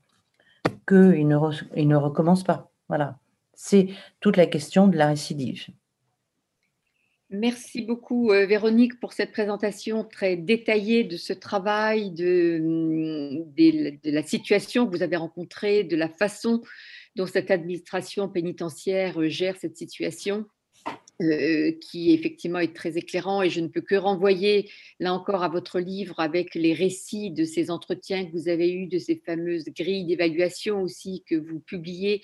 qu'il 0.87 1.27
ne, 1.27 1.83
ne 1.83 1.97
recommence 1.97 2.45
pas. 2.45 2.71
Voilà. 2.89 3.19
C'est 3.55 3.89
toute 4.21 4.37
la 4.37 4.47
question 4.47 4.87
de 4.87 4.97
la 4.97 5.09
récidive. 5.09 5.67
Merci 7.31 7.83
beaucoup 7.83 8.31
euh, 8.31 8.47
Véronique 8.47 9.01
pour 9.01 9.13
cette 9.13 9.33
présentation 9.33 10.05
très 10.05 10.37
détaillée 10.37 11.05
de 11.05 11.17
ce 11.17 11.33
travail, 11.33 12.11
de, 12.13 12.61
de, 13.57 14.11
la 14.11 14.23
situation 14.23 14.87
que 14.87 14.95
vous 14.95 15.03
avez 15.03 15.17
rencontrée, 15.17 15.85
de 15.85 15.97
la 15.97 16.09
façon 16.09 16.63
dont 17.17 17.27
cette 17.27 17.51
administration 17.51 18.29
pénitentiaire 18.29 19.21
euh, 19.21 19.29
gère 19.29 19.57
cette 19.57 19.77
situation. 19.77 20.47
Euh, 21.23 21.71
qui 21.81 22.13
effectivement 22.13 22.59
est 22.59 22.75
très 22.75 22.99
éclairant 22.99 23.41
et 23.41 23.49
je 23.49 23.61
ne 23.61 23.69
peux 23.69 23.81
que 23.81 23.95
renvoyer 23.95 24.69
là 24.99 25.15
encore 25.15 25.45
à 25.45 25.49
votre 25.49 25.79
livre 25.79 26.19
avec 26.19 26.57
les 26.57 26.75
récits 26.75 27.31
de 27.31 27.45
ces 27.45 27.71
entretiens 27.71 28.27
que 28.27 28.33
vous 28.33 28.49
avez 28.49 28.73
eus, 28.73 28.89
de 28.89 28.99
ces 28.99 29.23
fameuses 29.25 29.67
grilles 29.67 30.07
d'évaluation 30.07 30.83
aussi 30.83 31.23
que 31.25 31.37
vous 31.37 31.61
publiez 31.61 32.21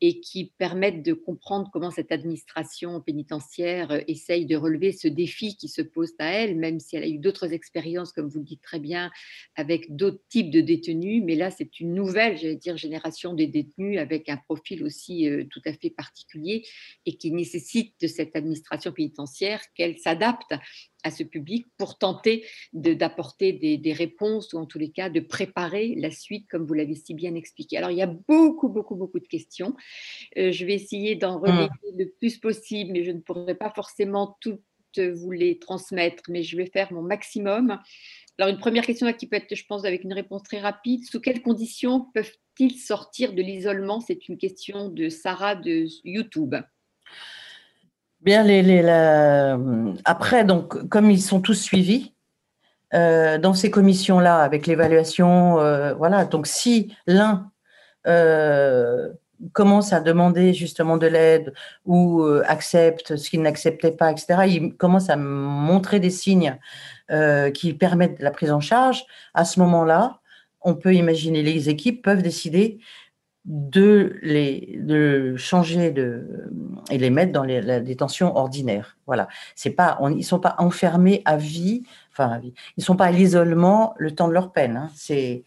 et 0.00 0.20
qui 0.20 0.52
permettent 0.58 1.02
de 1.02 1.12
comprendre 1.12 1.68
comment 1.72 1.90
cette 1.90 2.12
administration 2.12 3.00
pénitentiaire 3.00 3.90
euh, 3.90 4.00
essaye 4.06 4.46
de 4.46 4.56
relever 4.56 4.92
ce 4.92 5.08
défi 5.08 5.56
qui 5.56 5.68
se 5.68 5.82
pose 5.82 6.12
à 6.18 6.26
elle, 6.26 6.56
même 6.56 6.78
si 6.80 6.96
elle 6.96 7.04
a 7.04 7.08
eu 7.08 7.18
d'autres 7.18 7.52
expériences, 7.52 8.12
comme 8.12 8.28
vous 8.28 8.38
le 8.38 8.44
dites 8.44 8.62
très 8.62 8.78
bien, 8.78 9.10
avec 9.56 9.94
d'autres 9.96 10.22
types 10.28 10.50
de 10.50 10.60
détenus. 10.60 11.22
Mais 11.24 11.34
là, 11.34 11.50
c'est 11.50 11.80
une 11.80 11.94
nouvelle, 11.94 12.38
j'allais 12.38 12.56
dire, 12.56 12.76
génération 12.76 13.34
des 13.34 13.46
détenus 13.46 13.98
avec 13.98 14.28
un 14.28 14.36
profil 14.36 14.84
aussi 14.84 15.28
euh, 15.28 15.44
tout 15.50 15.62
à 15.64 15.72
fait 15.72 15.90
particulier 15.90 16.64
et 17.06 17.16
qui 17.16 17.32
nécessite 17.32 17.94
de 18.00 18.06
cette 18.06 18.36
administration 18.36 18.92
pénitentiaire 18.92 19.60
qu'elle 19.74 19.98
s'adapte 19.98 20.54
à 21.04 21.10
ce 21.10 21.22
public 21.22 21.66
pour 21.76 21.98
tenter 21.98 22.44
d'apporter 22.72 23.52
des, 23.52 23.92
réponses 23.92 24.52
ou 24.52 24.58
en 24.58 24.66
tous 24.66 24.78
les 24.78 24.90
cas 24.90 25.08
de 25.08 25.20
préparer 25.20 25.94
la 25.96 26.10
suite 26.10 26.46
comme 26.48 26.66
vous 26.66 26.74
l'avez 26.74 26.94
si 26.94 27.14
bien 27.14 27.34
expliqué. 27.34 27.76
Alors 27.76 27.90
il 27.90 27.98
y 27.98 28.02
a 28.02 28.06
beaucoup, 28.06 28.68
beaucoup, 28.68 28.96
beaucoup 28.96 29.20
de 29.20 29.26
questions. 29.26 29.74
Euh, 30.36 30.52
je 30.52 30.64
vais 30.66 30.74
essayer 30.74 31.14
d'en 31.14 31.38
mmh. 31.38 31.42
relayer 31.42 31.68
le 31.96 32.10
plus 32.18 32.38
possible, 32.38 32.92
mais 32.92 33.04
je 33.04 33.12
ne 33.12 33.20
pourrai 33.20 33.54
pas 33.54 33.70
forcément 33.70 34.36
toutes 34.40 34.60
vous 34.96 35.30
les 35.30 35.58
transmettre, 35.58 36.24
mais 36.28 36.42
je 36.42 36.56
vais 36.56 36.66
faire 36.66 36.92
mon 36.92 37.02
maximum. 37.02 37.78
Alors 38.38 38.50
une 38.50 38.58
première 38.58 38.86
question 38.86 39.12
qui 39.12 39.26
peut 39.26 39.36
être, 39.36 39.54
je 39.54 39.64
pense, 39.66 39.84
avec 39.84 40.04
une 40.04 40.12
réponse 40.12 40.42
très 40.42 40.60
rapide. 40.60 41.04
Sous 41.04 41.20
quelles 41.20 41.42
conditions 41.42 42.06
peuvent-ils 42.14 42.78
sortir 42.78 43.32
de 43.32 43.42
l'isolement? 43.42 44.00
C'est 44.00 44.28
une 44.28 44.38
question 44.38 44.88
de 44.88 45.08
Sarah 45.08 45.56
de 45.56 45.86
YouTube. 46.04 46.54
Bien, 48.20 48.44
après, 50.04 50.44
donc, 50.44 50.88
comme 50.88 51.10
ils 51.10 51.22
sont 51.22 51.40
tous 51.40 51.54
suivis 51.54 52.14
euh, 52.94 53.38
dans 53.38 53.54
ces 53.54 53.70
commissions-là, 53.70 54.38
avec 54.40 54.66
l'évaluation, 54.66 55.60
euh, 55.60 55.94
voilà. 55.94 56.24
Donc, 56.24 56.48
si 56.48 56.96
l'un 57.06 57.50
euh, 58.08 59.10
commence 59.52 59.92
à 59.92 60.00
demander 60.00 60.52
justement 60.52 60.96
de 60.96 61.06
l'aide 61.06 61.54
ou 61.86 62.24
accepte 62.46 63.16
ce 63.16 63.30
qu'il 63.30 63.42
n'acceptait 63.42 63.92
pas, 63.92 64.10
etc., 64.10 64.42
il 64.48 64.76
commence 64.76 65.10
à 65.10 65.16
montrer 65.16 66.00
des 66.00 66.10
signes 66.10 66.58
qui 67.54 67.72
permettent 67.72 68.20
la 68.20 68.30
prise 68.30 68.50
en 68.50 68.60
charge. 68.60 69.04
À 69.32 69.44
ce 69.44 69.60
moment-là, 69.60 70.20
on 70.60 70.74
peut 70.74 70.94
imaginer 70.94 71.42
les 71.42 71.68
équipes 71.68 72.02
peuvent 72.02 72.22
décider 72.22 72.80
de 73.44 74.18
les 74.22 74.78
de 74.82 75.36
changer 75.36 75.90
de 75.90 76.50
et 76.90 76.98
les 76.98 77.10
mettre 77.10 77.32
dans 77.32 77.44
la 77.44 77.80
détention 77.80 78.36
ordinaire. 78.36 78.98
Voilà, 79.06 79.28
c'est 79.54 79.70
pas 79.70 79.96
on, 80.00 80.10
ils 80.10 80.24
sont 80.24 80.40
pas 80.40 80.54
enfermés 80.58 81.22
à 81.24 81.36
vie, 81.36 81.82
enfin 82.12 82.28
à. 82.28 82.40
Ils 82.76 82.84
sont 82.84 82.96
pas 82.96 83.06
à 83.06 83.10
l'isolement 83.10 83.94
le 83.98 84.14
temps 84.14 84.28
de 84.28 84.34
leur 84.34 84.52
peine. 84.52 84.76
Hein. 84.76 84.90
C'est 84.94 85.44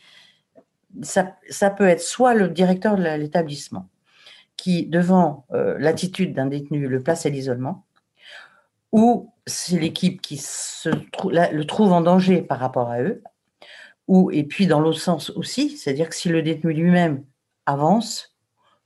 ça, 1.02 1.36
ça 1.50 1.70
peut 1.70 1.88
être 1.88 2.02
soit 2.02 2.34
le 2.34 2.50
directeur 2.50 2.98
de 2.98 3.04
l'établissement 3.04 3.88
qui, 4.58 4.86
devant 4.86 5.46
euh, 5.54 5.76
l'attitude 5.80 6.36
d'un 6.36 6.46
détenu, 6.46 6.88
le 6.88 7.02
place 7.02 7.26
à 7.26 7.30
l'isolement, 7.30 7.86
ou 8.92 9.32
c'est 9.48 9.80
l'équipe 9.80 10.22
qui 10.22 10.40
le 10.86 11.64
trouve 11.64 11.92
en 11.94 12.02
danger 12.02 12.42
par 12.42 12.60
rapport 12.60 12.90
à 12.90 13.02
eux, 13.02 13.24
ou 14.08 14.30
et 14.32 14.44
puis 14.44 14.68
dans 14.68 14.80
l'autre 14.80 15.00
sens 15.00 15.32
aussi, 15.32 15.78
c'est-à-dire 15.78 16.10
que 16.10 16.16
si 16.16 16.30
le 16.30 16.44
détenu 16.44 16.74
lui-même 16.74 17.24
avance, 17.66 18.36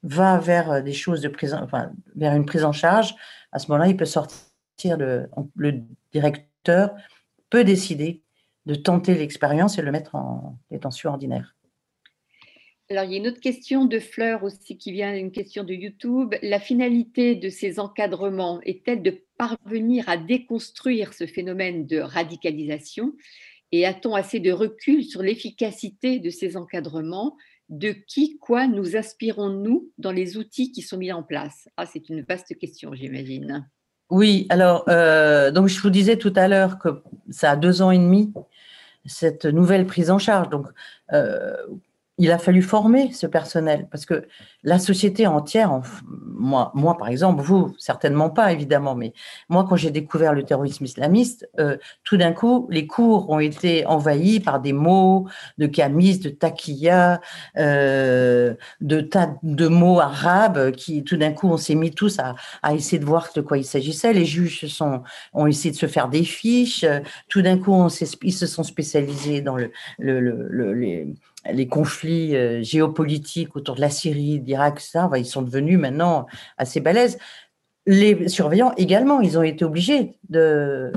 va 0.03 0.37
vers 0.37 0.71
euh, 0.71 0.81
des 0.81 0.93
choses 0.93 1.21
de 1.21 1.29
prise, 1.29 1.53
enfin, 1.53 1.91
vers 2.15 2.35
une 2.35 2.45
prise 2.45 2.63
en 2.63 2.71
charge, 2.71 3.15
à 3.51 3.59
ce 3.59 3.71
moment-là, 3.71 3.89
il 3.89 3.97
peut 3.97 4.05
sortir 4.05 4.97
le, 4.97 5.29
le 5.55 5.81
directeur 6.11 6.93
peut 7.49 7.63
décider 7.63 8.21
de 8.65 8.75
tenter 8.75 9.15
l'expérience 9.15 9.77
et 9.77 9.81
le 9.81 9.91
mettre 9.91 10.15
en 10.15 10.57
détention 10.71 11.11
ordinaire. 11.11 11.55
Alors, 12.89 13.03
il 13.05 13.11
y 13.11 13.15
a 13.15 13.17
une 13.17 13.27
autre 13.27 13.39
question 13.39 13.85
de 13.85 13.97
Fleur 13.97 14.43
aussi 14.43 14.77
qui 14.77 14.91
vient, 14.91 15.15
une 15.15 15.31
question 15.31 15.63
de 15.63 15.73
YouTube. 15.73 16.35
La 16.43 16.59
finalité 16.59 17.35
de 17.35 17.49
ces 17.49 17.79
encadrements 17.79 18.61
est-elle 18.61 19.01
de 19.01 19.23
parvenir 19.37 20.07
à 20.07 20.17
déconstruire 20.17 21.13
ce 21.13 21.25
phénomène 21.25 21.87
de 21.87 21.97
radicalisation? 21.97 23.13
Et 23.71 23.87
a-t-on 23.87 24.13
assez 24.13 24.39
de 24.39 24.51
recul 24.51 25.03
sur 25.03 25.23
l'efficacité 25.23 26.19
de 26.19 26.29
ces 26.29 26.57
encadrements? 26.57 27.35
De 27.69 27.91
qui, 27.91 28.37
quoi 28.39 28.67
nous 28.67 28.95
aspirons-nous 28.95 29.91
dans 29.97 30.11
les 30.11 30.37
outils 30.37 30.71
qui 30.71 30.81
sont 30.81 30.97
mis 30.97 31.11
en 31.11 31.23
place? 31.23 31.67
Ah, 31.77 31.85
C'est 31.85 32.09
une 32.09 32.21
vaste 32.21 32.57
question, 32.57 32.93
j'imagine. 32.93 33.67
Oui, 34.09 34.45
alors, 34.49 34.85
euh, 34.87 35.49
donc 35.51 35.67
je 35.67 35.81
vous 35.81 35.89
disais 35.89 36.17
tout 36.17 36.33
à 36.35 36.47
l'heure 36.47 36.77
que 36.77 37.01
ça 37.31 37.51
a 37.51 37.55
deux 37.55 37.81
ans 37.81 37.89
et 37.89 37.97
demi, 37.97 38.31
cette 39.05 39.45
nouvelle 39.45 39.87
prise 39.87 40.11
en 40.11 40.19
charge. 40.19 40.49
Donc, 40.49 40.67
euh, 41.11 41.55
il 42.17 42.31
a 42.31 42.37
fallu 42.37 42.61
former 42.61 43.11
ce 43.11 43.27
personnel 43.27 43.87
parce 43.91 44.05
que 44.05 44.25
la 44.63 44.79
société 44.79 45.27
entière, 45.27 45.81
moi, 46.07 46.71
moi 46.73 46.97
par 46.97 47.09
exemple, 47.09 47.41
vous 47.41 47.75
certainement 47.77 48.29
pas 48.29 48.53
évidemment, 48.53 48.95
mais 48.95 49.13
moi 49.49 49.65
quand 49.67 49.75
j'ai 49.75 49.91
découvert 49.91 50.33
le 50.33 50.43
terrorisme 50.43 50.85
islamiste, 50.85 51.49
euh, 51.59 51.77
tout 52.05 52.15
d'un 52.15 52.31
coup 52.31 52.67
les 52.71 52.87
cours 52.87 53.29
ont 53.29 53.39
été 53.39 53.85
envahis 53.85 54.39
par 54.39 54.61
des 54.61 54.71
mots 54.71 55.27
de 55.57 55.67
camis, 55.67 56.17
de 56.19 56.29
taquilla, 56.29 57.19
euh, 57.57 58.53
de 58.79 59.01
tas 59.01 59.35
de 59.43 59.67
mots 59.67 59.99
arabes 59.99 60.71
qui 60.71 61.03
tout 61.03 61.17
d'un 61.17 61.33
coup 61.33 61.49
on 61.49 61.57
s'est 61.57 61.75
mis 61.75 61.91
tous 61.91 62.19
à, 62.19 62.35
à, 62.63 62.73
essayer 62.73 62.99
de 62.99 63.05
voir 63.05 63.29
de 63.35 63.41
quoi 63.41 63.57
il 63.57 63.65
s'agissait. 63.65 64.13
Les 64.13 64.25
juges 64.25 64.67
sont, 64.67 65.03
ont 65.33 65.47
essayé 65.47 65.71
de 65.71 65.77
se 65.77 65.87
faire 65.87 66.07
des 66.07 66.23
fiches. 66.23 66.85
Tout 67.27 67.41
d'un 67.41 67.57
coup 67.57 67.87
ils 68.21 68.33
se 68.33 68.47
sont 68.47 68.63
spécialisés 68.63 69.41
dans 69.41 69.57
le, 69.57 69.71
le, 69.99 70.21
le, 70.21 70.47
le 70.49 70.73
les 70.73 71.13
les 71.51 71.67
conflits 71.67 72.35
euh, 72.35 72.61
géopolitiques 72.63 73.55
autour 73.55 73.75
de 73.75 73.81
la 73.81 73.89
Syrie, 73.89 74.39
d'Irak, 74.39 74.79
ça, 74.79 75.09
ils 75.15 75.25
sont 75.25 75.41
devenus 75.41 75.79
maintenant 75.79 76.25
assez 76.57 76.79
balèzes. 76.79 77.17
Les 77.85 78.27
surveillants 78.27 78.73
également, 78.77 79.21
ils 79.21 79.37
ont 79.37 79.43
été 79.43 79.63
obligés 79.63 80.17
de, 80.29 80.91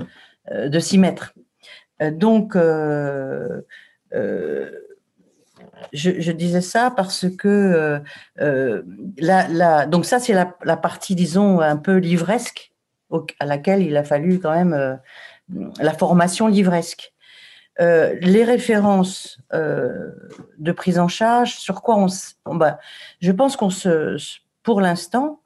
de 0.50 0.78
s'y 0.78 0.96
mettre. 0.96 1.34
Donc, 2.00 2.56
je, 5.92 6.32
disais 6.32 6.60
ça 6.62 6.90
parce 6.96 7.26
que 7.28 8.00
la, 9.18 9.86
donc 9.86 10.06
ça 10.06 10.18
c'est 10.18 10.32
la, 10.32 10.76
partie 10.76 11.14
disons 11.14 11.60
un 11.60 11.76
peu 11.76 11.96
livresque 11.96 12.72
à 13.38 13.44
laquelle 13.44 13.82
il 13.82 13.94
a 13.96 14.04
fallu 14.04 14.38
quand 14.38 14.54
même 14.54 14.98
la 15.78 15.92
formation 15.92 16.46
livresque. 16.46 17.12
Euh, 17.80 18.16
les 18.20 18.42
références 18.42 19.38
euh, 19.54 20.10
de 20.58 20.72
prise 20.72 20.98
en 20.98 21.06
charge, 21.06 21.56
sur 21.56 21.82
quoi 21.82 21.96
on, 22.44 22.56
bah, 22.56 22.78
je 23.20 23.30
pense 23.30 23.56
qu'on 23.56 23.70
se, 23.70 24.16
pour 24.64 24.80
l'instant, 24.80 25.42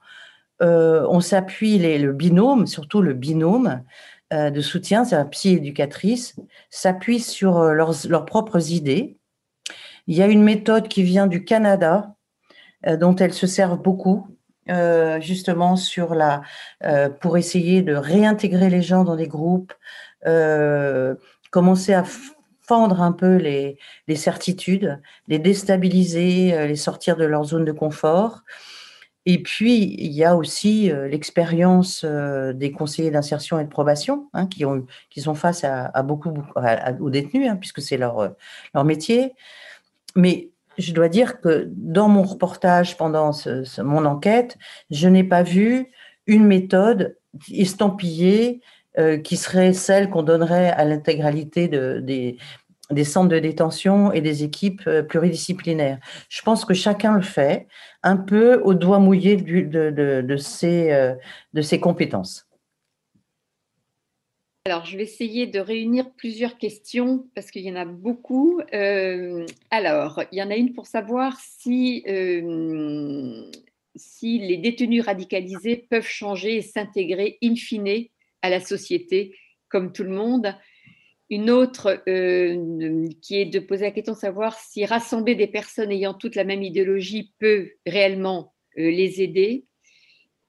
euh, 0.62 1.06
on 1.10 1.20
s'appuie 1.20 1.78
le 1.78 2.12
binôme, 2.12 2.66
surtout 2.66 3.02
le 3.02 3.12
binôme 3.14 3.82
de 4.30 4.62
soutien, 4.62 5.04
c'est 5.04 5.16
la 5.16 5.26
psy-éducatrice, 5.26 6.36
s'appuie 6.70 7.20
sur 7.20 7.62
leurs, 7.64 7.92
leurs, 8.08 8.24
propres 8.24 8.70
idées. 8.70 9.18
Il 10.06 10.16
y 10.16 10.22
a 10.22 10.26
une 10.26 10.42
méthode 10.42 10.88
qui 10.88 11.02
vient 11.02 11.26
du 11.26 11.44
Canada, 11.44 12.14
dont 12.98 13.14
elles 13.14 13.34
se 13.34 13.46
servent 13.46 13.82
beaucoup, 13.82 14.26
justement 15.20 15.76
sur 15.76 16.14
la, 16.14 16.40
pour 17.20 17.36
essayer 17.36 17.82
de 17.82 17.92
réintégrer 17.94 18.70
les 18.70 18.80
gens 18.80 19.04
dans 19.04 19.16
des 19.16 19.28
groupes, 19.28 19.74
commencer 21.52 21.92
à 21.92 22.04
fendre 22.62 23.02
un 23.02 23.12
peu 23.12 23.36
les, 23.36 23.76
certitudes, 24.16 25.00
les 25.28 25.38
déstabiliser, 25.38 26.54
euh, 26.54 26.66
les 26.66 26.76
sortir 26.76 27.16
de 27.16 27.24
leur 27.24 27.44
zone 27.44 27.64
de 27.64 27.72
confort. 27.72 28.40
Et 29.26 29.40
puis, 29.42 29.94
il 29.98 30.12
y 30.12 30.24
a 30.24 30.34
aussi 30.34 30.90
euh, 30.90 31.06
l'expérience 31.06 32.04
euh, 32.04 32.52
des 32.52 32.72
conseillers 32.72 33.10
d'insertion 33.10 33.60
et 33.60 33.64
de 33.64 33.68
probation, 33.68 34.28
hein, 34.32 34.46
qui, 34.46 34.64
ont, 34.64 34.86
qui 35.10 35.20
sont 35.20 35.34
face 35.34 35.62
à, 35.62 36.02
beaucoup, 36.02 36.32
aux 37.00 37.10
détenus, 37.10 37.48
hein, 37.48 37.56
puisque 37.56 37.82
c'est 37.82 37.98
leur 37.98 38.34
métier. 38.84 39.34
Mais 40.16 40.50
je 40.78 40.92
dois 40.92 41.08
dire 41.08 41.40
que 41.40 41.68
dans 41.68 42.08
mon 42.08 42.22
reportage, 42.22 42.96
pendant 42.96 43.32
mon 43.78 44.06
enquête, 44.06 44.56
je 44.90 45.06
n'ai 45.06 45.24
pas 45.24 45.42
vu 45.42 45.88
une 46.26 46.46
méthode 46.46 47.18
estampillée 47.52 48.62
euh, 48.98 49.16
qui 49.16 49.38
serait 49.38 49.72
celle 49.72 50.10
qu'on 50.10 50.22
donnerait 50.22 50.68
à 50.68 50.84
l'intégralité 50.84 51.66
de, 51.66 51.98
des, 51.98 53.04
centres 53.04 53.30
de 53.30 53.38
détention 53.38 54.12
et 54.12 54.20
des 54.20 54.44
équipes 54.44 54.82
euh, 54.86 55.02
pluridisciplinaires. 55.02 55.98
Je 56.28 56.42
pense 56.42 56.66
que 56.66 56.74
chacun 56.74 57.14
le 57.14 57.22
fait 57.22 57.68
un 58.02 58.18
peu 58.18 58.60
au 58.60 58.74
doigt 58.74 58.98
mouillé 58.98 59.42
euh, 59.74 61.14
de 61.54 61.62
ses 61.62 61.80
compétences. 61.80 62.46
Alors, 64.66 64.84
je 64.84 64.98
vais 64.98 65.04
essayer 65.04 65.46
de 65.46 65.58
réunir 65.58 66.12
plusieurs 66.12 66.58
questions 66.58 67.26
parce 67.34 67.50
qu'il 67.50 67.62
y 67.62 67.72
en 67.72 67.76
a 67.76 67.86
beaucoup. 67.86 68.60
alors, 69.70 70.22
il 70.32 70.38
y 70.38 70.42
en 70.42 70.50
a 70.50 70.56
une 70.56 70.74
pour 70.74 70.86
savoir 70.86 71.38
si 71.40 72.04
les 74.22 74.58
détenus 74.58 75.02
radicalisés 75.02 75.86
peuvent 75.88 76.06
changer 76.06 76.56
et 76.56 76.62
s'intégrer 76.62 77.38
in 77.42 77.54
fine 77.54 78.10
à 78.42 78.50
la 78.50 78.60
société 78.60 79.36
comme 79.68 79.92
tout 79.92 80.04
le 80.04 80.10
monde. 80.10 80.54
Une 81.30 81.50
autre 81.50 82.02
euh, 82.08 83.08
qui 83.22 83.36
est 83.36 83.46
de 83.46 83.58
poser 83.58 83.84
la 83.84 83.90
question 83.90 84.12
de 84.12 84.18
savoir 84.18 84.58
si 84.58 84.84
rassembler 84.84 85.34
des 85.34 85.46
personnes 85.46 85.90
ayant 85.90 86.12
toutes 86.12 86.34
la 86.34 86.44
même 86.44 86.62
idéologie 86.62 87.32
peut 87.38 87.70
réellement 87.86 88.54
euh, 88.78 88.90
les 88.90 89.22
aider. 89.22 89.64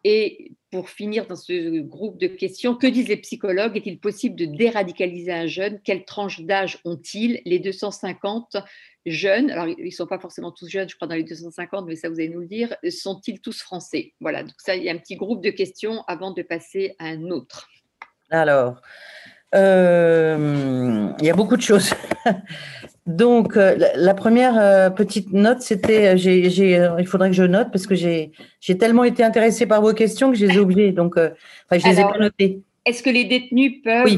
Et 0.03 0.51
pour 0.73 0.89
finir 0.89 1.27
dans 1.27 1.35
ce 1.35 1.79
groupe 1.79 2.19
de 2.19 2.27
questions, 2.27 2.75
que 2.75 2.87
disent 2.87 3.07
les 3.07 3.17
psychologues? 3.17 3.77
Est-il 3.77 3.99
possible 3.99 4.35
de 4.35 4.45
déradicaliser 4.45 5.31
un 5.31 5.45
jeune? 5.45 5.79
Quelle 5.83 6.03
tranche 6.03 6.41
d'âge 6.41 6.79
ont-ils? 6.83 7.41
Les 7.45 7.59
250 7.59 8.57
jeunes, 9.05 9.51
alors 9.51 9.67
ils 9.67 9.85
ne 9.85 9.89
sont 9.91 10.07
pas 10.07 10.19
forcément 10.19 10.51
tous 10.51 10.67
jeunes, 10.67 10.89
je 10.89 10.95
crois, 10.95 11.07
dans 11.07 11.15
les 11.15 11.23
250, 11.23 11.85
mais 11.87 11.95
ça 11.95 12.09
vous 12.09 12.15
allez 12.15 12.29
nous 12.29 12.39
le 12.39 12.47
dire, 12.47 12.75
sont-ils 12.89 13.39
tous 13.39 13.61
français? 13.61 14.13
Voilà, 14.19 14.43
donc 14.43 14.55
ça, 14.57 14.75
il 14.75 14.83
y 14.83 14.89
a 14.89 14.93
un 14.93 14.97
petit 14.97 15.15
groupe 15.15 15.43
de 15.43 15.51
questions 15.51 16.03
avant 16.07 16.31
de 16.31 16.41
passer 16.41 16.95
à 16.99 17.05
un 17.05 17.29
autre. 17.29 17.69
Alors, 18.34 18.81
euh, 19.53 21.09
il 21.19 21.25
y 21.25 21.29
a 21.29 21.36
beaucoup 21.36 21.55
de 21.55 21.61
choses. 21.61 21.93
Donc, 23.05 23.57
euh, 23.57 23.77
la 23.95 24.13
première 24.15 24.57
euh, 24.57 24.89
petite 24.89 25.31
note, 25.34 25.61
c'était, 25.61 26.17
il 26.17 27.07
faudrait 27.07 27.29
que 27.29 27.36
je 27.36 27.43
note 27.43 27.67
parce 27.71 27.86
que 27.86 27.93
j'ai 27.93 28.31
tellement 28.79 29.03
été 29.03 29.23
intéressée 29.23 29.67
par 29.67 29.81
vos 29.81 29.93
questions 29.93 30.31
que 30.31 30.38
je 30.38 30.47
les 30.47 30.55
ai 30.55 30.59
oubliées. 30.59 30.91
Donc, 30.93 31.13
je 31.15 31.77
ne 31.77 31.93
les 31.93 31.99
ai 31.99 32.03
pas 32.03 32.17
notées. 32.17 32.61
Est-ce 32.86 33.03
que 33.03 33.11
les 33.11 33.25
détenus 33.25 33.84
peuvent 33.84 34.17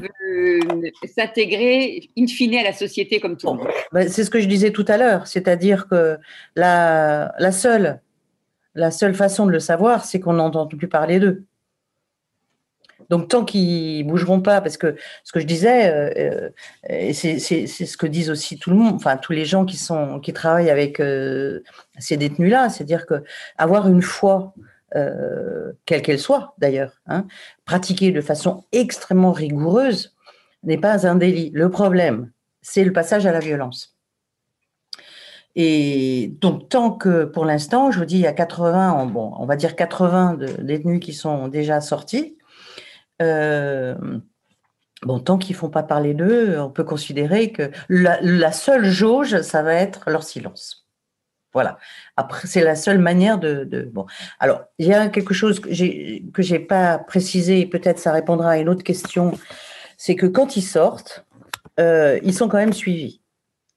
s'intégrer 1.13 2.09
in 2.17 2.27
fine 2.27 2.55
à 2.55 2.63
la 2.63 2.73
société 2.73 3.19
comme 3.19 3.35
tout 3.35 3.47
le 3.47 3.57
monde? 3.57 3.67
ben, 3.91 4.07
C'est 4.07 4.23
ce 4.23 4.29
que 4.29 4.39
je 4.39 4.47
disais 4.47 4.71
tout 4.71 4.85
à 4.87 4.97
l'heure, 4.97 5.27
c'est-à-dire 5.27 5.89
que 5.89 6.17
la, 6.55 7.33
la, 7.37 7.51
seule, 7.51 7.99
la 8.75 8.91
seule 8.91 9.13
façon 9.13 9.45
de 9.45 9.51
le 9.51 9.59
savoir, 9.59 10.05
c'est 10.05 10.21
qu'on 10.21 10.33
n'entend 10.33 10.67
plus 10.67 10.87
parler 10.87 11.19
d'eux. 11.19 11.43
Donc 13.09 13.29
tant 13.29 13.45
qu'ils 13.45 14.05
bougeront 14.05 14.41
pas, 14.41 14.61
parce 14.61 14.77
que 14.77 14.95
ce 15.23 15.31
que 15.31 15.39
je 15.39 15.45
disais, 15.45 15.89
euh, 15.89 16.49
euh, 16.89 17.13
c'est 17.13 17.39
ce 17.39 17.97
que 17.97 18.07
disent 18.07 18.29
aussi 18.29 18.57
tout 18.57 18.69
le 18.69 18.75
monde, 18.75 18.95
enfin 18.95 19.17
tous 19.17 19.33
les 19.33 19.45
gens 19.45 19.65
qui 19.65 19.77
sont 19.77 20.19
qui 20.19 20.33
travaillent 20.33 20.69
avec 20.69 20.99
euh, 20.99 21.61
ces 21.99 22.17
détenus-là, 22.17 22.69
c'est-à-dire 22.69 23.05
que 23.05 23.23
avoir 23.57 23.87
une 23.87 24.01
foi, 24.01 24.53
quelle 25.85 26.01
qu'elle 26.01 26.19
soit 26.19 26.53
d'ailleurs, 26.57 26.93
hein, 27.07 27.27
pratiquée 27.65 28.11
de 28.11 28.21
façon 28.21 28.63
extrêmement 28.71 29.33
rigoureuse, 29.33 30.15
n'est 30.63 30.77
pas 30.77 31.05
un 31.05 31.15
délit. 31.15 31.51
Le 31.53 31.69
problème, 31.69 32.31
c'est 32.61 32.85
le 32.85 32.93
passage 32.93 33.25
à 33.25 33.33
la 33.33 33.39
violence. 33.39 33.95
Et 35.55 36.33
donc, 36.41 36.69
tant 36.69 36.91
que, 36.91 37.23
pour 37.23 37.45
l'instant, 37.45 37.91
je 37.91 37.99
vous 37.99 38.05
dis, 38.05 38.15
il 38.15 38.21
y 38.21 38.27
a 38.27 38.33
80, 38.33 39.05
bon, 39.07 39.33
on 39.37 39.45
va 39.45 39.55
dire 39.55 39.75
80 39.75 40.33
de 40.35 40.47
détenus 40.61 40.99
qui 40.99 41.13
sont 41.13 41.47
déjà 41.47 41.79
sortis, 41.79 42.37
bon, 43.19 45.19
tant 45.19 45.37
qu'ils 45.37 45.55
ne 45.55 45.59
font 45.59 45.69
pas 45.69 45.83
parler 45.83 46.13
d'eux, 46.13 46.59
on 46.59 46.69
peut 46.69 46.83
considérer 46.83 47.51
que 47.51 47.71
la, 47.89 48.51
seule 48.51 48.85
jauge, 48.85 49.41
ça 49.41 49.61
va 49.61 49.75
être 49.75 50.09
leur 50.09 50.23
silence. 50.23 50.87
Voilà. 51.53 51.77
Après, 52.17 52.47
c'est 52.47 52.63
la 52.63 52.75
seule 52.75 52.99
manière 52.99 53.39
de, 53.39 53.89
Bon. 53.93 54.05
Alors, 54.39 54.63
il 54.77 54.87
y 54.87 54.93
a 54.93 55.07
quelque 55.07 55.33
chose 55.33 55.61
que 55.61 55.69
que 56.31 56.41
j'ai 56.41 56.59
pas 56.59 56.97
précisé, 56.97 57.61
et 57.61 57.65
peut-être 57.65 57.99
ça 57.99 58.11
répondra 58.11 58.51
à 58.51 58.57
une 58.57 58.67
autre 58.67 58.83
question, 58.83 59.31
c'est 59.97 60.15
que 60.15 60.25
quand 60.25 60.57
ils 60.57 60.61
sortent, 60.61 61.25
euh, 61.79 62.19
ils 62.23 62.33
sont 62.33 62.47
quand 62.47 62.57
même 62.57 62.73
suivis. 62.73 63.21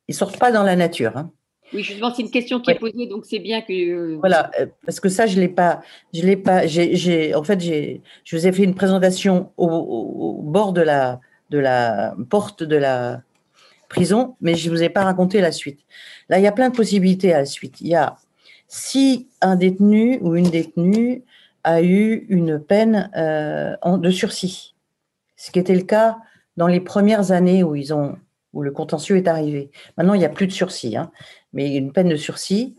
Ils 0.08 0.14
sortent 0.14 0.38
pas 0.38 0.50
dans 0.50 0.62
la 0.62 0.76
nature. 0.76 1.16
Hein. 1.16 1.30
Oui, 1.72 1.82
justement, 1.82 2.12
c'est 2.14 2.22
une 2.22 2.30
question 2.30 2.60
qui 2.60 2.70
est 2.70 2.78
posée, 2.78 3.06
donc 3.06 3.26
c'est 3.26 3.38
bien 3.38 3.60
que. 3.60 3.72
Euh, 3.72 4.16
voilà, 4.18 4.50
euh, 4.58 4.66
parce 4.86 5.00
que 5.00 5.08
ça, 5.08 5.26
je 5.26 5.38
l'ai 5.38 5.48
pas, 5.48 5.82
je 6.14 6.22
l'ai 6.22 6.36
pas. 6.36 6.66
J'ai, 6.66 7.34
en 7.34 7.42
fait, 7.44 7.60
j'ai, 7.60 8.00
je 8.24 8.36
vous 8.36 8.46
ai 8.46 8.52
fait 8.52 8.62
une 8.62 8.74
présentation 8.74 9.52
au, 9.56 10.40
bord 10.42 10.72
de 10.72 10.80
la, 10.80 11.20
de 11.50 11.58
la 11.58 12.14
porte 12.30 12.62
de 12.62 12.76
la 12.76 13.22
prison, 13.88 14.36
mais 14.40 14.54
je 14.54 14.70
vous 14.70 14.82
ai 14.82 14.88
pas 14.88 15.04
raconté 15.04 15.40
la 15.40 15.52
suite. 15.52 15.80
Là, 16.28 16.38
il 16.38 16.42
y 16.42 16.46
a 16.46 16.52
plein 16.52 16.70
de 16.70 16.76
possibilités 16.76 17.34
à 17.34 17.38
la 17.38 17.46
suite. 17.46 17.80
Il 17.80 17.88
y 17.88 17.94
a 17.94 18.16
si 18.68 19.28
un 19.40 19.56
détenu 19.56 20.18
ou 20.22 20.36
une 20.36 20.48
détenue 20.48 21.24
a 21.64 21.82
eu 21.82 22.26
une 22.28 22.60
peine 22.60 23.10
euh, 23.16 23.76
de 23.84 24.10
sursis, 24.10 24.74
ce 25.36 25.50
qui 25.50 25.58
était 25.58 25.74
le 25.74 25.82
cas 25.82 26.18
dans 26.56 26.66
les 26.66 26.80
premières 26.80 27.32
années 27.32 27.62
où 27.62 27.76
ils 27.76 27.92
ont 27.92 28.16
où 28.58 28.62
le 28.62 28.72
contentieux 28.72 29.16
est 29.16 29.28
arrivé. 29.28 29.70
Maintenant, 29.96 30.14
il 30.14 30.18
n'y 30.18 30.24
a 30.24 30.30
plus 30.30 30.48
de 30.48 30.52
sursis. 30.52 30.96
Hein 30.96 31.12
mais 31.52 31.74
une 31.76 31.92
peine 31.92 32.08
de 32.08 32.16
sursis, 32.16 32.76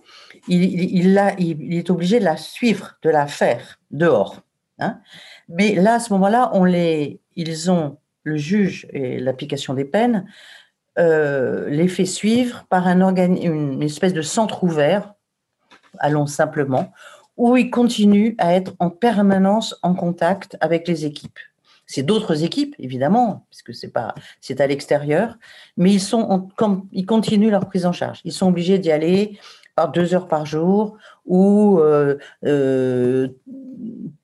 il, 0.48 1.18
est 1.18 1.90
obligé 1.90 2.20
de 2.20 2.26
la 2.26 2.38
suivre, 2.38 2.98
de 3.02 3.10
la 3.10 3.28
faire 3.28 3.80
dehors. 3.92 4.42
Hein. 4.80 5.00
Mais 5.48 5.76
là, 5.76 5.96
à 5.96 6.00
ce 6.00 6.14
moment-là, 6.14 6.52
on 6.54 6.66
ils 6.66 7.72
ont, 7.72 7.98
le 8.24 8.38
juge 8.38 8.88
et 8.92 9.20
l'application 9.20 9.74
des 9.74 9.86
peines, 9.86 10.26
euh, 11.00 11.70
les 11.70 11.88
fait 11.88 12.06
suivre 12.06 12.66
par 12.70 12.88
un 12.88 13.16
une 13.16 13.82
espèce 13.82 14.14
de 14.14 14.22
centre 14.22 14.64
ouvert, 14.64 15.14
allons 15.98 16.28
simplement, 16.28 16.92
où 17.38 17.58
ils 17.58 17.72
continuent 17.72 18.36
à 18.38 18.54
être 18.54 18.74
en 18.80 18.90
permanence 18.90 19.76
en 19.82 19.96
contact 19.96 20.58
avec 20.60 20.88
les 20.88 21.06
équipes. 21.06 21.40
C'est 21.92 22.04
d'autres 22.04 22.44
équipes, 22.44 22.76
évidemment, 22.78 23.48
puisque 23.50 23.74
c'est 23.74 23.92
pas, 23.92 24.14
c'est 24.42 24.62
à 24.62 24.68
l'extérieur, 24.68 25.28
mais 25.76 25.92
ils 25.92 26.00
sont, 26.00 26.50
ils 26.92 27.08
continuent 27.08 27.50
leur 27.50 27.66
prise 27.66 27.86
en 27.88 27.92
charge. 27.92 28.20
Ils 28.26 28.32
sont 28.32 28.48
obligés 28.48 28.78
d'y 28.78 28.92
aller 28.92 29.40
par 29.76 29.92
deux 29.92 30.14
heures 30.14 30.28
par 30.28 30.46
jour 30.46 30.98
ou 31.26 31.80
euh, 31.80 32.18
euh, 32.46 33.30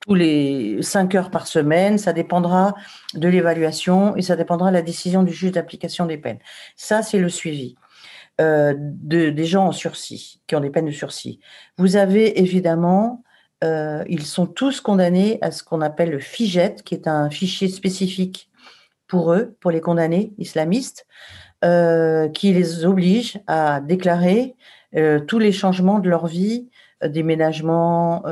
tous 0.00 0.14
les 0.14 0.80
cinq 0.82 1.16
heures 1.16 1.32
par 1.32 1.46
semaine. 1.48 1.98
Ça 1.98 2.12
dépendra 2.12 2.74
de 3.14 3.28
l'évaluation 3.28 4.14
et 4.16 4.22
ça 4.22 4.36
dépendra 4.36 4.70
de 4.70 4.76
la 4.76 4.82
décision 4.82 5.24
du 5.24 5.32
juge 5.32 5.52
d'application 5.52 6.06
des 6.06 6.18
peines. 6.18 6.38
Ça, 6.76 7.02
c'est 7.02 7.18
le 7.18 7.28
suivi. 7.28 7.74
euh, 8.40 8.74
de, 8.78 9.30
des 9.30 9.44
gens 9.44 9.66
en 9.66 9.72
sursis, 9.72 10.40
qui 10.46 10.54
ont 10.56 10.60
des 10.60 10.70
peines 10.70 10.86
de 10.86 10.90
sursis. 10.90 11.40
Vous 11.78 11.96
avez 11.96 12.40
évidemment, 12.40 13.22
euh, 13.64 14.04
ils 14.08 14.24
sont 14.24 14.46
tous 14.46 14.80
condamnés 14.80 15.38
à 15.42 15.50
ce 15.50 15.62
qu'on 15.62 15.80
appelle 15.80 16.10
le 16.10 16.18
FIGET, 16.18 16.76
qui 16.84 16.94
est 16.94 17.08
un 17.08 17.30
fichier 17.30 17.68
spécifique 17.68 18.50
pour 19.06 19.32
eux, 19.32 19.56
pour 19.60 19.70
les 19.70 19.80
condamnés 19.80 20.32
islamistes, 20.38 21.06
euh, 21.64 22.28
qui 22.28 22.52
les 22.52 22.84
oblige 22.84 23.40
à 23.46 23.80
déclarer 23.80 24.56
tous 25.26 25.38
les 25.38 25.52
changements 25.52 25.98
de 25.98 26.08
leur 26.08 26.26
vie, 26.26 26.70
déménagement, 27.04 28.22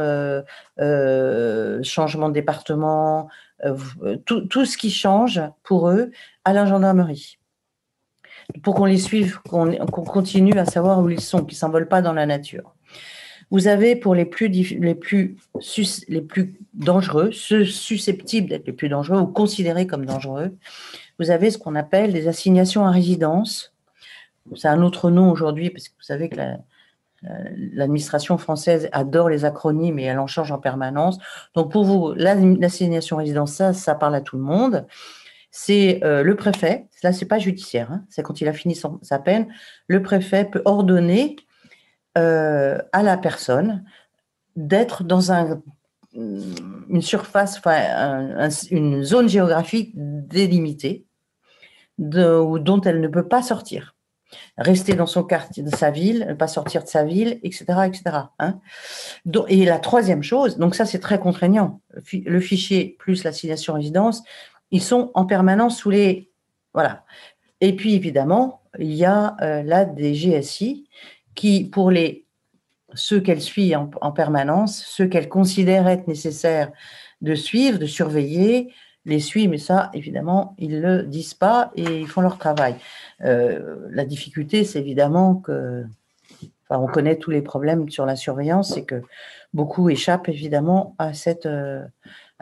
changement 1.82 2.28
de 2.30 2.32
département, 2.32 3.28
tout, 4.24 4.64
ce 4.64 4.78
qui 4.78 4.90
change 4.90 5.42
pour 5.62 5.90
eux 5.90 6.10
à 6.44 6.54
la 6.54 6.64
gendarmerie 6.64 7.38
pour 8.62 8.74
qu'on 8.74 8.84
les 8.84 8.98
suive, 8.98 9.40
qu'on 9.48 9.86
continue 9.86 10.58
à 10.58 10.64
savoir 10.64 11.00
où 11.00 11.08
ils 11.08 11.20
sont, 11.20 11.44
qu'ils 11.44 11.56
s'envolent 11.56 11.88
pas 11.88 12.02
dans 12.02 12.12
la 12.12 12.26
nature. 12.26 12.73
Vous 13.50 13.68
avez 13.68 13.96
pour 13.96 14.14
les 14.14 14.24
plus, 14.24 14.48
les 14.48 14.94
plus, 14.94 15.36
les 16.08 16.20
plus 16.20 16.54
dangereux, 16.74 17.30
ceux 17.32 17.64
susceptibles 17.64 18.48
d'être 18.48 18.66
les 18.66 18.72
plus 18.72 18.88
dangereux 18.88 19.20
ou 19.20 19.26
considérés 19.26 19.86
comme 19.86 20.06
dangereux, 20.06 20.56
vous 21.18 21.30
avez 21.30 21.50
ce 21.50 21.58
qu'on 21.58 21.74
appelle 21.74 22.12
des 22.12 22.28
assignations 22.28 22.84
à 22.84 22.90
résidence. 22.90 23.74
C'est 24.56 24.68
un 24.68 24.82
autre 24.82 25.10
nom 25.10 25.30
aujourd'hui 25.30 25.70
parce 25.70 25.88
que 25.88 25.94
vous 25.94 26.04
savez 26.04 26.28
que 26.28 26.36
l'administration 27.72 28.36
française 28.36 28.88
adore 28.92 29.28
les 29.28 29.44
acronymes 29.44 29.98
et 29.98 30.04
elle 30.04 30.18
en 30.18 30.26
change 30.26 30.52
en 30.52 30.58
permanence. 30.58 31.18
Donc 31.54 31.70
pour 31.70 31.84
vous, 31.84 32.12
l'assignation 32.14 33.16
à 33.16 33.20
résidence, 33.20 33.52
ça, 33.52 33.72
ça 33.72 33.94
parle 33.94 34.14
à 34.14 34.20
tout 34.20 34.36
le 34.36 34.42
monde 34.42 34.86
c'est 35.56 36.00
euh, 36.02 36.24
le 36.24 36.34
préfet, 36.34 36.88
là 37.04 37.12
c'est 37.12 37.26
pas 37.26 37.38
judiciaire, 37.38 37.92
hein, 37.92 38.04
c'est 38.08 38.24
quand 38.24 38.40
il 38.40 38.48
a 38.48 38.52
fini 38.52 38.76
sa 39.02 39.18
peine, 39.20 39.46
le 39.86 40.02
préfet 40.02 40.44
peut 40.44 40.62
ordonner 40.64 41.36
euh, 42.16 42.78
à 42.92 43.02
la 43.02 43.16
personne 43.16 43.84
d'être 44.56 45.02
dans 45.02 45.32
un, 45.32 45.60
une 46.14 47.02
surface, 47.02 47.58
enfin, 47.58 48.48
une 48.70 49.02
zone 49.02 49.28
géographique 49.28 49.92
délimitée 49.94 51.06
dont 51.98 52.80
elle 52.82 53.00
ne 53.00 53.08
peut 53.08 53.28
pas 53.28 53.42
sortir. 53.42 53.96
Rester 54.58 54.94
dans 54.94 55.06
son 55.06 55.22
quartier, 55.22 55.62
de 55.62 55.74
sa 55.74 55.90
ville, 55.90 56.26
ne 56.28 56.34
pas 56.34 56.48
sortir 56.48 56.82
de 56.82 56.88
sa 56.88 57.04
ville, 57.04 57.38
etc. 57.44 57.64
etc. 57.86 58.02
Hein. 58.40 58.58
et 59.48 59.64
la 59.64 59.78
troisième 59.78 60.24
chose, 60.24 60.58
donc 60.58 60.74
ça 60.74 60.86
c'est 60.86 60.98
très 60.98 61.20
contraignant, 61.20 61.80
le 62.12 62.40
fichier 62.40 62.96
plus 62.98 63.22
l'assignation 63.22 63.74
résidence, 63.74 64.24
ils 64.70 64.82
sont 64.82 65.12
en 65.14 65.24
permanence 65.24 65.78
sous 65.78 65.90
les. 65.90 66.30
Voilà. 66.72 67.04
Et 67.60 67.76
puis, 67.76 67.94
évidemment, 67.94 68.62
il 68.78 68.92
y 68.92 69.04
a 69.04 69.36
euh, 69.40 69.62
la 69.62 69.84
DGSI 69.84 70.88
qui, 71.34 71.64
pour 71.64 71.90
les, 71.90 72.24
ceux 72.94 73.20
qu'elle 73.20 73.40
suit 73.40 73.74
en, 73.74 74.12
permanence, 74.12 74.84
ceux 74.86 75.06
qu'elle 75.06 75.28
considère 75.28 75.88
être 75.88 76.08
nécessaires 76.08 76.70
de 77.20 77.34
suivre, 77.34 77.78
de 77.78 77.86
surveiller, 77.86 78.72
les 79.06 79.20
suit, 79.20 79.48
mais 79.48 79.58
ça, 79.58 79.90
évidemment, 79.92 80.54
ils 80.58 80.70
ne 80.70 80.80
le 80.80 81.02
disent 81.02 81.34
pas 81.34 81.70
et 81.76 82.00
ils 82.00 82.06
font 82.06 82.22
leur 82.22 82.38
travail. 82.38 82.76
Euh, 83.22 83.86
la 83.90 84.04
difficulté, 84.04 84.64
c'est 84.64 84.78
évidemment 84.78 85.34
que, 85.36 85.84
enfin, 86.68 86.80
on 86.80 86.86
connaît 86.86 87.16
tous 87.16 87.30
les 87.30 87.42
problèmes 87.42 87.90
sur 87.90 88.06
la 88.06 88.16
surveillance, 88.16 88.72
c'est 88.74 88.84
que 88.84 89.02
beaucoup 89.52 89.90
échappent 89.90 90.28
évidemment 90.28 90.94
à 90.98 91.12
cette 91.12 91.46
euh, 91.46 91.82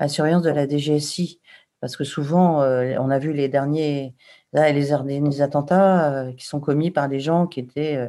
surveillance 0.06 0.42
de 0.42 0.50
la 0.50 0.68
DGSI. 0.68 1.40
Parce 1.80 1.96
que 1.96 2.04
souvent, 2.04 2.62
euh, 2.62 2.94
on 3.00 3.10
a 3.10 3.18
vu 3.18 3.32
les 3.32 3.48
derniers, 3.48 4.14
là, 4.52 4.70
les, 4.70 5.40
attentats 5.42 6.12
euh, 6.12 6.32
qui 6.32 6.46
sont 6.46 6.60
commis 6.60 6.90
par 6.90 7.08
des 7.08 7.20
gens 7.20 7.46
qui 7.46 7.60
étaient 7.60 7.96
euh, 7.96 8.08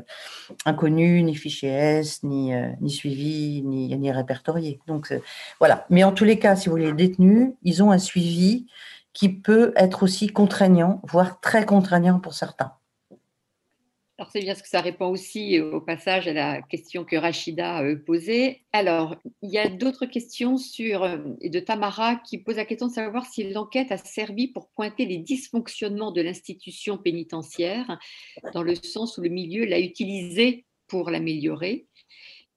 inconnus, 0.65 1.23
ni 1.23 1.35
fichés 1.35 1.67
S, 1.67 2.23
ni, 2.23 2.53
ni 2.81 2.89
suivis, 2.89 3.63
ni, 3.63 3.95
ni 3.97 4.11
répertoriés. 4.11 4.79
Donc 4.87 5.13
voilà. 5.59 5.85
Mais 5.89 6.03
en 6.03 6.11
tous 6.11 6.25
les 6.25 6.39
cas, 6.39 6.55
si 6.55 6.67
vous 6.67 6.75
voulez, 6.75 6.87
les 6.87 6.93
détenus, 6.93 7.53
ils 7.63 7.83
ont 7.83 7.91
un 7.91 7.99
suivi 7.99 8.67
qui 9.13 9.29
peut 9.29 9.73
être 9.75 10.03
aussi 10.03 10.27
contraignant, 10.27 11.01
voire 11.03 11.39
très 11.39 11.65
contraignant 11.65 12.19
pour 12.19 12.33
certains. 12.33 12.73
Alors 14.23 14.31
c'est 14.31 14.39
bien 14.39 14.55
ce 14.55 14.63
que 14.63 14.69
ça 14.69 14.79
répond 14.79 15.07
aussi 15.07 15.59
euh, 15.59 15.73
au 15.73 15.81
passage 15.81 16.29
à 16.29 16.33
la 16.33 16.61
question 16.61 17.03
que 17.03 17.17
Rachida 17.17 17.83
euh, 17.83 17.97
posée. 17.97 18.63
Alors, 18.71 19.17
il 19.41 19.51
y 19.51 19.57
a 19.57 19.67
d'autres 19.67 20.05
questions 20.05 20.55
sur, 20.55 21.03
euh, 21.03 21.17
de 21.43 21.59
Tamara 21.59 22.15
qui 22.15 22.37
pose 22.37 22.55
la 22.55 22.63
question 22.63 22.87
de 22.87 22.93
savoir 22.93 23.25
si 23.25 23.51
l'enquête 23.51 23.91
a 23.91 23.97
servi 23.97 24.47
pour 24.47 24.69
pointer 24.69 25.05
les 25.05 25.17
dysfonctionnements 25.17 26.13
de 26.13 26.21
l'institution 26.21 26.97
pénitentiaire, 26.97 27.99
dans 28.53 28.63
le 28.63 28.75
sens 28.75 29.17
où 29.17 29.21
le 29.21 29.27
milieu 29.27 29.65
l'a 29.65 29.81
utilisé 29.81 30.63
pour 30.87 31.09
l'améliorer. 31.09 31.87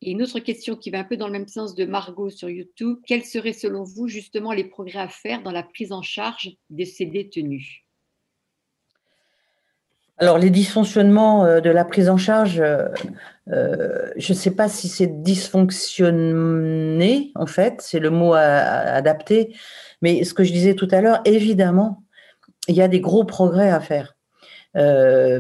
Et 0.02 0.12
une 0.12 0.22
autre 0.22 0.38
question 0.38 0.76
qui 0.76 0.90
va 0.90 1.00
un 1.00 1.04
peu 1.04 1.16
dans 1.16 1.26
le 1.26 1.32
même 1.32 1.48
sens 1.48 1.74
de 1.74 1.84
Margot 1.84 2.30
sur 2.30 2.48
YouTube, 2.48 2.98
quels 3.08 3.24
seraient 3.24 3.52
selon 3.52 3.82
vous 3.82 4.06
justement 4.06 4.52
les 4.52 4.62
progrès 4.62 5.00
à 5.00 5.08
faire 5.08 5.42
dans 5.42 5.50
la 5.50 5.64
prise 5.64 5.90
en 5.90 6.02
charge 6.02 6.52
de 6.70 6.84
ces 6.84 7.06
détenus? 7.06 7.85
Alors, 10.18 10.38
les 10.38 10.48
dysfonctionnements 10.48 11.44
euh, 11.44 11.60
de 11.60 11.68
la 11.68 11.84
prise 11.84 12.08
en 12.08 12.16
charge, 12.16 12.60
euh, 12.60 12.88
euh, 13.52 14.08
je 14.16 14.32
ne 14.32 14.38
sais 14.38 14.52
pas 14.52 14.68
si 14.68 14.88
c'est 14.88 15.22
dysfonctionné, 15.22 17.32
en 17.34 17.46
fait, 17.46 17.74
c'est 17.80 17.98
le 17.98 18.08
mot 18.08 18.32
adapté, 18.32 19.54
mais 20.00 20.24
ce 20.24 20.32
que 20.32 20.42
je 20.42 20.52
disais 20.52 20.74
tout 20.74 20.88
à 20.90 21.02
l'heure, 21.02 21.20
évidemment, 21.26 22.02
il 22.68 22.76
y 22.76 22.82
a 22.82 22.88
des 22.88 23.00
gros 23.00 23.24
progrès 23.24 23.70
à 23.70 23.80
faire, 23.80 24.16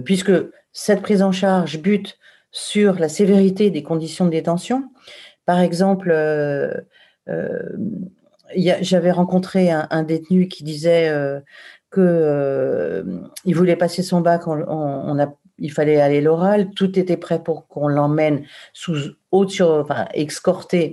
puisque 0.04 0.32
cette 0.72 1.02
prise 1.02 1.22
en 1.22 1.32
charge 1.32 1.80
bute 1.80 2.18
sur 2.52 2.98
la 2.98 3.08
sévérité 3.08 3.70
des 3.70 3.82
conditions 3.82 4.26
de 4.26 4.30
détention. 4.30 4.84
Par 5.44 5.58
exemple, 5.58 6.14
j'avais 8.54 9.10
rencontré 9.10 9.72
un, 9.72 10.02
détenu 10.04 10.46
qui 10.46 10.62
disait 10.62 11.12
euh, 12.00 13.02
voulait 13.54 13.76
passer 13.76 14.02
son 14.02 14.20
bac, 14.20 14.42
il 15.58 15.72
fallait 15.72 16.00
aller 16.00 16.20
l'oral, 16.20 16.70
tout 16.70 16.98
était 16.98 17.16
prêt 17.16 17.42
pour 17.42 17.66
qu'on 17.66 17.88
l'emmène 17.88 18.44
sous 18.72 18.96
haute 19.36 19.50
sur, 19.50 19.70
enfin, 19.70 20.06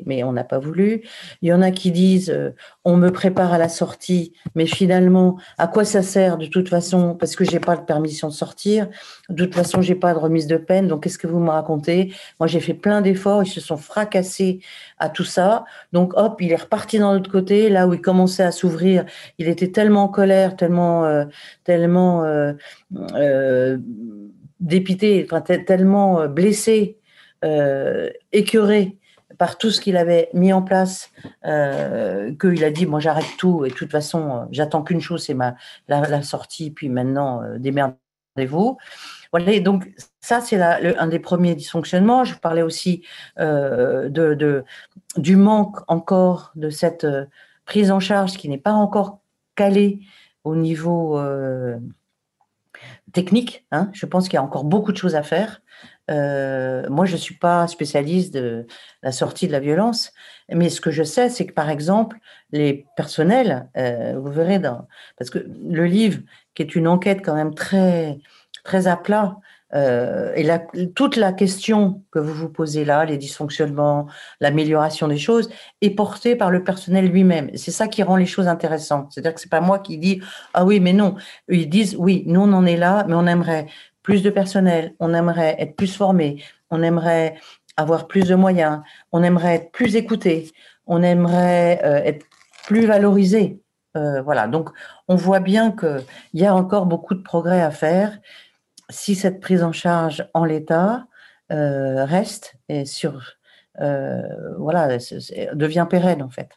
mais 0.05 0.23
on 0.23 0.33
n'a 0.33 0.43
pas 0.43 0.59
voulu. 0.59 1.03
Il 1.41 1.49
y 1.49 1.53
en 1.53 1.61
a 1.61 1.71
qui 1.71 1.91
disent, 1.91 2.29
euh, 2.29 2.51
on 2.83 2.97
me 2.97 3.09
prépare 3.09 3.53
à 3.53 3.57
la 3.57 3.69
sortie, 3.69 4.33
mais 4.55 4.65
finalement, 4.65 5.37
à 5.57 5.67
quoi 5.67 5.85
ça 5.85 6.01
sert 6.01 6.37
de 6.37 6.45
toute 6.45 6.69
façon 6.69 7.15
Parce 7.15 7.35
que 7.35 7.43
j'ai 7.43 7.59
pas 7.59 7.75
de 7.75 7.81
permission 7.81 8.27
de 8.27 8.33
sortir? 8.33 8.87
De 9.29 9.45
toute 9.45 9.55
façon, 9.55 9.81
j'ai 9.81 9.95
pas 9.95 10.13
de 10.13 10.19
remise 10.19 10.47
de 10.47 10.57
peine. 10.57 10.87
Donc, 10.87 11.03
qu'est-ce 11.03 11.17
que 11.17 11.27
vous 11.27 11.39
me 11.39 11.49
racontez? 11.49 12.13
Moi, 12.39 12.47
j'ai 12.47 12.59
fait 12.59 12.73
plein 12.73 13.01
d'efforts. 13.01 13.43
Ils 13.43 13.49
se 13.49 13.61
sont 13.61 13.77
fracassés 13.77 14.59
à 14.99 15.09
tout 15.09 15.23
ça. 15.23 15.65
Donc, 15.91 16.13
hop, 16.15 16.41
il 16.41 16.51
est 16.51 16.61
reparti 16.61 16.99
dans 16.99 17.13
l'autre 17.13 17.31
côté, 17.31 17.69
là 17.69 17.87
où 17.87 17.93
il 17.93 18.01
commençait 18.01 18.43
à 18.43 18.51
s'ouvrir. 18.51 19.05
Il 19.37 19.47
était 19.47 19.71
tellement 19.71 20.03
en 20.03 20.09
colère, 20.09 20.55
tellement, 20.55 21.05
euh, 21.05 21.25
tellement 21.63 22.23
euh, 22.23 23.77
dépité, 24.59 25.27
tellement 25.65 26.27
blessé 26.27 26.97
euh, 27.43 28.09
écœuré 28.31 28.97
par 29.37 29.57
tout 29.57 29.71
ce 29.71 29.81
qu'il 29.81 29.97
avait 29.97 30.29
mis 30.33 30.53
en 30.53 30.61
place, 30.61 31.11
euh, 31.45 32.33
qu'il 32.39 32.63
a 32.63 32.71
dit 32.71 32.85
moi 32.85 32.99
j'arrête 32.99 33.25
tout 33.37 33.65
et 33.65 33.69
de 33.69 33.73
toute 33.73 33.91
façon 33.91 34.29
euh, 34.29 34.45
j'attends 34.51 34.83
qu'une 34.83 35.01
chose 35.01 35.25
c'est 35.25 35.33
ma 35.33 35.55
la, 35.87 36.21
sortie 36.21 36.71
puis 36.71 36.89
maintenant 36.89 37.41
démerdez-vous. 37.57 38.77
Voilà 39.31 39.59
donc 39.59 39.91
ça 40.21 40.39
c'est 40.41 40.61
un 40.61 41.07
des 41.07 41.19
premiers 41.19 41.55
dysfonctionnements. 41.55 42.23
Je 42.23 42.35
parlais 42.35 42.61
aussi 42.61 43.03
de, 43.37 44.63
du 45.17 45.35
manque 45.35 45.79
encore 45.87 46.51
de 46.55 46.69
cette 46.69 47.07
prise 47.65 47.91
en 47.91 47.99
charge 47.99 48.37
qui 48.37 48.47
n'est 48.49 48.57
pas 48.57 48.73
encore 48.73 49.19
calée 49.55 50.01
au 50.43 50.55
niveau 50.55 51.19
technique. 53.13 53.65
Hein. 53.71 53.89
Je 53.93 54.05
pense 54.05 54.27
qu'il 54.27 54.35
y 54.35 54.39
a 54.39 54.43
encore 54.43 54.63
beaucoup 54.63 54.91
de 54.91 54.97
choses 54.97 55.15
à 55.15 55.23
faire. 55.23 55.61
Euh, 56.11 56.87
moi, 56.89 57.05
je 57.05 57.13
ne 57.13 57.17
suis 57.17 57.35
pas 57.35 57.67
spécialiste 57.67 58.33
de 58.33 58.67
la 59.01 59.11
sortie 59.11 59.47
de 59.47 59.51
la 59.51 59.59
violence, 59.59 60.11
mais 60.49 60.69
ce 60.69 60.81
que 60.81 60.91
je 60.91 61.03
sais, 61.03 61.29
c'est 61.29 61.45
que 61.45 61.53
par 61.53 61.69
exemple, 61.69 62.17
les 62.51 62.85
personnels, 62.95 63.69
euh, 63.77 64.15
vous 64.17 64.31
verrez, 64.31 64.59
dans, 64.59 64.87
parce 65.17 65.29
que 65.29 65.39
le 65.39 65.85
livre, 65.85 66.19
qui 66.55 66.61
est 66.61 66.75
une 66.75 66.87
enquête 66.87 67.21
quand 67.23 67.35
même 67.35 67.53
très, 67.55 68.19
très 68.63 68.87
à 68.87 68.97
plat, 68.97 69.37
euh, 69.75 70.33
et 70.35 70.47
toute 70.93 71.15
la 71.15 71.33
question 71.33 72.03
que 72.11 72.19
vous 72.19 72.33
vous 72.33 72.49
posez 72.49 72.85
là, 72.85 73.05
les 73.05 73.17
dysfonctionnements, 73.17 74.07
l'amélioration 74.39 75.07
des 75.07 75.17
choses, 75.17 75.49
est 75.81 75.89
portée 75.89 76.35
par 76.35 76.51
le 76.51 76.63
personnel 76.63 77.07
lui-même. 77.07 77.49
C'est 77.55 77.71
ça 77.71 77.87
qui 77.87 78.03
rend 78.03 78.15
les 78.15 78.25
choses 78.25 78.47
intéressantes. 78.47 79.11
C'est-à-dire 79.11 79.33
que 79.33 79.41
c'est 79.41 79.49
pas 79.49 79.61
moi 79.61 79.79
qui 79.79 79.97
dis 79.97 80.21
ah 80.53 80.63
oui 80.65 80.79
mais 80.79 80.93
non. 80.93 81.15
Ils 81.49 81.69
disent 81.69 81.95
oui, 81.97 82.23
nous 82.27 82.41
on 82.41 82.53
en 82.53 82.65
est 82.65 82.77
là, 82.77 83.05
mais 83.07 83.15
on 83.15 83.25
aimerait 83.25 83.67
plus 84.03 84.21
de 84.21 84.29
personnel, 84.29 84.93
on 84.99 85.13
aimerait 85.13 85.55
être 85.59 85.75
plus 85.75 85.95
formé, 85.95 86.43
on 86.69 86.83
aimerait 86.83 87.35
avoir 87.77 88.07
plus 88.07 88.27
de 88.27 88.35
moyens, 88.35 88.81
on 89.11 89.23
aimerait 89.23 89.55
être 89.55 89.71
plus 89.71 89.95
écouté, 89.95 90.51
on 90.85 91.01
aimerait 91.01 91.81
euh, 91.83 92.03
être 92.03 92.25
plus 92.67 92.85
valorisé. 92.85 93.61
Euh, 93.95 94.21
voilà, 94.21 94.47
donc 94.47 94.69
on 95.07 95.15
voit 95.15 95.39
bien 95.39 95.71
qu'il 95.71 96.05
y 96.33 96.45
a 96.45 96.53
encore 96.53 96.85
beaucoup 96.85 97.15
de 97.15 97.21
progrès 97.21 97.61
à 97.61 97.71
faire. 97.71 98.19
si 98.89 99.15
cette 99.15 99.39
prise 99.39 99.63
en 99.63 99.71
charge 99.71 100.27
en 100.33 100.45
l'état 100.45 101.07
reste 101.49 102.55
et 102.67 102.85
sur 102.85 103.37
voilà 103.77 104.97
devient 105.53 105.85
pérenne 105.87 106.23
en 106.23 106.29
fait, 106.29 106.49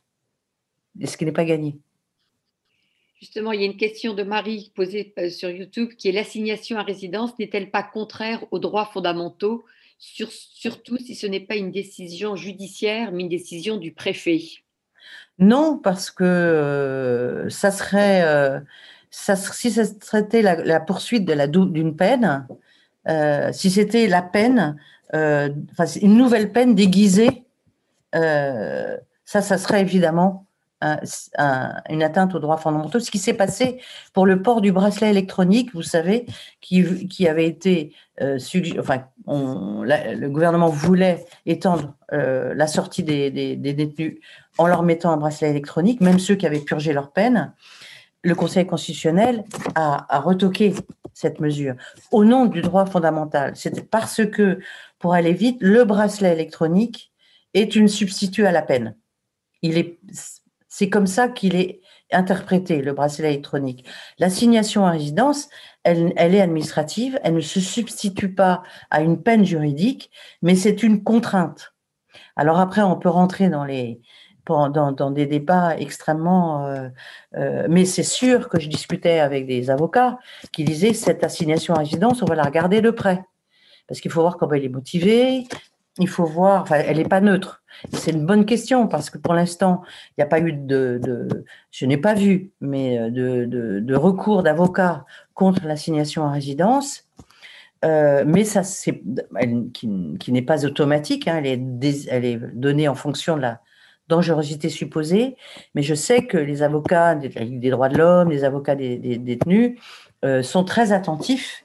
ce 1.05 1.17
qui 1.19 1.27
n'est 1.27 1.33
pas 1.33 1.45
gagné. 1.45 1.79
Justement, 3.27 3.51
il 3.51 3.61
y 3.61 3.65
a 3.65 3.67
une 3.67 3.77
question 3.77 4.15
de 4.15 4.23
Marie 4.23 4.71
posée 4.77 5.13
sur 5.31 5.51
YouTube 5.51 5.95
qui 5.99 6.09
est 6.09 6.13
l'assignation 6.13 6.79
à 6.79 6.85
résidence 6.85 7.37
n'est-elle 7.41 7.73
pas 7.73 7.83
contraire 7.83 8.45
aux 8.53 8.61
droits 8.61 8.87
fondamentaux, 8.87 9.65
surtout 9.99 10.97
si 10.97 11.17
ce 11.17 11.27
n'est 11.27 11.41
pas 11.41 11.57
une 11.57 11.73
décision 11.73 12.37
judiciaire, 12.37 13.11
mais 13.11 13.25
une 13.25 13.29
décision 13.29 13.79
du 13.79 13.91
préfet? 13.91 14.43
Non, 15.41 15.77
parce 15.77 16.13
que 16.13 17.49
ça 17.51 17.73
serait 17.73 18.63
si 19.11 19.73
ça 19.73 19.83
la, 20.33 20.79
poursuite 20.79 21.25
d'une 21.25 21.97
peine, 21.97 22.47
euh, 23.09 23.51
si 23.53 23.73
c'était 23.73 24.07
la 24.07 24.23
peine, 24.23 24.77
euh, 25.15 25.49
une 26.01 26.17
nouvelle 26.17 26.53
peine 26.53 26.77
déguisée, 26.77 27.45
euh, 28.15 28.97
ça, 29.25 29.43
ça 29.43 29.59
serait 29.59 29.81
évidemment 29.81 30.46
une 30.83 32.03
atteinte 32.03 32.35
aux 32.35 32.39
droits 32.39 32.59
fondamentaux. 32.59 33.01
Ce 33.01 33.11
qui 33.11 33.19
s'est 33.19 33.35
passé 33.35 33.81
pour 34.13 34.27
le 34.27 34.43
port 34.43 34.61
du 34.61 34.73
bracelet 34.73 35.11
électronique, 35.11 35.75
vous 35.75 35.83
savez, 35.83 36.27
qui, 36.61 37.09
qui 37.09 37.27
avait 37.29 37.47
été, 37.47 37.95
enfin, 38.79 39.05
le 39.27 40.29
gouvernement 40.29 40.69
voulait 40.69 41.25
étendre 41.47 41.95
la 42.13 42.67
sortie 42.67 43.03
des, 43.03 43.31
des, 43.31 43.57
détenus 43.57 44.19
en 44.59 44.67
leur 44.67 44.83
mettant 44.83 45.13
un 45.13 45.17
bracelet 45.17 45.51
électronique, 45.51 46.01
même 46.01 46.19
ceux 46.19 46.35
qui 46.35 46.47
avaient 46.47 46.61
purgé 46.61 46.93
leur 46.93 47.11
peine 47.13 47.53
le 48.27 48.35
Conseil 48.35 48.67
constitutionnel 48.67 49.45
a, 49.77 50.21
retoqué 50.21 50.75
cette 51.15 51.41
mesure 51.41 51.77
au 52.11 52.25
nom 52.25 52.47
du 52.47 52.61
droit 52.61 52.85
fondamental. 52.85 53.53
C'est 53.55 53.89
parce 53.89 54.27
que, 54.27 54.59
pour 54.99 55.15
aller 55.15 55.33
vite, 55.33 55.59
le 55.61 55.85
bracelet 55.85 56.33
électronique 56.33 57.13
est 57.55 57.77
une 57.77 57.89
substitut 57.89 58.45
à 58.45 58.53
la 58.53 58.63
peine. 58.63 58.97
Il 59.63 59.79
est, 59.79 60.01
c'est 60.79 60.91
comme 60.91 61.07
ça 61.07 61.29
qu'il 61.29 61.57
est 61.57 61.81
interprété, 62.13 62.83
le 62.83 62.93
bracelet 62.93 63.33
électronique. 63.33 63.89
L'assignation 64.19 64.85
à 64.85 64.91
résidence, 64.91 65.49
elle, 65.85 66.13
elle, 66.17 66.35
est 66.35 66.43
administrative, 66.43 67.19
elle 67.25 67.33
ne 67.33 67.41
se 67.41 67.61
substitue 67.61 68.35
pas 68.35 68.63
à 68.91 69.01
une 69.01 69.23
peine 69.23 69.47
juridique, 69.47 70.11
mais 70.43 70.55
c'est 70.55 70.83
une 70.83 71.03
contrainte. 71.03 71.73
Alors 72.37 72.61
après, 72.61 72.83
on 72.83 72.95
peut 72.97 73.09
rentrer 73.09 73.49
dans 73.49 73.65
les, 73.65 74.03
dans, 74.45 75.11
des 75.11 75.25
débats 75.25 75.79
extrêmement. 75.79 76.67
Euh, 76.67 76.91
euh, 77.37 77.67
mais 77.71 77.87
c'est 77.87 78.03
sûr 78.03 78.51
que 78.51 78.61
je 78.61 78.69
discutais 78.69 79.21
avec 79.21 79.47
des 79.47 79.71
avocats 79.71 80.19
qui 80.53 80.63
disaient 80.63 80.93
cette 80.93 81.25
assignation 81.25 81.73
à 81.73 81.79
résidence, 81.79 82.21
on 82.21 82.27
va 82.27 82.35
la 82.35 82.45
regarder 82.45 82.83
de 82.83 82.91
près. 82.91 83.25
Parce 83.89 84.01
qu'il 84.01 84.11
faut 84.11 84.21
voir 84.21 84.37
comment 84.37 84.53
elle 84.53 84.65
est 84.67 84.69
motivée, 84.69 85.45
il 85.99 86.09
faut 86.09 86.25
voir, 86.25 86.63
enfin, 86.63 86.77
elle 86.77 86.99
n'est 86.99 87.05
pas 87.05 87.21
neutre. 87.21 87.63
C'est 87.93 88.13
une 88.13 88.25
bonne 88.25 88.47
question 88.47 88.89
parce 88.89 89.11
que 89.11 89.19
pour 89.19 89.35
l'instant, 89.35 89.83
il 90.11 90.21
n'y 90.21 90.25
a 90.25 90.27
pas 90.27 90.41
eu 90.41 90.53
de, 90.53 91.29
je 91.71 91.87
n'ai 91.87 91.97
pas 91.97 92.15
vu, 92.15 92.51
mais 92.61 92.99
euh, 92.99 93.11
de, 93.81 93.95
recours 93.95 94.43
d'avocats 94.43 95.05
contre 95.35 95.67
l'assignation 95.67 96.25
à 96.25 96.31
résidence. 96.31 97.05
Euh, 97.85 98.25
mais 98.27 98.45
ça, 98.45 98.63
c'est, 98.63 99.03
qui, 99.75 100.33
n'est 100.33 100.43
pas 100.43 100.65
automatique, 100.65 101.29
hein, 101.29 101.43
elle, 101.45 101.47
est 101.47 102.09
elle 102.09 102.25
est 102.25 102.39
donnée 102.55 102.89
en 102.89 102.95
fonction 102.95 103.37
de 103.37 103.43
la, 103.43 103.61
dangerosité 104.09 104.69
supposée, 104.69 105.37
mais 105.75 105.83
je 105.83 105.95
sais 105.95 106.27
que 106.27 106.37
les 106.37 106.63
avocats 106.63 107.15
des, 107.15 107.71
droits 107.71 107.89
de 107.89 107.99
l'homme, 107.99 108.31
les 108.31 108.45
avocats 108.45 108.77
des, 108.77 108.99
détenus 108.99 109.79
euh, 110.25 110.43
sont 110.43 110.65
très 110.65 110.93
attentifs 110.93 111.65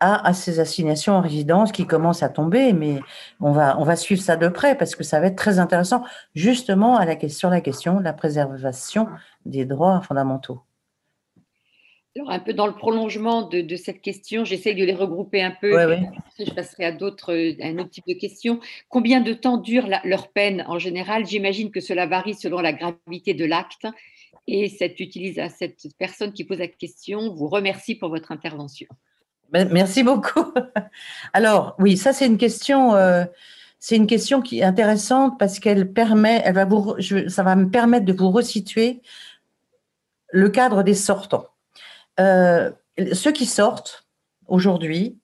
à, 0.00 0.32
ces 0.32 0.60
assignations 0.60 1.14
en 1.14 1.20
résidence 1.20 1.72
qui 1.72 1.86
commencent 1.86 2.22
à 2.22 2.30
tomber, 2.30 2.72
mais 2.72 3.00
on 3.40 3.52
va, 3.52 3.78
on 3.78 3.84
va 3.84 3.96
suivre 3.96 4.22
ça 4.22 4.36
de 4.36 4.48
près 4.48 4.74
parce 4.74 4.96
que 4.96 5.04
ça 5.04 5.20
va 5.20 5.26
être 5.26 5.36
très 5.36 5.58
intéressant 5.58 6.02
justement 6.34 6.96
à 6.96 7.04
la, 7.04 7.28
sur 7.28 7.50
la 7.50 7.60
question 7.60 7.98
de 7.98 8.04
la 8.04 8.14
préservation 8.14 9.08
des 9.44 9.66
droits 9.66 10.00
fondamentaux. 10.00 10.60
Alors, 12.16 12.32
un 12.32 12.40
peu 12.40 12.52
dans 12.52 12.66
le 12.66 12.72
prolongement 12.72 13.42
de, 13.42 13.76
cette 13.76 14.02
question, 14.02 14.44
j'essaie 14.44 14.74
de 14.74 14.84
les 14.84 14.94
regrouper 14.94 15.42
un 15.42 15.52
peu. 15.52 15.70
Je 16.38 16.50
passerai 16.52 16.86
à 16.86 16.92
d'autres, 16.92 17.32
un 17.62 17.78
autre 17.78 17.90
type 17.90 18.06
de 18.08 18.14
questions. 18.14 18.58
Combien 18.88 19.20
de 19.20 19.32
temps 19.32 19.58
dure 19.58 19.86
leur 20.02 20.28
peine 20.28 20.64
en 20.66 20.80
général? 20.80 21.24
J'imagine 21.24 21.70
que 21.70 21.80
cela 21.80 22.06
varie 22.06 22.34
selon 22.34 22.60
la 22.60 22.72
gravité 22.72 23.32
de 23.32 23.44
l'acte. 23.44 23.86
Et 24.48 24.68
cette, 24.68 24.96
cette 24.98 25.96
personne 25.98 26.32
qui 26.32 26.42
pose 26.42 26.58
la 26.58 26.66
question 26.66 27.32
vous 27.32 27.46
remercie 27.46 27.94
pour 27.94 28.08
votre 28.08 28.32
intervention. 28.32 28.88
Merci 29.52 30.02
beaucoup. 30.02 30.52
Alors, 31.32 31.74
oui, 31.78 31.96
ça, 31.96 32.12
c'est 32.12 32.26
une 32.26 32.38
question. 32.38 32.94
Euh, 32.94 33.24
c'est 33.78 33.96
une 33.96 34.06
question 34.06 34.42
qui 34.42 34.60
est 34.60 34.64
intéressante 34.64 35.38
parce 35.38 35.58
qu'elle 35.58 35.90
permet, 35.92 36.42
elle 36.44 36.54
va 36.54 36.66
vous, 36.66 36.96
ça 37.28 37.42
va 37.42 37.56
me 37.56 37.70
permettre 37.70 38.04
de 38.04 38.12
vous 38.12 38.30
resituer 38.30 39.00
le 40.32 40.50
cadre 40.50 40.82
des 40.82 40.94
sortants. 40.94 41.46
Euh, 42.20 42.70
ceux 43.14 43.32
qui 43.32 43.46
sortent 43.46 44.06
aujourd'hui, 44.48 45.18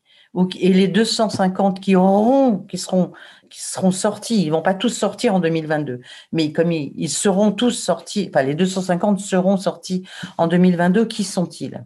et 0.59 0.73
les 0.73 0.89
250 0.89 1.81
qui 1.81 1.97
auront, 1.97 2.59
qui 2.59 2.79
seront, 2.79 3.13
qui 3.49 3.63
seront 3.63 3.91
sortis, 3.91 4.45
ils 4.45 4.51
vont 4.51 4.63
pas 4.63 4.75
tous 4.75 4.91
sortir 4.91 5.35
en 5.35 5.41
2022, 5.41 6.01
mais 6.33 6.53
comme 6.53 6.73
ils, 6.73 7.09
seront 7.09 7.53
tous 7.53 7.71
sortis, 7.71 8.31
enfin 8.31 8.43
les 8.43 8.55
250 8.55 9.19
seront 9.19 9.57
sortis 9.57 10.07
en 10.37 10.47
2022, 10.47 11.07
qui 11.07 11.25
sont-ils? 11.25 11.85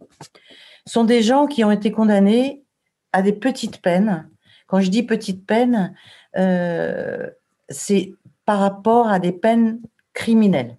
Sont 0.91 1.05
des 1.05 1.23
gens 1.23 1.47
qui 1.47 1.63
ont 1.63 1.71
été 1.71 1.93
condamnés 1.93 2.65
à 3.13 3.23
des 3.23 3.33
petites 3.33 3.81
peines. 3.81 4.29
Quand 4.67 4.81
je 4.81 4.91
dis 4.91 5.03
petites 5.03 5.47
peines, 5.47 5.95
euh, 6.37 7.29
c'est 7.69 8.13
par 8.45 8.59
rapport 8.59 9.09
à 9.09 9.21
des 9.21 9.33
peines 9.33 9.81
criminelles. 10.15 10.77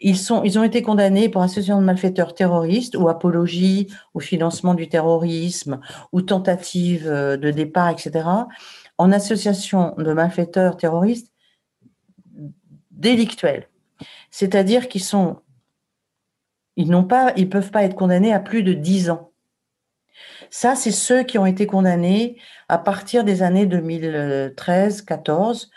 Ils, 0.00 0.16
sont, 0.16 0.42
ils 0.44 0.58
ont 0.58 0.64
été 0.64 0.82
condamnés 0.82 1.28
pour 1.28 1.42
association 1.42 1.80
de 1.80 1.86
malfaiteurs 1.86 2.34
terroristes 2.34 2.96
ou 2.96 3.08
apologie 3.08 3.88
au 4.14 4.20
financement 4.20 4.74
du 4.74 4.88
terrorisme 4.88 5.80
ou 6.12 6.22
tentative 6.22 7.08
euh, 7.08 7.36
de 7.36 7.50
départ, 7.50 7.90
etc., 7.90 8.28
en 8.98 9.12
association 9.12 9.94
de 9.98 10.12
malfaiteurs 10.12 10.76
terroristes 10.76 11.32
délictuels. 12.90 13.68
C'est-à-dire 14.30 14.88
qu'ils 14.88 15.04
sont, 15.04 15.38
ils 16.74 16.90
n'ont 16.90 17.04
pas, 17.04 17.32
ils 17.36 17.48
peuvent 17.48 17.70
pas 17.70 17.84
être 17.84 17.94
condamnés 17.94 18.32
à 18.32 18.40
plus 18.40 18.64
de 18.64 18.72
10 18.72 19.10
ans. 19.10 19.27
Ça, 20.50 20.74
c'est 20.74 20.92
ceux 20.92 21.22
qui 21.22 21.38
ont 21.38 21.46
été 21.46 21.66
condamnés 21.66 22.36
à 22.68 22.78
partir 22.78 23.24
des 23.24 23.42
années 23.42 23.66
2013-14 23.66 25.68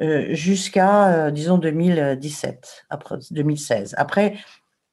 euh, 0.00 0.34
jusqu'à, 0.34 1.26
euh, 1.26 1.30
disons, 1.30 1.58
2017, 1.58 2.86
après 2.88 3.16
2016. 3.30 3.94
Après, 3.98 4.36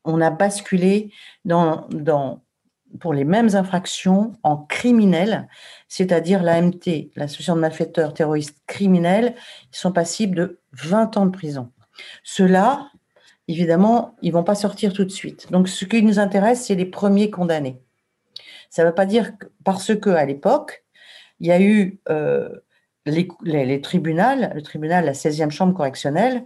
on 0.03 0.21
a 0.21 0.29
basculé 0.29 1.11
dans, 1.45 1.87
pour 2.99 3.13
les 3.13 3.23
mêmes 3.23 3.55
infractions 3.55 4.33
en 4.43 4.57
criminel, 4.57 5.47
c'est-à-dire 5.87 6.43
l'AMT, 6.43 7.11
l'association 7.15 7.55
de 7.55 7.61
malfaiteurs 7.61 8.13
terroristes 8.13 8.57
criminels, 8.67 9.35
ils 9.73 9.77
sont 9.77 9.91
passibles 9.91 10.35
de 10.35 10.59
20 10.73 11.17
ans 11.17 11.25
de 11.25 11.31
prison. 11.31 11.71
Ceux-là, 12.23 12.89
évidemment, 13.47 14.15
ils 14.21 14.33
vont 14.33 14.43
pas 14.43 14.55
sortir 14.55 14.93
tout 14.93 15.05
de 15.05 15.11
suite. 15.11 15.51
Donc, 15.51 15.69
ce 15.69 15.85
qui 15.85 16.03
nous 16.03 16.19
intéresse, 16.19 16.65
c'est 16.65 16.75
les 16.75 16.85
premiers 16.85 17.29
condamnés. 17.29 17.81
Ça 18.69 18.83
ne 18.83 18.89
veut 18.89 18.95
pas 18.95 19.05
dire 19.05 19.37
que, 19.37 19.47
parce 19.63 19.95
que 19.95 20.09
à 20.09 20.25
l'époque, 20.25 20.83
il 21.39 21.47
y 21.47 21.51
a 21.51 21.61
eu 21.61 21.99
euh, 22.09 22.49
les, 23.05 23.81
tribunaux, 23.81 24.53
le 24.53 24.61
tribunal, 24.61 25.05
la 25.05 25.13
16e 25.13 25.51
chambre 25.51 25.73
correctionnelle, 25.73 26.43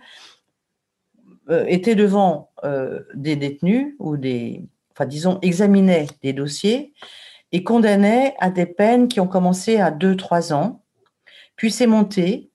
euh, 1.49 1.65
était 1.67 1.95
devant 1.95 2.51
euh, 2.63 3.01
des 3.13 3.35
détenus 3.35 3.95
ou 3.99 4.15
des, 4.17 4.63
enfin 4.93 5.05
disons, 5.05 5.39
examinait 5.41 6.07
des 6.21 6.33
dossiers 6.33 6.93
et 7.51 7.63
condamnait 7.63 8.35
à 8.39 8.49
des 8.49 8.65
peines 8.65 9.07
qui 9.07 9.19
ont 9.19 9.27
commencé 9.27 9.77
à 9.77 9.91
2-3 9.91 10.53
ans, 10.53 10.83
puis 11.55 11.71
c'est 11.71 11.87
monté 11.87 12.51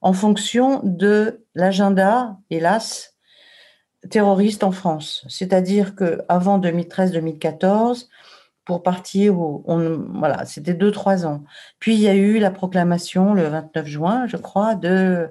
en 0.00 0.12
fonction 0.12 0.80
de 0.82 1.44
l'agenda, 1.54 2.36
hélas, 2.50 3.16
terroriste 4.10 4.64
en 4.64 4.72
France. 4.72 5.24
C'est-à-dire 5.28 5.94
qu'avant 5.94 6.58
2013-2014, 6.58 8.08
pour 8.64 8.82
partir 8.82 9.34
voilà, 9.34 10.44
c'était 10.44 10.74
deux, 10.74 10.90
trois 10.90 11.26
ans. 11.26 11.44
Puis 11.78 11.94
il 11.94 12.00
y 12.00 12.08
a 12.08 12.14
eu 12.14 12.38
la 12.38 12.50
proclamation 12.50 13.34
le 13.34 13.44
29 13.44 13.86
juin, 13.86 14.26
je 14.26 14.36
crois, 14.36 14.74
de, 14.74 15.28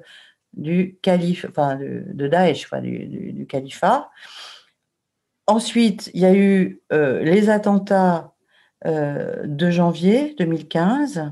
du 0.54 0.98
calife, 1.02 1.46
enfin, 1.50 1.78
de, 1.78 2.28
Daesh, 2.28 2.66
enfin, 2.66 2.82
du, 2.82 3.46
califat. 3.48 4.10
Ensuite, 5.48 6.12
il 6.14 6.22
y 6.22 6.26
a 6.26 6.34
eu 6.34 6.82
euh, 6.92 7.24
les 7.24 7.50
attentats 7.50 8.34
euh, 8.86 9.44
de 9.46 9.70
janvier 9.70 10.36
2015, 10.38 11.32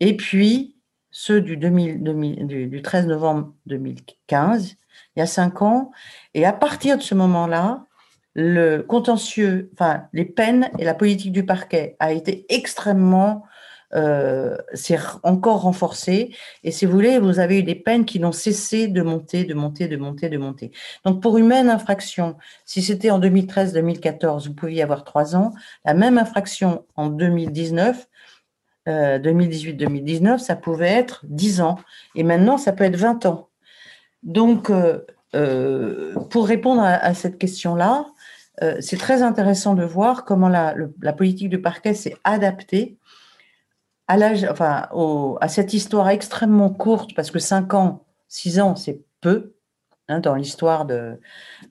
et 0.00 0.16
puis 0.16 0.76
ceux 1.10 1.40
du, 1.40 1.56
2000, 1.56 2.46
du, 2.46 2.66
du 2.66 2.82
13 2.82 3.06
novembre 3.06 3.54
2015, 3.66 4.76
il 5.14 5.20
y 5.20 5.22
a 5.22 5.26
cinq 5.26 5.62
ans. 5.62 5.90
Et 6.34 6.44
à 6.44 6.52
partir 6.52 6.98
de 6.98 7.02
ce 7.02 7.14
moment-là, 7.14 7.86
le 8.38 8.82
contentieux, 8.82 9.70
enfin 9.72 10.04
les 10.12 10.26
peines 10.26 10.68
et 10.78 10.84
la 10.84 10.92
politique 10.92 11.32
du 11.32 11.46
parquet 11.46 11.96
a 12.00 12.12
été 12.12 12.44
extrêmement 12.50 13.44
euh, 13.94 14.56
c'est 14.74 14.98
encore 15.22 15.62
renforcé. 15.62 16.34
Et 16.64 16.70
si 16.70 16.84
vous 16.84 16.92
voulez, 16.92 17.18
vous 17.18 17.38
avez 17.38 17.60
eu 17.60 17.62
des 17.62 17.76
peines 17.76 18.04
qui 18.04 18.18
n'ont 18.18 18.32
cessé 18.32 18.88
de 18.88 19.00
monter, 19.00 19.44
de 19.44 19.54
monter, 19.54 19.88
de 19.88 19.96
monter, 19.96 20.28
de 20.28 20.36
monter. 20.36 20.72
Donc 21.04 21.22
pour 21.22 21.38
une 21.38 21.46
même 21.46 21.70
infraction, 21.70 22.36
si 22.64 22.82
c'était 22.82 23.10
en 23.10 23.20
2013-2014, 23.20 24.48
vous 24.48 24.54
pouviez 24.54 24.82
avoir 24.82 25.04
trois 25.04 25.36
ans. 25.36 25.52
La 25.84 25.94
même 25.94 26.18
infraction 26.18 26.84
en 26.96 27.06
2019, 27.06 28.06
2018-2019, 28.86 30.34
euh, 30.34 30.38
ça 30.38 30.56
pouvait 30.56 30.88
être 30.88 31.24
10 31.28 31.60
ans. 31.60 31.78
Et 32.16 32.22
maintenant, 32.22 32.58
ça 32.58 32.72
peut 32.72 32.84
être 32.84 32.96
20 32.96 33.24
ans. 33.26 33.48
Donc, 34.22 34.70
euh, 35.36 36.14
pour 36.30 36.46
répondre 36.46 36.82
à, 36.82 37.14
cette 37.14 37.38
question-là, 37.38 38.06
c'est 38.80 38.96
très 38.96 39.22
intéressant 39.22 39.74
de 39.74 39.84
voir 39.84 40.24
comment 40.24 40.48
la, 40.48 40.74
politique 41.12 41.50
du 41.50 41.60
parquet 41.60 41.94
s'est 41.94 42.16
adaptée 42.24 42.96
à 44.08 45.48
cette 45.48 45.74
histoire 45.74 46.08
extrêmement 46.08 46.70
courte, 46.70 47.14
parce 47.14 47.30
que 47.30 47.38
5 47.38 47.74
ans, 47.74 48.06
6 48.28 48.60
ans, 48.60 48.76
c'est 48.76 49.00
peu 49.20 49.54
hein, 50.08 50.20
dans 50.20 50.34
l'histoire 50.34 50.86
de, 50.86 51.20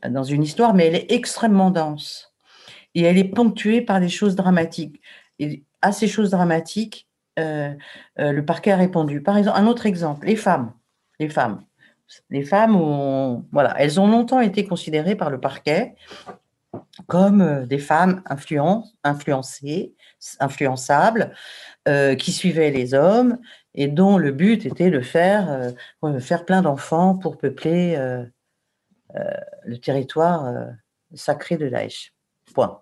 dans 0.08 0.24
une 0.24 0.44
histoire, 0.44 0.74
mais 0.74 0.88
elle 0.88 0.96
est 0.96 1.12
extrêmement 1.12 1.72
dense 1.72 2.36
et 2.94 3.04
elle 3.04 3.18
est 3.18 3.24
ponctuée 3.24 3.82
par 3.82 4.00
des 4.00 4.10
choses 4.10 4.36
dramatiques. 4.36 5.02
Et 5.40 5.64
à 5.82 5.92
ces 5.92 6.08
choses 6.08 6.32
dramatiques, 6.32 7.08
euh, 7.38 7.74
euh, 8.20 8.32
le 8.32 8.46
parquet 8.46 8.72
a 8.72 8.78
répondu. 8.78 9.22
Par 9.22 9.38
exemple, 9.38 9.58
un 9.60 9.68
autre 9.68 9.86
exemple, 9.86 10.26
les 10.26 10.38
femmes, 10.38 10.74
les 11.20 11.30
femmes, 11.30 11.62
les 12.30 12.44
femmes, 12.44 12.76
ont, 12.76 13.46
voilà, 13.52 13.76
elles 13.78 14.00
ont 14.00 14.08
longtemps 14.08 14.40
été 14.40 14.66
considérées 14.66 15.16
par 15.16 15.30
le 15.30 15.40
parquet 15.40 15.96
comme 17.08 17.42
euh, 17.42 17.66
des 17.66 17.80
femmes 17.80 18.22
influencées, 19.04 19.96
influençables, 20.40 21.34
euh, 21.88 22.16
qui 22.16 22.32
suivaient 22.32 22.72
les 22.72 22.94
hommes 22.94 23.38
et 23.74 23.88
dont 23.88 24.18
le 24.18 24.32
but 24.32 24.66
était 24.66 24.90
de 24.90 25.02
faire, 25.02 25.74
euh, 26.04 26.20
faire 26.20 26.46
plein 26.46 26.62
d'enfants 26.62 27.16
pour 27.16 27.38
peupler 27.38 27.98
le 29.66 29.78
territoire 29.78 30.54
sacré 31.14 31.58
de 31.58 31.68
Daesh. 31.70 32.14
Point. 32.54 32.82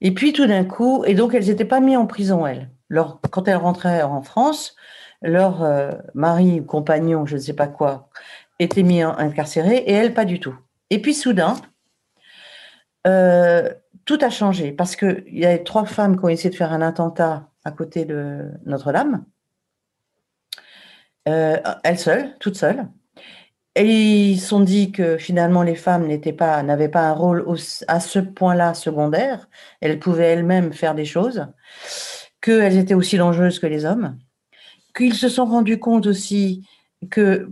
Et 0.00 0.12
puis 0.12 0.32
tout 0.32 0.46
d'un 0.46 0.64
coup, 0.64 1.04
et 1.04 1.14
donc 1.14 1.34
elles 1.34 1.46
n'étaient 1.46 1.64
pas 1.64 1.80
mises 1.80 1.96
en 1.96 2.06
prison, 2.06 2.46
elles. 2.46 2.70
quand 3.30 3.46
elles 3.46 3.56
rentraient 3.56 4.02
en 4.02 4.22
France, 4.22 4.74
leur 5.22 5.64
mari, 6.14 6.64
compagnon, 6.66 7.26
je 7.26 7.36
ne 7.36 7.40
sais 7.40 7.52
pas 7.54 7.68
quoi, 7.68 8.08
était 8.58 8.82
mis 8.82 9.02
incarcéré 9.02 9.76
et 9.76 9.92
elles 9.92 10.14
pas 10.14 10.24
du 10.24 10.40
tout. 10.40 10.56
Et 10.90 11.00
puis 11.00 11.14
soudain, 11.14 11.56
tout 14.04 14.18
a 14.22 14.30
changé 14.30 14.72
parce 14.72 14.96
qu'il 14.96 15.24
y 15.32 15.44
a 15.44 15.58
trois 15.58 15.84
femmes 15.84 16.18
qui 16.18 16.24
ont 16.24 16.28
essayé 16.28 16.50
de 16.50 16.54
faire 16.54 16.72
un 16.72 16.82
attentat 16.82 17.48
à 17.64 17.70
côté 17.70 18.04
de 18.04 18.50
Notre-Dame, 18.64 19.24
euh, 21.28 21.58
elles 21.84 21.98
seules, 21.98 22.34
toutes 22.40 22.56
seules. 22.56 22.88
Et 23.74 23.84
ils 23.84 24.40
se 24.40 24.48
sont 24.48 24.60
dit 24.60 24.90
que 24.90 25.18
finalement 25.18 25.62
les 25.62 25.74
femmes 25.74 26.06
n'étaient 26.06 26.32
pas, 26.32 26.62
n'avaient 26.62 26.88
pas 26.88 27.08
un 27.08 27.12
rôle 27.12 27.46
à 27.86 28.00
ce 28.00 28.18
point-là 28.18 28.74
secondaire. 28.74 29.48
Elles 29.80 29.98
pouvaient 29.98 30.32
elles-mêmes 30.32 30.72
faire 30.72 30.94
des 30.94 31.04
choses, 31.04 31.46
qu'elles 32.40 32.78
étaient 32.78 32.94
aussi 32.94 33.18
dangereuses 33.18 33.58
que 33.58 33.66
les 33.66 33.84
hommes, 33.84 34.18
qu'ils 34.96 35.14
se 35.14 35.28
sont 35.28 35.44
rendus 35.44 35.78
compte 35.78 36.06
aussi 36.06 36.66
que 37.10 37.48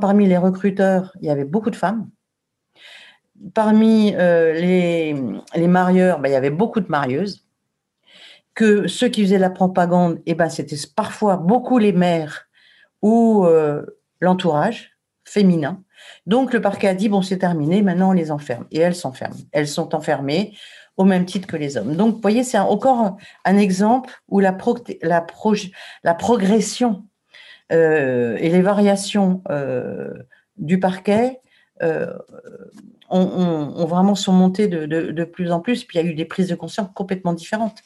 parmi 0.00 0.26
les 0.26 0.36
recruteurs, 0.36 1.12
il 1.20 1.28
y 1.28 1.30
avait 1.30 1.44
beaucoup 1.44 1.70
de 1.70 1.76
femmes 1.76 2.10
parmi 3.54 4.14
euh, 4.14 4.52
les, 4.54 5.68
marieurs, 5.68 6.18
ben, 6.18 6.28
il 6.28 6.32
y 6.32 6.36
avait 6.36 6.50
beaucoup 6.50 6.80
de 6.80 6.88
marieuses. 6.88 7.46
Que 8.54 8.88
ceux 8.88 9.08
qui 9.08 9.22
faisaient 9.22 9.38
la 9.38 9.50
propagande, 9.50 10.20
eh 10.26 10.34
ben, 10.34 10.48
c'était 10.48 10.76
parfois 10.94 11.36
beaucoup 11.36 11.78
les 11.78 11.92
mères 11.92 12.48
ou 13.00 13.44
euh, 13.46 13.82
l'entourage 14.20 14.90
féminin. 15.24 15.82
Donc 16.26 16.52
le 16.52 16.60
parquet 16.60 16.88
a 16.88 16.94
dit 16.94 17.08
bon 17.08 17.22
c'est 17.22 17.38
terminé, 17.38 17.82
maintenant 17.82 18.10
on 18.10 18.12
les 18.12 18.30
enferme 18.30 18.66
et 18.70 18.80
elles 18.80 18.94
s'enferment. 18.94 19.36
Elles 19.52 19.68
sont 19.68 19.94
enfermées 19.94 20.56
au 20.96 21.04
même 21.04 21.24
titre 21.24 21.46
que 21.46 21.56
les 21.56 21.76
hommes. 21.76 21.94
Donc 21.94 22.16
vous 22.16 22.20
voyez 22.20 22.42
c'est 22.42 22.58
encore 22.58 23.16
un, 23.44 23.56
exemple 23.56 24.10
où 24.28 24.40
la, 24.40 24.56
la, 25.02 25.26
la 26.02 26.14
progression 26.14 27.04
euh, 27.70 28.36
et 28.40 28.48
les 28.50 28.62
variations 28.62 29.42
du 30.56 30.80
parquet 30.80 31.40
ont, 33.10 33.86
vraiment 33.86 34.14
surmonté 34.14 34.68
de, 34.68 34.86
de, 34.86 35.24
plus 35.24 35.52
en 35.52 35.60
plus. 35.60 35.84
Puis 35.84 35.98
il 35.98 36.04
y 36.04 36.08
a 36.08 36.10
eu 36.10 36.14
des 36.14 36.24
prises 36.24 36.48
de 36.48 36.54
conscience 36.54 36.88
complètement 36.94 37.32
différentes. 37.32 37.82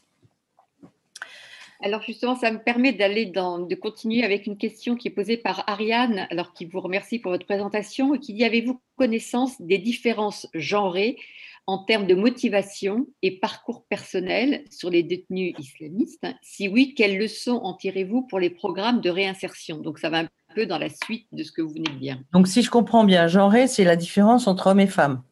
Alors 1.81 2.03
justement, 2.03 2.35
ça 2.35 2.51
me 2.51 2.59
permet 2.59 2.93
d'aller 2.93 3.27
dans, 3.27 3.59
de 3.59 3.75
continuer 3.75 4.25
avec 4.25 4.47
une 4.47 4.57
question 4.57 4.97
qui 4.97 5.09
est 5.09 5.11
posée 5.11 5.37
par 5.37 5.64
Ariane, 5.66 6.27
alors 6.31 6.55
qui 6.55 6.64
vous 6.64 6.81
remercie 6.81 7.18
pour 7.18 7.31
votre 7.31 7.45
présentation 7.45 8.14
et 8.14 8.20
qui 8.20 8.33
dit 8.33 8.45
avez-vous 8.45 8.81
connaissance 8.97 9.61
des 9.61 9.79
différences 9.79 10.49
genrées 10.55 11.18
en 11.66 11.79
termes 11.85 12.07
de 12.07 12.14
motivation 12.14 13.07
et 13.22 13.39
parcours 13.39 13.85
personnel 13.87 14.64
sur 14.70 14.89
les 14.89 15.03
détenus 15.03 15.55
islamistes? 15.59 16.27
Si 16.43 16.68
oui, 16.68 16.95
quelles 16.95 17.18
leçons 17.18 17.61
en 17.62 17.75
tirez-vous 17.75 18.22
pour 18.22 18.39
les 18.39 18.51
programmes 18.51 19.01
de 19.01 19.11
réinsertion? 19.11 19.79
Donc 19.79 19.99
ça 19.99 20.09
va 20.09 20.20
un 20.20 20.29
peu 20.55 20.67
dans 20.67 20.79
la 20.79 20.89
suite 20.89 21.27
de 21.33 21.43
ce 21.43 21.53
que 21.53 21.63
vous 21.63 21.71
venez 21.71 21.91
de 21.91 21.99
dire. 21.99 22.19
Donc 22.33 22.49
si 22.49 22.63
je 22.63 22.71
comprends 22.71 23.05
bien, 23.05 23.27
genré, 23.27 23.67
c'est 23.67 23.85
la 23.85 23.97
différence 23.97 24.47
entre 24.47 24.69
hommes 24.69 24.81
et 24.81 24.87
femmes. 24.87 25.23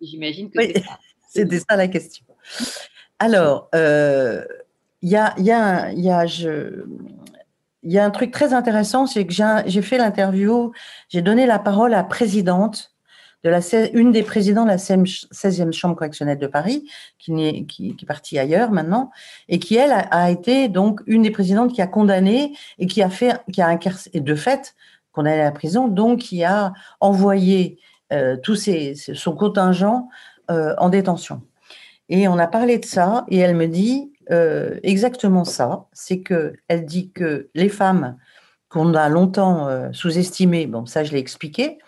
J'imagine 0.00 0.50
que 0.50 0.60
c'était 1.28 1.60
ça 1.60 1.76
la 1.76 1.88
question. 1.88 2.24
Alors, 3.18 3.68
euh, 3.74 4.44
il 5.02 5.10
y, 5.10 5.16
a, 5.16 5.34
y, 5.38 5.50
a, 5.50 5.92
y, 5.92 6.10
a, 6.10 6.24
y 7.82 7.98
a 7.98 8.04
un 8.04 8.10
truc 8.10 8.30
très 8.30 8.52
intéressant, 8.52 9.06
c'est 9.06 9.26
que 9.26 9.32
j'ai 9.66 9.82
fait 9.82 9.98
l'interview, 9.98 10.72
j'ai 11.08 11.22
donné 11.22 11.46
la 11.46 11.58
parole 11.58 11.94
à 11.94 11.98
la 11.98 12.04
présidente 12.04 12.94
de 13.44 13.50
la, 13.50 13.60
une 13.92 14.10
des 14.10 14.22
présidents 14.22 14.64
de 14.64 14.70
la 14.70 14.76
16e 14.76 15.72
chambre 15.72 15.94
correctionnelle 15.94 16.38
de 16.38 16.46
Paris, 16.46 16.88
qui, 17.18 17.32
est, 17.44 17.64
qui, 17.64 17.96
est 18.00 18.06
partie 18.06 18.38
ailleurs 18.38 18.70
maintenant, 18.72 19.10
et 19.48 19.58
qui, 19.58 19.76
elle, 19.76 19.92
a, 19.92 20.30
été 20.30 20.68
donc 20.68 21.00
une 21.06 21.22
des 21.22 21.30
présidentes 21.30 21.72
qui 21.72 21.80
a 21.80 21.86
condamné 21.86 22.52
et 22.78 22.86
qui 22.86 23.02
a 23.02 23.10
fait, 23.10 23.40
qui 23.52 23.62
a 23.62 23.78
et 24.12 24.20
de 24.20 24.34
fait, 24.34 24.74
condamné 25.12 25.40
à 25.40 25.44
la 25.44 25.52
prison, 25.52 25.88
donc 25.88 26.20
qui 26.20 26.44
a 26.44 26.72
envoyé 27.00 27.78
euh, 28.12 28.36
tout 28.36 28.56
ses, 28.56 28.94
son 28.94 29.34
contingent 29.34 30.08
euh, 30.50 30.74
en 30.78 30.88
détention. 30.88 31.42
Et 32.08 32.26
on 32.26 32.38
a 32.38 32.46
parlé 32.46 32.78
de 32.78 32.84
ça, 32.84 33.24
et 33.28 33.38
elle 33.38 33.54
me 33.54 33.66
dit 33.66 34.12
euh, 34.30 34.80
exactement 34.82 35.44
ça, 35.44 35.84
c'est 35.92 36.20
que 36.20 36.54
elle 36.66 36.84
dit 36.84 37.10
que 37.12 37.50
les 37.54 37.68
femmes 37.68 38.16
qu'on 38.68 38.94
a 38.94 39.08
longtemps 39.08 39.68
sous-estimées, 39.92 40.66
bon 40.66 40.84
ça 40.84 41.02
je 41.02 41.12
l'ai 41.12 41.18
expliqué, 41.18 41.78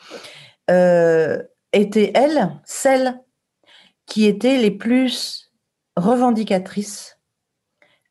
euh, 0.70 1.42
étaient, 1.72 2.12
elles, 2.14 2.50
celles 2.64 3.20
qui 4.06 4.26
étaient 4.26 4.56
les 4.56 4.70
plus 4.70 5.52
revendicatrices 5.96 7.18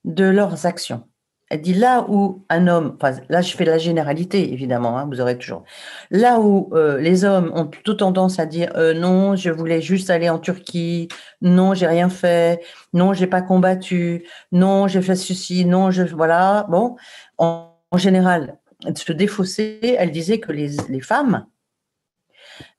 de 0.06 0.26
leurs 0.26 0.66
actions. 0.66 1.04
Elle 1.50 1.62
dit 1.62 1.74
là 1.74 2.06
où 2.08 2.46
un 2.50 2.68
homme, 2.68 2.96
là 3.28 3.42
je 3.42 3.56
fais 3.56 3.66
la 3.66 3.80
généralité 3.80 4.54
évidemment, 4.54 5.00
hein, 5.00 5.08
vous 5.10 5.20
aurez 5.20 5.36
toujours, 5.36 5.64
là 6.12 6.40
où 6.40 6.70
euh, 6.74 7.00
les 7.00 7.26
hommes 7.26 7.52
ont 7.56 7.66
plutôt 7.66 7.96
tendance 7.96 8.38
à 8.38 8.46
dire 8.46 8.72
euh, 8.76 8.94
non, 8.94 9.36
je 9.36 9.50
voulais 9.50 9.82
juste 9.82 10.12
aller 10.12 10.30
en 10.30 10.38
Turquie, 10.38 11.08
non, 11.42 11.74
j'ai 11.74 11.88
rien 11.88 12.08
fait, 12.08 12.62
non, 12.94 13.14
j'ai 13.14 13.26
pas 13.26 13.42
combattu, 13.42 14.28
non, 14.52 14.88
j'ai 14.88 15.02
fait 15.02 15.16
ceci, 15.16 15.66
non, 15.66 15.90
je 15.90 16.04
voilà, 16.04 16.68
bon, 16.70 16.98
en, 17.40 17.74
général, 17.96 18.60
se 18.96 19.12
défausser, 19.12 19.80
elle 19.98 20.12
disait 20.12 20.40
que 20.40 20.52
les 20.52 21.02
femmes 21.02 21.48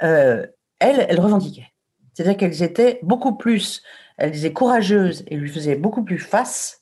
euh, 0.02 0.46
elles, 0.78 1.06
elles 1.08 1.20
revendiquaient. 1.20 1.68
C'est-à-dire 2.12 2.36
qu'elles 2.36 2.62
étaient 2.62 2.98
beaucoup 3.02 3.36
plus, 3.36 3.82
elles 4.18 4.32
disaient 4.32 4.52
courageuses 4.52 5.24
et 5.28 5.36
lui 5.36 5.48
faisaient 5.48 5.76
beaucoup 5.76 6.04
plus 6.04 6.18
face 6.18 6.80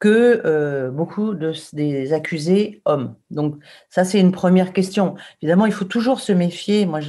que 0.00 0.42
euh, 0.44 0.90
beaucoup 0.90 1.34
de, 1.34 1.52
des 1.72 2.12
accusés 2.12 2.82
hommes. 2.84 3.16
Donc 3.30 3.56
ça, 3.88 4.04
c'est 4.04 4.20
une 4.20 4.32
première 4.32 4.72
question. 4.72 5.14
Évidemment, 5.40 5.66
il 5.66 5.72
faut 5.72 5.86
toujours 5.86 6.20
se 6.20 6.32
méfier 6.32 6.84
moi, 6.84 7.00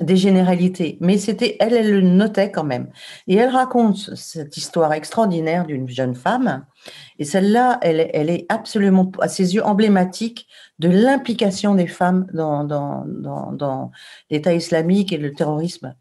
des 0.00 0.16
généralités, 0.16 0.98
mais 1.00 1.16
c'était 1.16 1.56
elle, 1.58 1.74
elle 1.74 1.90
le 1.90 2.00
notait 2.02 2.50
quand 2.50 2.64
même. 2.64 2.90
Et 3.26 3.36
elle 3.36 3.48
raconte 3.48 4.14
cette 4.14 4.56
histoire 4.56 4.92
extraordinaire 4.92 5.66
d'une 5.66 5.88
jeune 5.88 6.14
femme, 6.14 6.64
et 7.18 7.24
celle-là, 7.24 7.78
elle, 7.82 8.00
est 8.00 8.46
absolument, 8.48 9.10
à 9.20 9.28
ses 9.28 9.54
yeux, 9.54 9.64
emblématique 9.64 10.46
de 10.78 10.88
l'implication 10.88 11.74
des 11.74 11.86
femmes 11.86 12.26
dans, 12.32 13.90
l'État 14.30 14.52
islamique 14.52 15.12
et 15.12 15.16
le 15.16 15.32
terrorisme. 15.32 15.94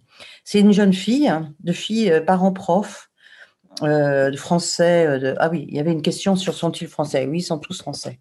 C'est 0.44 0.60
une 0.60 0.74
jeune 0.74 0.94
fille, 0.94 1.28
hein, 1.28 1.54
de 1.62 1.74
fille 1.74 2.12
euh, 2.12 2.22
parents-prof, 2.22 3.10
euh, 3.84 4.30
de 4.32 4.38
français. 4.38 5.06
Euh. 5.06 5.36
Ah 5.40 5.50
oui, 5.50 5.66
il 5.68 5.76
y 5.76 5.80
avait 5.80 5.92
une 5.92 6.02
question 6.02 6.36
sur 6.36 6.54
sont-ils 6.54 6.88
français? 6.88 7.28
Oui, 7.30 7.40
ils 7.40 7.44
sont 7.44 7.60
tous 7.60 7.82
français. 7.82 8.20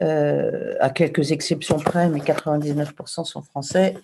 à 0.00 0.90
quelques 0.90 1.32
exceptions 1.32 1.78
près, 1.78 2.08
mais 2.08 2.20
99% 2.20 3.24
sont 3.24 3.42
français. 3.42 3.94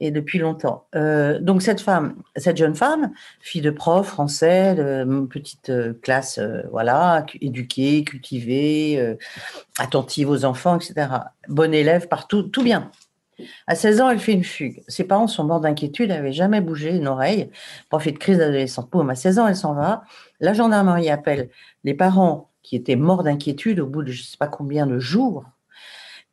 Et 0.00 0.10
depuis 0.10 0.38
longtemps. 0.38 0.86
Euh, 0.94 1.38
donc 1.40 1.62
cette 1.62 1.80
femme, 1.80 2.16
cette 2.36 2.56
jeune 2.56 2.74
femme, 2.74 3.12
fille 3.40 3.62
de 3.62 3.70
prof 3.70 4.06
français, 4.06 4.74
de 4.74 5.26
petite 5.26 5.70
euh, 5.70 5.94
classe, 6.02 6.38
euh, 6.38 6.62
voilà, 6.70 7.24
éduquée, 7.40 8.04
cultivée, 8.04 9.16
attentive 9.78 10.28
aux 10.28 10.44
enfants, 10.44 10.76
etc. 10.76 11.08
Bonne 11.48 11.74
élève 11.74 12.08
partout, 12.08 12.42
tout 12.42 12.62
bien. 12.62 12.90
À 13.66 13.74
16 13.74 14.00
ans, 14.00 14.10
elle 14.10 14.18
fait 14.18 14.32
une 14.32 14.44
fugue. 14.44 14.82
Ses 14.88 15.04
parents 15.04 15.26
sont 15.26 15.44
morts 15.44 15.60
d'inquiétude, 15.60 16.10
elle 16.10 16.16
n'avait 16.16 16.32
jamais 16.32 16.62
bougé 16.62 16.96
une 16.96 17.06
oreille. 17.06 17.50
Profite 17.90 18.14
de 18.14 18.18
crise 18.18 18.38
d'adolescence. 18.38 18.88
Boum, 18.88 19.10
à 19.10 19.14
16 19.14 19.38
ans, 19.38 19.46
elle 19.46 19.56
s'en 19.56 19.74
va. 19.74 20.04
La 20.40 20.54
gendarmerie 20.54 21.10
appelle 21.10 21.50
les 21.84 21.92
parents 21.92 22.50
qui 22.62 22.76
étaient 22.76 22.96
morts 22.96 23.22
d'inquiétude 23.22 23.80
au 23.80 23.86
bout 23.86 24.02
de 24.02 24.10
je 24.10 24.22
ne 24.22 24.26
sais 24.26 24.38
pas 24.38 24.48
combien 24.48 24.86
de 24.86 24.98
jours. 24.98 25.44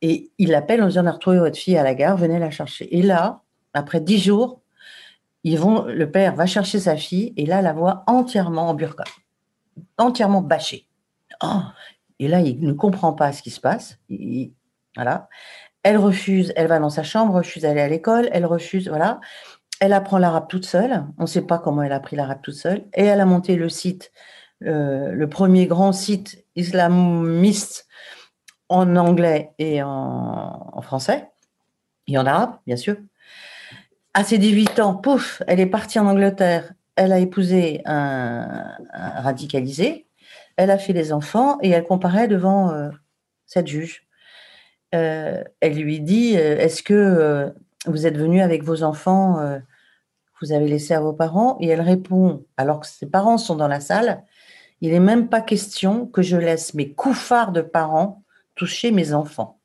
Et 0.00 0.30
il 0.38 0.50
l'appelle 0.50 0.82
en 0.82 0.88
disant, 0.88 1.04
on 1.04 1.06
a 1.06 1.12
retrouvé 1.12 1.38
votre 1.38 1.56
fille 1.56 1.76
à 1.76 1.82
la 1.82 1.94
gare, 1.94 2.16
venez 2.16 2.38
la 2.38 2.50
chercher. 2.50 2.94
Et 2.96 3.02
là, 3.02 3.43
après 3.74 4.00
dix 4.00 4.18
jours, 4.18 4.62
ils 5.44 5.60
le 5.60 6.10
père 6.10 6.34
va 6.34 6.46
chercher 6.46 6.80
sa 6.80 6.96
fille 6.96 7.34
et 7.36 7.44
là, 7.44 7.60
la 7.60 7.74
voit 7.74 8.02
entièrement 8.06 8.70
en 8.70 8.74
burqa, 8.74 9.04
entièrement 9.98 10.40
bâchée. 10.40 10.88
Oh, 11.42 11.60
et 12.18 12.28
là, 12.28 12.40
il 12.40 12.60
ne 12.60 12.72
comprend 12.72 13.12
pas 13.12 13.32
ce 13.32 13.42
qui 13.42 13.50
se 13.50 13.60
passe. 13.60 13.98
voilà. 14.96 15.28
Elle 15.82 15.98
refuse, 15.98 16.52
elle 16.56 16.68
va 16.68 16.78
dans 16.78 16.88
sa 16.88 17.02
chambre, 17.02 17.34
refuse 17.34 17.62
d'aller 17.62 17.82
à 17.82 17.88
l'école, 17.88 18.30
elle 18.32 18.46
refuse, 18.46 18.88
voilà. 18.88 19.20
Elle 19.80 19.92
apprend 19.92 20.16
l'arabe 20.16 20.48
toute 20.48 20.64
seule. 20.64 21.04
On 21.18 21.22
ne 21.22 21.26
sait 21.26 21.42
pas 21.42 21.58
comment 21.58 21.82
elle 21.82 21.92
a 21.92 21.96
appris 21.96 22.16
l'arabe 22.16 22.40
toute 22.42 22.54
seule. 22.54 22.86
Et 22.94 23.04
elle 23.04 23.20
a 23.20 23.26
monté 23.26 23.56
le 23.56 23.68
site, 23.68 24.12
euh, 24.62 25.12
le 25.12 25.28
premier 25.28 25.66
grand 25.66 25.92
site 25.92 26.46
islamiste 26.56 27.86
en 28.70 28.96
anglais 28.96 29.52
et 29.58 29.82
en 29.82 30.80
français, 30.80 31.28
et 32.06 32.16
en 32.16 32.24
arabe, 32.24 32.56
bien 32.66 32.76
sûr 32.76 32.96
à 34.14 34.22
ses 34.22 34.38
18 34.38 34.78
ans, 34.78 34.94
pouf, 34.94 35.42
elle 35.48 35.58
est 35.58 35.66
partie 35.66 35.98
en 35.98 36.06
Angleterre. 36.06 36.72
Elle 36.94 37.12
a 37.12 37.18
épousé 37.18 37.82
un, 37.84 38.76
radicalisé. 38.92 40.06
Elle 40.56 40.70
a 40.70 40.78
fait 40.78 40.92
des 40.92 41.12
enfants 41.12 41.58
et 41.62 41.70
elle 41.70 41.82
comparait 41.82 42.28
devant 42.28 42.70
euh, 42.70 42.90
cette 43.44 43.66
juge. 43.66 44.06
Euh, 44.94 45.42
elle 45.60 45.74
lui 45.74 45.98
dit 45.98 46.36
euh, 46.36 46.56
Est-ce 46.58 46.84
que 46.84 47.52
vous 47.86 48.06
êtes 48.06 48.16
venu 48.16 48.40
avec 48.40 48.62
vos 48.62 48.84
enfants 48.84 49.58
Vous 50.40 50.52
avez 50.52 50.68
laissé 50.68 50.94
à 50.94 51.00
vos 51.00 51.12
parents? 51.12 51.58
Et 51.60 51.66
elle 51.66 51.80
répond, 51.80 52.46
alors 52.56 52.80
que 52.80 52.86
ses 52.86 53.06
parents 53.06 53.36
sont 53.36 53.56
dans 53.56 53.68
la 53.68 53.80
salle 53.80 54.22
Il 54.80 54.92
n'est 54.92 55.00
même 55.00 55.28
pas 55.28 55.40
question 55.40 56.06
que 56.06 56.22
je 56.22 56.36
laisse 56.36 56.74
mes 56.74 56.92
couffards 56.92 57.50
de 57.50 57.62
parents 57.62 58.22
toucher 58.54 58.92
mes 58.92 59.12
enfants. 59.12 59.58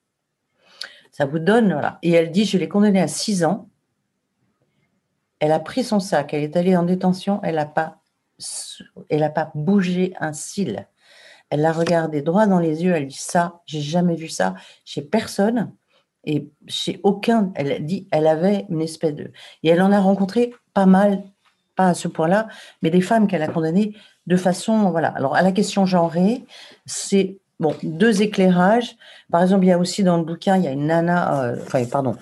Ça 1.11 1.27
vous 1.27 1.37
donne, 1.37 1.71
voilà. 1.71 1.99
Et 2.01 2.13
elle 2.13 2.31
dit 2.31 2.45
Je 2.45 2.57
l'ai 2.57 2.67
condamné 2.67 2.99
à 2.99 3.07
6 3.07 3.43
ans 3.43 3.68
elle 5.39 5.51
a 5.51 5.59
pris 5.59 5.83
son 5.83 5.99
sac, 5.99 6.33
elle 6.33 6.43
est 6.43 6.57
allée 6.57 6.75
en 6.75 6.83
détention, 6.83 7.39
elle 7.43 7.55
n'a 7.55 7.65
pas, 7.65 8.01
pas 9.35 9.51
bougé 9.55 10.13
un 10.19 10.33
cil. 10.33 10.87
Elle 11.49 11.61
l'a 11.61 11.71
regardé 11.71 12.21
droit 12.21 12.45
dans 12.45 12.59
les 12.59 12.83
yeux, 12.83 12.93
elle 12.93 13.07
dit 13.07 13.17
ça, 13.17 13.61
j'ai 13.65 13.81
jamais 13.81 14.15
vu 14.15 14.29
ça 14.29 14.55
chez 14.85 15.01
personne 15.01 15.71
et 16.25 16.49
chez 16.67 16.99
aucun. 17.03 17.51
Elle 17.55 17.85
dit, 17.85 18.07
elle 18.11 18.27
avait 18.27 18.65
une 18.69 18.81
espèce 18.81 19.15
de. 19.15 19.31
Et 19.63 19.69
elle 19.69 19.81
en 19.81 19.91
a 19.91 19.99
rencontré 19.99 20.53
pas 20.73 20.85
mal, 20.85 21.23
pas 21.75 21.87
à 21.87 21.93
ce 21.93 22.07
point-là, 22.07 22.47
mais 22.81 22.91
des 22.91 23.01
femmes 23.01 23.27
qu'elle 23.27 23.41
a 23.41 23.47
condamnées 23.47 23.95
de 24.27 24.35
façon. 24.35 24.91
Voilà. 24.91 25.07
Alors, 25.09 25.35
à 25.35 25.41
la 25.41 25.51
question 25.51 25.85
genrée, 25.85 26.45
c'est 26.85 27.39
Bon, 27.59 27.75
deux 27.83 28.21
éclairages. 28.21 28.95
Par 29.29 29.41
exemple, 29.41 29.65
il 29.65 29.67
y 29.67 29.71
a 29.71 29.77
aussi 29.77 30.03
dans 30.03 30.17
le 30.17 30.23
bouquin, 30.23 30.55
il 30.55 30.63
y 30.63 30.67
a 30.67 30.71
une 30.71 30.87
nana, 30.87 31.43
euh, 31.43 31.57
enfin, 31.61 31.83
pardon, 31.85 32.15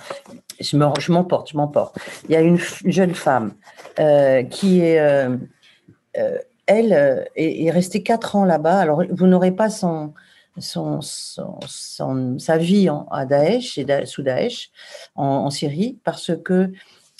je 0.59 1.11
m'emporte, 1.11 1.51
je 1.51 1.57
m'emporte. 1.57 1.97
Il 2.25 2.31
y 2.31 2.35
a 2.35 2.41
une, 2.41 2.57
jeune 2.57 3.13
femme 3.13 3.53
euh, 3.99 4.43
qui 4.43 4.81
est, 4.81 4.99
euh, 4.99 5.37
euh, 6.17 6.37
elle, 6.65 7.27
est, 7.35 7.71
restée 7.71 8.03
quatre 8.03 8.35
ans 8.35 8.45
là-bas. 8.45 8.79
Alors, 8.79 9.03
vous 9.09 9.27
n'aurez 9.27 9.51
pas 9.51 9.69
son, 9.69 10.13
son, 10.59 10.99
sa 11.01 12.57
vie 12.57 12.89
à 13.11 13.25
Daesh, 13.25 13.77
et 13.77 14.05
sous 14.05 14.23
Daesh, 14.23 14.71
en, 15.15 15.49
Syrie, 15.49 15.99
parce 16.03 16.31
que 16.43 16.71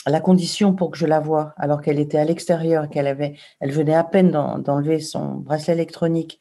la 0.06 0.20
condition 0.20 0.74
pour 0.74 0.92
que 0.92 0.98
je 0.98 1.06
la 1.06 1.20
voie, 1.20 1.54
alors 1.58 1.82
qu'elle 1.82 2.00
était 2.00 2.18
à 2.18 2.26
l'extérieur, 2.26 2.90
qu'elle 2.90 3.08
avait, 3.08 3.36
elle 3.60 3.72
venait 3.72 3.96
à 3.96 4.04
peine 4.04 4.32
d'enlever 4.32 5.00
son 5.00 5.36
bracelet 5.36 5.74
électronique, 5.74 6.40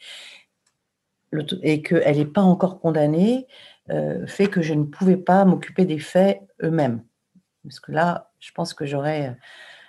et 1.62 1.82
qu'elle 1.82 2.16
n'est 2.16 2.24
pas 2.24 2.42
encore 2.42 2.80
condamnée, 2.80 3.46
fait 4.26 4.48
que 4.48 4.62
je 4.62 4.74
ne 4.74 4.84
pouvais 4.84 5.16
pas 5.16 5.44
m'occuper 5.44 5.84
des 5.84 5.98
faits 5.98 6.40
eux-mêmes. 6.62 7.02
Parce 7.62 7.80
que 7.80 7.92
là, 7.92 8.30
je 8.38 8.52
pense 8.52 8.74
que 8.74 8.86
j'aurais. 8.86 9.36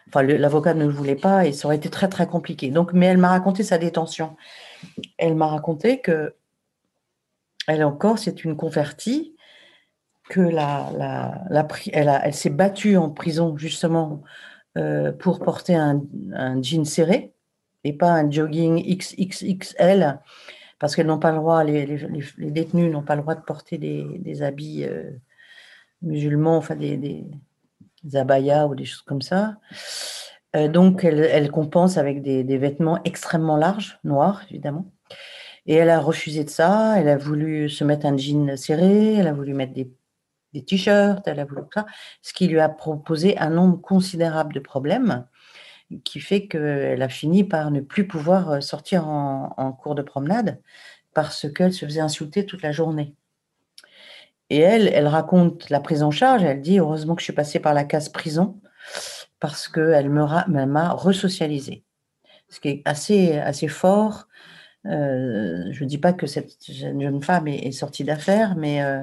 Enfin, 0.07 0.23
l'avocat 0.23 0.73
ne 0.73 0.85
le 0.85 0.91
voulait 0.91 1.15
pas 1.15 1.45
et 1.45 1.51
ça 1.51 1.67
aurait 1.67 1.75
été 1.75 1.89
très, 1.89 2.07
très 2.07 2.27
compliqué. 2.27 2.69
Donc, 2.69 2.93
mais 2.93 3.07
elle 3.07 3.17
m'a 3.17 3.29
raconté 3.29 3.63
sa 3.63 3.77
détention. 3.77 4.37
Elle 5.17 5.35
m'a 5.35 5.47
raconté 5.47 5.99
que 5.99 6.35
elle 7.67 7.83
encore, 7.83 8.17
c'est 8.17 8.45
une 8.45 8.55
convertie, 8.55 9.35
que 10.29 10.39
la, 10.39 10.89
la, 11.49 11.67
elle, 11.91 12.21
elle 12.23 12.33
s'est 12.33 12.49
battue 12.49 12.97
en 12.97 13.09
prison 13.09 13.57
justement 13.57 14.23
euh, 14.77 15.11
pour 15.11 15.39
porter 15.39 15.75
un 15.75 16.01
jean 16.61 16.85
serré 16.85 17.33
et 17.83 17.93
pas 17.93 18.11
un 18.11 18.29
jogging 18.29 18.83
XXXL 18.83 20.19
parce 20.79 20.95
qu'elles 20.95 21.07
n'ont 21.07 21.19
pas 21.19 21.31
le 21.31 21.37
droit, 21.37 21.63
les, 21.63 21.85
les, 21.85 22.51
détenus 22.51 22.91
n'ont 22.91 23.03
pas 23.03 23.15
le 23.15 23.21
droit 23.21 23.35
de 23.35 23.41
porter 23.41 23.77
des, 23.77 24.41
habits 24.41 24.83
euh, 24.85 25.11
musulmans, 26.01 26.57
enfin 26.57 26.75
des, 26.75 27.25
abayas 28.13 28.67
ou 28.67 28.75
des 28.75 28.85
choses 28.85 29.01
comme 29.01 29.21
ça. 29.21 29.57
Euh, 30.55 30.67
donc, 30.67 31.03
elle, 31.03 31.19
elle, 31.19 31.51
compense 31.51 31.97
avec 31.97 32.21
des, 32.21 32.57
vêtements 32.57 32.99
extrêmement 33.05 33.57
larges, 33.57 33.99
noirs 34.03 34.43
évidemment. 34.49 34.91
Et 35.65 35.75
elle 35.75 35.89
a 35.89 35.99
refusé 35.99 36.43
de 36.43 36.49
ça. 36.49 36.93
Elle 36.97 37.09
a 37.09 37.17
voulu 37.17 37.69
se 37.69 37.83
mettre 37.83 38.05
un 38.05 38.15
jean 38.15 38.55
serré, 38.55 39.15
elle 39.15 39.27
a 39.27 39.33
voulu 39.33 39.53
mettre 39.53 39.73
des, 39.73 39.91
des 40.53 40.63
t-shirts, 40.63 41.27
elle 41.27 41.39
a 41.39 41.45
voulu 41.45 41.63
ça, 41.73 41.85
ce 42.21 42.33
qui 42.33 42.47
lui 42.47 42.59
a 42.59 42.69
proposé 42.69 43.37
un 43.37 43.49
nombre 43.49 43.81
considérable 43.81 44.53
de 44.53 44.59
problèmes 44.59 45.25
qui 46.03 46.19
fait 46.19 46.47
qu'elle 46.47 47.01
a 47.01 47.09
fini 47.09 47.43
par 47.43 47.71
ne 47.71 47.79
plus 47.79 48.07
pouvoir 48.07 48.51
euh, 48.51 48.61
sortir 48.61 49.07
en, 49.07 49.71
cours 49.71 49.95
de 49.95 50.01
promenade 50.01 50.59
parce 51.13 51.51
qu'elle 51.51 51.73
se 51.73 51.85
faisait 51.85 52.01
insulter 52.01 52.45
toute 52.45 52.61
la 52.61 52.71
journée. 52.71 53.15
Et 54.49 54.59
elle, 54.59 54.87
elle 54.87 55.07
raconte 55.07 55.69
la 55.69 55.79
prise 55.79 56.03
en 56.03 56.11
charge, 56.11 56.43
elle 56.43 56.61
dit 56.61 56.79
heureusement 56.79 57.15
que 57.15 57.21
je 57.21 57.25
suis 57.25 57.33
passée 57.33 57.59
par 57.59 57.73
la 57.73 57.83
case 57.83 58.09
prison 58.09 58.59
parce 59.39 59.67
qu'elle 59.67 60.09
m'a 60.09 60.89
resocialisée. 60.91 61.83
Ce 62.49 62.59
qui 62.59 62.69
est 62.69 62.81
assez, 62.85 63.37
assez 63.37 63.67
fort. 63.67 64.27
Euh, 64.85 65.65
je 65.71 65.83
ne 65.83 65.89
dis 65.89 65.97
pas 65.97 66.13
que 66.13 66.27
cette 66.27 66.55
jeune 66.71 67.21
femme 67.21 67.47
est, 67.47 67.71
sortie 67.71 68.05
d'affaires, 68.05 68.55
mais 68.55 68.81
euh, 68.83 69.01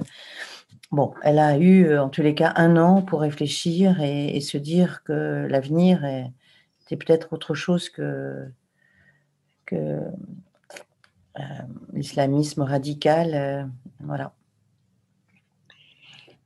bon, 0.90 1.12
elle 1.22 1.38
a 1.38 1.58
eu 1.58 1.98
en 1.98 2.08
tous 2.08 2.22
les 2.22 2.34
cas 2.34 2.54
un 2.56 2.78
an 2.78 3.02
pour 3.02 3.20
réfléchir 3.20 4.00
et 4.00 4.40
se 4.40 4.56
dire 4.56 5.02
que 5.04 5.46
l'avenir 5.50 6.06
est, 6.06 6.32
c'est 6.86 6.96
peut-être 6.96 7.32
autre 7.32 7.54
chose 7.54 7.88
que, 7.88 8.46
euh, 9.72 10.10
l'islamisme 11.92 12.62
radical. 12.62 13.34
Euh, 13.34 13.64
voilà. 14.00 14.34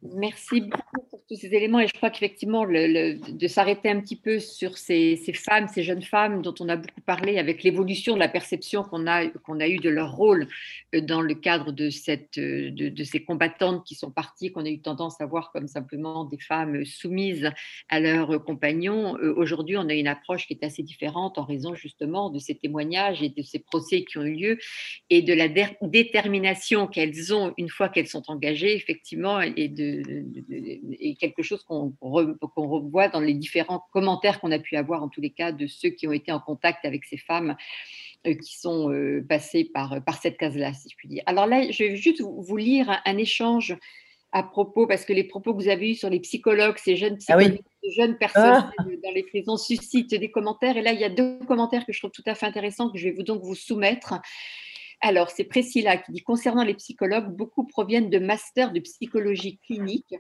Merci 0.03 0.63
beaucoup 0.63 1.08
tous 1.29 1.37
ces 1.37 1.55
éléments 1.55 1.81
et 1.81 1.87
je 1.87 1.93
crois 1.93 2.09
qu'effectivement, 2.09 2.65
de 2.67 3.49
s'arrêter 3.49 3.91
un 3.91 4.01
petit 4.01 4.17
peu 4.17 4.39
sur 4.39 4.79
ces, 4.79 5.17
femmes, 5.35 5.69
ces 5.69 5.83
jeunes 5.83 6.03
femmes 6.03 6.41
dont 6.41 6.55
on 6.59 6.71
a 6.71 6.77
beaucoup 6.77 7.03
parlé, 7.03 7.39
avec 7.39 7.63
l'évolution 7.63 8.15
de 8.15 8.19
la 8.19 8.29
perception 8.29 8.83
qu'on 8.83 9.07
a, 9.07 9.27
qu'on 9.27 9.61
a 9.61 9.69
eue 9.69 9.77
de 9.77 9.91
leur 9.91 10.13
rôle 10.13 10.49
euh, 10.95 11.03
dans 11.03 11.21
le 11.21 11.35
cadre 11.35 11.71
de, 11.71 11.91
cette, 11.91 12.39
euh, 12.39 12.71
de, 12.71 13.05
ces 13.05 13.23
combattantes 13.23 13.85
qui 13.87 13.95
sont 13.95 14.11
parties, 14.11 14.51
qu'on 14.51 14.65
a 14.65 14.71
eu 14.71 14.81
tendance 14.81 15.21
à 15.21 15.27
voir 15.27 15.53
comme 15.53 15.69
simplement 15.69 16.25
des 16.25 16.39
femmes 16.39 16.87
soumises 16.87 17.51
à 17.91 18.01
leurs 18.01 18.43
compagnons. 18.43 19.19
Euh, 19.19 19.35
aujourd'hui, 19.37 19.77
on 19.77 19.89
a 19.91 19.95
une 19.95 20.09
approche 20.09 20.47
qui 20.47 20.55
est 20.55 20.65
assez 20.65 20.83
différente 20.83 21.37
en 21.37 21.45
raison 21.45 21.75
justement 21.75 22.31
de 22.31 22.39
ces 22.39 22.55
témoignages 22.55 23.23
et 23.23 23.29
de 23.29 23.43
ces 23.43 23.59
procès 23.59 24.03
qui 24.05 24.17
ont 24.17 24.25
eu 24.25 24.35
lieu 24.35 24.59
et 25.11 25.21
de 25.21 25.35
la 25.35 25.49
détermination 25.83 26.87
qu'elles 26.87 27.35
ont 27.35 27.53
une 27.59 27.69
fois 27.69 27.91
qu'elles 27.91 28.07
sont 28.07 28.23
engagées, 28.29 28.75
effectivement, 28.75 29.43
et 29.43 29.69
de 29.69 30.25
et 30.99 31.18
quelque 31.19 31.43
chose 31.43 31.63
qu'on 31.65 31.95
revoit 32.01 33.09
dans 33.09 33.21
les 33.21 33.35
différents 33.35 33.85
commentaires 33.93 34.41
qu'on 34.41 34.53
a 34.53 34.59
pu 34.59 34.77
avoir, 34.77 35.03
en 35.03 35.09
tous 35.09 35.21
les 35.21 35.31
cas, 35.31 35.53
de 35.53 35.67
ceux 35.67 35.91
qui 35.91 36.07
ont 36.07 36.13
été 36.13 36.33
en 36.33 36.41
contact 36.41 36.85
avec 36.85 37.05
ces 37.05 37.19
femmes 37.19 37.57
euh, 38.27 38.35
qui 38.35 38.59
sont 38.59 38.91
euh, 38.91 39.25
passées 39.29 39.65
par, 39.65 40.03
par 40.05 40.21
cette 40.21 40.39
case-là, 40.39 40.73
si 40.73 40.89
je 40.89 40.97
puis 40.97 41.09
dire. 41.09 41.23
Alors 41.27 41.47
là, 41.47 41.71
je 41.71 41.85
vais 41.85 41.97
juste 41.97 42.21
vous 42.21 42.57
lire 42.57 43.01
un, 43.05 43.17
échange 43.17 43.77
à 44.33 44.43
propos, 44.43 44.87
parce 44.87 45.05
que 45.05 45.13
les 45.13 45.25
propos 45.25 45.55
que 45.55 45.63
vous 45.63 45.69
avez 45.69 45.93
eus 45.93 45.95
sur 45.95 46.11
les 46.11 46.21
psychologues, 46.21 46.77
ces 46.79 46.97
jeunes 46.97 47.19
ah 47.29 47.39
ces 47.41 47.91
jeunes 47.93 48.19
personnes 48.19 48.71
ah. 48.79 48.85
dans 49.05 49.13
les 49.15 49.23
prisons 49.23 49.57
suscitent 49.57 50.15
des 50.15 50.31
commentaires. 50.31 50.77
Et 50.77 50.83
là, 50.83 50.93
il 50.93 51.01
y 51.01 51.05
a 51.05 51.11
deux 51.11 51.39
commentaires 51.47 51.87
que 51.87 51.93
je 51.93 52.01
trouve 52.01 52.11
tout 52.11 52.25
à 52.27 52.35
fait 52.35 52.47
intéressants 52.47 52.91
que 52.91 52.99
je 52.99 53.09
vais 53.09 53.15
vous 53.15 53.23
donc 53.23 53.43
vous 53.43 53.55
soumettre. 53.55 54.15
Alors, 55.01 55.31
c'est 55.31 55.45
Priscilla 55.45 55.97
qui 55.97 56.13
dit 56.13 56.23
concernant 56.23 56.65
les 56.65 56.75
psychologues, 56.75 57.29
beaucoup 57.35 57.65
proviennent 57.65 58.11
de 58.11 58.19
masters 58.19 58.73
de 58.73 58.81
psychologie 58.81 59.59
clinique. 59.59 60.15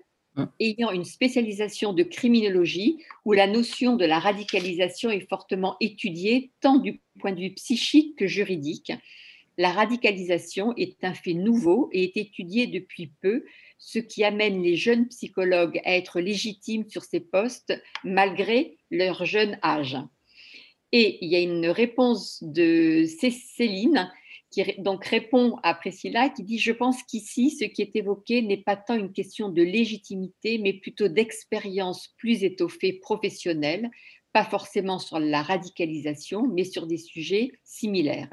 Ayant 0.60 0.90
une 0.90 1.04
spécialisation 1.04 1.92
de 1.92 2.02
criminologie 2.02 2.98
où 3.24 3.32
la 3.32 3.46
notion 3.46 3.96
de 3.96 4.04
la 4.04 4.18
radicalisation 4.18 5.10
est 5.10 5.28
fortement 5.28 5.76
étudiée 5.80 6.50
tant 6.60 6.76
du 6.76 7.00
point 7.18 7.32
de 7.32 7.40
vue 7.40 7.54
psychique 7.54 8.16
que 8.16 8.26
juridique. 8.26 8.92
La 9.56 9.70
radicalisation 9.70 10.72
est 10.76 11.02
un 11.02 11.14
fait 11.14 11.34
nouveau 11.34 11.88
et 11.92 12.04
est 12.04 12.16
étudié 12.16 12.66
depuis 12.66 13.12
peu, 13.20 13.44
ce 13.78 13.98
qui 13.98 14.22
amène 14.24 14.62
les 14.62 14.76
jeunes 14.76 15.08
psychologues 15.08 15.80
à 15.84 15.96
être 15.96 16.20
légitimes 16.20 16.88
sur 16.88 17.02
ces 17.02 17.20
postes 17.20 17.72
malgré 18.04 18.78
leur 18.90 19.24
jeune 19.24 19.58
âge. 19.62 19.96
Et 20.92 21.18
il 21.24 21.30
y 21.30 21.36
a 21.36 21.40
une 21.40 21.66
réponse 21.66 22.42
de 22.42 23.04
Céline 23.06 24.10
qui 24.50 24.64
donc 24.78 25.04
répond 25.04 25.56
à 25.62 25.74
Priscilla, 25.74 26.28
qui 26.30 26.42
dit 26.42 26.58
Je 26.58 26.72
pense 26.72 27.02
qu'ici, 27.02 27.50
ce 27.50 27.64
qui 27.64 27.82
est 27.82 27.94
évoqué 27.94 28.42
n'est 28.42 28.62
pas 28.62 28.76
tant 28.76 28.94
une 28.94 29.12
question 29.12 29.48
de 29.48 29.62
légitimité, 29.62 30.58
mais 30.58 30.72
plutôt 30.72 31.08
d'expérience 31.08 32.14
plus 32.16 32.44
étoffée 32.44 32.94
professionnelle, 32.94 33.90
pas 34.32 34.44
forcément 34.44 34.98
sur 34.98 35.18
la 35.18 35.42
radicalisation, 35.42 36.46
mais 36.46 36.64
sur 36.64 36.86
des 36.86 36.98
sujets 36.98 37.52
similaires. 37.64 38.30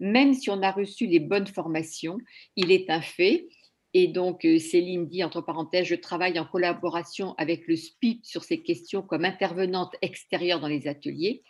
Même 0.00 0.34
si 0.34 0.50
on 0.50 0.62
a 0.62 0.70
reçu 0.70 1.06
les 1.06 1.20
bonnes 1.20 1.46
formations, 1.46 2.18
il 2.56 2.72
est 2.72 2.90
un 2.90 3.02
fait 3.02 3.46
et 3.94 4.08
donc, 4.08 4.44
euh, 4.44 4.58
Céline 4.58 5.06
dit, 5.06 5.22
entre 5.22 5.42
parenthèses, 5.42 5.86
je 5.86 5.94
travaille 5.94 6.38
en 6.38 6.46
collaboration 6.46 7.34
avec 7.36 7.66
le 7.66 7.76
SPIP 7.76 8.24
sur 8.24 8.42
ces 8.42 8.62
questions 8.62 9.02
comme 9.02 9.24
intervenante 9.24 9.94
extérieure 10.00 10.60
dans 10.60 10.68
les 10.68 10.88
ateliers. 10.88 11.42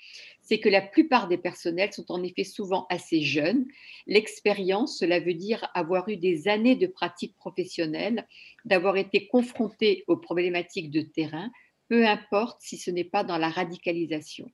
C'est 0.42 0.58
que 0.58 0.68
la 0.68 0.82
plupart 0.82 1.28
des 1.28 1.38
personnels 1.38 1.92
sont 1.92 2.10
en 2.10 2.22
effet 2.22 2.44
souvent 2.44 2.86
assez 2.90 3.22
jeunes. 3.22 3.64
L'expérience, 4.06 4.98
cela 4.98 5.20
veut 5.20 5.34
dire 5.34 5.70
avoir 5.74 6.08
eu 6.08 6.16
des 6.16 6.48
années 6.48 6.76
de 6.76 6.86
pratique 6.86 7.36
professionnelle, 7.36 8.26
d'avoir 8.64 8.96
été 8.96 9.28
confronté 9.28 10.04
aux 10.08 10.16
problématiques 10.16 10.90
de 10.90 11.02
terrain, 11.02 11.50
peu 11.88 12.06
importe 12.06 12.60
si 12.60 12.76
ce 12.76 12.90
n'est 12.90 13.04
pas 13.04 13.22
dans 13.22 13.38
la 13.38 13.50
radicalisation. 13.50 14.50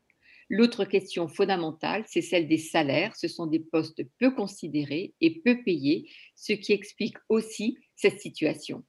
L'autre 0.50 0.84
question 0.84 1.28
fondamentale, 1.28 2.04
c'est 2.06 2.22
celle 2.22 2.48
des 2.48 2.58
salaires. 2.58 3.14
Ce 3.16 3.28
sont 3.28 3.46
des 3.46 3.60
postes 3.60 4.02
peu 4.18 4.34
considérés 4.34 5.14
et 5.20 5.40
peu 5.40 5.62
payés, 5.62 6.08
ce 6.34 6.54
qui 6.54 6.72
explique 6.72 7.16
aussi 7.28 7.78
cette 7.96 8.20
situation. 8.20 8.82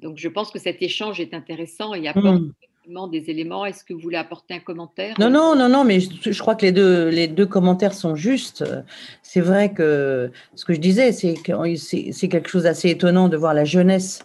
Donc, 0.00 0.18
je 0.18 0.28
pense 0.28 0.50
que 0.50 0.58
cet 0.58 0.82
échange 0.82 1.20
est 1.20 1.32
intéressant 1.32 1.94
et 1.94 2.08
apporte 2.08 2.42
des 3.10 3.30
éléments. 3.30 3.64
Est-ce 3.66 3.84
que 3.84 3.92
vous 3.92 4.00
voulez 4.00 4.16
apporter 4.16 4.54
un 4.54 4.60
commentaire? 4.60 5.14
Non, 5.18 5.30
non, 5.30 5.54
non, 5.56 5.68
non, 5.68 5.84
mais 5.84 6.00
je, 6.00 6.38
crois 6.38 6.54
que 6.54 6.64
les 6.64 6.72
deux, 6.72 7.08
les 7.08 7.28
deux 7.28 7.46
commentaires 7.46 7.94
sont 7.94 8.14
justes. 8.14 8.64
C'est 9.22 9.40
vrai 9.40 9.72
que 9.72 10.30
ce 10.54 10.64
que 10.64 10.74
je 10.74 10.80
disais, 10.80 11.12
c'est 11.12 11.34
que 11.34 11.52
c'est 11.76 12.28
quelque 12.28 12.48
chose 12.48 12.64
d'assez 12.64 12.90
étonnant 12.90 13.28
de 13.28 13.36
voir 13.36 13.54
la 13.54 13.64
jeunesse 13.64 14.20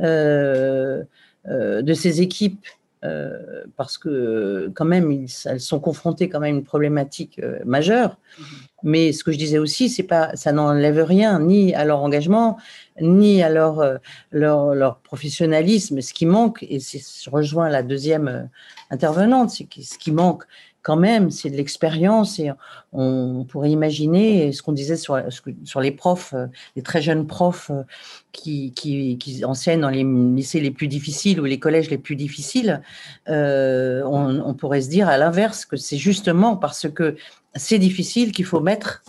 euh, 0.00 1.02
euh, 1.48 1.82
de 1.82 1.94
ces 1.94 2.22
équipes 2.22 2.66
euh, 3.04 3.64
parce 3.76 3.98
que 3.98 4.70
quand 4.74 4.84
même, 4.84 5.26
elles 5.44 5.60
sont 5.60 5.80
confrontées 5.80 6.28
quand 6.28 6.38
même 6.38 6.54
à 6.54 6.58
une 6.58 6.64
problématique 6.64 7.40
euh, 7.40 7.58
majeure. 7.64 8.16
Mhm. 8.38 8.44
Mais 8.84 9.12
ce 9.12 9.24
que 9.24 9.32
je 9.32 9.38
disais 9.38 9.58
aussi, 9.58 9.88
c'est 9.88 10.02
pas, 10.04 10.34
ça 10.36 10.52
n'enlève 10.52 11.02
rien 11.02 11.40
ni 11.40 11.74
à 11.74 11.84
leur 11.84 12.00
engagement, 12.00 12.58
ni 13.00 13.42
à 13.42 13.48
leur, 13.48 13.80
euh, 13.80 13.96
leur, 14.30 14.74
leur 14.74 14.98
professionnalisme. 14.98 16.00
Ce 16.00 16.14
qui 16.14 16.26
manque, 16.26 16.62
et 16.62 16.78
je 16.78 17.30
rejoins 17.30 17.68
la 17.68 17.82
deuxième 17.82 18.48
intervenante, 18.90 19.50
c'est 19.50 19.66
ce 19.82 19.98
qui 19.98 20.12
manque, 20.12 20.44
quand 20.82 20.96
même, 20.96 21.30
c'est 21.30 21.48
de 21.48 21.56
l'expérience 21.56 22.40
et 22.40 22.50
on 22.92 23.44
pourrait 23.48 23.70
imaginer 23.70 24.52
ce 24.52 24.62
qu'on 24.62 24.72
disait 24.72 24.96
sur, 24.96 25.16
les 25.80 25.92
profs, 25.92 26.34
euh, 26.34 26.46
les 26.74 26.82
très 26.82 27.00
jeunes 27.00 27.26
profs 27.26 27.70
euh, 27.70 27.82
qui, 28.32 29.42
enseignent 29.44 29.80
dans 29.80 29.90
les 29.90 30.02
lycées 30.02 30.60
les 30.60 30.72
plus 30.72 30.88
difficiles 30.88 31.40
ou 31.40 31.44
les 31.44 31.60
collèges 31.60 31.88
les 31.88 31.98
plus 31.98 32.16
difficiles. 32.16 32.82
Euh, 33.28 34.02
on, 34.04 34.54
pourrait 34.54 34.82
se 34.82 34.88
dire 34.88 35.08
à 35.08 35.18
l'inverse 35.18 35.64
que 35.64 35.76
c'est 35.76 35.96
justement 35.96 36.56
parce 36.56 36.88
que 36.88 37.16
c'est 37.54 37.78
difficile 37.78 38.32
qu'il 38.32 38.44
faut 38.44 38.60
mettre 38.60 39.04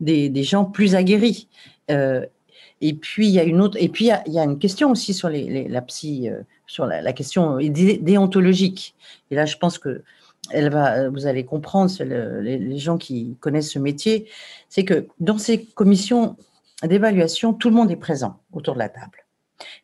des, 0.00 0.44
gens 0.44 0.66
plus 0.66 0.94
aguerris. 0.94 1.48
et 1.88 2.94
puis 2.94 3.28
il 3.28 3.32
y 3.32 3.40
a 3.40 3.44
une 3.44 3.60
autre, 3.60 3.76
et 3.80 3.88
puis 3.88 4.10
il 4.26 4.32
y 4.32 4.38
a, 4.38 4.44
une 4.44 4.58
question 4.58 4.90
aussi 4.90 5.14
sur 5.14 5.30
la 5.30 5.82
psy, 5.82 6.28
sur 6.66 6.86
la 6.86 7.12
question 7.12 7.58
déontologique. 7.58 8.94
Et 9.30 9.34
là, 9.34 9.46
je 9.46 9.56
pense 9.56 9.78
que 9.78 10.02
elle 10.50 10.70
va, 10.70 11.08
vous 11.08 11.26
allez 11.26 11.44
comprendre, 11.44 11.90
les, 12.02 12.78
gens 12.78 12.98
qui 12.98 13.36
connaissent 13.40 13.70
ce 13.70 13.78
métier, 13.78 14.28
c'est 14.68 14.84
que 14.84 15.06
dans 15.20 15.38
ces 15.38 15.64
commissions 15.64 16.36
d'évaluation, 16.82 17.52
tout 17.52 17.70
le 17.70 17.76
monde 17.76 17.90
est 17.90 17.96
présent 17.96 18.40
autour 18.52 18.74
de 18.74 18.80
la 18.80 18.88
table. 18.88 19.24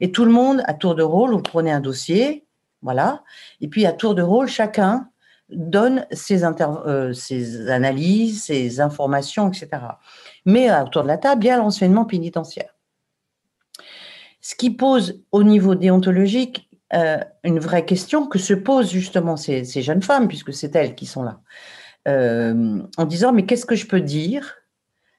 Et 0.01 0.11
tout 0.11 0.25
le 0.25 0.33
monde, 0.33 0.63
à 0.67 0.75
tour 0.75 0.95
de 0.95 1.03
rôle, 1.03 1.31
vous 1.31 1.43
prenez 1.43 1.71
un 1.71 1.81
dossier, 1.81 2.45
voilà, 2.83 3.23
et 3.61 3.69
puis 3.69 3.87
à 3.87 3.93
tour 3.93 4.15
de 4.15 4.23
rôle, 4.23 4.49
chacun 4.49 5.09
donne 5.49 6.07
ses, 6.11 6.45
euh, 6.45 7.13
ses 7.13 7.71
analyses, 7.71 8.45
ses 8.45 8.81
informations, 8.81 9.49
etc. 9.49 9.69
Mais 10.45 10.71
autour 10.71 11.03
de 11.05 11.09
la 11.09 11.19
table, 11.19 11.45
il 11.45 11.49
y 11.49 11.51
a 11.51 11.57
l'enseignement 11.57 12.05
pénitentiaire. 12.05 12.75
Ce 14.41 14.55
qui 14.55 14.71
pose 14.71 15.23
au 15.33 15.43
niveau 15.43 15.75
déontologique 15.75 16.68
euh, 16.95 17.19
une 17.45 17.59
vraie 17.59 17.85
question 17.85 18.27
que 18.27 18.39
se 18.39 18.55
posent 18.55 18.91
justement 18.91 19.37
ces, 19.37 19.65
jeunes 19.65 20.03
femmes, 20.03 20.27
puisque 20.27 20.55
c'est 20.55 20.75
elles 20.75 20.95
qui 20.95 21.05
sont 21.05 21.23
là, 21.23 21.41
euh, 22.07 22.81
en 22.97 23.05
disant 23.05 23.33
mais 23.33 23.45
qu'est-ce 23.45 23.67
que 23.67 23.77
je 23.77 23.87
peux 23.87 24.01
dire? 24.01 24.57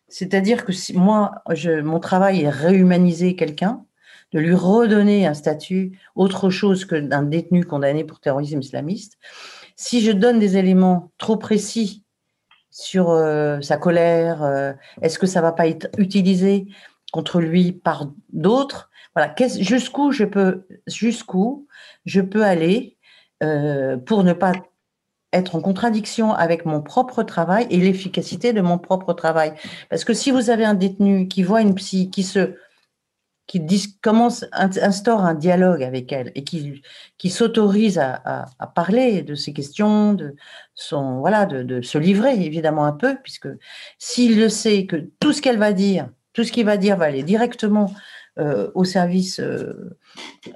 C'est-à-dire 0.07 0.65
que 0.65 0.71
si 0.71 0.97
moi, 0.97 1.43
je, 1.51 1.81
mon 1.81 1.99
travail 1.99 2.41
est 2.41 2.49
réhumaniser 2.49 3.35
quelqu'un, 3.35 3.85
de 4.31 4.39
lui 4.39 4.55
redonner 4.55 5.27
un 5.27 5.33
statut 5.33 5.99
autre 6.15 6.49
chose 6.49 6.85
que 6.85 6.95
d'un 6.95 7.23
détenu 7.23 7.65
condamné 7.65 8.03
pour 8.03 8.19
terrorisme 8.19 8.59
islamiste. 8.59 9.17
Si 9.75 10.01
je 10.01 10.11
donne 10.11 10.39
des 10.39 10.57
éléments 10.57 11.11
trop 11.17 11.37
précis 11.37 12.03
sur 12.69 13.09
euh, 13.09 13.59
sa 13.61 13.77
colère, 13.77 14.75
est-ce 15.01 15.17
que 15.19 15.25
ça 15.27 15.41
va 15.41 15.51
pas 15.51 15.67
être 15.67 15.89
utilisé 15.97 16.67
contre 17.11 17.39
lui 17.39 17.71
par 17.71 18.11
d'autres? 18.31 18.88
Jusqu'où 19.59 20.11
je 20.11 20.25
peux, 20.25 20.65
aller 22.43 22.97
euh, 23.43 23.97
pour 23.97 24.23
ne 24.23 24.33
pas 24.33 24.53
être 25.31 25.55
en 25.55 25.61
contradiction 25.61 26.33
avec 26.33 26.65
mon 26.65 26.81
propre 26.81 27.23
travail 27.23 27.67
et 27.69 27.77
l'efficacité 27.77 28.53
de 28.53 28.61
mon 28.61 28.77
propre 28.77 29.13
travail? 29.13 29.53
Parce 29.89 30.03
que 30.03 30.13
si 30.13 30.31
vous 30.31 30.49
avez 30.49 30.65
un 30.65 30.73
détenu 30.73 31.27
qui 31.27 31.43
voit 31.43 31.61
une 31.61 31.75
psy 31.75 32.09
qui 32.09 32.23
se 32.23 32.55
qui 33.49 33.97
commence, 34.01 34.45
instaure 34.51 35.21
un 35.21 35.33
dialogue 35.33 35.81
avec 35.81 36.11
elle 36.11 36.31
et 36.35 36.43
qui, 36.43 36.83
qui 37.17 37.31
s'autorise 37.31 37.97
à, 37.97 38.45
parler 38.75 39.23
de 39.23 39.33
ses 39.33 39.53
questions, 39.53 40.13
de 40.13 40.35
son, 40.75 41.19
voilà, 41.19 41.47
de, 41.47 41.81
se 41.81 41.97
livrer 41.97 42.33
évidemment 42.33 42.85
un 42.85 42.91
peu, 42.91 43.17
puisque 43.23 43.47
s'il 43.97 44.39
le 44.39 44.49
sait 44.49 44.85
que 44.85 44.97
tout 45.19 45.33
ce 45.33 45.41
qu'elle 45.41 45.57
va 45.57 45.73
dire, 45.73 46.09
tout 46.33 46.43
ce 46.43 46.51
qu'il 46.51 46.65
va 46.65 46.77
dire 46.77 46.97
va 46.97 47.05
aller 47.05 47.23
directement 47.23 47.91
euh, 48.39 48.71
au 48.73 48.85
service, 48.85 49.39
euh, 49.39 49.97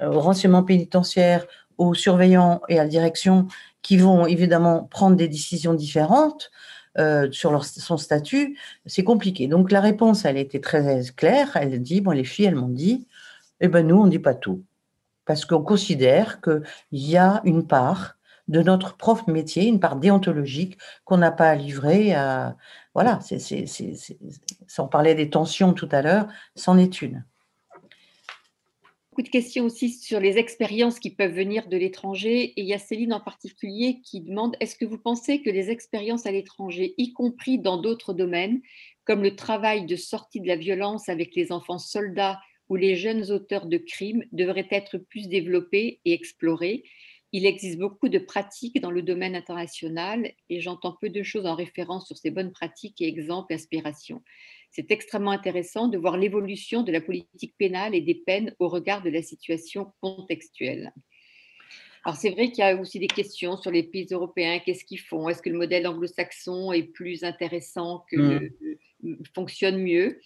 au 0.02 0.20
renseignement 0.20 0.64
pénitentiaire, 0.64 1.46
aux 1.78 1.94
surveillants 1.94 2.62
et 2.70 2.80
à 2.80 2.84
la 2.84 2.90
direction 2.90 3.48
qui 3.82 3.98
vont 3.98 4.26
évidemment 4.26 4.86
prendre 4.86 5.18
des 5.18 5.28
décisions 5.28 5.74
différentes 5.74 6.50
euh, 6.98 7.30
sur 7.32 7.66
son 7.66 7.98
statut, 7.98 8.58
c'est 8.86 9.04
compliqué. 9.04 9.48
Donc 9.48 9.72
la 9.72 9.82
réponse, 9.82 10.24
elle 10.24 10.38
était 10.38 10.62
très 10.62 11.02
claire. 11.16 11.52
Elle 11.56 11.82
dit, 11.82 12.00
bon, 12.00 12.12
les 12.12 12.24
filles, 12.24 12.46
elles 12.46 12.56
m'ont 12.56 12.70
dit, 12.70 13.08
eh 13.60 13.68
ben 13.68 13.86
nous, 13.86 13.98
on 13.98 14.06
ne 14.06 14.12
dit 14.12 14.20
pas 14.20 14.36
tout. 14.36 14.64
Parce 15.26 15.44
qu'on 15.44 15.62
considère 15.62 16.40
qu'il 16.42 16.62
y 16.92 17.18
a 17.18 17.42
une 17.44 17.68
part 17.68 18.16
de 18.48 18.62
notre 18.62 18.96
propre 18.96 19.30
métier, 19.30 19.66
une 19.66 19.80
part 19.80 19.98
déontologique 19.98 20.78
qu'on 21.04 21.18
n'a 21.18 21.32
pas 21.32 21.50
à 21.50 21.56
livrer 21.56 22.14
à... 22.14 22.56
Voilà, 22.94 23.20
c'est, 23.22 23.66
on 24.78 24.88
parlait 24.88 25.16
des 25.16 25.30
tensions 25.30 25.74
tout 25.74 25.90
à 25.92 26.02
l'heure, 26.02 26.28
c'en 26.56 26.78
est 26.78 27.02
une 27.02 27.26
beaucoup 29.14 29.22
de 29.22 29.30
questions 29.30 29.66
aussi 29.66 29.90
sur 29.90 30.20
les 30.20 30.40
expériences 30.40 30.98
qui 30.98 31.12
peuvent 31.12 31.36
venir 31.36 31.68
de 31.68 31.78
l'étranger. 31.78 32.46
Et 32.46 32.62
il 32.62 32.66
y 32.66 32.74
a 32.74 32.80
Céline 32.80 33.14
en 33.14 33.20
particulier 33.20 34.02
qui 34.04 34.22
demande 34.22 34.56
est-ce 34.60 34.76
que 34.76 34.86
vous 34.86 34.98
pensez 34.98 35.44
que 35.44 35.52
les 35.52 35.70
expériences 35.70 36.26
à 36.26 36.32
l'étranger, 36.32 36.96
y 36.98 37.14
compris 37.14 37.60
dans 37.60 37.78
d'autres 37.78 38.16
domaines, 38.16 38.60
comme 39.06 39.22
le 39.22 39.36
travail 39.36 39.86
de 39.86 39.96
sortie 39.96 40.42
de 40.42 40.48
la 40.48 40.56
violence 40.56 41.10
avec 41.10 41.36
les 41.36 41.52
enfants 41.52 41.78
soldats 41.78 42.40
ou 42.70 42.76
les 42.76 42.96
jeunes 42.96 43.30
auteurs 43.30 43.68
de 43.68 43.78
crimes, 43.78 44.24
devraient 44.32 44.70
être 44.72 44.98
plus 44.98 45.28
développées 45.28 46.02
et 46.06 46.14
explorées 46.14 46.84
il 47.36 47.48
existe 47.48 47.80
beaucoup 47.80 48.10
de 48.10 48.20
pratiques 48.20 48.80
dans 48.80 48.92
le 48.92 49.02
domaine 49.02 49.36
international 49.36 50.32
et 50.50 50.62
j'entends 50.62 50.96
peu 51.02 51.10
de 51.10 51.24
choses 51.24 51.48
en 51.48 51.56
référence 51.56 52.06
sur 52.06 52.16
ces 52.16 52.30
bonnes 52.30 52.52
pratiques 52.52 53.02
et 53.02 53.08
exemples 53.08 53.54
et 53.54 53.56
inspirations 53.56 54.22
c'est 54.74 54.92
extrêmement 54.92 55.32
intéressant 55.32 55.88
de 55.88 55.98
voir 56.00 56.18
l'évolution 56.18 56.82
de 56.82 56.92
la 56.92 57.00
politique 57.00 57.54
pénale 57.58 57.94
et 57.94 58.02
des 58.02 58.16
peines 58.16 58.54
au 58.58 58.68
regard 58.68 59.04
de 59.04 59.12
la 59.12 59.22
situation 59.22 59.94
contextuelle. 60.02 60.92
Alors 62.04 62.18
c'est 62.18 62.32
vrai 62.32 62.52
qu'il 62.52 62.66
y 62.66 62.68
a 62.68 62.76
aussi 62.76 63.00
des 63.00 63.08
questions 63.08 63.56
sur 63.56 63.72
les 63.72 63.84
pays 63.84 64.08
européens, 64.12 64.60
qu'est-ce 64.60 64.84
qu'ils 64.84 65.00
font? 65.00 65.30
Est-ce 65.30 65.42
que 65.42 65.50
le 65.50 65.58
modèle 65.58 65.88
anglo-saxon 65.88 66.74
est 66.74 66.84
plus 66.84 67.24
intéressant, 67.24 68.04
que 68.12 68.52
mmh. 69.04 69.18
fonctionne 69.34 69.82
mieux? 69.82 70.20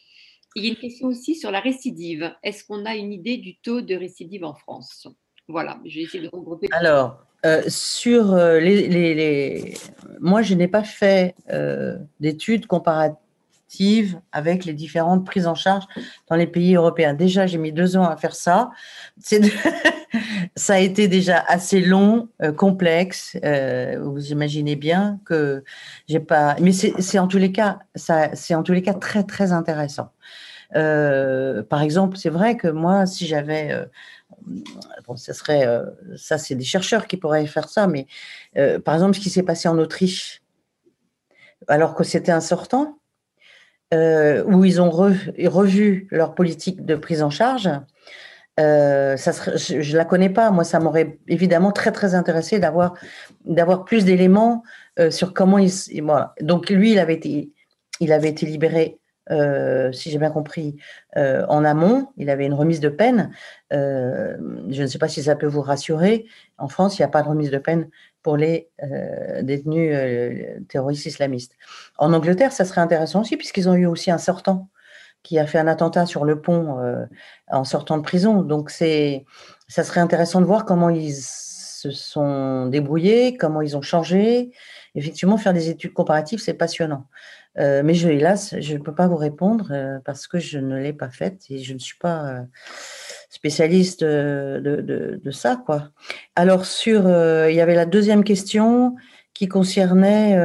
Il 0.55 0.63
y 0.63 0.67
a 0.67 0.69
une 0.69 0.77
question 0.77 1.09
aussi 1.09 1.35
sur 1.35 1.51
la 1.51 1.59
récidive. 1.59 2.33
Est-ce 2.41 2.63
qu'on 2.63 2.85
a 2.85 2.95
une 2.95 3.13
idée 3.13 3.37
du 3.37 3.57
taux 3.57 3.81
de 3.81 3.95
récidive 3.95 4.43
en 4.45 4.55
France? 4.55 5.07
Voilà, 5.47 5.79
j'ai 5.85 6.01
essayé 6.01 6.23
de 6.23 6.29
regrouper. 6.29 6.67
Alors, 6.71 7.19
euh, 7.45 7.61
sur 7.67 8.33
euh, 8.33 8.59
les, 8.59 9.75
Moi, 10.19 10.41
je 10.41 10.55
n'ai 10.55 10.67
pas 10.67 10.83
fait 10.83 11.35
euh, 11.51 11.97
d'études 12.19 12.65
comparatives 12.65 13.17
avec 14.31 14.65
les 14.65 14.73
différentes 14.73 15.25
prises 15.25 15.47
en 15.47 15.55
charge 15.55 15.85
dans 16.29 16.35
les 16.35 16.47
pays 16.47 16.75
européens. 16.75 17.13
Déjà, 17.13 17.47
j'ai 17.47 17.57
mis 17.57 17.71
deux 17.71 17.97
ans 17.97 18.05
à 18.05 18.17
faire 18.17 18.35
ça. 18.35 18.71
ça 20.55 20.73
a 20.73 20.79
été 20.79 21.07
déjà 21.07 21.43
assez 21.47 21.81
long, 21.81 22.29
complexe. 22.55 23.37
vous 24.01 24.31
imaginez 24.31 24.75
bien 24.75 25.19
que 25.25 25.63
j'ai 26.07 26.19
pas. 26.19 26.55
Mais 26.61 26.71
c'est 26.71 27.19
en 27.19 27.27
tous 27.27 27.37
les 27.37 27.51
cas, 27.51 27.79
c'est 27.95 28.55
en 28.55 28.63
tous 28.63 28.73
les 28.73 28.81
cas 28.81 28.93
très 28.93 29.23
très 29.23 29.51
intéressant. 29.51 30.11
par 30.71 31.81
exemple, 31.81 32.17
c'est 32.17 32.29
vrai 32.29 32.57
que 32.57 32.67
moi, 32.67 33.05
si 33.05 33.27
j'avais 33.27 33.73
bon, 35.07 35.15
ça 35.15 35.33
serait, 35.33 35.67
euh, 35.67 35.85
ça 36.15 36.37
c'est 36.37 36.55
des 36.55 36.63
chercheurs 36.63 37.07
qui 37.07 37.17
pourraient 37.17 37.45
faire 37.47 37.69
ça, 37.69 37.87
mais 37.87 38.07
euh, 38.57 38.79
par 38.79 38.95
exemple, 38.95 39.15
ce 39.15 39.19
qui 39.19 39.29
s'est 39.29 39.43
passé 39.43 39.67
en 39.67 39.77
Autriche, 39.77 40.41
alors 41.67 41.95
que 41.95 42.03
c'était 42.03 42.31
un 42.31 42.41
sortant, 42.41 42.99
euh, 43.93 44.43
où 44.45 44.65
ils 44.65 44.81
ont 44.81 44.89
revu 44.89 46.07
leur 46.11 46.35
politique 46.35 46.85
de 46.85 46.95
prise 46.95 47.21
en 47.21 47.29
charge, 47.29 47.69
ça 48.57 49.15
je 49.55 49.91
ne 49.91 49.97
la 49.97 50.05
connais 50.05 50.29
pas. 50.29 50.51
Moi, 50.51 50.63
ça 50.63 50.79
m'aurait 50.79 51.19
évidemment 51.27 51.71
très 51.71 51.91
très 51.91 52.15
intéressé 52.15 52.59
d'avoir 52.59 52.95
d'avoir 53.45 53.85
plus 53.85 54.03
d'éléments 54.03 54.63
sur 55.09 55.33
comment 55.33 55.59
il. 55.59 55.71
Donc 56.41 56.69
lui, 56.69 56.93
il 56.93 56.99
avait 56.99 57.13
été 57.13 57.51
il 57.99 58.11
avait 58.11 58.29
été 58.29 58.45
libéré 58.45 58.99
euh, 59.31 59.91
si 59.91 60.09
j'ai 60.09 60.19
bien 60.19 60.29
compris, 60.29 60.77
euh, 61.17 61.45
en 61.49 61.65
amont. 61.65 62.07
Il 62.17 62.29
avait 62.29 62.45
une 62.45 62.53
remise 62.53 62.79
de 62.79 62.89
peine. 62.89 63.31
Euh, 63.73 64.37
je 64.69 64.83
ne 64.83 64.87
sais 64.87 64.99
pas 64.99 65.07
si 65.07 65.23
ça 65.23 65.35
peut 65.35 65.47
vous 65.47 65.61
rassurer. 65.61 66.25
En 66.57 66.67
France, 66.67 66.97
il 66.97 67.01
n'y 67.01 67.05
a 67.05 67.09
pas 67.09 67.23
de 67.23 67.27
remise 67.27 67.51
de 67.51 67.57
peine 67.57 67.89
pour 68.27 68.35
les 68.35 68.69
détenus 69.41 69.95
terroristes 70.67 71.05
islamistes. 71.05 71.53
En 71.97 72.11
Angleterre, 72.11 72.51
ça 72.51 72.65
serait 72.65 72.81
intéressant 72.81 73.21
aussi, 73.21 73.37
puisqu'ils 73.37 73.69
ont 73.69 73.73
eu 73.73 73.85
aussi 73.85 74.11
un 74.11 74.17
sortant 74.17 74.67
qui 75.23 75.39
a 75.39 75.47
fait 75.47 75.59
un 75.59 75.67
attentat 75.67 76.05
sur 76.05 76.25
le 76.25 76.41
pont 76.41 76.77
en 77.49 77.63
sortant 77.63 77.95
de 77.95 78.01
prison. 78.01 78.41
Donc, 78.41 78.69
ça 78.69 79.83
serait 79.83 80.01
intéressant 80.01 80.41
de 80.41 80.45
voir 80.45 80.65
comment 80.65 80.89
ils 80.89 81.15
se 81.15 81.91
sont 81.91 82.65
débrouillés, 82.65 83.37
comment 83.37 83.61
ils 83.61 83.77
ont 83.77 83.81
changé. 83.81 84.51
Effectivement, 84.95 85.37
faire 85.37 85.53
des 85.53 85.69
études 85.69 85.93
comparatives, 85.93 86.39
c'est 86.39 86.53
passionnant. 86.53 87.05
Euh, 87.59 87.81
mais 87.83 87.93
je, 87.93 88.09
hélas, 88.09 88.55
je 88.59 88.73
ne 88.73 88.79
peux 88.79 88.93
pas 88.93 89.07
vous 89.07 89.15
répondre 89.15 89.69
euh, 89.71 89.99
parce 90.05 90.27
que 90.27 90.37
je 90.37 90.59
ne 90.59 90.77
l'ai 90.77 90.93
pas 90.93 91.09
faite 91.09 91.45
et 91.49 91.59
je 91.59 91.73
ne 91.73 91.79
suis 91.79 91.97
pas 91.97 92.27
euh, 92.27 92.41
spécialiste 93.29 94.03
de, 94.03 95.19
de, 95.23 95.31
ça. 95.31 95.61
Quoi. 95.65 95.89
Alors, 96.35 96.65
sur, 96.65 97.01
il 97.49 97.55
y 97.55 97.61
avait 97.61 97.75
la 97.75 97.85
deuxième 97.85 98.23
question 98.23 98.95
qui 99.33 99.47
concernait 99.47 100.37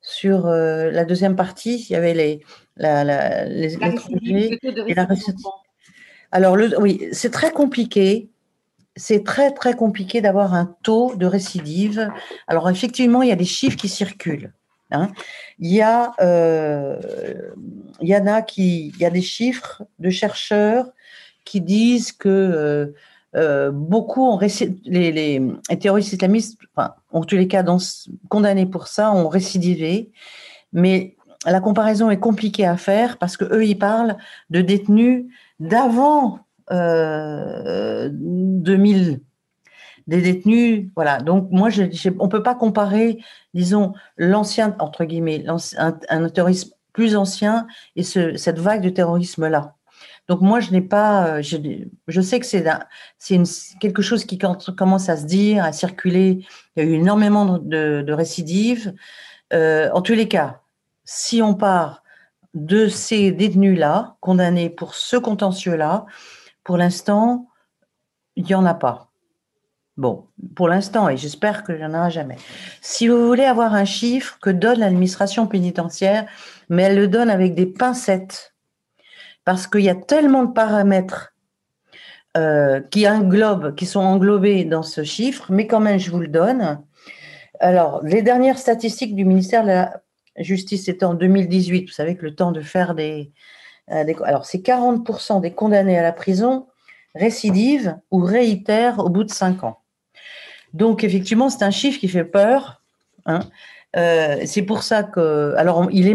sur 0.00 0.46
la 0.46 1.04
deuxième 1.04 1.36
partie, 1.36 1.86
il 1.88 1.92
y 1.92 1.96
avait 1.96 2.14
les, 2.14 2.40
la, 2.80 3.04
la, 3.04 3.44
les, 3.44 3.74
et 3.74 4.94
la 4.94 5.06
Alors, 6.32 6.56
le, 6.56 6.80
oui, 6.80 7.08
c'est 7.12 7.30
très 7.30 7.52
compliqué. 7.52 8.30
C'est 8.96 9.24
très, 9.24 9.52
très 9.52 9.74
compliqué 9.74 10.20
d'avoir 10.20 10.54
un 10.54 10.74
taux 10.82 11.14
de 11.14 11.26
récidive. 11.26 12.10
Alors, 12.48 12.68
effectivement, 12.68 13.22
il 13.22 13.28
y 13.28 13.32
a 13.32 13.36
des 13.36 13.44
chiffres 13.44 13.76
qui 13.76 13.88
circulent. 13.88 14.52
Hein. 14.90 15.12
Il, 15.58 15.72
y 15.72 15.80
a, 15.80 16.12
euh, 16.20 16.96
il 18.00 18.08
y 18.08 18.16
en 18.16 18.26
a 18.26 18.42
qui, 18.42 18.88
il 18.88 18.98
y 18.98 19.04
a 19.04 19.10
des 19.10 19.22
chiffres 19.22 19.82
de 19.98 20.10
chercheurs 20.10 20.86
qui 21.44 21.60
disent 21.60 22.12
que 22.12 22.28
euh, 22.28 22.86
euh, 23.36 23.70
beaucoup 23.70 24.26
ont 24.26 24.38
les, 24.38 25.12
les, 25.12 25.42
terroristes 25.78 26.12
islamistes, 26.12 26.58
enfin, 26.74 26.94
en 27.12 27.22
tous 27.22 27.36
les 27.36 27.46
cas 27.48 27.64
condamnés 28.28 28.66
pour 28.66 28.88
ça, 28.88 29.12
ont 29.12 29.28
récidivé. 29.28 30.10
Mais 30.72 31.16
la 31.46 31.60
comparaison 31.60 32.10
est 32.10 32.18
compliquée 32.18 32.66
à 32.66 32.76
faire 32.76 33.18
parce 33.18 33.36
que 33.36 33.44
eux, 33.44 33.64
ils 33.64 33.78
parlent 33.78 34.16
de 34.50 34.60
détenus 34.60 35.26
d'avant 35.60 36.40
2000 36.70 39.20
des 40.10 40.20
détenus. 40.20 40.90
Voilà. 40.94 41.20
Donc, 41.20 41.48
moi, 41.50 41.70
je, 41.70 41.84
on 42.18 42.24
ne 42.24 42.30
peut 42.30 42.42
pas 42.42 42.54
comparer, 42.54 43.18
disons, 43.54 43.94
l'ancien, 44.16 44.76
entre 44.78 45.04
guillemets, 45.04 45.44
un, 45.78 46.28
terrorisme 46.28 46.70
plus 46.92 47.16
ancien 47.16 47.66
et 47.96 48.02
ce, 48.02 48.36
cette 48.36 48.58
vague 48.58 48.82
de 48.82 48.90
terrorisme-là. 48.90 49.76
Donc, 50.30 50.42
moi, 50.42 50.60
je 50.60 50.70
n'ai 50.70 50.80
pas. 50.80 51.38
Euh, 51.38 51.42
je, 51.42 52.20
sais 52.20 52.38
que 52.38 52.46
c'est 52.46 52.64
quelque 53.80 54.00
chose 54.00 54.24
qui 54.24 54.38
commence 54.38 55.08
à 55.08 55.16
se 55.16 55.24
dire, 55.26 55.64
à 55.64 55.72
circuler. 55.72 56.46
Il 56.76 56.84
y 56.84 56.86
a 56.86 56.88
eu 56.88 56.94
énormément 56.94 57.58
de, 57.58 58.04
de 58.06 58.12
récidives. 58.12 58.94
Euh, 59.52 59.90
en 59.92 60.02
tous 60.02 60.12
les 60.12 60.28
cas, 60.28 60.60
si 61.04 61.42
on 61.42 61.54
part 61.54 62.04
de 62.54 62.86
ces 62.86 63.32
détenus-là, 63.32 64.18
condamnés 64.20 64.70
pour 64.70 64.94
ce 64.94 65.16
contentieux-là, 65.16 66.06
pour 66.62 66.76
l'instant, 66.76 67.48
il 68.36 68.44
n'y 68.44 68.54
en 68.54 68.66
a 68.66 68.74
pas. 68.74 69.10
Bon, 69.96 70.28
pour 70.54 70.68
l'instant, 70.68 71.08
et 71.08 71.16
j'espère 71.16 71.64
qu'il 71.64 71.74
n'y 71.74 71.84
en 71.84 71.92
aura 71.92 72.08
jamais. 72.08 72.36
Si 72.80 73.08
vous 73.08 73.26
voulez 73.26 73.46
avoir 73.46 73.74
un 73.74 73.84
chiffre 73.84 74.38
que 74.40 74.50
donne 74.50 74.78
l'administration 74.78 75.48
pénitentiaire, 75.48 76.28
mais 76.68 76.84
elle 76.84 76.94
le 76.94 77.08
donne 77.08 77.30
avec 77.30 77.56
des 77.56 77.66
pincettes, 77.66 78.54
parce 79.50 79.66
qu'il 79.66 79.80
y 79.80 79.88
a 79.88 79.96
tellement 79.96 80.44
de 80.44 80.52
paramètres 80.52 81.34
euh, 82.36 82.80
qui 82.92 83.08
englobent, 83.08 83.74
qui 83.74 83.84
sont 83.84 83.98
englobés 83.98 84.64
dans 84.64 84.84
ce 84.84 85.02
chiffre, 85.02 85.46
mais 85.50 85.66
quand 85.66 85.80
même, 85.80 85.98
je 85.98 86.12
vous 86.12 86.20
le 86.20 86.28
donne. 86.28 86.80
Alors, 87.58 88.00
les 88.04 88.22
dernières 88.22 88.58
statistiques 88.58 89.16
du 89.16 89.24
ministère 89.24 89.64
de 89.64 89.70
la 89.70 90.02
Justice, 90.36 90.84
c'était 90.84 91.04
en 91.04 91.14
2018. 91.14 91.86
Vous 91.86 91.92
savez 91.92 92.14
que 92.14 92.24
le 92.26 92.36
temps 92.36 92.52
de 92.52 92.60
faire 92.60 92.94
des, 92.94 93.32
euh, 93.90 94.04
alors, 94.22 94.46
c'est 94.46 94.58
40% 94.58 95.40
des 95.40 95.50
condamnés 95.50 95.98
à 95.98 96.02
la 96.02 96.12
prison 96.12 96.68
récidivent 97.16 97.96
ou 98.12 98.20
réitèrent 98.20 99.00
au 99.00 99.08
bout 99.08 99.24
de 99.24 99.32
5 99.32 99.64
ans. 99.64 99.80
Donc, 100.74 101.02
effectivement, 101.02 101.50
c'est 101.50 101.64
un 101.64 101.72
chiffre 101.72 101.98
qui 101.98 102.06
fait 102.06 102.22
peur. 102.22 102.84
Hein. 103.26 103.40
Euh, 103.96 104.42
c'est 104.44 104.62
pour 104.62 104.84
ça 104.84 105.02
que. 105.02 105.54
Alors, 105.56 105.90
est, 105.90 106.14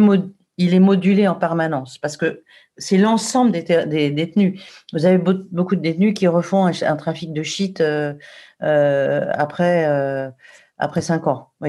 il 0.57 0.73
est 0.73 0.79
modulé 0.79 1.27
en 1.27 1.35
permanence 1.35 1.97
parce 1.97 2.15
que 2.15 2.44
c'est 2.77 2.97
l'ensemble 2.97 3.51
des, 3.51 4.11
détenus. 4.11 4.61
Vous 4.93 5.05
avez 5.05 5.17
beaucoup 5.17 5.75
de 5.75 5.81
détenus 5.81 6.13
qui 6.13 6.27
refont 6.27 6.65
un, 6.65 6.95
trafic 6.95 7.33
de 7.33 7.43
shit 7.43 7.81
euh, 7.81 8.13
euh, 8.61 9.25
après, 9.33 9.85
après 10.77 11.01
cinq 11.01 11.27
ans. 11.27 11.51
Vous 11.59 11.67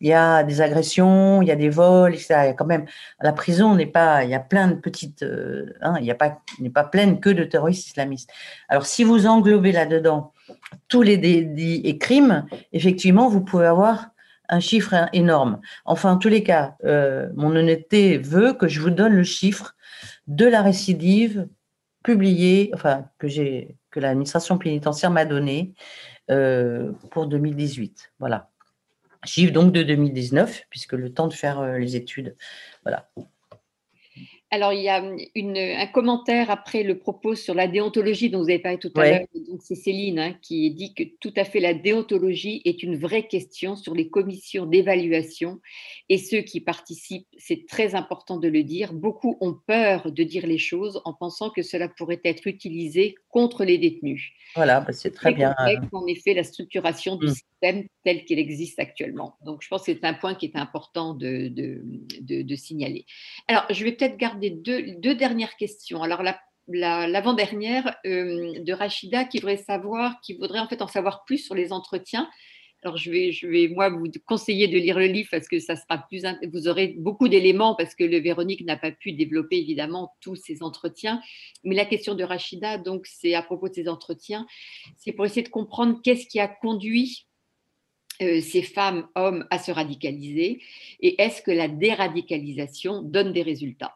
il 0.00 0.08
y 0.08 0.12
a 0.12 0.42
des 0.42 0.60
agressions, 0.60 1.40
il 1.40 1.48
y 1.48 1.52
a 1.52 1.56
des 1.56 1.70
vols, 1.70 2.14
etc. 2.14 2.40
Il 2.42 2.46
y 2.46 2.50
a 2.50 2.52
quand 2.52 2.66
même 2.66 2.84
la 3.22 3.32
prison 3.32 3.74
n'est 3.74 3.86
pas, 3.86 4.24
il 4.24 4.30
y 4.30 4.34
a 4.34 4.40
plein 4.40 4.68
de 4.68 4.74
petites, 4.74 5.24
hein, 5.80 5.96
il 6.00 6.10
a 6.10 6.14
pas, 6.14 6.40
n'est 6.58 6.68
pas 6.68 6.84
pleine 6.84 7.20
que 7.20 7.30
de 7.30 7.44
terroristes 7.44 7.86
islamistes. 7.86 8.28
Alors 8.68 8.84
si 8.84 9.02
vous 9.02 9.26
englobez 9.26 9.72
là-dedans 9.72 10.32
tous 10.88 11.02
les 11.02 11.16
délits 11.16 11.80
et 11.84 11.96
crimes, 11.96 12.44
effectivement, 12.72 13.28
vous 13.28 13.40
pouvez 13.40 13.66
avoir 13.66 14.10
un 14.48 14.60
chiffre 14.60 15.08
énorme. 15.12 15.60
Enfin, 15.84 16.12
en 16.12 16.18
tous 16.18 16.28
les 16.28 16.42
cas, 16.42 16.76
euh, 16.84 17.28
mon 17.34 17.54
honnêteté 17.56 18.18
veut 18.18 18.52
que 18.52 18.68
je 18.68 18.80
vous 18.80 18.90
donne 18.90 19.14
le 19.14 19.24
chiffre 19.24 19.73
de 20.26 20.46
la 20.46 20.62
récidive 20.62 21.48
publiée, 22.02 22.70
enfin, 22.74 23.08
que 23.18 24.00
l'administration 24.00 24.58
pénitentiaire 24.58 25.10
m'a 25.10 25.24
donné 25.24 25.74
euh, 26.30 26.92
pour 27.10 27.26
2018. 27.26 28.12
Voilà. 28.18 28.50
Chiffre 29.24 29.52
donc 29.52 29.72
de 29.72 29.82
2019, 29.82 30.64
puisque 30.68 30.92
le 30.92 31.12
temps 31.12 31.28
de 31.28 31.34
faire 31.34 31.60
euh, 31.60 31.78
les 31.78 31.96
études. 31.96 32.36
Voilà. 32.82 33.08
Alors, 34.54 34.72
il 34.72 34.82
y 34.82 34.88
a 34.88 35.02
hum, 35.02 35.16
un 35.56 35.86
commentaire 35.88 36.48
après 36.48 36.84
le 36.84 36.96
propos 36.96 37.34
sur 37.34 37.54
la 37.54 37.66
déontologie 37.66 38.30
dont 38.30 38.38
vous 38.38 38.50
avez 38.50 38.60
parlé 38.60 38.78
tout 38.78 38.92
à 38.94 39.04
l'heure. 39.04 39.26
Donc, 39.48 39.60
c'est 39.64 39.74
Céline 39.74 40.20
hein, 40.20 40.36
qui 40.42 40.70
dit 40.70 40.94
que 40.94 41.02
tout 41.18 41.32
à 41.36 41.42
fait 41.42 41.58
la 41.58 41.74
déontologie 41.74 42.62
est 42.64 42.84
une 42.84 42.96
vraie 42.96 43.26
question 43.26 43.74
sur 43.74 43.96
les 43.96 44.08
commissions 44.08 44.64
d'évaluation 44.64 45.60
et 46.08 46.18
ceux 46.18 46.42
qui 46.42 46.60
participent, 46.60 47.26
c'est 47.36 47.66
très 47.66 47.96
important 47.96 48.36
de 48.38 48.46
le 48.46 48.62
dire. 48.62 48.92
Beaucoup 48.92 49.36
ont 49.40 49.56
peur 49.66 50.12
de 50.12 50.22
dire 50.22 50.46
les 50.46 50.58
choses 50.58 51.02
en 51.04 51.14
pensant 51.14 51.50
que 51.50 51.62
cela 51.62 51.88
pourrait 51.88 52.20
être 52.24 52.46
utilisé 52.46 53.16
contre 53.30 53.64
les 53.64 53.78
détenus. 53.78 54.30
Voilà, 54.54 54.82
bah, 54.82 54.92
c'est 54.92 55.10
très 55.10 55.32
bien. 55.32 55.52
En 55.90 56.06
effet, 56.06 56.32
la 56.32 56.44
structuration 56.44 57.16
du 57.16 57.26
mmh. 57.26 57.34
Système 57.64 57.88
tel 58.04 58.24
qu'il 58.24 58.38
existe 58.38 58.78
actuellement. 58.78 59.36
Donc, 59.44 59.62
je 59.62 59.68
pense 59.68 59.84
que 59.84 59.92
c'est 59.92 60.04
un 60.04 60.14
point 60.14 60.34
qui 60.34 60.46
est 60.46 60.56
important 60.56 61.14
de, 61.14 61.52
signaler. 62.56 63.06
Alors, 63.48 63.64
je 63.70 63.84
vais 63.84 63.92
peut-être 63.92 64.16
garder 64.16 64.50
deux, 64.50 65.14
dernières 65.14 65.56
questions. 65.56 66.02
Alors, 66.02 66.22
l'avant-dernière 66.68 67.96
euh, 68.06 68.60
de 68.60 68.72
Rachida 68.72 69.24
qui 69.24 69.38
voudrait 69.38 69.56
savoir, 69.56 70.20
qui 70.22 70.34
voudrait 70.34 70.60
en 70.60 70.68
fait 70.68 70.82
en 70.82 70.88
savoir 70.88 71.24
plus 71.24 71.38
sur 71.38 71.54
les 71.54 71.72
entretiens 71.72 72.28
Alors, 72.82 72.96
je 72.96 73.10
vais, 73.10 73.32
je 73.32 73.46
vais, 73.46 73.68
moi, 73.68 73.88
vous 73.88 74.04
conseiller 74.26 74.68
de 74.68 74.78
lire 74.78 74.98
le 74.98 75.06
livre 75.06 75.28
parce 75.30 75.48
que 75.48 75.58
ça 75.58 75.76
sera 75.76 75.98
plus. 76.08 76.22
Vous 76.52 76.68
aurez 76.68 76.94
beaucoup 76.98 77.28
d'éléments 77.28 77.74
parce 77.74 77.94
que 77.94 78.04
le 78.04 78.18
Véronique 78.18 78.64
n'a 78.64 78.76
pas 78.76 78.92
pu 78.92 79.12
développer 79.12 79.56
évidemment 79.56 80.12
tous 80.20 80.36
ces 80.36 80.62
entretiens. 80.62 81.20
Mais 81.64 81.74
la 81.74 81.86
question 81.86 82.14
de 82.14 82.24
Rachida, 82.24 82.78
donc, 82.78 83.06
c'est 83.06 83.34
à 83.34 83.42
propos 83.42 83.68
de 83.68 83.74
ces 83.74 83.88
entretiens, 83.88 84.46
c'est 84.96 85.12
pour 85.12 85.24
essayer 85.24 85.42
de 85.42 85.48
comprendre 85.48 86.00
qu'est-ce 86.02 86.26
qui 86.26 86.40
a 86.40 86.48
conduit 86.48 87.26
euh, 88.22 88.40
ces 88.40 88.62
femmes, 88.62 89.06
hommes 89.16 89.44
à 89.50 89.58
se 89.58 89.72
radicaliser 89.72 90.60
et 91.00 91.20
est-ce 91.20 91.42
que 91.42 91.50
la 91.50 91.66
déradicalisation 91.66 93.02
donne 93.02 93.32
des 93.32 93.42
résultats? 93.42 93.94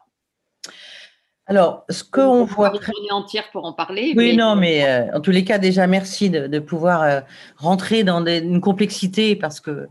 Alors, 1.45 1.85
ce 1.89 2.03
qu'on 2.03 2.43
voit. 2.43 2.73
Une 2.75 2.81
journée 2.81 3.11
entière 3.11 3.49
pour 3.51 3.65
en 3.65 3.73
parler. 3.73 4.13
Oui, 4.17 4.35
non, 4.35 4.55
mais 4.55 4.85
euh, 4.85 5.15
en 5.15 5.21
tous 5.21 5.31
les 5.31 5.43
cas, 5.43 5.57
déjà, 5.57 5.87
merci 5.87 6.29
de, 6.29 6.59
pouvoir 6.59 7.01
euh, 7.01 7.21
rentrer 7.55 8.03
dans 8.03 8.23
une 8.25 8.61
complexité 8.61 9.35
parce 9.35 9.59
que 9.61 9.87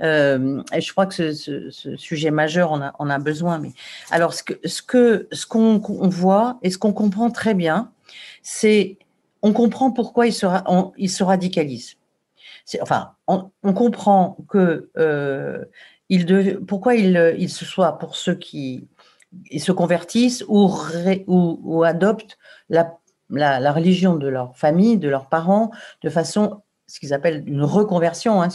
je 0.00 0.90
crois 0.90 1.06
que 1.06 1.32
ce, 1.32 1.70
sujet 1.96 2.30
majeur, 2.30 2.72
on 2.72 2.82
a, 2.82 2.92
on 2.98 3.08
a, 3.08 3.18
besoin. 3.18 3.58
Mais 3.58 3.70
alors, 4.10 4.34
ce 4.34 4.42
que 4.42 4.54
ce 4.64 4.82
que 4.82 5.28
ce 5.30 5.46
qu'on 5.46 5.78
voit 6.08 6.58
et 6.62 6.70
ce 6.70 6.78
qu'on 6.78 6.92
comprend 6.92 7.30
très 7.30 7.54
bien, 7.54 7.92
c'est 8.42 8.98
on 9.40 9.52
comprend 9.52 9.92
pourquoi 9.92 10.26
ils 10.26 10.32
se, 10.32 10.46
il 10.98 11.08
se 11.08 11.22
radicalisent 11.22 11.96
enfin, 12.80 13.12
on, 13.26 13.50
comprend 13.72 14.36
que 14.48 14.90
euh, 14.98 15.64
pourquoi 16.66 16.94
il, 16.94 17.36
il, 17.38 17.48
se 17.48 17.64
soit 17.64 17.98
pour 17.98 18.16
ceux 18.16 18.34
qui 18.34 18.88
se 19.58 19.72
convertissent 19.72 20.44
ou, 20.48 21.82
adoptent 21.84 22.38
la, 22.68 22.98
la, 23.30 23.72
religion 23.72 24.16
de 24.16 24.28
leur 24.28 24.56
famille, 24.56 24.98
de 24.98 25.08
leurs 25.08 25.28
parents, 25.28 25.70
de 26.02 26.10
façon, 26.10 26.62
ce 26.86 27.00
qu'ils 27.00 27.14
appellent 27.14 27.44
une 27.46 27.62
reconversion, 27.62 28.42
hein, 28.42 28.48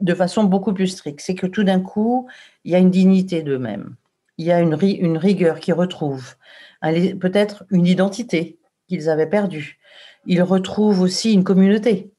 de 0.00 0.14
façon 0.14 0.44
beaucoup 0.44 0.72
plus 0.72 0.88
stricte. 0.88 1.20
C'est 1.20 1.34
que 1.34 1.46
tout 1.46 1.64
d'un 1.64 1.80
coup, 1.80 2.28
il 2.64 2.72
y 2.72 2.74
a 2.74 2.78
une 2.78 2.90
dignité 2.90 3.42
d'eux-mêmes, 3.42 3.96
il 4.36 4.46
y 4.46 4.52
a 4.52 4.60
une, 4.60 4.76
une 4.80 5.18
rigueur 5.18 5.60
qu'ils 5.60 5.74
retrouvent, 5.74 6.34
peut-être 6.82 7.64
une 7.70 7.86
identité 7.86 8.58
qu'ils 8.88 9.08
avaient 9.10 9.28
perdue. 9.28 9.78
Ils 10.26 10.42
retrouvent 10.42 11.00
aussi 11.00 11.32
une 11.32 11.44
communauté 11.44 12.12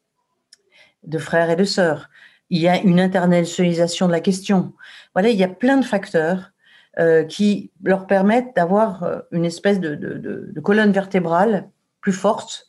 de 1.03 1.17
frères 1.17 1.49
et 1.49 1.55
de 1.55 1.63
sœurs. 1.63 2.09
Il 2.49 2.59
y 2.59 2.67
a 2.67 2.81
une 2.81 2.99
internationalisation 2.99 4.07
de 4.07 4.11
la 4.11 4.21
question. 4.21 4.73
Voilà, 5.13 5.29
il 5.29 5.37
y 5.37 5.43
a 5.43 5.47
plein 5.47 5.77
de 5.77 5.85
facteurs 5.85 6.51
euh, 6.97 7.23
qui 7.23 7.71
leur 7.83 8.07
permettent 8.07 8.55
d'avoir 8.55 9.03
euh, 9.03 9.19
une 9.31 9.45
espèce 9.45 9.79
de, 9.79 10.59
colonne 10.63 10.91
vertébrale 10.91 11.69
plus 12.01 12.11
forte 12.11 12.67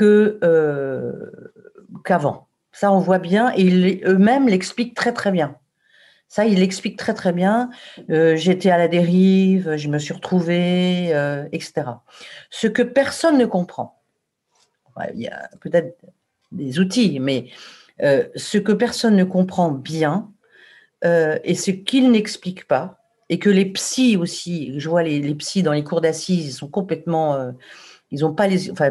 euh, 0.00 1.12
qu'avant. 2.04 2.48
Ça, 2.72 2.92
on 2.92 3.00
voit 3.00 3.18
bien, 3.18 3.52
et 3.56 4.00
eux-mêmes 4.06 4.48
l'expliquent 4.48 4.94
très 4.94 5.12
très 5.12 5.32
bien. 5.32 5.56
Ça, 6.28 6.46
ils 6.46 6.60
l'expliquent 6.60 6.96
très 6.96 7.12
très 7.12 7.32
bien. 7.32 7.70
J'étais 8.08 8.70
à 8.70 8.78
la 8.78 8.86
dérive, 8.86 9.76
je 9.76 9.88
me 9.88 9.98
suis 9.98 10.14
retrouvée, 10.14 11.08
etc. 11.50 11.82
Ce 12.48 12.68
que 12.68 12.82
personne 12.82 13.36
ne 13.36 13.46
comprend. 13.46 14.00
Il 15.12 15.20
y 15.20 15.28
a 15.28 15.50
peut-être 15.60 15.96
des 16.52 16.78
outils, 16.78 17.18
mais 17.20 17.46
euh, 18.02 18.24
ce 18.34 18.58
que 18.58 18.72
personne 18.72 19.16
ne 19.16 19.24
comprend 19.24 19.70
bien 19.70 20.30
euh, 21.04 21.38
et 21.44 21.54
ce 21.54 21.70
qu'ils 21.70 22.10
n'expliquent 22.10 22.66
pas, 22.66 22.98
et 23.28 23.38
que 23.38 23.50
les 23.50 23.66
psys 23.66 24.16
aussi, 24.16 24.78
je 24.78 24.88
vois 24.88 25.02
les, 25.02 25.20
les 25.20 25.34
psys 25.34 25.62
dans 25.62 25.72
les 25.72 25.84
cours 25.84 26.00
d'assises, 26.00 26.46
ils 26.46 26.52
sont 26.52 26.68
complètement, 26.68 27.34
euh, 27.34 27.52
ils 28.10 28.24
ont 28.24 28.34
pas 28.34 28.48
les, 28.48 28.70
enfin, 28.70 28.90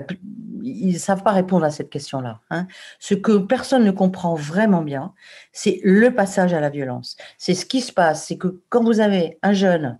ils 0.64 0.98
savent 1.00 1.24
pas 1.24 1.32
répondre 1.32 1.66
à 1.66 1.72
cette 1.72 1.90
question-là. 1.90 2.40
Hein. 2.50 2.68
Ce 3.00 3.16
que 3.16 3.38
personne 3.38 3.84
ne 3.84 3.92
comprend 3.92 4.36
vraiment 4.36 4.82
bien, 4.82 5.14
c'est 5.52 5.82
le 5.84 6.14
passage 6.14 6.54
à 6.54 6.62
la 6.62 6.70
violence. 6.70 7.18
C'est 7.38 7.54
ce 7.54 7.66
qui 7.66 7.82
se 7.82 7.92
passe, 7.92 8.28
c'est 8.28 8.38
que 8.38 8.62
quand 8.70 8.84
vous 8.84 9.02
avez 9.02 9.38
un 9.44 9.54
jeune 9.54 9.98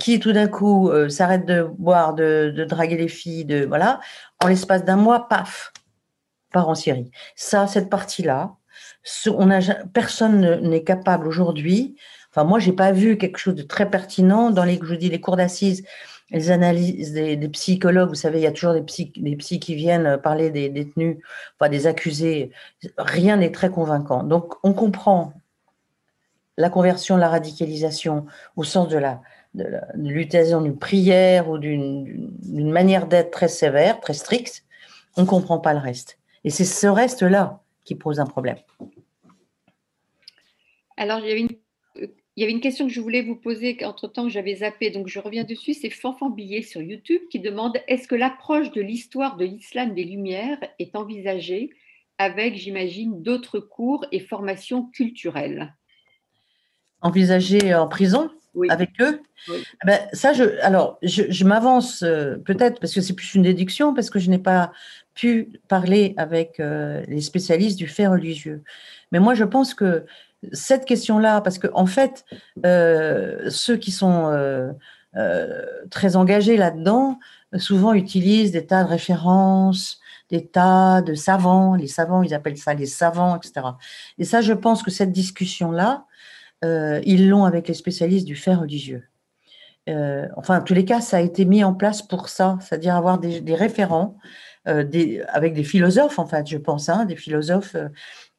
qui 0.00 0.20
tout 0.20 0.32
d'un 0.32 0.48
coup 0.48 0.90
s'arrête 1.08 1.46
de 1.46 1.62
boire, 1.78 2.12
de, 2.12 2.52
de, 2.54 2.64
draguer 2.64 2.98
les 2.98 3.08
filles, 3.08 3.46
de 3.46 3.64
voilà, 3.64 4.00
en 4.42 4.48
l'espace 4.48 4.84
d'un 4.84 4.96
mois, 4.96 5.28
paf, 5.28 5.72
en 6.62 6.74
Syrie. 6.74 7.10
Ça, 7.36 7.66
cette 7.66 7.90
partie-là, 7.90 8.56
on 9.26 9.50
a, 9.50 9.60
personne 9.92 10.60
n'est 10.60 10.84
capable 10.84 11.26
aujourd'hui. 11.26 11.96
Enfin, 12.30 12.44
moi, 12.44 12.58
j'ai 12.58 12.72
pas 12.72 12.92
vu 12.92 13.16
quelque 13.18 13.38
chose 13.38 13.54
de 13.54 13.62
très 13.62 13.90
pertinent 13.90 14.50
dans 14.50 14.64
les, 14.64 14.78
je 14.82 14.94
dis, 14.94 15.08
les 15.08 15.20
cours 15.20 15.36
d'assises, 15.36 15.84
les 16.30 16.50
analyses 16.50 17.12
des, 17.12 17.48
psychologues. 17.48 18.08
Vous 18.08 18.14
savez, 18.14 18.40
il 18.40 18.42
y 18.42 18.46
a 18.46 18.52
toujours 18.52 18.74
des 18.74 18.82
psy, 18.82 19.12
des 19.16 19.36
psy 19.36 19.60
qui 19.60 19.74
viennent 19.74 20.18
parler 20.18 20.50
des 20.50 20.68
détenus, 20.68 21.18
enfin 21.58 21.70
des 21.70 21.86
accusés. 21.86 22.50
Rien 22.98 23.36
n'est 23.36 23.52
très 23.52 23.70
convaincant. 23.70 24.22
Donc, 24.22 24.54
on 24.62 24.72
comprend 24.72 25.32
la 26.56 26.70
conversion, 26.70 27.16
la 27.16 27.28
radicalisation 27.28 28.26
au 28.56 28.64
sens 28.64 28.88
de 28.88 28.98
la 28.98 29.20
de 29.54 29.80
l'utilisation 29.96 30.60
d'une 30.60 30.76
prière 30.76 31.48
ou 31.48 31.58
d'une 31.58 32.70
manière 32.72 33.06
d'être 33.06 33.30
très 33.30 33.48
sévère, 33.48 34.00
très 34.00 34.14
stricte, 34.14 34.64
on 35.16 35.22
ne 35.22 35.26
comprend 35.26 35.58
pas 35.58 35.72
le 35.72 35.78
reste. 35.78 36.18
Et 36.44 36.50
c'est 36.50 36.64
ce 36.64 36.86
reste-là 36.86 37.62
qui 37.84 37.94
pose 37.94 38.20
un 38.20 38.26
problème. 38.26 38.58
Alors, 40.96 41.18
il 41.20 41.28
y, 41.28 41.30
avait 41.30 41.40
une, 41.40 41.48
il 42.36 42.40
y 42.40 42.42
avait 42.44 42.52
une 42.52 42.60
question 42.60 42.86
que 42.86 42.92
je 42.92 43.00
voulais 43.00 43.22
vous 43.22 43.36
poser 43.36 43.78
entre-temps 43.84 44.24
que 44.24 44.30
j'avais 44.30 44.56
zappé, 44.56 44.90
donc 44.90 45.08
je 45.08 45.18
reviens 45.18 45.44
dessus. 45.44 45.74
C'est 45.74 45.90
Fanfan 45.90 46.30
Billet 46.30 46.62
sur 46.62 46.82
YouTube 46.82 47.22
qui 47.30 47.40
demande 47.40 47.78
est-ce 47.88 48.06
que 48.06 48.14
l'approche 48.14 48.70
de 48.72 48.80
l'histoire 48.80 49.36
de 49.36 49.44
l'islam 49.44 49.94
des 49.94 50.04
Lumières 50.04 50.58
est 50.78 50.94
envisagée 50.96 51.70
avec, 52.18 52.56
j'imagine, 52.56 53.22
d'autres 53.22 53.58
cours 53.58 54.04
et 54.12 54.20
formations 54.20 54.86
culturelles? 54.86 55.74
Envisagée 57.00 57.74
en 57.74 57.88
prison? 57.88 58.30
Avec 58.68 58.90
eux. 59.00 59.20
Eh 59.48 59.86
ben, 59.86 60.00
ça, 60.12 60.32
je, 60.32 60.44
alors, 60.62 60.98
je, 61.02 61.44
m'avance 61.44 62.02
euh, 62.02 62.36
peut-être 62.36 62.80
parce 62.80 62.94
que 62.94 63.00
c'est 63.00 63.14
plus 63.14 63.34
une 63.34 63.42
déduction, 63.42 63.94
parce 63.94 64.10
que 64.10 64.18
je 64.18 64.30
n'ai 64.30 64.38
pas 64.38 64.72
pu 65.14 65.60
parler 65.68 66.14
avec 66.16 66.60
euh, 66.60 67.02
les 67.08 67.20
spécialistes 67.20 67.78
du 67.78 67.86
fait 67.86 68.06
religieux. 68.06 68.62
Mais 69.12 69.20
moi, 69.20 69.34
je 69.34 69.44
pense 69.44 69.74
que 69.74 70.04
cette 70.52 70.84
question-là, 70.84 71.40
parce 71.40 71.58
que 71.58 71.68
en 71.74 71.86
fait, 71.86 72.24
euh, 72.64 73.48
ceux 73.50 73.76
qui 73.76 73.92
sont 73.92 74.30
très 75.90 76.16
engagés 76.16 76.56
là-dedans, 76.56 77.18
souvent 77.56 77.92
utilisent 77.92 78.50
des 78.50 78.66
tas 78.66 78.82
de 78.82 78.88
références, 78.88 80.00
des 80.30 80.46
tas 80.46 81.02
de 81.02 81.14
savants. 81.14 81.74
Les 81.74 81.86
savants, 81.86 82.22
ils 82.22 82.34
appellent 82.34 82.58
ça 82.58 82.74
les 82.74 82.86
savants, 82.86 83.36
etc. 83.36 83.66
Et 84.18 84.24
ça, 84.24 84.40
je 84.40 84.52
pense 84.52 84.82
que 84.82 84.90
cette 84.90 85.12
discussion-là, 85.12 86.04
ils 86.62 87.28
l'ont 87.28 87.44
avec 87.44 87.68
les 87.68 87.74
spécialistes 87.74 88.26
du 88.26 88.36
fait 88.36 88.54
religieux. 88.54 89.04
Euh, 89.88 90.28
enfin, 90.36 90.60
en 90.60 90.62
tous 90.62 90.74
les 90.74 90.84
cas, 90.84 91.00
ça 91.00 91.18
a 91.18 91.20
été 91.20 91.44
mis 91.44 91.62
en 91.62 91.74
place 91.74 92.02
pour 92.02 92.28
ça, 92.28 92.58
c'est-à-dire 92.60 92.96
avoir 92.96 93.18
des, 93.18 93.54
référents 93.54 94.16
euh, 94.66 94.84
avec 95.28 95.54
des 95.54 95.64
philosophes, 95.64 96.18
en 96.18 96.26
fait, 96.26 96.46
je 96.46 96.56
pense, 96.56 96.88
hein, 96.88 97.04
des 97.04 97.16
philosophes, 97.16 97.76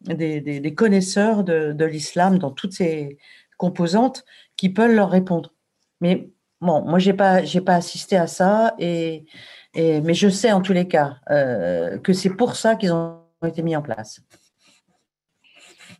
des, 0.02 0.74
connaisseurs 0.76 1.44
de, 1.44 1.86
l'islam 1.86 2.40
dans 2.40 2.52
toutes 2.52 2.74
ses 2.74 3.18
composantes 3.58 4.26
qui 4.58 4.70
peuvent 4.70 4.94
leur 4.94 5.12
répondre. 5.12 5.54
Mais 6.02 6.30
bon, 6.62 6.82
moi, 6.82 7.00
j'ai 7.00 7.14
pas, 7.14 7.44
j'ai 7.44 7.62
pas 7.62 7.76
assisté 7.76 8.18
à 8.18 8.28
ça, 8.28 8.74
et, 8.80 9.26
mais 9.76 10.14
je 10.14 10.30
sais 10.30 10.52
en 10.52 10.62
tous 10.62 10.74
les 10.74 10.88
cas 10.88 11.20
que 12.04 12.14
c'est 12.14 12.30
pour 12.32 12.56
ça 12.56 12.76
qu'ils 12.76 12.92
ont 12.94 13.20
été 13.46 13.62
mis 13.62 13.76
en 13.76 13.82
place. 13.82 14.22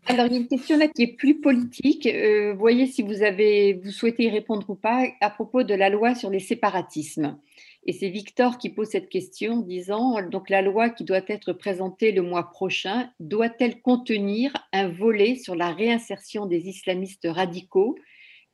Alors, 0.08 0.28
il 0.28 0.34
y 0.34 0.36
a 0.36 0.40
une 0.40 0.48
question 0.48 0.78
là 0.78 0.88
qui 0.88 1.02
est 1.02 1.16
plus 1.16 1.40
politique. 1.42 2.06
Euh, 2.06 2.54
voyez 2.54 2.86
si 2.86 3.02
vous, 3.02 3.24
avez, 3.24 3.74
vous 3.74 3.92
souhaitez 3.92 4.26
y 4.26 4.30
répondre 4.30 4.70
ou 4.70 4.76
pas 4.76 5.08
à 5.20 5.32
propos 5.32 5.64
de 5.64 5.74
la 5.74 5.90
loi 5.90 6.14
sur 6.14 6.30
les 6.30 6.40
séparatismes. 6.40 7.40
Et 7.88 7.94
c'est 7.94 8.10
Victor 8.10 8.58
qui 8.58 8.70
pose 8.70 8.90
cette 8.90 9.10
question, 9.10 9.62
disant 9.62 10.22
donc 10.30 10.50
la 10.50 10.62
loi 10.62 10.90
qui 10.90 11.04
doit 11.04 11.22
être 11.28 11.54
présentée 11.54 12.12
le 12.12 12.22
mois 12.22 12.50
prochain 12.50 13.12
doit-elle 13.20 13.82
contenir 13.82 14.52
un 14.74 14.90
volet 14.90 15.36
sur 15.36 15.56
la 15.56 15.72
réinsertion 15.72 16.46
des 16.46 16.68
islamistes 16.68 17.28
radicaux? 17.30 17.96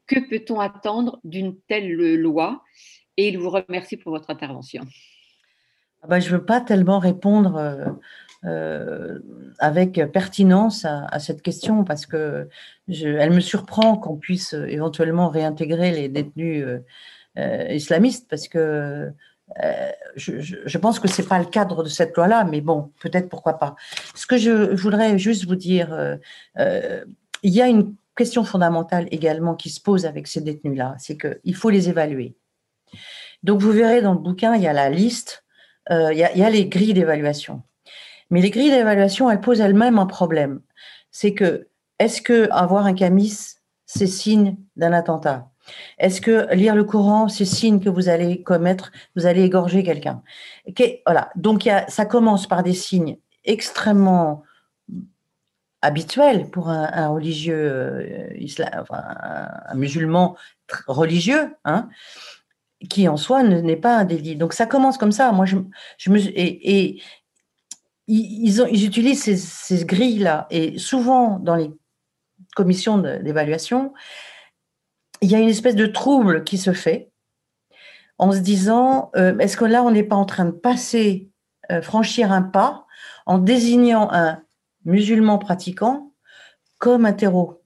Que 0.08 0.20
peut-on 0.20 0.60
attendre 0.60 1.20
d'une 1.24 1.58
telle 1.68 1.94
loi? 2.16 2.64
Et 3.18 3.28
il 3.28 3.38
vous 3.38 3.50
remercie 3.50 3.98
pour 3.98 4.12
votre 4.12 4.30
intervention. 4.30 4.84
Ah 6.04 6.08
bah, 6.08 6.20
je 6.20 6.32
ne 6.32 6.38
veux 6.38 6.46
pas 6.46 6.62
tellement 6.62 6.98
répondre 6.98 7.58
euh, 7.58 7.86
euh, 8.46 9.20
avec 9.60 10.02
pertinence 10.12 10.84
à, 10.86 11.20
cette 11.20 11.44
question 11.44 11.84
parce 11.84 12.08
que 12.08 12.50
je, 12.88 13.08
elle 13.08 13.32
me 13.32 13.40
surprend 13.40 13.98
qu'on 13.98 14.18
puisse 14.18 14.54
éventuellement 14.54 15.30
réintégrer 15.30 15.92
les 15.92 16.10
détenus 16.10 16.66
euh, 17.38 17.68
islamistes 17.70 18.28
parce 18.30 18.48
que 18.48 19.12
je, 20.16 20.40
je, 20.40 20.78
pense 20.78 21.00
que 21.00 21.08
c'est 21.08 21.28
pas 21.28 21.38
le 21.38 21.46
cadre 21.46 21.84
de 21.84 21.90
cette 21.90 22.16
loi-là, 22.16 22.46
mais 22.46 22.62
bon, 22.62 22.92
peut-être 23.02 23.30
pourquoi 23.30 23.60
pas. 23.60 23.76
Ce 24.16 24.26
que 24.26 24.38
je 24.38 24.74
voudrais 24.74 25.20
juste 25.20 25.46
vous 25.46 25.56
dire, 25.56 26.18
il 26.58 27.52
y 27.52 27.62
a 27.62 27.68
une 27.68 27.94
question 28.16 28.44
fondamentale 28.44 29.08
également 29.12 29.56
qui 29.56 29.70
se 29.70 29.82
pose 29.82 30.06
avec 30.06 30.28
ces 30.28 30.42
détenus-là, 30.42 30.96
c'est 31.00 31.18
qu'il 31.18 31.56
faut 31.56 31.70
les 31.70 31.90
évaluer. 31.90 32.36
Donc 33.44 33.60
vous 33.60 33.72
verrez 33.72 34.02
dans 34.02 34.14
le 34.14 34.20
bouquin, 34.20 34.56
il 34.56 34.62
y 34.62 34.68
a 34.68 34.74
la 34.74 34.90
liste, 34.90 35.44
il 35.92 36.30
il 36.34 36.40
y 36.40 36.44
a 36.44 36.50
les 36.50 36.66
grilles 36.68 36.94
d'évaluation. 36.94 37.62
Mais 38.32 38.42
les 38.42 38.50
grilles 38.50 38.72
d'évaluation, 38.72 39.30
elles 39.30 39.42
posent 39.42 39.60
elles-mêmes 39.60 40.00
un 40.00 40.06
problème. 40.06 40.62
C'est 41.12 41.34
que, 41.34 41.68
est-ce 42.00 42.22
que 42.22 42.50
avoir 42.52 42.86
un 42.86 42.94
camis, 42.94 43.58
c'est 43.86 44.08
signe 44.08 44.56
d'un 44.78 44.94
attentat? 44.94 45.52
Est-ce 46.00 46.22
que 46.22 46.54
lire 46.54 46.76
le 46.76 46.84
Coran, 46.84 47.28
c'est 47.28 47.46
signe 47.46 47.80
que 47.80 47.90
vous 47.90 48.10
allez 48.10 48.42
commettre, 48.42 48.92
vous 49.16 49.26
allez 49.26 49.44
égorger 49.44 49.84
quelqu'un? 49.84 50.24
Voilà. 51.06 51.30
Donc, 51.36 51.70
ça 51.88 52.06
commence 52.06 52.48
par 52.48 52.64
des 52.64 52.74
signes 52.74 53.18
extrêmement 53.44 54.44
habituels 55.82 56.50
pour 56.50 56.70
un, 56.70 57.08
religieux 57.10 57.72
euh, 57.72 58.28
islam, 58.38 58.86
un, 58.92 59.76
musulman 59.76 60.36
religieux, 60.88 61.56
hein, 61.66 61.90
qui 62.90 63.08
en 63.08 63.18
soi 63.18 63.44
n'est 63.44 63.76
pas 63.76 63.98
un 63.98 64.06
délit. 64.06 64.36
Donc 64.36 64.54
ça 64.54 64.66
commence 64.66 64.98
comme 64.98 65.12
ça. 65.12 65.32
Moi, 65.32 65.46
je, 65.46 65.56
me 66.10 66.20
et, 66.20 67.02
ils, 68.08 68.62
ont, 68.62 68.68
ils, 68.68 68.86
utilisent 68.86 69.24
ces, 69.24 69.38
ces 69.38 69.86
grilles-là 69.86 70.48
et 70.50 70.78
souvent 70.78 71.40
dans 71.40 71.56
les 71.56 71.72
commissions 72.56 72.98
d'évaluation, 72.98 73.94
il 75.22 75.32
y 75.32 75.36
a 75.36 75.40
une 75.40 75.50
espèce 75.50 75.76
de 75.76 75.86
trouble 75.86 76.44
qui 76.44 76.58
se 76.58 76.74
fait 76.74 77.12
en 78.18 78.32
se 78.32 78.40
disant 78.40 79.12
euh, 79.16 79.38
est-ce 79.40 79.58
que 79.58 79.66
là 79.66 79.84
on 79.84 79.92
n'est 79.92 80.04
pas 80.04 80.16
en 80.16 80.26
train 80.26 80.46
de 80.46 80.52
passer, 80.52 81.30
euh, 81.72 81.82
franchir 81.82 82.32
un 82.32 82.42
pas 82.42 82.86
en 83.26 83.38
désignant 83.38 84.10
un 84.12 84.42
musulman 84.86 85.38
pratiquant 85.38 86.12
comme 86.80 87.06
un 87.06 87.14
terreau? 87.14 87.64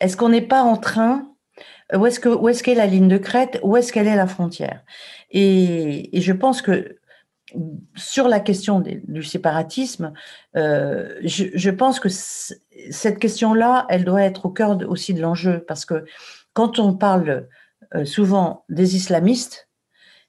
Est-ce 0.00 0.16
qu'on 0.16 0.30
n'est 0.30 0.42
pas 0.42 0.62
en 0.62 0.76
train 0.76 1.31
où 1.94 2.06
est-ce 2.06 2.20
que 2.20 2.28
où 2.28 2.48
est-ce 2.48 2.62
qu'est 2.62 2.74
la 2.74 2.86
ligne 2.86 3.08
de 3.08 3.18
crête? 3.18 3.60
Où 3.62 3.76
est-ce 3.76 3.92
qu'elle 3.92 4.06
est 4.06 4.16
la 4.16 4.26
frontière? 4.26 4.82
Et, 5.30 6.16
et, 6.16 6.20
je 6.20 6.32
pense 6.32 6.62
que 6.62 6.98
sur 7.96 8.28
la 8.28 8.40
question 8.40 8.80
du 8.80 9.22
séparatisme, 9.22 10.12
euh, 10.56 11.18
je, 11.22 11.46
je, 11.54 11.70
pense 11.70 12.00
que 12.00 12.08
cette 12.08 13.18
question-là, 13.18 13.86
elle 13.88 14.04
doit 14.04 14.22
être 14.22 14.46
au 14.46 14.50
cœur 14.50 14.78
aussi 14.88 15.14
de 15.14 15.20
l'enjeu. 15.20 15.64
Parce 15.66 15.84
que 15.84 16.04
quand 16.52 16.78
on 16.78 16.94
parle 16.94 17.48
euh, 17.94 18.04
souvent 18.04 18.64
des 18.68 18.96
islamistes, 18.96 19.68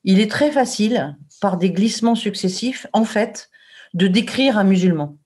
il 0.03 0.19
est 0.19 0.30
très 0.30 0.52
facile, 0.52 1.18
par 1.40 1.57
des 1.57 1.72
glissements 1.72 2.15
successifs, 2.15 2.88
en 2.94 3.06
fait, 3.06 3.49
de 3.94 4.07
décrire 4.07 4.57
un 4.57 4.64
musulman. 4.64 5.18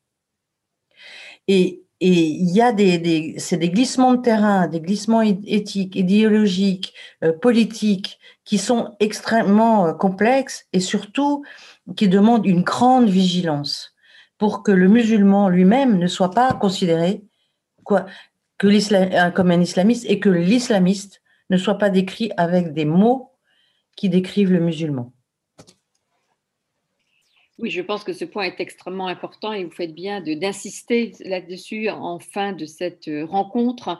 Et, 1.48 1.84
il 2.00 2.50
y 2.52 2.62
a 2.62 2.72
des, 2.72 3.36
c'est 3.38 3.58
des 3.58 3.70
glissements 3.70 4.14
de 4.14 4.22
terrain, 4.22 4.68
des 4.68 4.82
glissements 4.82 5.22
éthiques, 5.22 5.96
idéologiques, 5.96 6.94
euh, 7.24 7.34
politiques, 7.34 8.20
qui 8.46 8.58
sont 8.58 8.96
extrêmement 9.00 9.88
euh, 9.88 9.94
complexes 9.94 10.66
et 10.74 10.80
surtout 10.80 11.44
qui 11.96 12.08
demandent 12.08 12.46
une 12.46 12.62
grande 12.62 13.10
vigilance 13.10 13.94
pour 14.38 14.64
que 14.64 14.72
le 14.72 14.88
musulman 14.88 15.50
lui-même 15.50 15.98
ne 15.98 16.08
soit 16.08 16.32
pas 16.32 16.54
considéré 16.54 17.24
quoi, 17.84 18.06
que 18.58 19.30
comme 19.32 19.52
un 19.52 19.62
islamiste 19.62 20.06
et 20.08 20.20
que 20.20 20.30
l'islamiste 20.30 21.22
ne 21.50 21.58
soit 21.58 21.78
pas 21.78 21.90
décrit 21.90 22.32
avec 22.38 22.74
des 22.74 22.86
mots 22.86 23.32
qui 23.96 24.10
décrivent 24.10 24.52
le 24.52 24.60
musulman. 24.60 25.12
Oui, 27.60 27.72
je 27.72 27.82
pense 27.82 28.04
que 28.04 28.14
ce 28.14 28.24
point 28.24 28.44
est 28.44 28.60
extrêmement 28.60 29.08
important 29.08 29.52
et 29.52 29.64
vous 29.64 29.72
faites 29.72 29.96
bien 29.96 30.22
d'insister 30.22 31.14
là-dessus 31.26 31.90
en 31.90 32.20
fin 32.20 32.54
de 32.54 32.66
cette 32.66 33.08
euh, 33.08 33.26
rencontre. 33.26 33.98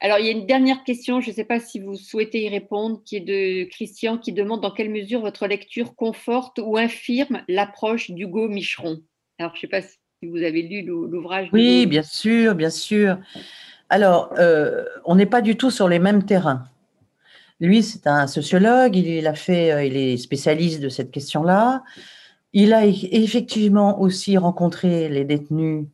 Alors, 0.00 0.18
il 0.18 0.26
y 0.26 0.28
a 0.28 0.32
une 0.32 0.44
dernière 0.44 0.84
question, 0.84 1.22
je 1.22 1.30
ne 1.30 1.34
sais 1.34 1.44
pas 1.44 1.58
si 1.58 1.80
vous 1.80 1.96
souhaitez 1.96 2.44
y 2.44 2.48
répondre, 2.50 3.00
qui 3.06 3.16
est 3.16 3.20
de 3.20 3.64
Christian, 3.70 4.18
qui 4.18 4.32
demande 4.32 4.60
dans 4.60 4.70
quelle 4.70 4.90
mesure 4.90 5.22
votre 5.22 5.46
lecture 5.46 5.94
conforte 5.94 6.60
ou 6.62 6.76
infirme 6.76 7.42
l'approche 7.48 8.10
d'Hugo 8.10 8.46
Micheron. 8.46 9.00
Alors, 9.38 9.52
je 9.54 9.58
ne 9.58 9.60
sais 9.62 9.68
pas 9.68 9.80
si 9.80 9.96
vous 10.22 10.42
avez 10.42 10.60
lu 10.60 10.82
l'ouvrage. 10.82 11.48
Oui, 11.52 11.86
bien 11.86 12.02
sûr, 12.02 12.54
bien 12.54 12.70
sûr. 12.70 13.16
Alors, 13.88 14.34
euh, 14.38 14.84
on 15.06 15.14
n'est 15.14 15.26
pas 15.26 15.40
du 15.40 15.56
tout 15.56 15.70
sur 15.70 15.88
les 15.88 15.98
mêmes 15.98 16.26
terrains. 16.26 16.66
Lui, 17.58 17.82
c'est 17.82 18.06
un 18.06 18.26
sociologue, 18.26 18.94
il, 18.96 19.26
a 19.26 19.34
fait, 19.34 19.72
euh, 19.72 19.84
il 19.84 19.96
est 19.96 20.18
spécialiste 20.18 20.80
de 20.80 20.90
cette 20.90 21.10
question-là. 21.10 21.82
Il 22.60 22.74
a 22.74 22.84
effectivement 22.84 24.00
aussi 24.00 24.36
rencontré 24.36 25.08
les 25.08 25.24
détenus 25.24 25.86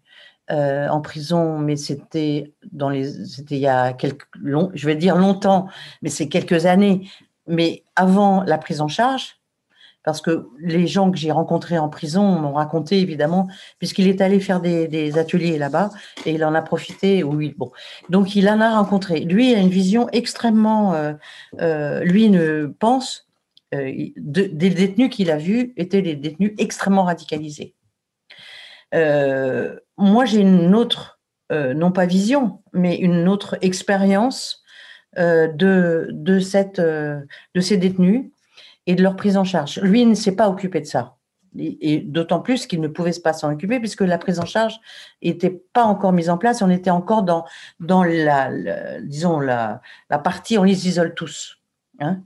euh, 0.50 0.88
en 0.88 1.02
prison, 1.02 1.58
mais 1.58 1.76
c'était 1.76 2.54
dans 2.72 2.88
les, 2.88 3.26
c'était 3.26 3.56
il 3.56 3.60
y 3.60 3.66
a 3.66 3.92
quelques, 3.92 4.26
long, 4.40 4.70
je 4.72 4.86
vais 4.86 4.96
dire 4.96 5.14
longtemps, 5.14 5.68
mais 6.00 6.08
c'est 6.08 6.26
quelques 6.30 6.64
années, 6.64 7.06
mais 7.46 7.84
avant 7.96 8.42
la 8.44 8.56
prise 8.56 8.80
en 8.80 8.88
charge, 8.88 9.42
parce 10.04 10.22
que 10.22 10.48
les 10.58 10.86
gens 10.86 11.10
que 11.10 11.18
j'ai 11.18 11.32
rencontrés 11.32 11.76
en 11.76 11.90
prison 11.90 12.24
m'ont 12.38 12.54
raconté 12.54 12.98
évidemment, 12.98 13.46
puisqu'il 13.78 14.08
est 14.08 14.22
allé 14.22 14.40
faire 14.40 14.62
des, 14.62 15.18
ateliers 15.18 15.58
là-bas 15.58 15.90
et 16.24 16.32
il 16.32 16.42
en 16.46 16.54
a 16.54 16.62
profité. 16.62 17.22
Bon, 17.24 17.72
donc 18.08 18.36
il 18.36 18.48
en 18.48 18.62
a 18.62 18.70
rencontré. 18.70 19.20
Lui 19.20 19.54
a 19.54 19.58
une 19.58 19.68
vision 19.68 20.08
extrêmement, 20.12 20.94
euh, 20.94 21.12
euh, 21.60 22.00
lui 22.04 22.30
ne 22.30 22.74
pense 22.78 23.28
euh, 23.74 23.92
des 24.16 24.70
détenus 24.70 25.10
qu'il 25.10 25.30
a 25.30 25.36
vus 25.36 25.72
étaient 25.76 26.02
des 26.02 26.16
détenus 26.16 26.52
extrêmement 26.58 27.04
radicalisés. 27.04 27.74
moi, 28.92 30.24
j'ai 30.24 30.40
une 30.40 30.74
autre, 30.74 31.20
non 31.50 31.92
pas 31.92 32.06
vision, 32.06 32.62
mais 32.72 32.96
une 32.96 33.28
autre 33.28 33.58
expérience 33.60 34.62
de, 35.16 36.08
de, 36.10 36.38
cette, 36.40 36.80
de 36.80 37.60
ces 37.60 37.76
détenus 37.76 38.30
et 38.86 38.94
de 38.94 39.02
leur 39.02 39.16
prise 39.16 39.36
en 39.36 39.44
charge. 39.44 39.80
Lui, 39.80 40.02
il 40.02 40.08
ne 40.08 40.14
s'est 40.14 40.36
pas 40.36 40.48
occupé 40.48 40.80
de 40.80 40.86
ça. 40.86 41.16
Et, 41.56 42.00
d'autant 42.00 42.40
plus 42.40 42.66
qu'il 42.66 42.80
ne 42.80 42.88
pouvait 42.88 43.12
pas 43.22 43.32
s'en 43.32 43.52
occuper 43.52 43.78
puisque 43.78 44.00
la 44.00 44.18
prise 44.18 44.40
en 44.40 44.44
charge 44.44 44.80
n'était 45.22 45.62
pas 45.72 45.84
encore 45.84 46.12
mise 46.12 46.28
en 46.28 46.36
place. 46.36 46.62
On 46.62 46.70
était 46.70 46.90
encore 46.90 47.22
dans, 47.22 47.44
dans 47.78 48.02
la, 48.02 48.50
disons, 49.02 49.38
la, 49.38 49.80
la, 50.10 50.18
partie 50.18 50.58
on 50.58 50.64
les 50.64 50.88
isole 50.88 51.14
tous. 51.14 51.58
Hein 52.00 52.22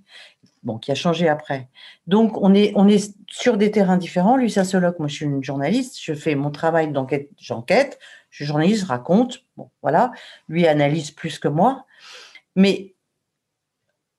bon, 0.62 0.78
qui 0.78 0.90
a 0.90 0.94
changé 0.94 1.28
après. 1.28 1.68
Donc, 2.06 2.36
on 2.42 2.54
est, 2.54 2.72
on 2.74 2.88
est 2.88 3.16
sur 3.28 3.56
des 3.56 3.70
terrains 3.70 3.96
différents. 3.96 4.36
Lui, 4.36 4.50
sociologue, 4.50 4.96
moi, 4.98 5.08
je 5.08 5.14
suis 5.14 5.24
une 5.24 5.42
journaliste. 5.42 5.98
Je 6.00 6.14
fais 6.14 6.34
mon 6.34 6.50
travail 6.50 6.92
d'enquête, 6.92 7.30
j'enquête. 7.38 7.98
Je 8.30 8.36
suis 8.36 8.44
journaliste, 8.44 8.84
raconte. 8.84 9.44
Bon, 9.56 9.70
voilà. 9.82 10.12
Lui 10.48 10.66
analyse 10.66 11.10
plus 11.10 11.38
que 11.38 11.48
moi. 11.48 11.86
Mais 12.56 12.94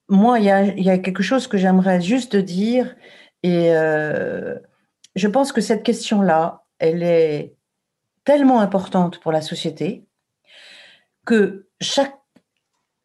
moi, 0.09 0.39
il 0.39 0.45
y 0.45 0.89
a, 0.89 0.97
quelque 0.97 1.23
chose 1.23 1.47
que 1.47 1.57
j'aimerais 1.57 2.01
juste 2.01 2.35
dire, 2.35 2.95
et 3.43 3.75
euh, 3.75 4.55
je 5.15 5.27
pense 5.27 5.51
que 5.51 5.61
cette 5.61 5.83
question-là, 5.83 6.65
elle 6.79 7.03
est 7.03 7.53
tellement 8.23 8.59
importante 8.59 9.19
pour 9.19 9.31
la 9.31 9.41
société 9.41 10.05
que 11.25 11.67
chaque, 11.79 12.18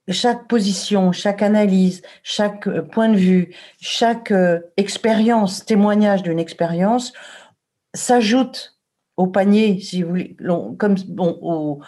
chaque 0.08 0.48
position, 0.48 1.12
chaque 1.12 1.42
analyse, 1.42 2.02
chaque 2.22 2.66
euh, 2.66 2.82
point 2.82 3.08
de 3.08 3.16
vue, 3.16 3.54
chaque 3.80 4.30
euh, 4.30 4.60
expérience, 4.76 5.64
témoignage 5.64 6.22
d'une 6.22 6.38
expérience, 6.38 7.12
s'ajoute 7.94 8.78
au 9.16 9.26
panier, 9.26 9.80
si 9.80 10.02
vous 10.02 10.08
voulez, 10.10 10.36
comme 10.78 10.96
bon, 11.08 11.80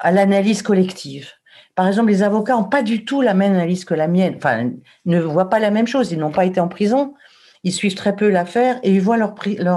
à 0.00 0.10
l'analyse 0.10 0.62
collective. 0.62 1.30
Par 1.74 1.88
exemple, 1.88 2.10
les 2.10 2.22
avocats 2.22 2.54
n'ont 2.54 2.64
pas 2.64 2.82
du 2.82 3.04
tout 3.04 3.20
la 3.20 3.34
même 3.34 3.52
analyse 3.52 3.84
que 3.84 3.94
la 3.94 4.08
mienne, 4.08 4.34
enfin, 4.36 4.70
ne 5.04 5.20
voient 5.20 5.50
pas 5.50 5.58
la 5.58 5.70
même 5.70 5.86
chose. 5.86 6.12
Ils 6.12 6.18
n'ont 6.18 6.30
pas 6.30 6.44
été 6.44 6.60
en 6.60 6.68
prison, 6.68 7.14
ils 7.64 7.72
suivent 7.72 7.96
très 7.96 8.14
peu 8.14 8.30
l'affaire 8.30 8.78
et 8.82 8.92
ils 8.92 9.00
voient 9.00 9.16
leur, 9.16 9.34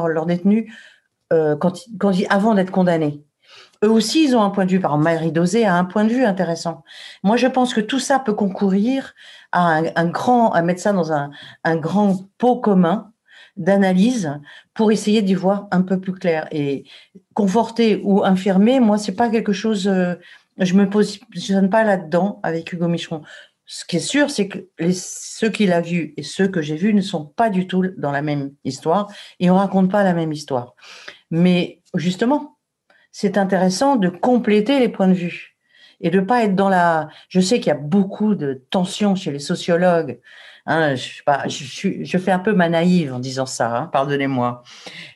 leur, 0.08 0.26
détenu 0.26 0.72
euh, 1.34 1.56
quand, 1.56 1.74
avant 2.30 2.54
d'être 2.54 2.72
condamnés. 2.72 3.24
Eux 3.84 3.92
aussi, 3.92 4.26
ils 4.26 4.36
ont 4.36 4.42
un 4.42 4.50
point 4.50 4.66
de 4.66 4.72
vue. 4.72 4.80
Par 4.80 4.98
Marie 4.98 5.32
Dosé 5.32 5.66
a 5.66 5.76
un 5.76 5.86
point 5.86 6.04
de 6.04 6.10
vue 6.10 6.26
intéressant. 6.26 6.84
Moi, 7.24 7.38
je 7.38 7.48
pense 7.48 7.74
que 7.74 7.82
tout 7.82 8.00
ça 8.00 8.20
peut 8.20 8.34
concourir 8.34 9.14
à 9.52 9.82
un, 9.96 10.08
grand, 10.08 10.52
à 10.52 10.62
mettre 10.62 10.82
ça 10.82 10.94
dans 10.94 11.12
un, 11.12 11.30
un 11.64 11.76
grand 11.76 12.28
pot 12.38 12.58
commun 12.60 13.12
d'analyse 13.56 14.40
pour 14.74 14.92
essayer 14.92 15.22
d'y 15.22 15.34
voir 15.34 15.68
un 15.72 15.82
peu 15.82 16.00
plus 16.00 16.14
clair. 16.14 16.48
Et 16.52 16.86
conforter 17.34 18.02
ou 18.04 18.24
infirmer, 18.24 18.80
moi, 18.80 18.98
c'est 18.98 19.16
pas 19.16 19.30
quelque 19.30 19.54
chose. 19.54 19.88
Euh, 19.88 20.16
je 20.60 20.74
me 20.74 20.90
positionne 20.90 21.70
pas 21.70 21.84
là-dedans 21.84 22.40
avec 22.44 22.72
Hugo 22.72 22.88
Micheron. 22.88 23.22
Ce 23.66 23.84
qui 23.84 23.98
est 23.98 24.00
sûr, 24.00 24.30
c'est 24.30 24.48
que 24.48 24.60
les, 24.80 24.94
ceux 24.94 25.50
qu'il 25.50 25.74
a 25.74 25.82
vus 25.82 26.14
et 26.16 26.24
ceux 26.24 26.48
que 26.48 26.62
j'ai 26.62 26.78
vus 26.78 26.94
ne 26.94 27.02
sont 27.02 27.26
pas 27.26 27.50
du 27.50 27.68
tout 27.68 27.84
dans 27.98 28.12
la 28.12 28.22
même 28.22 28.52
histoire 28.64 29.12
et 29.40 29.52
on 29.52 29.56
raconte 29.56 29.92
pas 29.92 30.04
la 30.04 30.14
même 30.14 30.32
histoire. 30.32 30.74
Mais 31.32 31.82
justement, 31.94 32.57
c'est 33.20 33.40
intéressant 33.40 33.96
de 33.96 34.10
compléter 34.10 34.80
les 34.80 34.90
points 34.90 35.08
de 35.08 35.14
vue 35.14 35.58
et 36.02 36.12
de 36.12 36.20
pas 36.20 36.44
être 36.44 36.54
dans 36.54 36.70
la. 36.70 37.10
Je 37.30 37.40
sais 37.40 37.58
qu'il 37.58 37.70
y 37.70 37.72
a 37.72 37.74
beaucoup 37.74 38.36
de 38.36 38.64
tensions 38.70 39.16
chez 39.16 39.32
les 39.32 39.40
sociologues 39.40 40.20
Hein, 40.70 40.96
je, 40.96 41.24
pas, 41.24 41.48
je, 41.48 42.04
je, 42.04 42.18
fais 42.18 42.32
un 42.32 42.40
peu 42.40 42.52
ma 42.54 42.68
naïve 42.68 43.14
en 43.14 43.20
disant 43.20 43.46
ça, 43.46 43.74
hein, 43.74 43.90
pardonnez-moi. 43.94 44.64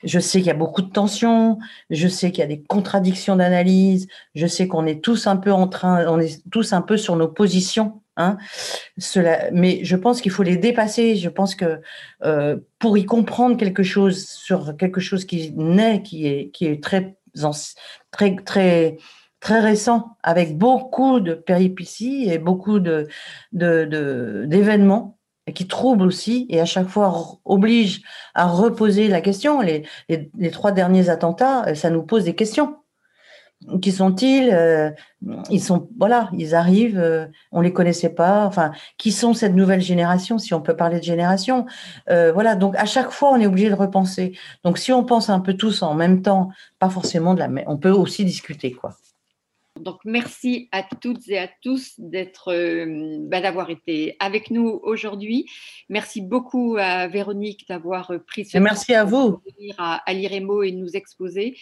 Je 0.02 0.18
sais 0.18 0.40
qu'il 0.40 0.48
y 0.48 0.52
a 0.52 0.54
beaucoup 0.54 0.82
de 0.82 0.90
tensions, 0.90 1.60
je 1.90 2.08
sais 2.08 2.32
qu'il 2.32 2.40
y 2.40 2.44
a 2.44 2.48
des 2.48 2.62
contradictions 2.62 3.36
d'analyse, 3.36 4.08
je 4.34 4.48
sais 4.48 4.70
qu'on 4.70 4.86
est 4.86 5.04
tous 5.04 5.28
un 5.28 5.36
peu 5.36 5.52
en 5.52 5.68
train, 5.68 6.08
on 6.08 6.22
est 6.22 6.42
tous 6.52 6.72
un 6.72 6.82
peu 6.82 6.96
sur 6.96 7.18
nos 7.18 7.28
positions 7.28 8.02
Hein. 8.18 8.38
Cela, 8.98 9.50
mais 9.52 9.84
je 9.84 9.96
pense 9.96 10.22
qu'il 10.22 10.32
faut 10.32 10.44
les 10.44 10.58
dépasser. 10.58 11.16
Je 11.16 11.30
pense 11.30 11.56
que 11.56 11.82
euh, 12.24 12.58
pour 12.78 12.98
y 12.98 13.06
comprendre 13.06 13.58
quelque 13.58 13.84
chose 13.84 14.28
sur 14.28 14.76
quelque 14.78 15.00
chose 15.00 15.26
qui 15.26 15.54
naît, 15.56 16.02
qui 16.04 16.28
est, 16.28 16.50
qui 16.52 16.66
est 16.66 16.84
très, 16.84 17.16
très, 18.12 18.36
très, 18.36 18.98
très 19.40 19.60
récent, 19.60 20.18
avec 20.24 20.58
beaucoup 20.58 21.20
de 21.20 21.34
péripéties 21.34 22.30
et 22.30 22.38
beaucoup 22.38 22.80
de, 22.80 23.08
d'événements 23.52 25.18
de, 25.48 25.54
qui 25.54 25.68
troublent 25.68 26.06
aussi 26.06 26.46
et 26.50 26.62
à 26.62 26.66
chaque 26.66 26.88
fois 26.88 27.40
obligent 27.46 28.02
à 28.36 28.48
reposer 28.48 29.08
la 29.08 29.22
question. 29.22 29.62
Les, 29.62 29.84
les 30.08 30.52
trois 30.52 30.72
derniers 30.72 31.10
attentats, 31.10 31.76
ça 31.76 31.90
nous 31.90 32.04
pose 32.04 32.26
des 32.26 32.36
questions 32.36 32.81
qui 33.82 33.92
sont-ils 33.92 34.50
euh, 34.52 34.90
Ils 35.50 35.62
sont 35.62 35.88
voilà, 35.98 36.30
ils 36.38 36.56
arrivent, 36.56 37.00
euh, 37.00 37.28
on 37.52 37.62
les 37.62 37.74
connaissait 37.74 38.10
pas. 38.10 38.46
Enfin, 38.46 38.72
qui 38.98 39.12
sont 39.12 39.34
cette 39.34 39.54
nouvelle 39.54 39.82
génération, 39.82 40.38
si 40.38 40.54
on 40.54 40.62
peut 40.62 40.76
parler 40.76 41.00
de 41.00 41.04
génération 41.04 41.66
euh, 42.10 42.32
Voilà, 42.32 42.56
donc 42.56 42.76
à 42.76 42.86
chaque 42.86 43.12
fois, 43.12 43.32
on 43.32 43.40
est 43.40 43.48
obligé 43.48 43.70
de 43.70 43.76
repenser. 43.76 44.38
Donc, 44.64 44.78
si 44.78 44.92
on 44.92 45.04
pense 45.04 45.30
un 45.30 45.40
peu 45.40 45.54
tous 45.54 45.84
en 45.84 45.94
même 45.94 46.22
temps, 46.22 46.50
pas 46.80 46.90
forcément 46.90 47.34
de 47.34 47.40
la, 47.40 47.50
on 47.68 47.78
peut 47.78 47.92
aussi 47.92 48.26
discuter, 48.26 48.72
quoi. 48.72 48.92
Donc, 49.80 50.00
merci 50.04 50.68
à 50.72 50.84
toutes 50.84 51.28
et 51.30 51.40
à 51.40 51.48
tous 51.62 51.94
d'être, 51.98 52.54
bah, 53.30 53.42
d'avoir 53.42 53.70
été 53.70 54.18
avec 54.20 54.52
nous 54.52 54.80
aujourd'hui. 54.84 55.46
Merci 55.88 56.22
beaucoup 56.22 56.76
à 56.78 57.08
Véronique 57.08 57.66
d'avoir 57.70 58.12
pris 58.28 58.46
ce 58.46 58.58
merci 58.58 58.94
à 58.94 59.06
vous. 59.06 59.32
pour 59.32 59.42
venir 59.58 59.76
à, 59.78 60.02
à 60.06 60.14
l'IREMO 60.14 60.62
et 60.64 60.72
nous 60.72 60.90
exposer 60.96 61.56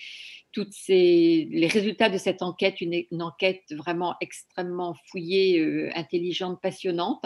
toutes 0.52 0.74
ces, 0.74 1.48
les 1.52 1.68
résultats 1.68 2.10
de 2.10 2.18
cette 2.18 2.42
enquête, 2.42 2.82
une, 2.82 3.22
enquête 3.22 3.64
vraiment 3.72 4.16
extrêmement 4.22 4.96
fouillée, 5.10 5.60
euh, 5.60 5.90
intelligente, 5.96 6.60
passionnante. 6.62 7.26